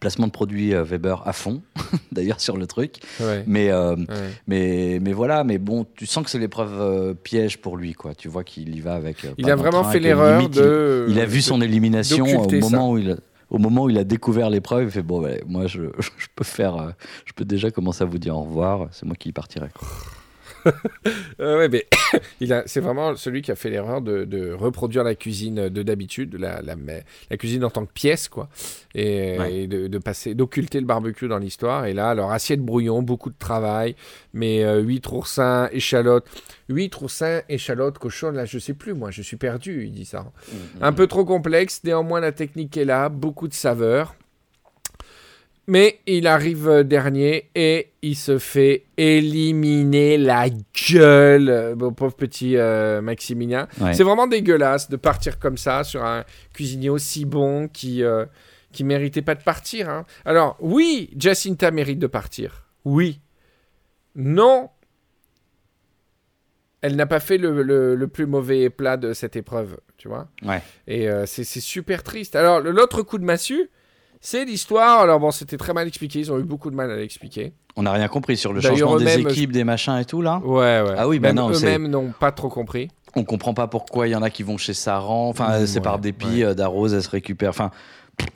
placement 0.00 0.26
de 0.26 0.32
produits 0.32 0.74
euh, 0.74 0.82
Weber 0.82 1.22
à 1.26 1.32
fond, 1.34 1.60
d'ailleurs, 2.12 2.40
sur 2.40 2.56
le 2.56 2.66
truc. 2.66 2.96
Ouais, 3.20 3.44
Mais, 3.46 3.70
euh, 3.70 3.94
mais, 4.48 4.98
mais 5.02 5.12
voilà, 5.12 5.44
mais 5.44 5.58
bon, 5.58 5.86
tu 5.94 6.06
sens 6.06 6.24
que 6.24 6.30
c'est 6.30 6.38
l'épreuve 6.38 7.14
piège 7.16 7.58
pour 7.58 7.76
lui, 7.76 7.92
quoi. 7.92 8.14
Tu 8.14 8.28
vois 8.28 8.42
qu'il 8.44 8.74
y 8.74 8.80
va 8.80 8.94
avec. 8.94 9.18
Il 9.38 9.48
a 9.50 9.54
vraiment 9.54 9.84
fait 9.84 10.00
l'erreur 10.00 10.40
il- 10.42 10.48
de... 10.50 11.06
Il, 11.10 11.20
a 11.20 11.26
vu 11.26 11.42
son 11.42 11.60
élimination 11.60 12.24
au 12.24 12.48
ça. 12.48 12.56
moment 12.56 12.90
où 12.92 12.98
il 12.98 13.10
a. 13.12 13.16
Au 13.50 13.58
moment 13.58 13.82
où 13.84 13.90
il 13.90 13.98
a 13.98 14.04
découvert 14.04 14.48
l'épreuve, 14.48 14.84
il 14.84 14.90
fait 14.90 15.02
bon, 15.02 15.28
moi 15.46 15.66
je, 15.66 15.82
je 16.16 16.26
peux 16.34 16.42
faire, 16.44 16.94
je 17.26 17.34
peux 17.34 17.44
déjà 17.44 17.70
commencer 17.70 18.02
à 18.02 18.06
vous 18.06 18.16
dire 18.18 18.34
au 18.34 18.44
revoir. 18.44 18.88
C'est 18.92 19.04
moi 19.04 19.14
qui 19.14 19.28
y 19.28 19.32
partirai. 19.32 19.68
Euh, 21.40 21.58
ouais, 21.58 21.68
mais 21.68 21.86
il 22.40 22.52
a, 22.52 22.62
c'est 22.66 22.78
vraiment 22.80 23.16
celui 23.16 23.42
qui 23.42 23.50
a 23.50 23.56
fait 23.56 23.70
l'erreur 23.70 24.00
de, 24.00 24.24
de 24.24 24.52
reproduire 24.52 25.02
la 25.02 25.14
cuisine 25.14 25.68
de 25.68 25.82
d'habitude, 25.82 26.36
la, 26.38 26.60
la, 26.62 26.76
la 27.30 27.36
cuisine 27.36 27.64
en 27.64 27.70
tant 27.70 27.84
que 27.84 27.92
pièce, 27.92 28.28
quoi, 28.28 28.48
et, 28.94 29.38
Ouais. 29.38 29.54
et 29.62 29.66
de, 29.66 29.88
de 29.88 29.98
passer, 29.98 30.34
d'occulter 30.34 30.78
le 30.78 30.86
barbecue 30.86 31.26
dans 31.26 31.38
l'histoire. 31.38 31.86
Et 31.86 31.94
là, 31.94 32.10
alors 32.10 32.30
assiette 32.30 32.60
brouillon, 32.60 33.02
beaucoup 33.02 33.30
de 33.30 33.38
travail, 33.38 33.96
mais 34.34 34.62
euh, 34.62 34.80
huîtres, 34.80 35.12
oursins, 35.14 35.68
échalotes, 35.72 36.26
huîtres, 36.68 37.02
oursins, 37.02 37.40
échalotes, 37.48 37.98
cochon. 37.98 38.30
Là, 38.30 38.44
je 38.44 38.58
sais 38.58 38.74
plus, 38.74 38.94
moi, 38.94 39.10
je 39.10 39.22
suis 39.22 39.36
perdu. 39.38 39.84
Il 39.86 39.92
dit 39.92 40.04
ça. 40.04 40.30
Un 40.80 40.92
peu 40.92 41.06
trop 41.06 41.24
complexe, 41.24 41.80
néanmoins 41.82 42.20
la 42.20 42.32
technique 42.32 42.76
est 42.76 42.84
là, 42.84 43.08
beaucoup 43.08 43.48
de 43.48 43.54
saveurs. 43.54 44.14
Mais 45.68 46.00
il 46.06 46.26
arrive 46.26 46.68
euh, 46.68 46.82
dernier 46.82 47.48
et 47.54 47.92
il 48.02 48.16
se 48.16 48.38
fait 48.38 48.84
éliminer 48.96 50.18
la 50.18 50.46
gueule, 50.50 51.48
euh, 51.48 51.76
mon 51.76 51.92
pauvre 51.92 52.14
petit 52.16 52.56
euh, 52.56 53.00
Maximilien. 53.00 53.68
Ouais. 53.80 53.94
C'est 53.94 54.02
vraiment 54.02 54.26
dégueulasse 54.26 54.90
de 54.90 54.96
partir 54.96 55.38
comme 55.38 55.56
ça 55.56 55.84
sur 55.84 56.02
un 56.04 56.24
cuisinier 56.52 56.90
aussi 56.90 57.24
bon 57.24 57.68
qui, 57.68 58.02
euh, 58.02 58.26
qui 58.72 58.82
méritait 58.82 59.22
pas 59.22 59.36
de 59.36 59.42
partir. 59.44 59.88
hein. 59.88 60.04
Alors 60.24 60.56
oui, 60.60 61.10
Jacinta 61.16 61.70
mérite 61.70 62.00
de 62.00 62.08
partir. 62.08 62.66
Oui. 62.84 63.20
Non. 64.16 64.68
Elle 66.80 66.96
n'a 66.96 67.06
pas 67.06 67.20
fait 67.20 67.38
le, 67.38 67.62
le- 67.62 67.94
le 67.94 68.08
plus 68.08 68.26
mauvais 68.26 68.68
plat 68.68 68.96
de 68.96 69.12
cette 69.12 69.36
épreuve, 69.36 69.76
tu 69.96 70.08
vois. 70.08 70.28
Ouais. 70.44 70.60
Et 70.88 71.08
euh, 71.08 71.26
c'est 71.26 71.44
super 71.44 72.02
triste. 72.02 72.34
Alors, 72.34 72.58
l'autre 72.60 73.02
coup 73.02 73.18
de 73.18 73.24
massue, 73.24 73.70
c'est 74.22 74.44
l'histoire. 74.46 75.00
Alors, 75.00 75.20
bon, 75.20 75.30
c'était 75.30 75.58
très 75.58 75.74
mal 75.74 75.86
expliqué. 75.86 76.20
Ils 76.20 76.32
ont 76.32 76.38
eu 76.38 76.42
beaucoup 76.44 76.70
de 76.70 76.74
mal 76.76 76.90
à 76.90 76.96
l'expliquer. 76.96 77.52
On 77.76 77.82
n'a 77.82 77.92
rien 77.92 78.08
compris 78.08 78.36
sur 78.38 78.52
le 78.54 78.60
changement 78.62 78.96
des 78.96 79.18
équipes, 79.18 79.52
des 79.52 79.64
machins 79.64 79.98
et 79.98 80.04
tout 80.06 80.22
là? 80.22 80.40
Ouais, 80.44 80.80
ouais. 80.82 80.94
Ah 80.96 81.08
oui, 81.08 81.18
bah 81.18 81.28
Même 81.28 81.36
non, 81.36 81.50
Eux-mêmes 81.50 81.88
n'ont 81.88 82.12
pas 82.18 82.30
trop 82.32 82.48
compris. 82.48 82.88
On 83.16 83.24
comprend 83.24 83.52
pas 83.52 83.66
pourquoi 83.66 84.08
il 84.08 84.12
y 84.12 84.14
en 84.16 84.22
a 84.22 84.30
qui 84.30 84.42
vont 84.42 84.56
chez 84.56 84.72
Saran. 84.74 85.28
Enfin, 85.28 85.60
Mm, 85.60 85.66
c'est 85.66 85.80
par 85.82 85.98
dépit. 85.98 86.26
ouais. 86.26 86.44
euh, 86.44 86.54
Darroze, 86.54 86.94
elle 86.94 87.02
se 87.02 87.10
récupère. 87.10 87.50
Enfin, 87.50 87.70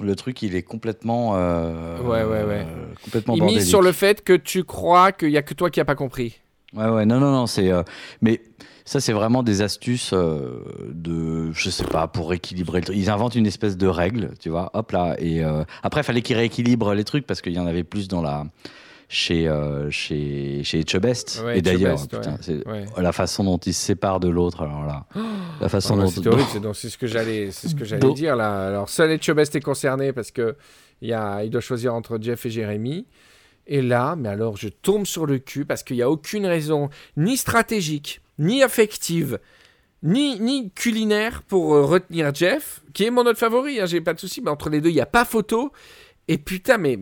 le 0.01 0.15
truc, 0.17 0.43
il 0.43 0.55
est 0.57 0.63
complètement. 0.63 1.33
euh, 1.37 1.99
Ouais, 2.01 2.23
ouais, 2.25 2.45
ouais. 2.45 2.67
euh, 2.67 2.87
complètement 3.05 3.37
bordélique. 3.37 3.61
misent 3.61 3.69
sur 3.69 3.81
le 3.83 3.93
fait 3.93 4.23
que 4.25 4.33
tu 4.35 4.65
crois 4.65 5.13
qu'il 5.13 5.31
y 5.31 5.37
a 5.39 5.43
que 5.43 5.55
toi 5.55 5.71
qui 5.71 5.81
n'as 5.81 5.85
pas 5.85 5.95
compris. 5.95 6.41
Ouais, 6.75 6.89
ouais, 6.89 7.07
non, 7.07 7.21
non, 7.21 7.31
non, 7.31 7.47
c'est. 7.47 7.71
euh, 7.71 7.83
mais 8.21 8.41
ça, 8.87 9.01
c'est 9.01 9.13
vraiment 9.13 9.43
des 9.43 9.61
astuces 9.61 10.13
euh, 10.15 10.61
de. 10.95 11.51
Je 11.53 11.69
sais 11.69 11.85
pas, 11.85 12.09
pour 12.09 12.31
rééquilibrer 12.31 12.81
le 12.81 12.87
truc. 12.87 12.97
Ils 12.97 13.11
inventent 13.11 13.35
une 13.35 13.47
espèce 13.47 13.77
de 13.77 13.87
règle, 13.87 14.31
tu 14.41 14.49
vois, 14.49 14.71
hop 14.73 14.93
là. 14.93 15.17
Et 15.19 15.45
euh, 15.45 15.65
après, 15.83 16.01
il 16.01 16.05
fallait 16.05 16.23
qu'ils 16.23 16.37
rééquilibrent 16.37 16.95
les 16.95 17.05
trucs 17.05 17.27
parce 17.27 17.43
qu'il 17.43 17.53
y 17.53 17.59
en 17.59 17.67
avait 17.67 17.85
plus 17.85 18.09
dans 18.09 18.23
la. 18.23 18.47
chez, 19.09 19.47
euh, 19.49 19.91
chez, 19.91 20.63
chez. 20.65 20.85
Ouais, 21.45 21.59
Et 21.59 21.63
d'ailleurs, 21.63 22.01
ouais. 22.01 22.21
c'est- 22.41 22.67
Ouais. 22.67 22.85
la 22.97 23.13
façon 23.13 23.45
dont 23.45 23.59
ils 23.59 23.75
se 23.75 23.81
séparent 23.85 24.21
de 24.21 24.29
l'autre, 24.29 24.63
alors 24.63 24.85
là. 24.87 25.05
la 25.61 25.69
façon 25.69 25.97
dont. 25.97 26.07
c'est 26.09 26.27
horrible, 26.27 26.49
c'est 26.75 26.89
ce 26.89 26.97
que 26.99 27.07
j'allais, 27.07 27.51
c'est 27.51 27.69
ce 27.69 27.75
que 27.75 27.85
j'allais 27.85 28.15
dire 28.15 28.35
là. 28.37 28.67
Alors 28.69 28.89
seul 28.89 29.11
Etchebest 29.13 29.55
est 29.57 29.61
concerné 29.61 30.13
parce 30.13 30.31
que 30.31 30.57
il 31.03 31.09
y 31.09 31.13
a, 31.13 31.45
il 31.45 31.51
doit 31.51 31.61
choisir 31.61 31.95
entre 31.95 32.19
Jeff 32.21 32.47
et 32.47 32.51
Jérémy. 32.51 33.07
Et 33.69 33.83
là, 33.83 34.15
mais 34.17 34.29
alors 34.29 34.57
je 34.57 34.69
tombe 34.69 35.07
sur 35.07 35.27
le 35.27 35.39
cul 35.39 35.65
parce 35.65 35.83
qu'il 35.83 35.97
n'y 35.97 36.03
a 36.03 36.09
aucune 36.11 36.47
raison 36.47 36.89
ni 37.17 37.37
stratégique, 37.37 38.21
ni 38.39 38.63
affective, 38.63 39.39
ni, 40.03 40.39
ni 40.41 40.71
culinaire 40.71 41.43
pour 41.43 41.75
euh, 41.75 41.83
retenir 41.83 42.35
Jeff, 42.35 42.83
qui 42.93 43.05
est 43.05 43.11
mon 43.11 43.23
autre 43.23 43.39
favori. 43.39 43.81
Hein, 43.81 43.87
j'ai 43.87 44.01
pas 44.01 44.15
de 44.15 44.21
souci, 44.21 44.41
mais 44.41 44.51
entre 44.51 44.71
les 44.71 44.81
deux, 44.81 44.91
il 44.91 44.95
n'y 44.95 45.01
a 45.01 45.07
pas 45.07 45.25
photo. 45.25 45.73
Et 46.29 46.39
putain, 46.39 46.79
mais 46.79 46.99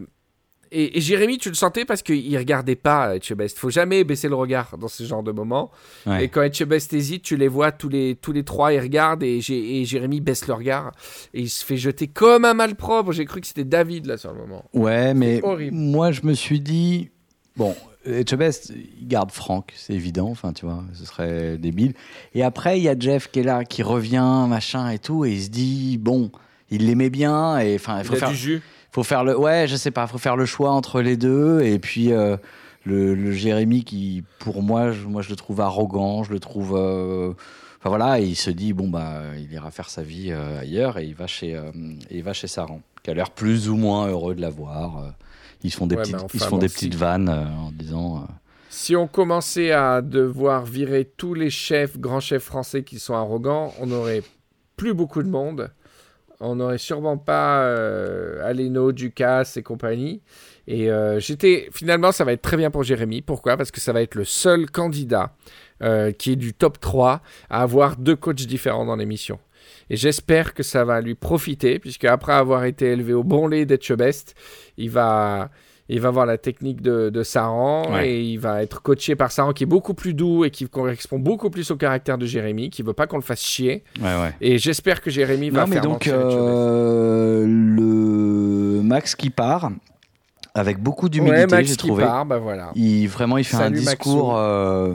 et, 0.75 0.99
et 0.99 1.01
Jérémy, 1.01 1.39
tu 1.39 1.49
le 1.49 1.55
sentais 1.55 1.85
parce 1.85 2.03
qu'il 2.03 2.37
regardait 2.37 2.75
pas 2.75 3.15
Etchebest. 3.15 3.59
Faut 3.59 3.71
jamais 3.71 4.03
baisser 4.03 4.29
le 4.29 4.35
regard 4.35 4.77
dans 4.77 4.89
ce 4.89 5.05
genre 5.05 5.23
de 5.23 5.31
moment. 5.31 5.71
Ouais. 6.05 6.25
Et 6.25 6.29
quand 6.29 6.43
Etchebest 6.43 6.93
hésite, 6.93 7.23
tu 7.23 7.37
les 7.37 7.49
vois 7.49 7.71
tous 7.71 7.89
les, 7.89 8.17
tous 8.17 8.33
les 8.33 8.43
trois, 8.43 8.73
ils 8.73 8.81
regardent 8.81 9.23
et, 9.23 9.39
et 9.49 9.85
Jérémy 9.85 10.21
baisse 10.21 10.47
le 10.49 10.55
regard 10.55 10.93
et 11.33 11.43
il 11.43 11.49
se 11.49 11.65
fait 11.65 11.77
jeter 11.77 12.09
comme 12.09 12.45
un 12.45 12.55
malpropre. 12.55 13.13
J'ai 13.13 13.25
cru 13.25 13.41
que 13.41 13.47
c'était 13.47 13.65
David 13.65 14.07
là 14.07 14.17
sur 14.19 14.33
le 14.33 14.41
moment. 14.41 14.65
Ouais, 14.73 15.15
mais 15.15 15.41
horrible. 15.45 15.77
moi 15.77 16.11
je 16.11 16.23
me 16.25 16.35
suis 16.35 16.61
dit, 16.61 17.11
bon, 17.57 17.75
Etchebest, 18.07 18.73
il 19.01 19.09
garde 19.09 19.31
Franck, 19.31 19.73
c'est 19.77 19.93
évident, 19.95 20.29
enfin 20.31 20.53
tu 20.53 20.65
vois, 20.67 20.85
ce 20.93 21.05
serait 21.05 21.59
débile. 21.59 21.95
Et 22.35 22.43
après, 22.43 22.79
il 22.79 22.83
y 22.85 22.89
a 22.89 22.99
Jeff 22.99 23.31
qui 23.31 23.41
est 23.41 23.45
là, 23.45 23.65
qui 23.65 23.83
revient, 23.83 24.47
machin 24.49 24.91
et 24.91 24.99
tout, 24.99 25.25
et 25.25 25.33
il 25.33 25.43
se 25.43 25.49
dit, 25.51 25.99
bon, 25.99 26.31
il 26.71 26.87
l'aimait 26.87 27.11
bien, 27.11 27.59
et 27.59 27.75
enfin, 27.77 27.99
il 27.99 28.03
Il 28.03 28.07
faut 28.07 28.15
a 28.15 28.19
faire, 28.19 28.31
du 28.31 28.37
jus. 28.37 28.63
faut 28.91 29.03
faire 29.05 29.25
le, 29.25 29.39
ouais, 29.39 29.67
je 29.69 29.77
sais 29.77 29.91
pas, 29.91 30.07
faut 30.07 30.19
faire 30.19 30.37
le 30.37 30.47
choix 30.47 30.71
entre 30.73 31.01
les 31.01 31.17
deux, 31.17 31.61
et 31.63 31.79
puis 31.79 32.13
euh, 32.13 32.37
le, 32.85 33.15
le 33.15 33.33
Jérémy 33.33 33.85
qui, 33.85 34.23
pour 34.39 34.63
moi, 34.63 34.93
je, 34.93 35.07
moi 35.07 35.23
je 35.23 35.31
le 35.31 35.37
trouve 35.37 35.61
arrogant, 35.61 36.23
je 36.25 36.33
le 36.33 36.41
trouve. 36.41 36.75
euh, 36.77 37.33
Enfin 37.81 37.91
voilà, 37.91 38.19
et 38.19 38.25
il 38.25 38.35
se 38.35 38.49
dit 38.51 38.73
bon 38.73 38.89
bah 38.89 39.21
il 39.37 39.53
ira 39.53 39.71
faire 39.71 39.91
sa 39.91 40.03
vie 40.03 40.29
euh, 40.31 40.59
ailleurs 40.61 40.97
et 40.97 41.05
il 41.05 41.15
va 41.15 41.27
chez 41.27 41.55
euh, 41.55 41.71
il 42.11 42.23
va 42.23 42.33
chez 42.33 42.47
Saran, 42.47 42.81
qui 43.03 43.11
a 43.11 43.15
l'air 43.15 43.29
plus 43.31 43.69
ou 43.69 43.77
moins 43.77 44.07
heureux 44.09 44.35
de 44.35 44.41
la 44.41 44.49
voir. 44.49 44.99
euh. 45.01 45.11
Ils 45.65 45.73
se 45.73 45.77
font 45.79 45.87
des 45.89 45.97
Ouais, 45.97 46.03
petites, 46.03 46.17
ils 46.35 46.41
se 46.41 46.45
font 46.47 46.57
bon, 46.57 46.59
des 46.59 46.69
si. 46.69 46.75
petites 46.75 46.95
vannes 46.95 47.29
euh, 47.29 47.45
en 47.47 47.73
disant 47.73 48.19
euh, 48.19 48.33
Si 48.71 48.95
on 48.95 49.09
commençait 49.09 49.73
à 49.73 50.03
devoir 50.03 50.65
virer 50.65 51.05
tous 51.17 51.35
les 51.35 51.51
chefs, 51.51 51.99
grands 51.99 52.21
chefs 52.21 52.45
français 52.45 52.85
qui 52.85 52.99
sont 53.01 53.15
arrogants, 53.15 53.75
on 53.81 53.87
n'aurait 53.87 54.23
plus 54.77 54.95
beaucoup 54.95 55.23
de 55.23 55.29
monde. 55.29 55.71
On 56.41 56.57
n'aurait 56.57 56.79
sûrement 56.79 57.17
pas 57.17 57.63
euh, 57.63 58.45
Aleno, 58.47 58.93
Ducasse 58.93 59.57
et 59.57 59.63
compagnie. 59.63 60.21
Et 60.67 60.91
euh, 60.91 61.19
j'étais 61.21 61.69
finalement, 61.73 62.11
ça 62.13 62.25
va 62.25 62.33
être 62.33 62.43
très 62.43 62.57
bien 62.57 62.71
pour 62.71 62.83
Jérémy. 62.83 63.23
Pourquoi? 63.23 63.57
Parce 63.57 63.71
que 63.71 63.81
ça 63.81 63.93
va 63.93 64.03
être 64.03 64.15
le 64.17 64.25
seul 64.25 64.71
candidat 64.71 65.33
euh, 65.83 66.11
qui 66.13 66.33
est 66.33 66.37
du 66.37 66.53
top 66.53 66.81
3 66.81 67.23
à 67.51 67.63
avoir 67.63 67.97
deux 67.97 68.17
coachs 68.17 68.35
différents 68.47 68.85
dans 68.85 68.97
l'émission. 68.97 69.39
Et 69.91 69.97
j'espère 69.97 70.55
que 70.55 70.63
ça 70.63 70.85
va 70.85 71.01
lui 71.01 71.15
profiter, 71.15 71.79
puisque 71.79 72.05
après 72.05 72.33
avoir 72.33 72.65
été 72.65 72.87
élevé 72.93 73.13
au 73.13 73.23
bon 73.23 73.47
lait 73.47 73.67
d'Etchebest, 73.67 74.35
il 74.79 74.91
va, 74.91 75.51
il 75.89 76.01
va 76.01 76.11
voir 76.11 76.25
la 76.27 76.39
technique 76.39 76.81
de, 76.81 77.11
de 77.11 77.23
Saran 77.23 77.93
Ouais. 77.93 78.09
et 78.11 78.21
il 78.23 78.39
va 78.39 78.63
être 78.63 78.81
coaché 78.83 79.15
par 79.15 79.31
Saran 79.31 79.53
qui 79.53 79.65
est 79.65 79.67
beaucoup 79.67 79.93
plus 79.95 80.15
doux 80.15 80.45
et 80.45 80.51
qui 80.51 80.67
correspond 80.69 81.19
beaucoup 81.19 81.51
plus 81.51 81.71
au 81.71 81.77
caractère 81.77 82.17
de 82.17 82.25
Jérémy, 82.27 82.71
qui 82.71 82.83
veut 82.83 82.95
pas 82.95 83.07
qu'on 83.07 83.17
le 83.19 83.23
fasse 83.23 83.43
chier. 83.43 83.85
ouais 84.01 84.05
ouais. 84.05 84.33
Et 84.41 84.57
j'espère 84.59 85.01
que 85.03 85.11
Jérémy 85.11 85.51
va 85.51 85.63
Non 85.63 85.67
mais 85.67 85.75
faire 85.75 85.83
donc 85.83 86.07
euh, 86.07 87.45
le 87.47 88.81
Max 88.83 89.15
qui 89.15 89.31
part 89.31 89.71
avec 90.55 90.79
beaucoup 90.79 91.09
d'humilité, 91.09 91.65
j'ai 91.65 91.77
trouvé. 91.77 92.05
part, 92.05 92.25
bah 92.27 92.39
voilà. 92.39 92.71
Il 92.77 93.07
vraiment 93.09 93.39
il 93.39 93.45
fait 93.45 93.57
Salut, 93.57 93.77
un 93.77 93.81
discours 93.81 94.37
euh, 94.37 94.95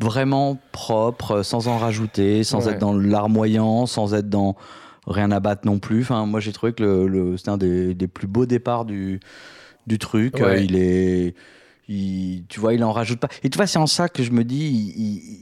vraiment 0.00 0.58
propre, 0.72 1.42
sans 1.42 1.68
en 1.68 1.78
rajouter, 1.78 2.44
sans 2.44 2.66
Ouais. 2.66 2.72
être 2.72 2.78
dans 2.78 2.92
larmoyant, 2.94 3.86
sans 3.86 4.14
être 4.14 4.28
dans 4.28 4.56
rien 5.06 5.30
à 5.30 5.40
battre 5.40 5.62
non 5.66 5.78
plus. 5.78 6.02
Enfin, 6.02 6.26
moi 6.26 6.40
j'ai 6.40 6.52
trouvé 6.52 6.72
que 6.72 6.82
le, 6.82 7.06
le- 7.08 7.36
c'était 7.36 7.50
un 7.50 7.58
des, 7.58 7.94
des 7.94 8.08
plus 8.08 8.26
beaux 8.26 8.46
départs 8.46 8.84
du, 8.84 9.20
du 9.86 9.98
truc. 9.98 10.34
Ouais. 10.36 10.42
Euh, 10.42 10.56
il 10.58 10.76
est. 10.76 11.34
il- 11.88 12.42
tu 12.48 12.58
vois, 12.60 12.74
il 12.74 12.82
en 12.82 12.90
rajoute 12.92 13.20
pas. 13.20 13.28
Et 13.44 13.48
tu 13.50 13.56
vois, 13.56 13.66
c'est 13.68 13.78
en 13.78 13.86
ça 13.86 14.08
que 14.08 14.22
je 14.24 14.32
me 14.32 14.42
dis, 14.42 14.92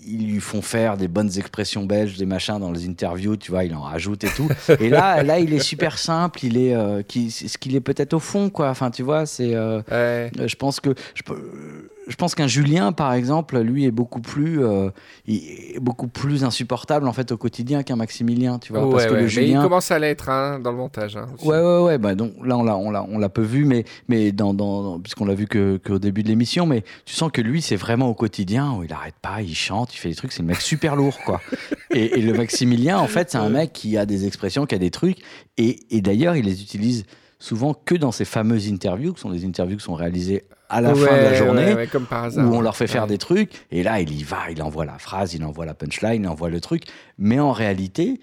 ils, 0.07 0.27
lui 0.31 0.41
font 0.41 0.61
faire 0.63 0.97
des 0.99 1.09
bonnes 1.09 1.31
expressions 1.39 1.85
belges, 1.87 2.19
des 2.19 2.27
machins 2.27 2.59
dans 2.59 2.71
les 2.71 2.87
interviews, 2.87 3.37
tu 3.37 3.51
vois, 3.51 3.65
il 3.65 3.75
en 3.75 3.81
rajoute 3.81 4.23
et 4.25 4.29
tout. 4.29 4.49
et 4.81 4.91
là, 4.91 5.23
là, 5.23 5.39
il 5.39 5.53
est 5.55 5.59
super 5.61 5.99
simple, 5.99 6.45
il 6.45 6.59
est, 6.59 6.75
euh, 6.75 7.03
qui, 7.03 7.31
ce 7.31 7.57
qu'il 7.57 7.75
est 7.75 7.81
peut-être 7.81 8.13
au 8.13 8.19
fond, 8.19 8.51
quoi. 8.51 8.69
Enfin, 8.69 8.91
tu 8.91 9.03
vois, 9.03 9.25
c'est. 9.27 9.55
euh, 9.55 9.79
Ouais. 9.91 10.31
euh, 10.39 10.47
Je 10.47 10.57
pense 10.57 10.79
que 10.81 10.95
je, 11.15 11.23
peux- 11.23 11.89
je 12.07 12.15
pense 12.17 12.35
qu'un 12.35 12.47
Julien, 12.47 12.93
par 12.93 13.13
exemple, 13.15 13.59
lui 13.61 13.85
est 13.85 13.91
beaucoup 13.91 14.21
plus, 14.21 14.63
euh, 14.63 14.91
il 15.27 15.37
est 15.77 15.81
beaucoup 15.81 16.07
plus 16.09 16.45
insupportable 16.45 17.09
en 17.09 17.13
fait 17.13 17.33
au 17.33 17.37
quotidien 17.37 17.83
qu'un 17.83 17.97
Maximilien, 17.97 18.59
tu 18.59 18.73
vois, 18.73 18.83
parce 18.83 19.05
Ouais, 19.05 19.09
que 19.09 19.15
ouais, 19.15 19.21
le 19.23 19.27
Mais 19.37 19.49
il 19.49 19.59
commence 19.59 19.91
à 19.91 19.99
l'être 19.99 20.29
hein, 20.29 20.59
dans 20.59 20.71
le 20.71 20.77
montage. 20.77 21.17
hein. 21.17 21.27
Ouais, 21.43 21.59
ouais, 21.61 21.83
ouais. 21.83 21.99
Bah, 21.99 22.15
donc 22.15 22.33
là, 22.45 22.57
on 22.59 22.63
l'a, 22.63 22.77
on 22.77 22.91
l'a, 22.91 23.05
on 23.09 23.19
l'a 23.19 23.29
peu 23.29 23.43
vu, 23.43 23.65
mais, 23.65 23.85
mais 24.09 24.33
dans, 24.33 24.53
dans, 24.55 24.83
dans- 24.83 25.01
puisqu'on 25.01 25.25
l'a 25.25 25.35
vu 25.35 25.47
que, 25.47 25.79
qu'au 25.79 25.99
début 25.99 26.23
de 26.23 26.29
l'émission, 26.29 26.67
mais 26.67 26.85
tu 27.07 27.15
sens 27.15 27.31
que 27.33 27.41
lui, 27.41 27.63
c'est 27.63 27.77
vraiment 27.77 28.09
au 28.09 28.15
quotidien 28.15 28.73
où 28.73 28.83
il 28.85 28.93
arrête 28.93 29.15
pas, 29.23 29.41
il 29.43 29.55
chante, 29.55 29.95
il 29.95 29.99
fait 29.99 30.11
des 30.11 30.15
trucs, 30.15 30.33
c'est 30.33 30.43
le 30.43 30.49
mec 30.49 30.61
super 30.61 30.97
lourd, 30.97 31.19
quoi. 31.25 31.41
et, 31.95 32.19
et 32.19 32.23
le 32.23 32.35
Maximilien, 32.35 32.99
en 32.99 33.07
fait, 33.09 33.31
c'est 33.31 33.39
un 33.39 33.49
mec 33.51 33.73
qui 33.73 33.97
a 33.97 34.05
des 34.07 34.27
expressions, 34.27 34.67
qui 34.67 34.75
a 34.75 34.79
des 34.79 34.91
trucs, 34.91 35.19
et, 35.57 35.81
et 35.91 36.01
d'ailleurs, 36.03 36.37
il 36.37 36.45
les 36.45 36.61
utilise 36.63 37.05
souvent 37.39 37.75
que 37.75 37.95
dans 37.95 38.13
ces 38.13 38.25
fameuses 38.25 38.71
interviews, 38.71 39.13
qui 39.15 39.21
sont 39.21 39.31
des 39.31 39.45
interviews 39.45 39.77
qui 39.79 39.85
sont 39.85 39.95
réalisées 39.95 40.45
à 40.75 40.81
la 40.81 40.95
fin 40.95 41.17
de 41.17 41.23
la 41.23 41.35
journée 41.35 41.67
ouais, 41.67 41.75
ouais, 41.75 41.87
comme 41.87 42.07
par 42.07 42.25
hasard. 42.25 42.51
où 42.51 42.55
on 42.55 42.61
leur 42.61 42.77
fait 42.77 42.87
faire 42.87 43.07
des 43.07 43.19
trucs, 43.19 43.67
et 43.71 43.83
là, 43.83 44.01
il 44.01 44.13
y 44.13 44.25
va, 44.25 44.51
il 44.51 44.63
envoie 44.63 44.85
la 44.85 44.99
phrase, 44.99 45.35
il 45.35 45.45
envoie 45.45 45.67
la 45.67 45.75
punchline, 45.75 46.23
il 46.23 46.29
envoie 46.29 46.51
le 46.51 46.61
truc. 46.61 46.85
Mais 47.17 47.39
en 47.39 47.53
réalité, 47.53 48.21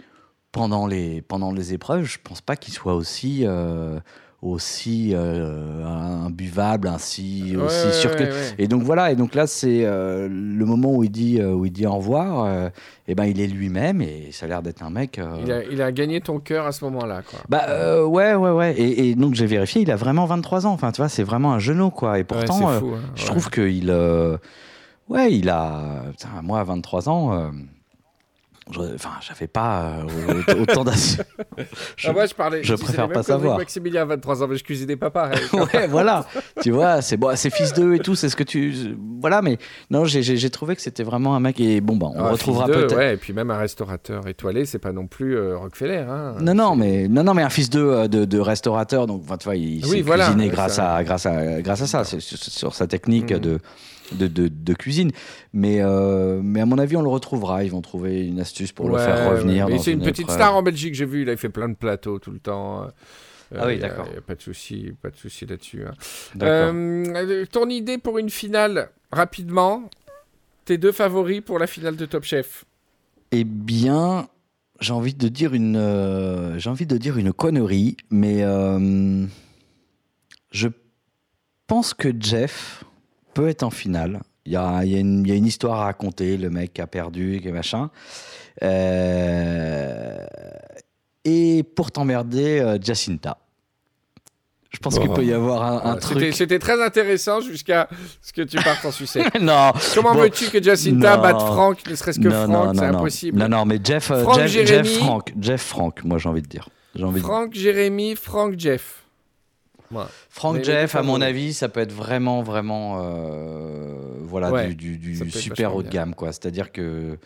pendant 0.51 0.85
les, 0.85 1.21
pendant 1.21 1.53
les 1.53 1.73
épreuves, 1.73 2.03
je 2.03 2.17
pense 2.21 2.41
pas 2.41 2.55
qu'il 2.57 2.73
soit 2.73 2.93
aussi, 2.93 3.45
euh, 3.45 3.99
aussi 4.41 5.11
euh, 5.13 5.85
imbuvable, 5.85 6.87
ainsi, 6.87 7.53
Ouais, 7.55 7.63
aussi 7.63 7.85
ouais, 7.87 7.91
sûr 7.93 8.15
que. 8.15 8.23
ouais. 8.23 8.31
Et 8.57 8.67
donc 8.67 8.81
voilà, 8.81 9.11
et 9.11 9.15
donc 9.15 9.35
là, 9.35 9.45
c'est 9.45 9.85
euh, 9.85 10.27
le 10.27 10.65
moment 10.65 10.95
où 10.95 11.03
il 11.03 11.11
dit, 11.11 11.39
euh, 11.39 11.53
où 11.53 11.65
il 11.65 11.71
dit 11.71 11.85
au 11.85 11.93
revoir, 11.93 12.45
euh, 12.45 12.69
et 13.07 13.13
ben 13.13 13.25
il 13.25 13.39
est 13.39 13.45
lui-même, 13.47 14.01
et 14.01 14.29
ça 14.31 14.47
a 14.47 14.49
l'air 14.49 14.61
d'être 14.63 14.81
un 14.81 14.89
mec. 14.89 15.19
Il 15.45 15.51
a, 15.51 15.63
il 15.63 15.81
a 15.81 15.91
gagné 15.91 16.21
ton 16.21 16.39
cœur 16.39 16.65
à 16.65 16.71
ce 16.71 16.83
moment-là, 16.85 17.21
quoi. 17.21 17.39
bah 17.49 18.03
ouais, 18.03 18.33
ouais, 18.33 18.49
ouais. 18.51 18.73
Et, 18.79 19.09
et 19.09 19.15
donc 19.15 19.35
j'ai 19.35 19.45
vérifié, 19.45 19.83
il 19.83 19.91
a 19.91 19.95
vraiment 19.95 20.25
23 20.25 20.65
ans. 20.65 20.71
Enfin, 20.73 20.91
tu 20.91 21.01
vois, 21.01 21.09
c'est 21.09 21.23
vraiment 21.23 21.53
un 21.53 21.59
genou, 21.59 21.91
quoi. 21.91 22.17
Et 22.17 22.23
pourtant, 22.23 22.67
fou, 22.79 22.93
hein, 22.95 22.99
je 23.15 23.25
trouve 23.27 23.49
qu'il. 23.51 23.89
euh, 23.91 24.37
ouais, 25.07 25.31
il 25.33 25.49
a. 25.49 26.03
Putain, 26.11 26.29
moi, 26.41 26.59
à 26.61 26.63
23 26.63 27.09
ans. 27.09 27.51
Je- 28.71 28.95
Enfin, 28.95 29.09
j'avais 29.21 29.47
pas 29.47 29.97
euh, 30.29 30.55
autant 30.61 30.83
d'assurance. 30.83 31.25
Ah, 32.05 32.13
moi, 32.13 32.25
je 32.25 32.33
parlais. 32.33 32.63
je 32.63 32.73
préfère 32.73 33.07
pas 33.09 33.23
savoir. 33.23 33.57
Maximilien, 33.57 34.05
23 34.05 34.43
ans, 34.43 34.47
mais 34.47 34.55
je 34.55 34.63
cuisinais 34.63 34.95
pas 34.95 35.09
pareil. 35.11 35.39
ouais, 35.73 35.87
voilà. 35.87 36.25
Tu 36.61 36.71
vois, 36.71 37.01
c'est 37.01 37.17
bon, 37.17 37.35
c'est 37.35 37.49
fils 37.53 37.73
d'eux 37.73 37.95
et 37.95 37.99
tout, 37.99 38.15
c'est 38.15 38.29
ce 38.29 38.35
que 38.35 38.43
tu. 38.43 38.95
Voilà, 39.19 39.41
mais 39.41 39.57
non, 39.89 40.05
j'ai- 40.05 40.49
trouvé 40.49 40.75
que 40.75 40.81
c'était 40.81 41.03
vraiment 41.03 41.35
un 41.35 41.39
mec. 41.39 41.59
Et 41.59 41.79
bon, 41.81 41.95
bah, 41.97 42.07
on 42.15 42.23
Ah, 42.25 42.31
retrouvera 42.31 42.65
d'eux, 42.67 42.73
peut-être. 42.73 42.95
Ouais, 42.97 43.13
et 43.13 43.17
puis 43.17 43.33
même 43.33 43.51
un 43.51 43.57
restaurateur 43.57 44.27
étoilé, 44.27 44.65
c'est 44.65 44.79
pas 44.79 44.91
non 44.91 45.07
plus 45.07 45.37
euh, 45.37 45.57
Rockefeller. 45.57 46.05
Hein. 46.09 46.35
Non, 46.41 46.53
non, 46.53 46.75
mais, 46.75 47.07
non, 47.07 47.23
non, 47.23 47.33
mais 47.33 47.43
un 47.43 47.49
fils 47.49 47.69
de, 47.69 47.79
euh, 47.81 48.07
de, 48.07 48.25
de 48.25 48.39
restaurateur, 48.39 49.05
donc 49.07 49.21
enfin, 49.23 49.37
tu 49.37 49.45
vois, 49.45 49.55
il 49.55 49.83
Oui, 49.85 49.97
s'est 49.97 50.01
voilà, 50.01 50.25
cuisiné 50.25 50.45
ouais, 50.45 50.49
grâce, 50.51 50.75
ça- 50.75 50.95
à, 50.95 51.03
grâce, 51.03 51.25
à, 51.25 51.61
grâce 51.61 51.81
à 51.81 51.87
ça, 51.87 52.03
sur, 52.03 52.73
sa 52.75 52.87
technique 52.87 53.31
Mhm. 53.31 53.39
de, 53.39 53.59
de, 54.13 54.27
de, 54.27 54.47
de 54.47 54.73
cuisine. 54.73 55.11
Mais, 55.53 55.77
euh, 55.81 56.41
mais 56.43 56.61
à 56.61 56.65
mon 56.65 56.77
avis, 56.77 56.95
on 56.97 57.01
le 57.01 57.09
retrouvera. 57.09 57.63
Ils 57.63 57.71
vont 57.71 57.81
trouver 57.81 58.25
une 58.25 58.39
astuce 58.39 58.71
pour 58.71 58.89
le 58.89 58.97
faire 58.97 59.29
revenir. 59.31 59.67
ouais. 59.67 59.77
C'est 59.79 59.91
une 59.93 59.99
petite 60.01 60.21
épreuve. 60.21 60.35
star 60.37 60.55
en 60.55 60.63
Belgique, 60.63 60.95
j'ai 60.95 61.05
vu. 61.05 61.21
Il 61.23 61.29
a 61.29 61.37
fait 61.37 61.49
plein 61.49 61.69
de 61.69 61.75
plateaux 61.75 62.19
tout 62.19 62.31
le 62.31 62.39
temps. 62.39 62.83
Euh, 62.83 62.87
Ah 63.59 63.67
oui, 63.67 63.79
d'accord. 63.79 64.07
a 64.17 64.21
pas 64.21 64.35
de 64.35 64.41
souci, 64.41 64.93
pas 65.01 65.09
de 65.09 65.17
souci 65.17 65.45
là-dessus. 65.45 65.83
hein. 65.85 65.93
Euh, 66.41 67.45
ton 67.51 67.67
idée 67.69 67.97
pour 67.97 68.17
une 68.17 68.29
finale, 68.29 68.89
rapidement. 69.11 69.89
Tes 70.63 70.77
deux 70.77 70.91
favoris 70.91 71.41
pour 71.41 71.59
la 71.59 71.67
finale 71.67 71.95
de 71.97 72.05
Top 72.05 72.23
Chef? 72.23 72.63
Eh 73.31 73.43
bien, 73.43 74.27
j'ai 74.79 74.93
envie 74.93 75.13
de 75.13 75.27
dire 75.27 75.53
une, 75.53 75.75
euh, 75.75 76.57
j'ai 76.59 76.69
envie 76.69 76.85
de 76.85 76.97
dire 76.97 77.17
une 77.17 77.33
connerie, 77.33 77.97
mais 78.09 78.43
euh, 78.43 79.25
je 80.51 80.67
pense 81.67 81.93
que 81.93 82.09
Jeff 82.17 82.83
peut 83.33 83.49
être 83.49 83.63
en 83.63 83.69
finale. 83.69 84.21
Il 84.45 84.53
y 84.53 84.55
a, 84.55 84.83
il 84.83 84.91
y 84.91 84.95
a 84.95 84.99
une, 84.99 85.21
il 85.21 85.29
y 85.29 85.31
a 85.31 85.35
une 85.35 85.45
histoire 85.45 85.81
à 85.81 85.85
raconter, 85.85 86.37
le 86.37 86.49
mec 86.49 86.79
a 86.79 86.87
perdu, 86.87 87.39
et 87.43 87.51
machin. 87.51 87.89
Euh, 88.63 90.25
et 91.23 91.63
pour 91.75 91.91
t'emmerder, 91.91 92.59
euh, 92.59 92.77
Jacinta. 92.81 93.37
Je 94.71 94.79
pense 94.79 94.97
qu'il 94.97 95.09
peut 95.09 95.25
y 95.25 95.33
avoir 95.33 95.85
un, 95.85 95.97
truc. 95.97 96.33
c'était 96.33 96.57
très 96.57 96.81
intéressant 96.81 97.41
jusqu'à 97.41 97.89
ce 98.21 98.31
que 98.31 98.41
tu 98.41 98.55
partes 98.55 98.85
en 98.85 98.91
sucette. 98.91 99.27
non, 99.41 99.73
Comment 99.93 100.13
Bon. 100.13 100.21
veux-tu 100.21 100.49
que 100.49 100.63
Jacinta 100.63 101.17
Non. 101.17 101.21
batte 101.21 101.41
Franck, 101.41 101.89
ne 101.89 101.93
serait-ce 101.93 102.19
que 102.19 102.29
non, 102.29 102.45
Franck 102.45 102.75
C'est 102.77 102.85
impossible. 102.85 103.37
Non, 103.37 103.49
non, 103.49 103.65
mais 103.65 103.79
Jeff, 103.83 104.11
euh, 104.11 104.23
Franck, 104.23 104.47
Jeff, 104.47 104.67
Jeff. 104.67 104.97
Franck, 104.97 105.33
Jeff, 105.39 105.61
Franck, 105.61 106.03
moi 106.05 106.17
j'ai 106.19 106.29
envie 106.29 106.41
de 106.41 106.47
dire. 106.47 106.69
Envie 107.01 107.19
de 107.19 107.25
Franck, 107.25 107.53
Jérémy, 107.53 108.15
Franck, 108.15 108.53
Jeff. 108.57 109.00
Ouais. 109.91 110.03
Frank 110.29 110.57
Mais 110.57 110.63
Jeff, 110.63 110.95
à 110.95 111.03
mon 111.03 111.21
avis, 111.21 111.53
ça 111.53 111.69
peut 111.69 111.79
être 111.79 111.91
vraiment, 111.91 112.41
vraiment, 112.41 113.01
euh, 113.01 113.95
voilà, 114.21 114.51
Ouais, 114.51 114.73
du, 114.73 115.29
super 115.31 115.75
haut 115.75 115.83
de 115.83 115.89
gamme, 115.89 116.15
quoi. 116.15 116.31
C'est-à-dire 116.31 116.71
que, 116.71 117.17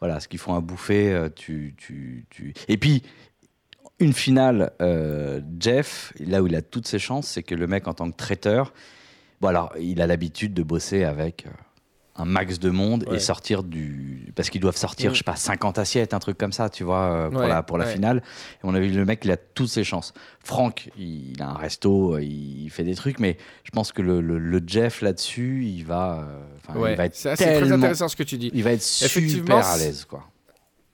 voilà, 0.00 0.20
ce 0.20 0.28
qu'ils 0.28 0.38
font 0.38 0.54
à 0.54 0.60
bouffer, 0.60 1.12
euh, 1.12 1.28
tu, 1.34 1.74
tu, 1.76 2.26
tu... 2.30 2.54
Et 2.68 2.76
puis, 2.76 3.02
une 4.00 4.12
finale, 4.12 4.72
euh, 4.80 5.40
Jeff, 5.58 6.12
là 6.20 6.42
où 6.42 6.46
il 6.46 6.54
a 6.54 6.62
toutes 6.62 6.86
ses 6.86 6.98
chances, 6.98 7.26
c'est 7.28 7.42
que 7.42 7.54
le 7.54 7.66
mec, 7.66 7.88
en 7.88 7.94
tant 7.94 8.10
que 8.10 8.16
traiteur, 8.16 8.72
bon, 9.40 9.48
alors, 9.48 9.72
il 9.80 10.00
a 10.00 10.06
l'habitude 10.06 10.54
de 10.54 10.62
bosser 10.62 11.04
avec 11.04 11.46
euh, 11.46 11.50
un 12.20 12.24
max 12.24 12.58
de 12.58 12.68
monde 12.70 13.04
Ouais. 13.08 13.16
et 13.16 13.18
sortir 13.20 13.62
du. 13.62 14.32
Parce 14.34 14.50
qu'ils 14.50 14.60
doivent 14.60 14.76
sortir, 14.76 15.10
Mm. 15.10 15.14
je 15.14 15.18
sais 15.18 15.24
pas, 15.24 15.36
50 15.36 15.78
assiettes, 15.78 16.12
un 16.14 16.18
truc 16.18 16.36
comme 16.36 16.52
ça, 16.52 16.68
tu 16.68 16.84
vois, 16.84 17.02
euh, 17.04 17.30
pour, 17.30 17.40
Ouais, 17.40 17.48
la, 17.48 17.62
pour 17.62 17.78
la 17.78 17.86
ouais. 17.86 17.92
finale. 17.92 18.18
Et 18.18 18.60
on 18.64 18.74
a 18.74 18.80
vu 18.80 18.90
le 18.90 19.04
mec, 19.04 19.20
il 19.24 19.30
a 19.30 19.36
toutes 19.36 19.68
ses 19.68 19.84
chances. 19.84 20.12
Franck, 20.44 20.90
il, 20.98 21.30
il 21.32 21.42
a 21.42 21.48
un 21.50 21.54
resto, 21.54 22.18
il 22.18 22.68
fait 22.70 22.84
des 22.84 22.94
trucs, 22.94 23.18
mais 23.20 23.36
je 23.64 23.70
pense 23.70 23.92
que 23.92 24.02
le, 24.02 24.20
le- 24.20 24.38
le 24.38 24.62
Jeff 24.66 25.00
là-dessus, 25.00 25.64
il 25.64 25.84
va, 25.84 26.26
euh, 26.76 26.88
il 26.90 26.96
va 26.96 27.04
être 27.06 27.14
c'est 27.14 27.36
c'est 27.36 27.44
très 27.44 27.60
tellement- 27.60 27.76
intéressant 27.76 28.08
ce 28.08 28.16
que 28.16 28.22
tu 28.24 28.36
dis. 28.36 28.50
Il 28.52 28.62
va 28.64 28.72
être 28.72 28.82
super 28.82 29.64
à 29.66 29.76
l'aise, 29.78 30.04
quoi. 30.04 30.24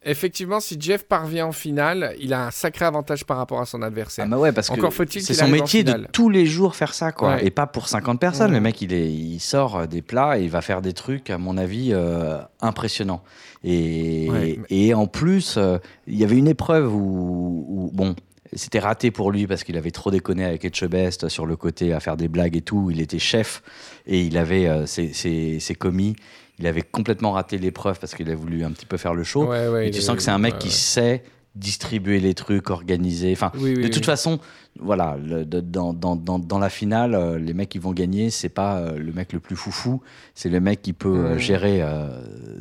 Effectivement, 0.06 0.60
si 0.60 0.76
Jeff 0.78 1.04
parvient 1.04 1.46
en 1.46 1.52
finale, 1.52 2.14
il 2.20 2.32
a 2.34 2.46
un 2.46 2.50
sacré 2.50 2.84
avantage 2.84 3.24
par 3.24 3.38
rapport 3.38 3.60
à 3.60 3.66
son 3.66 3.80
adversaire. 3.82 4.26
Ah 4.26 4.30
bah 4.30 4.38
ouais, 4.38 4.52
parce 4.52 4.68
Encore 4.70 4.94
que 4.94 5.06
c'est 5.20 5.32
son 5.34 5.48
métier 5.48 5.82
de 5.84 6.06
tous 6.12 6.28
les 6.28 6.44
jours 6.46 6.76
faire 6.76 6.92
ça, 6.94 7.10
quoi. 7.12 7.36
Ouais. 7.36 7.46
Et 7.46 7.50
pas 7.50 7.66
pour 7.66 7.88
50 7.88 8.20
personnes. 8.20 8.52
Le 8.52 8.60
mec, 8.60 8.80
il, 8.82 8.92
est, 8.92 9.10
il 9.10 9.40
sort 9.40 9.76
euh, 9.76 9.86
des 9.86 10.02
plats 10.02 10.38
et 10.38 10.42
il 10.44 10.50
va 10.50 10.60
faire 10.60 10.82
des 10.82 10.92
trucs, 10.92 11.30
à 11.30 11.38
mon 11.38 11.56
avis, 11.56 11.90
euh, 11.92 12.38
impressionnants. 12.60 13.22
Et, 13.62 14.28
Ouais, 14.30 14.58
et 14.70 14.92
en 14.94 15.06
plus, 15.06 15.56
euh, 15.56 15.78
il 16.06 16.16
y 16.18 16.24
avait 16.24 16.36
une 16.36 16.48
épreuve 16.48 16.94
où, 16.94 17.64
où, 17.68 17.90
bon, 17.94 18.14
c'était 18.52 18.78
raté 18.78 19.10
pour 19.10 19.32
lui 19.32 19.46
parce 19.46 19.64
qu'il 19.64 19.76
avait 19.76 19.90
trop 19.90 20.10
déconné 20.10 20.44
avec 20.44 20.64
Etchebest 20.64 21.28
sur 21.28 21.46
le 21.46 21.56
côté 21.56 21.92
à 21.92 22.00
faire 22.00 22.16
des 22.16 22.28
blagues 22.28 22.56
et 22.56 22.60
tout. 22.62 22.90
Il 22.90 23.00
était 23.00 23.18
chef 23.18 23.62
et 24.06 24.20
il 24.20 24.36
avait 24.38 24.66
euh, 24.68 24.86
ses, 24.86 25.12
ses- 25.12 25.58
ses 25.60 25.74
commis. 25.74 26.14
Il 26.58 26.66
avait 26.66 26.82
complètement 26.82 27.32
raté 27.32 27.58
l'épreuve 27.58 27.98
parce 27.98 28.14
qu'il 28.14 28.30
a 28.30 28.34
voulu 28.34 28.64
un 28.64 28.70
petit 28.70 28.86
peu 28.86 28.96
faire 28.96 29.14
le 29.14 29.24
show. 29.24 29.46
Ouais, 29.46 29.88
il 29.88 29.94
tu 29.94 30.00
sens 30.00 30.16
que 30.16 30.22
c'est 30.22 30.30
un 30.30 30.38
mec 30.38 30.58
qui 30.58 30.70
sait 30.70 31.22
distribuer 31.56 32.18
les 32.18 32.34
trucs, 32.34 32.68
organiser. 32.70 33.30
Enfin, 33.32 33.52
Oui, 33.54 33.74
oui, 33.76 33.82
de 33.82 33.86
toute 33.88 33.98
oui. 33.98 34.02
façon, 34.06 34.40
voilà, 34.80 35.16
le- 35.24 35.44
de- 35.44 35.60
dans, 35.60 35.92
dans, 35.92 36.16
dans, 36.16 36.40
dans 36.40 36.58
la 36.58 36.68
finale, 36.68 37.14
euh, 37.14 37.38
les 37.38 37.54
mecs 37.54 37.68
qui 37.68 37.78
vont 37.78 37.92
gagner, 37.92 38.30
c'est 38.30 38.48
pas 38.48 38.78
euh, 38.78 38.98
le 38.98 39.12
mec 39.12 39.32
le 39.32 39.38
plus 39.38 39.54
foufou, 39.54 40.02
c'est 40.34 40.48
le 40.48 40.58
mec 40.58 40.82
qui 40.82 40.92
peut 40.92 41.14
euh, 41.16 41.38
gérer 41.38 41.80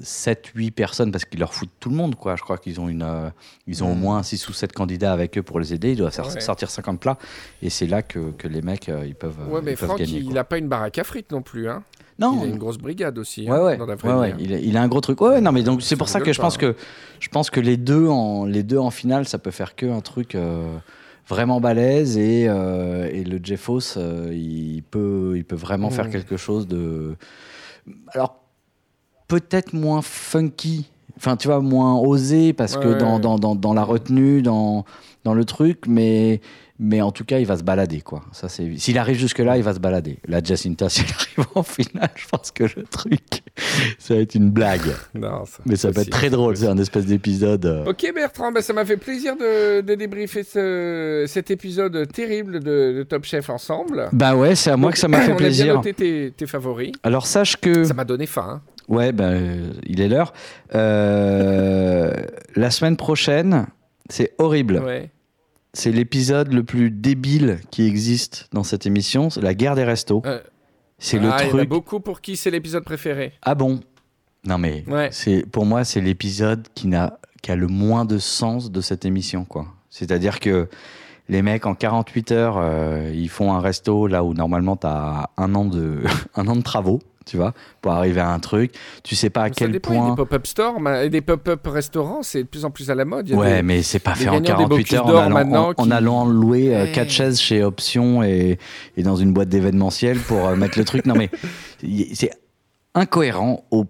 7-8 0.01 0.71
personnes 0.71 1.11
parce 1.11 1.25
qu'ils 1.25 1.39
leur 1.39 1.53
foutent 1.53 1.71
tout 1.79 1.89
le 1.89 1.95
monde, 1.95 2.15
quoi. 2.15 2.35
Je 2.35 2.43
crois 2.43 2.57
qu'ils 2.57 2.79
ont, 2.79 2.89
une, 2.89 3.31
ils 3.67 3.83
ont 3.83 3.91
au 3.91 3.95
moins 3.95 4.21
6 4.23 4.47
ou 4.49 4.53
7 4.53 4.71
candidats 4.73 5.13
avec 5.13 5.37
eux 5.37 5.43
pour 5.43 5.59
les 5.59 5.73
aider. 5.73 5.91
Ils 5.91 5.97
doivent 5.97 6.13
Ouais. 6.19 6.39
sortir 6.41 6.69
50 6.69 6.99
plats. 6.99 7.17
Et 7.61 7.69
c'est 7.69 7.87
là 7.87 8.01
que, 8.01 8.31
que 8.31 8.47
les 8.47 8.61
mecs, 8.61 8.91
ils 9.05 9.15
peuvent, 9.15 9.37
Ouais, 9.49 9.61
mais 9.63 9.71
ils 9.73 9.77
peuvent 9.77 9.89
Franck, 9.89 9.99
gagner. 9.99 10.19
il 10.19 10.33
n'a 10.33 10.43
pas 10.43 10.57
une 10.57 10.67
baraque 10.67 10.97
à 10.99 11.03
frites 11.03 11.31
non 11.31 11.41
plus. 11.41 11.67
Hein. 11.69 11.83
Non, 12.19 12.39
Il 12.41 12.43
a 12.43 12.47
une 12.47 12.57
grosse 12.57 12.77
brigade 12.77 13.17
aussi. 13.17 13.49
Ouais, 13.49 13.57
hein, 13.57 13.63
ouais, 13.63 13.77
dans 13.77 13.85
la 13.85 13.95
ouais, 13.95 14.31
hein. 14.31 14.37
Il, 14.39 14.53
a, 14.53 14.57
il 14.59 14.77
a 14.77 14.81
un 14.81 14.87
gros 14.87 15.01
truc. 15.01 15.19
Ouais, 15.21 15.41
non, 15.41 15.51
mais 15.51 15.63
donc 15.63 15.81
c'est 15.81 15.95
pour 15.95 16.09
ça 16.09 16.21
que 16.21 16.31
je 16.31 16.39
pense 16.39 16.55
hein. 16.55 16.59
que 16.59 16.75
je 17.19 17.29
pense 17.29 17.49
que 17.49 17.59
les 17.59 17.77
deux 17.77 18.07
en 18.07 18.45
les 18.45 18.63
deux 18.63 18.77
en 18.77 18.91
finale, 18.91 19.27
ça 19.27 19.39
peut 19.39 19.51
faire 19.51 19.75
que 19.75 19.85
un 19.85 20.01
truc 20.01 20.35
euh, 20.35 20.63
vraiment 21.27 21.59
balèze 21.59 22.17
et, 22.17 22.45
euh, 22.47 23.09
et 23.11 23.23
le 23.23 23.39
Jeffos, 23.41 23.97
euh, 23.97 24.29
il 24.33 24.83
peut 24.83 25.33
il 25.35 25.45
peut 25.45 25.55
vraiment 25.55 25.89
faire 25.89 26.07
Mm. 26.07 26.11
quelque 26.11 26.37
chose 26.37 26.67
de 26.67 27.15
alors 28.13 28.35
peut-être 29.27 29.73
moins 29.73 30.01
funky. 30.01 30.89
Enfin, 31.17 31.37
tu 31.37 31.47
vois, 31.47 31.59
moins 31.61 31.95
osé 31.95 32.53
parce 32.53 32.75
que 32.75 32.97
dans, 32.97 33.19
dans, 33.19 33.37
dans, 33.37 33.53
dans 33.55 33.73
la 33.75 33.83
retenue, 33.83 34.41
dans, 34.41 34.83
dans 35.23 35.35
le 35.35 35.45
truc, 35.45 35.85
mais, 35.87 36.41
mais 36.79 37.01
en 37.01 37.11
tout 37.11 37.23
cas, 37.23 37.39
il 37.39 37.45
va 37.45 37.55
se 37.57 37.63
balader, 37.63 38.01
quoi. 38.01 38.23
Ça, 38.31 38.49
c'est... 38.49 38.77
S'il 38.77 38.97
arrive 38.97 39.17
jusque-là, 39.17 39.57
il 39.57 39.63
va 39.63 39.73
se 39.73 39.79
balader. 39.79 40.19
La 40.27 40.41
Jacinta, 40.43 40.89
s'il 40.89 41.05
arrive 41.05 41.47
en 41.55 41.63
finale, 41.63 42.09
je 42.15 42.27
pense 42.27 42.51
que 42.51 42.63
le 42.63 42.83
truc, 42.89 43.21
ça 43.99 44.15
va 44.15 44.21
être 44.21 44.35
une 44.35 44.49
blague. 44.49 44.81
Non, 45.13 45.45
ça- 45.45 45.59
Mais 45.65 45.75
ça 45.75 45.91
peut 45.91 46.01
être 46.01 46.09
très 46.09 46.29
drôle, 46.29 46.57
c'est 46.57 46.67
un 46.67 46.77
espèce 46.77 47.05
d'épisode. 47.05 47.65
euh, 47.65 47.85
Ok 47.85 48.11
Bertrand, 48.13 48.51
bah, 48.51 48.61
ça 48.61 48.73
m'a 48.73 48.85
fait 48.85 48.97
plaisir 48.97 49.35
de, 49.37 49.81
de 49.81 49.95
débriefer 49.95 50.43
ce- 50.43 51.25
cet 51.27 51.51
épisode 51.51 52.11
terrible 52.11 52.59
de, 52.59 52.93
de 52.97 53.03
Top 53.03 53.23
Chef 53.25 53.49
ensemble. 53.49 54.09
Bah 54.11 54.35
ouais, 54.35 54.55
c'est 54.55 54.71
à 54.71 54.77
moi 54.77 54.87
Donc, 54.89 54.93
que 54.95 54.99
ça 54.99 55.07
m'a 55.07 55.19
fait 55.21 55.31
On 55.31 55.35
a 55.35 55.37
bien 55.37 55.45
plaisir. 55.47 55.75
noté 55.75 55.93
tes, 55.93 56.33
tes 56.35 56.47
favoris. 56.47 56.91
Alors 57.03 57.27
sache 57.27 57.55
que... 57.57 57.83
Ça 57.83 57.93
m'a 57.93 58.03
donné 58.05 58.25
faim. 58.25 58.61
hein. 58.61 58.61
Ouais, 58.89 59.11
ben, 59.13 59.31
euh, 59.31 59.71
il 59.85 60.01
est 60.01 60.09
l'heure. 60.09 60.33
Euh, 60.75 62.13
la 62.55 62.71
semaine 62.71 62.97
prochaine, 62.97 63.67
c'est 64.09 64.33
horrible. 64.37 64.79
Ouais. 64.79 65.09
C'est 65.73 65.91
l'épisode 65.91 66.53
le 66.53 66.63
plus 66.63 66.91
débile 66.91 67.59
qui 67.71 67.87
existe 67.87 68.47
dans 68.53 68.63
cette 68.63 68.85
émission, 68.85 69.29
c'est 69.29 69.41
la 69.41 69.55
guerre 69.55 69.75
des 69.75 69.83
restos. 69.83 70.21
Euh, 70.25 70.39
c'est 70.99 71.17
le 71.19 71.29
ah, 71.31 71.37
Il 71.41 71.47
y 71.47 71.51
en 71.51 71.53
a 71.55 71.57
truc. 71.57 71.69
beaucoup 71.69 71.99
pour 71.99 72.21
qui 72.21 72.37
c'est 72.37 72.51
l'épisode 72.51 72.83
préféré. 72.83 73.33
Ah 73.41 73.55
bon? 73.55 73.79
Non 74.45 74.57
mais 74.57 74.83
Ouais. 74.87 75.09
c'est 75.11 75.45
pour 75.49 75.65
moi 75.65 75.83
c'est 75.83 76.01
l'épisode 76.01 76.67
qui 76.75 76.87
n'a 76.87 77.17
qui 77.41 77.51
a 77.51 77.55
le 77.55 77.67
moins 77.67 78.05
de 78.05 78.17
sens 78.19 78.71
de 78.71 78.81
cette 78.81 79.03
émission 79.05 79.45
quoi. 79.45 79.67
C'est-à-dire 79.89 80.39
que 80.39 80.69
les 81.29 81.41
mecs 81.41 81.65
en 81.65 81.73
48 81.75 82.31
heures 82.31 82.57
euh, 82.57 83.09
ils 83.13 83.29
font 83.29 83.53
un 83.53 83.59
resto 83.59 84.05
là 84.07 84.23
où 84.23 84.33
normalement 84.33 84.77
tu 84.77 84.85
as 84.87 85.29
un 85.37 85.55
an 85.55 85.65
de 85.65 86.03
un 86.35 86.47
an 86.47 86.55
de 86.55 86.61
travaux, 86.61 87.01
tu 87.25 87.37
vois, 87.37 87.53
pour 87.81 87.91
arriver 87.91 88.21
à 88.21 88.29
un 88.31 88.39
truc, 88.39 88.73
tu 89.03 89.15
sais 89.15 89.29
pas 89.29 89.43
à 89.43 89.47
Ça 89.47 89.53
quel 89.55 89.71
dépend, 89.71 89.91
il 89.91 89.95
y 89.95 89.97
a 89.97 90.01
point 90.01 90.09
des 90.11 90.15
pop-up 90.15 90.47
stores 90.47 90.79
ma- 90.79 91.03
et 91.03 91.09
des 91.09 91.21
pop-up 91.21 91.65
restaurants, 91.67 92.23
c'est 92.23 92.43
de 92.43 92.47
plus 92.47 92.65
en 92.65 92.71
plus 92.71 92.89
à 92.91 92.95
la 92.95 93.05
mode. 93.05 93.27
Il 93.29 93.31
y 93.31 93.35
a 93.35 93.39
Ouais, 93.39 93.55
des- 93.57 93.61
mais 93.63 93.81
c'est 93.83 93.99
pas 93.99 94.15
fait 94.15 94.29
en 94.29 94.39
gagnants 94.41 94.57
des 94.57 94.63
48 94.63 94.67
Bocuse 94.69 94.93
heures 94.93 95.05
en 95.07 95.35
allant, 95.35 95.53
en, 95.55 95.69
en 95.69 95.85
qui- 95.85 95.91
allant 95.93 96.25
louer 96.25 96.75
euh, 96.75 96.83
Ouais. 96.83 96.91
quatre 96.91 97.09
chaises 97.11 97.39
chez 97.39 97.63
Option 97.63 98.23
et, 98.23 98.57
et 98.97 99.03
dans 99.03 99.15
une 99.15 99.33
boîte 99.33 99.49
d'événementiel 99.49 100.17
pour 100.19 100.47
euh, 100.47 100.55
mettre 100.55 100.77
le 100.77 100.85
truc. 100.85 101.05
Non 101.05 101.15
mais 101.15 101.29
c'est 102.13 102.31
incohérent 102.95 103.63
au 103.71 103.85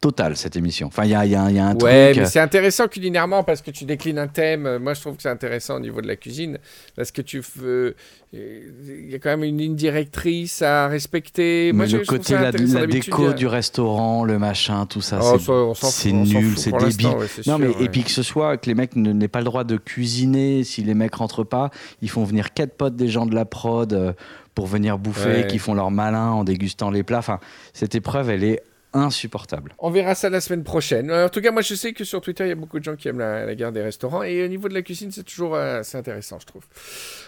total 0.00 0.34
cette 0.36 0.56
émission. 0.56 0.86
Enfin, 0.86 1.04
il 1.04 1.10
y 1.10 1.14
a, 1.14 1.26
y 1.26 1.34
a- 1.34 1.50
il 1.50 1.56
y 1.56 1.58
a 1.58 1.66
un 1.66 1.76
Ouais, 1.76 2.12
truc. 2.12 2.22
mais 2.22 2.28
c'est 2.28 2.40
intéressant 2.40 2.88
culinairement 2.88 3.44
parce 3.44 3.60
que 3.60 3.70
tu 3.70 3.84
déclines 3.84 4.18
un 4.18 4.28
thème. 4.28 4.64
Euh, 4.66 4.78
Moi, 4.78 4.94
je 4.94 5.00
trouve 5.02 5.16
que 5.16 5.22
c'est 5.22 5.28
intéressant 5.28 5.76
au 5.76 5.80
niveau 5.80 6.00
de 6.00 6.06
la 6.06 6.16
cuisine 6.16 6.58
parce 6.96 7.10
que 7.10 7.20
tu 7.20 7.42
veux. 7.56 7.94
Il 8.32 9.10
y 9.10 9.14
a 9.14 9.18
quand 9.18 9.28
même 9.30 9.44
une 9.44 9.58
ligne 9.58 9.74
directrice 9.74 10.62
à 10.62 10.86
respecter. 10.88 11.72
Moi, 11.72 11.84
mais 11.84 11.90
je- 11.90 11.96
le 11.98 12.04
je 12.04 12.08
côté, 12.08 12.32
la, 12.34 12.50
la 12.52 12.86
déco 12.86 13.26
a- 13.28 13.32
du 13.34 13.46
restaurant, 13.46 14.24
le 14.24 14.38
machin, 14.38 14.86
tout 14.86 15.00
ça, 15.02 15.18
Oh, 15.22 15.74
c'est 15.74 16.12
nul, 16.12 16.56
c'est 16.56 16.70
débile. 16.70 17.06
ouais, 17.08 17.14
Non, 17.38 17.42
sûr, 17.42 17.58
mais 17.58 17.66
ouais. 17.66 17.74
et 17.84 17.88
puis 17.88 18.02
que 18.04 18.10
ce 18.10 18.22
soit 18.22 18.56
que 18.56 18.66
les 18.70 18.74
mecs 18.74 18.96
n'aient 18.96 19.28
pas 19.28 19.40
le 19.40 19.44
droit 19.44 19.64
de 19.64 19.76
cuisiner, 19.76 20.64
si 20.64 20.82
les 20.82 20.94
mecs 20.94 21.14
rentrent 21.16 21.44
pas, 21.44 21.70
ils 22.02 22.08
font 22.08 22.24
venir 22.24 22.54
quatre 22.54 22.72
potes 22.74 22.96
des 22.96 23.08
gens 23.08 23.26
de 23.26 23.34
la 23.34 23.44
prod 23.44 23.92
euh, 23.92 24.12
pour 24.54 24.66
venir 24.66 24.96
bouffer, 24.96 25.28
Ouais. 25.42 25.46
qui 25.46 25.58
font 25.58 25.74
leur 25.74 25.90
malin 25.90 26.28
en 26.30 26.44
dégustant 26.44 26.90
les 26.90 27.02
plats. 27.02 27.18
Enfin, 27.18 27.38
cette 27.74 27.94
épreuve, 27.94 28.30
elle 28.30 28.44
est 28.44 28.62
insupportable. 28.92 29.74
On 29.78 29.90
verra 29.90 30.14
ça 30.14 30.30
la 30.30 30.40
semaine 30.40 30.64
prochaine. 30.64 31.10
Euh, 31.10 31.26
En 31.26 31.28
tout 31.28 31.40
cas, 31.40 31.50
moi, 31.50 31.62
je 31.62 31.74
sais 31.74 31.92
que 31.92 32.04
sur 32.04 32.20
Twitter, 32.20 32.44
il 32.44 32.48
y 32.48 32.52
a 32.52 32.56
beaucoup 32.56 32.78
de 32.78 32.84
gens 32.84 32.96
qui 32.96 33.08
aiment 33.08 33.18
la, 33.18 33.44
la 33.46 33.54
guerre 33.54 33.72
des 33.72 33.82
restaurants. 33.82 34.22
Et 34.22 34.44
au 34.44 34.48
niveau 34.48 34.68
de 34.68 34.74
la 34.74 34.82
cuisine, 34.82 35.10
c'est 35.12 35.22
toujours 35.24 35.54
euh, 35.54 35.80
assez 35.80 35.96
intéressant, 35.96 36.38
je 36.40 36.46
trouve. 36.46 36.62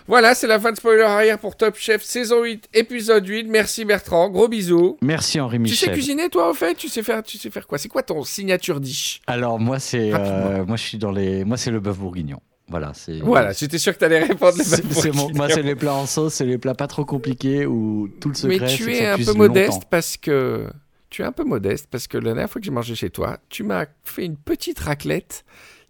Voilà, 0.07 0.35
c'est 0.35 0.47
la 0.47 0.59
fin 0.59 0.73
de 0.73 0.77
Spoiler 0.77 1.03
Arrière 1.03 1.39
pour 1.39 1.57
Top 1.57 1.77
Chef 1.77 2.03
saison 2.03 2.43
8, 2.43 2.69
épisode 2.75 3.27
8. 3.27 3.45
Merci 3.49 3.85
Bertrand, 3.85 4.29
gros 4.31 4.49
bisous. 4.49 4.99
Merci 5.03 5.41
Henri 5.41 5.59
Tu 5.59 5.69
sais 5.77 5.87
Michel. 5.87 5.93
cuisiner, 5.93 6.29
toi, 6.29 6.51
au 6.51 6.55
fait? 6.55 6.75
Tu 6.75 6.89
sais 6.89 7.03
faire, 7.03 7.23
tu 7.23 7.39
sais 7.39 7.51
faire 7.51 7.67
quoi? 7.67 7.79
C'est 7.79 7.89
quoi 7.89 8.03
ton 8.03 8.23
signature 8.25 8.81
dish? 8.81 9.21
Alors 9.27 9.59
moi 9.61 9.79
c'est 9.79 10.11
euh, 10.13 10.65
moi 10.65 10.77
je 10.77 10.83
suis 10.83 10.99
dans 10.99 11.13
les 11.13 11.45
moi 11.45 11.57
c'est 11.57 11.71
le 11.71 11.81
bœuf 11.81 11.99
bourguignon. 11.99 12.41
Voilà, 12.69 12.93
c'est 12.95 13.19
Voilà, 13.19 13.53
j'étais 13.53 13.77
sûr 13.79 13.93
que 13.93 13.99
tu 13.99 14.05
allais 14.05 14.21
répondre. 14.25 14.55
les 14.57 14.65
c'est- 14.65 15.13
mon- 15.15 15.31
moi 15.35 15.49
c'est 15.51 15.63
les 15.63 15.75
plats 15.75 15.95
en 15.95 16.07
sauce, 16.07 16.35
c'est 16.35 16.45
les 16.47 16.59
plats 16.59 16.75
pas 16.75 16.87
trop 16.87 17.05
compliqués 17.05 17.67
où 17.67 18.09
tout 18.21 18.29
le 18.31 18.35
secret 18.35 18.59
Mais 18.61 18.75
tu 18.75 18.93
es 18.95 19.07
un 19.07 19.19
peu 19.19 19.33
modeste 19.35 19.73
longtemps. 19.73 19.87
parce 19.91 20.17
que 20.17 20.67
tu 21.13 21.21
es 21.21 21.25
un 21.27 21.33
peu 21.33 21.45
modeste 21.45 21.89
parce 21.91 22.09
que 22.09 22.17
la 22.17 22.33
dernière 22.33 22.49
fois 22.49 22.59
que 22.59 22.65
j'ai 22.65 22.73
mangé 22.73 22.95
chez 22.95 23.11
toi, 23.11 23.39
tu 23.51 23.65
m'as 23.65 23.85
fait 24.03 24.25
une 24.25 24.39
petite 24.39 24.81
raclette 24.81 25.45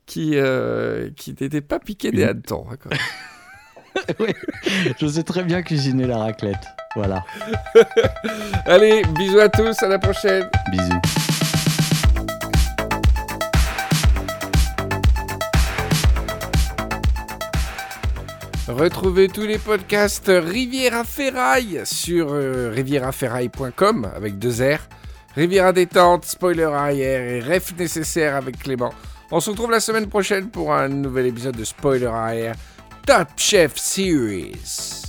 qui 0.05 0.33
euh, 0.35 1.11
qui 1.17 1.31
n'était 1.41 1.61
pas 1.61 1.79
piquée 1.79 2.11
des 2.11 2.25
hannetons. 2.25 2.67
d'accord. 2.69 2.93
Je 5.01 5.07
sais 5.07 5.23
très 5.23 5.45
bien 5.45 5.63
cuisiner 5.63 6.07
la 6.07 6.19
raclette. 6.19 6.65
Voilà. 6.97 7.25
Allez, 8.67 9.03
bisous 9.17 9.39
à 9.39 9.49
tous, 9.49 9.81
à 9.83 9.89
la 9.89 10.01
prochaine. 10.01 10.51
Bisous. 10.73 11.01
Retrouvez 18.67 19.29
tous 19.29 19.47
les 19.47 19.59
podcasts 19.59 20.33
Riviera 20.35 21.05
Ferraille 21.05 21.83
sur 21.85 22.33
euh, 22.33 22.71
rivieraferraille.com 22.75 24.11
avec 24.17 24.39
deux 24.39 24.63
R. 24.63 24.81
Riviera 25.35 25.73
Détente, 25.73 26.25
Spoiler 26.25 26.65
Arrière 26.65 27.23
et 27.23 27.41
Ref 27.41 27.75
Nécessaire 27.79 28.37
avec 28.37 28.59
Clément. 28.59 28.93
On 29.31 29.41
se 29.41 29.51
retrouve 29.51 29.71
la 29.71 29.81
semaine 29.81 30.09
prochaine 30.09 30.51
pour 30.51 30.75
un 30.75 30.89
nouvel 30.89 31.27
épisode 31.27 31.57
de 31.57 31.65
Spoiler 31.65 32.07
Arrière 32.07 32.55
Top 33.07 33.29
Chef 33.37 33.77
Series. 33.77 35.02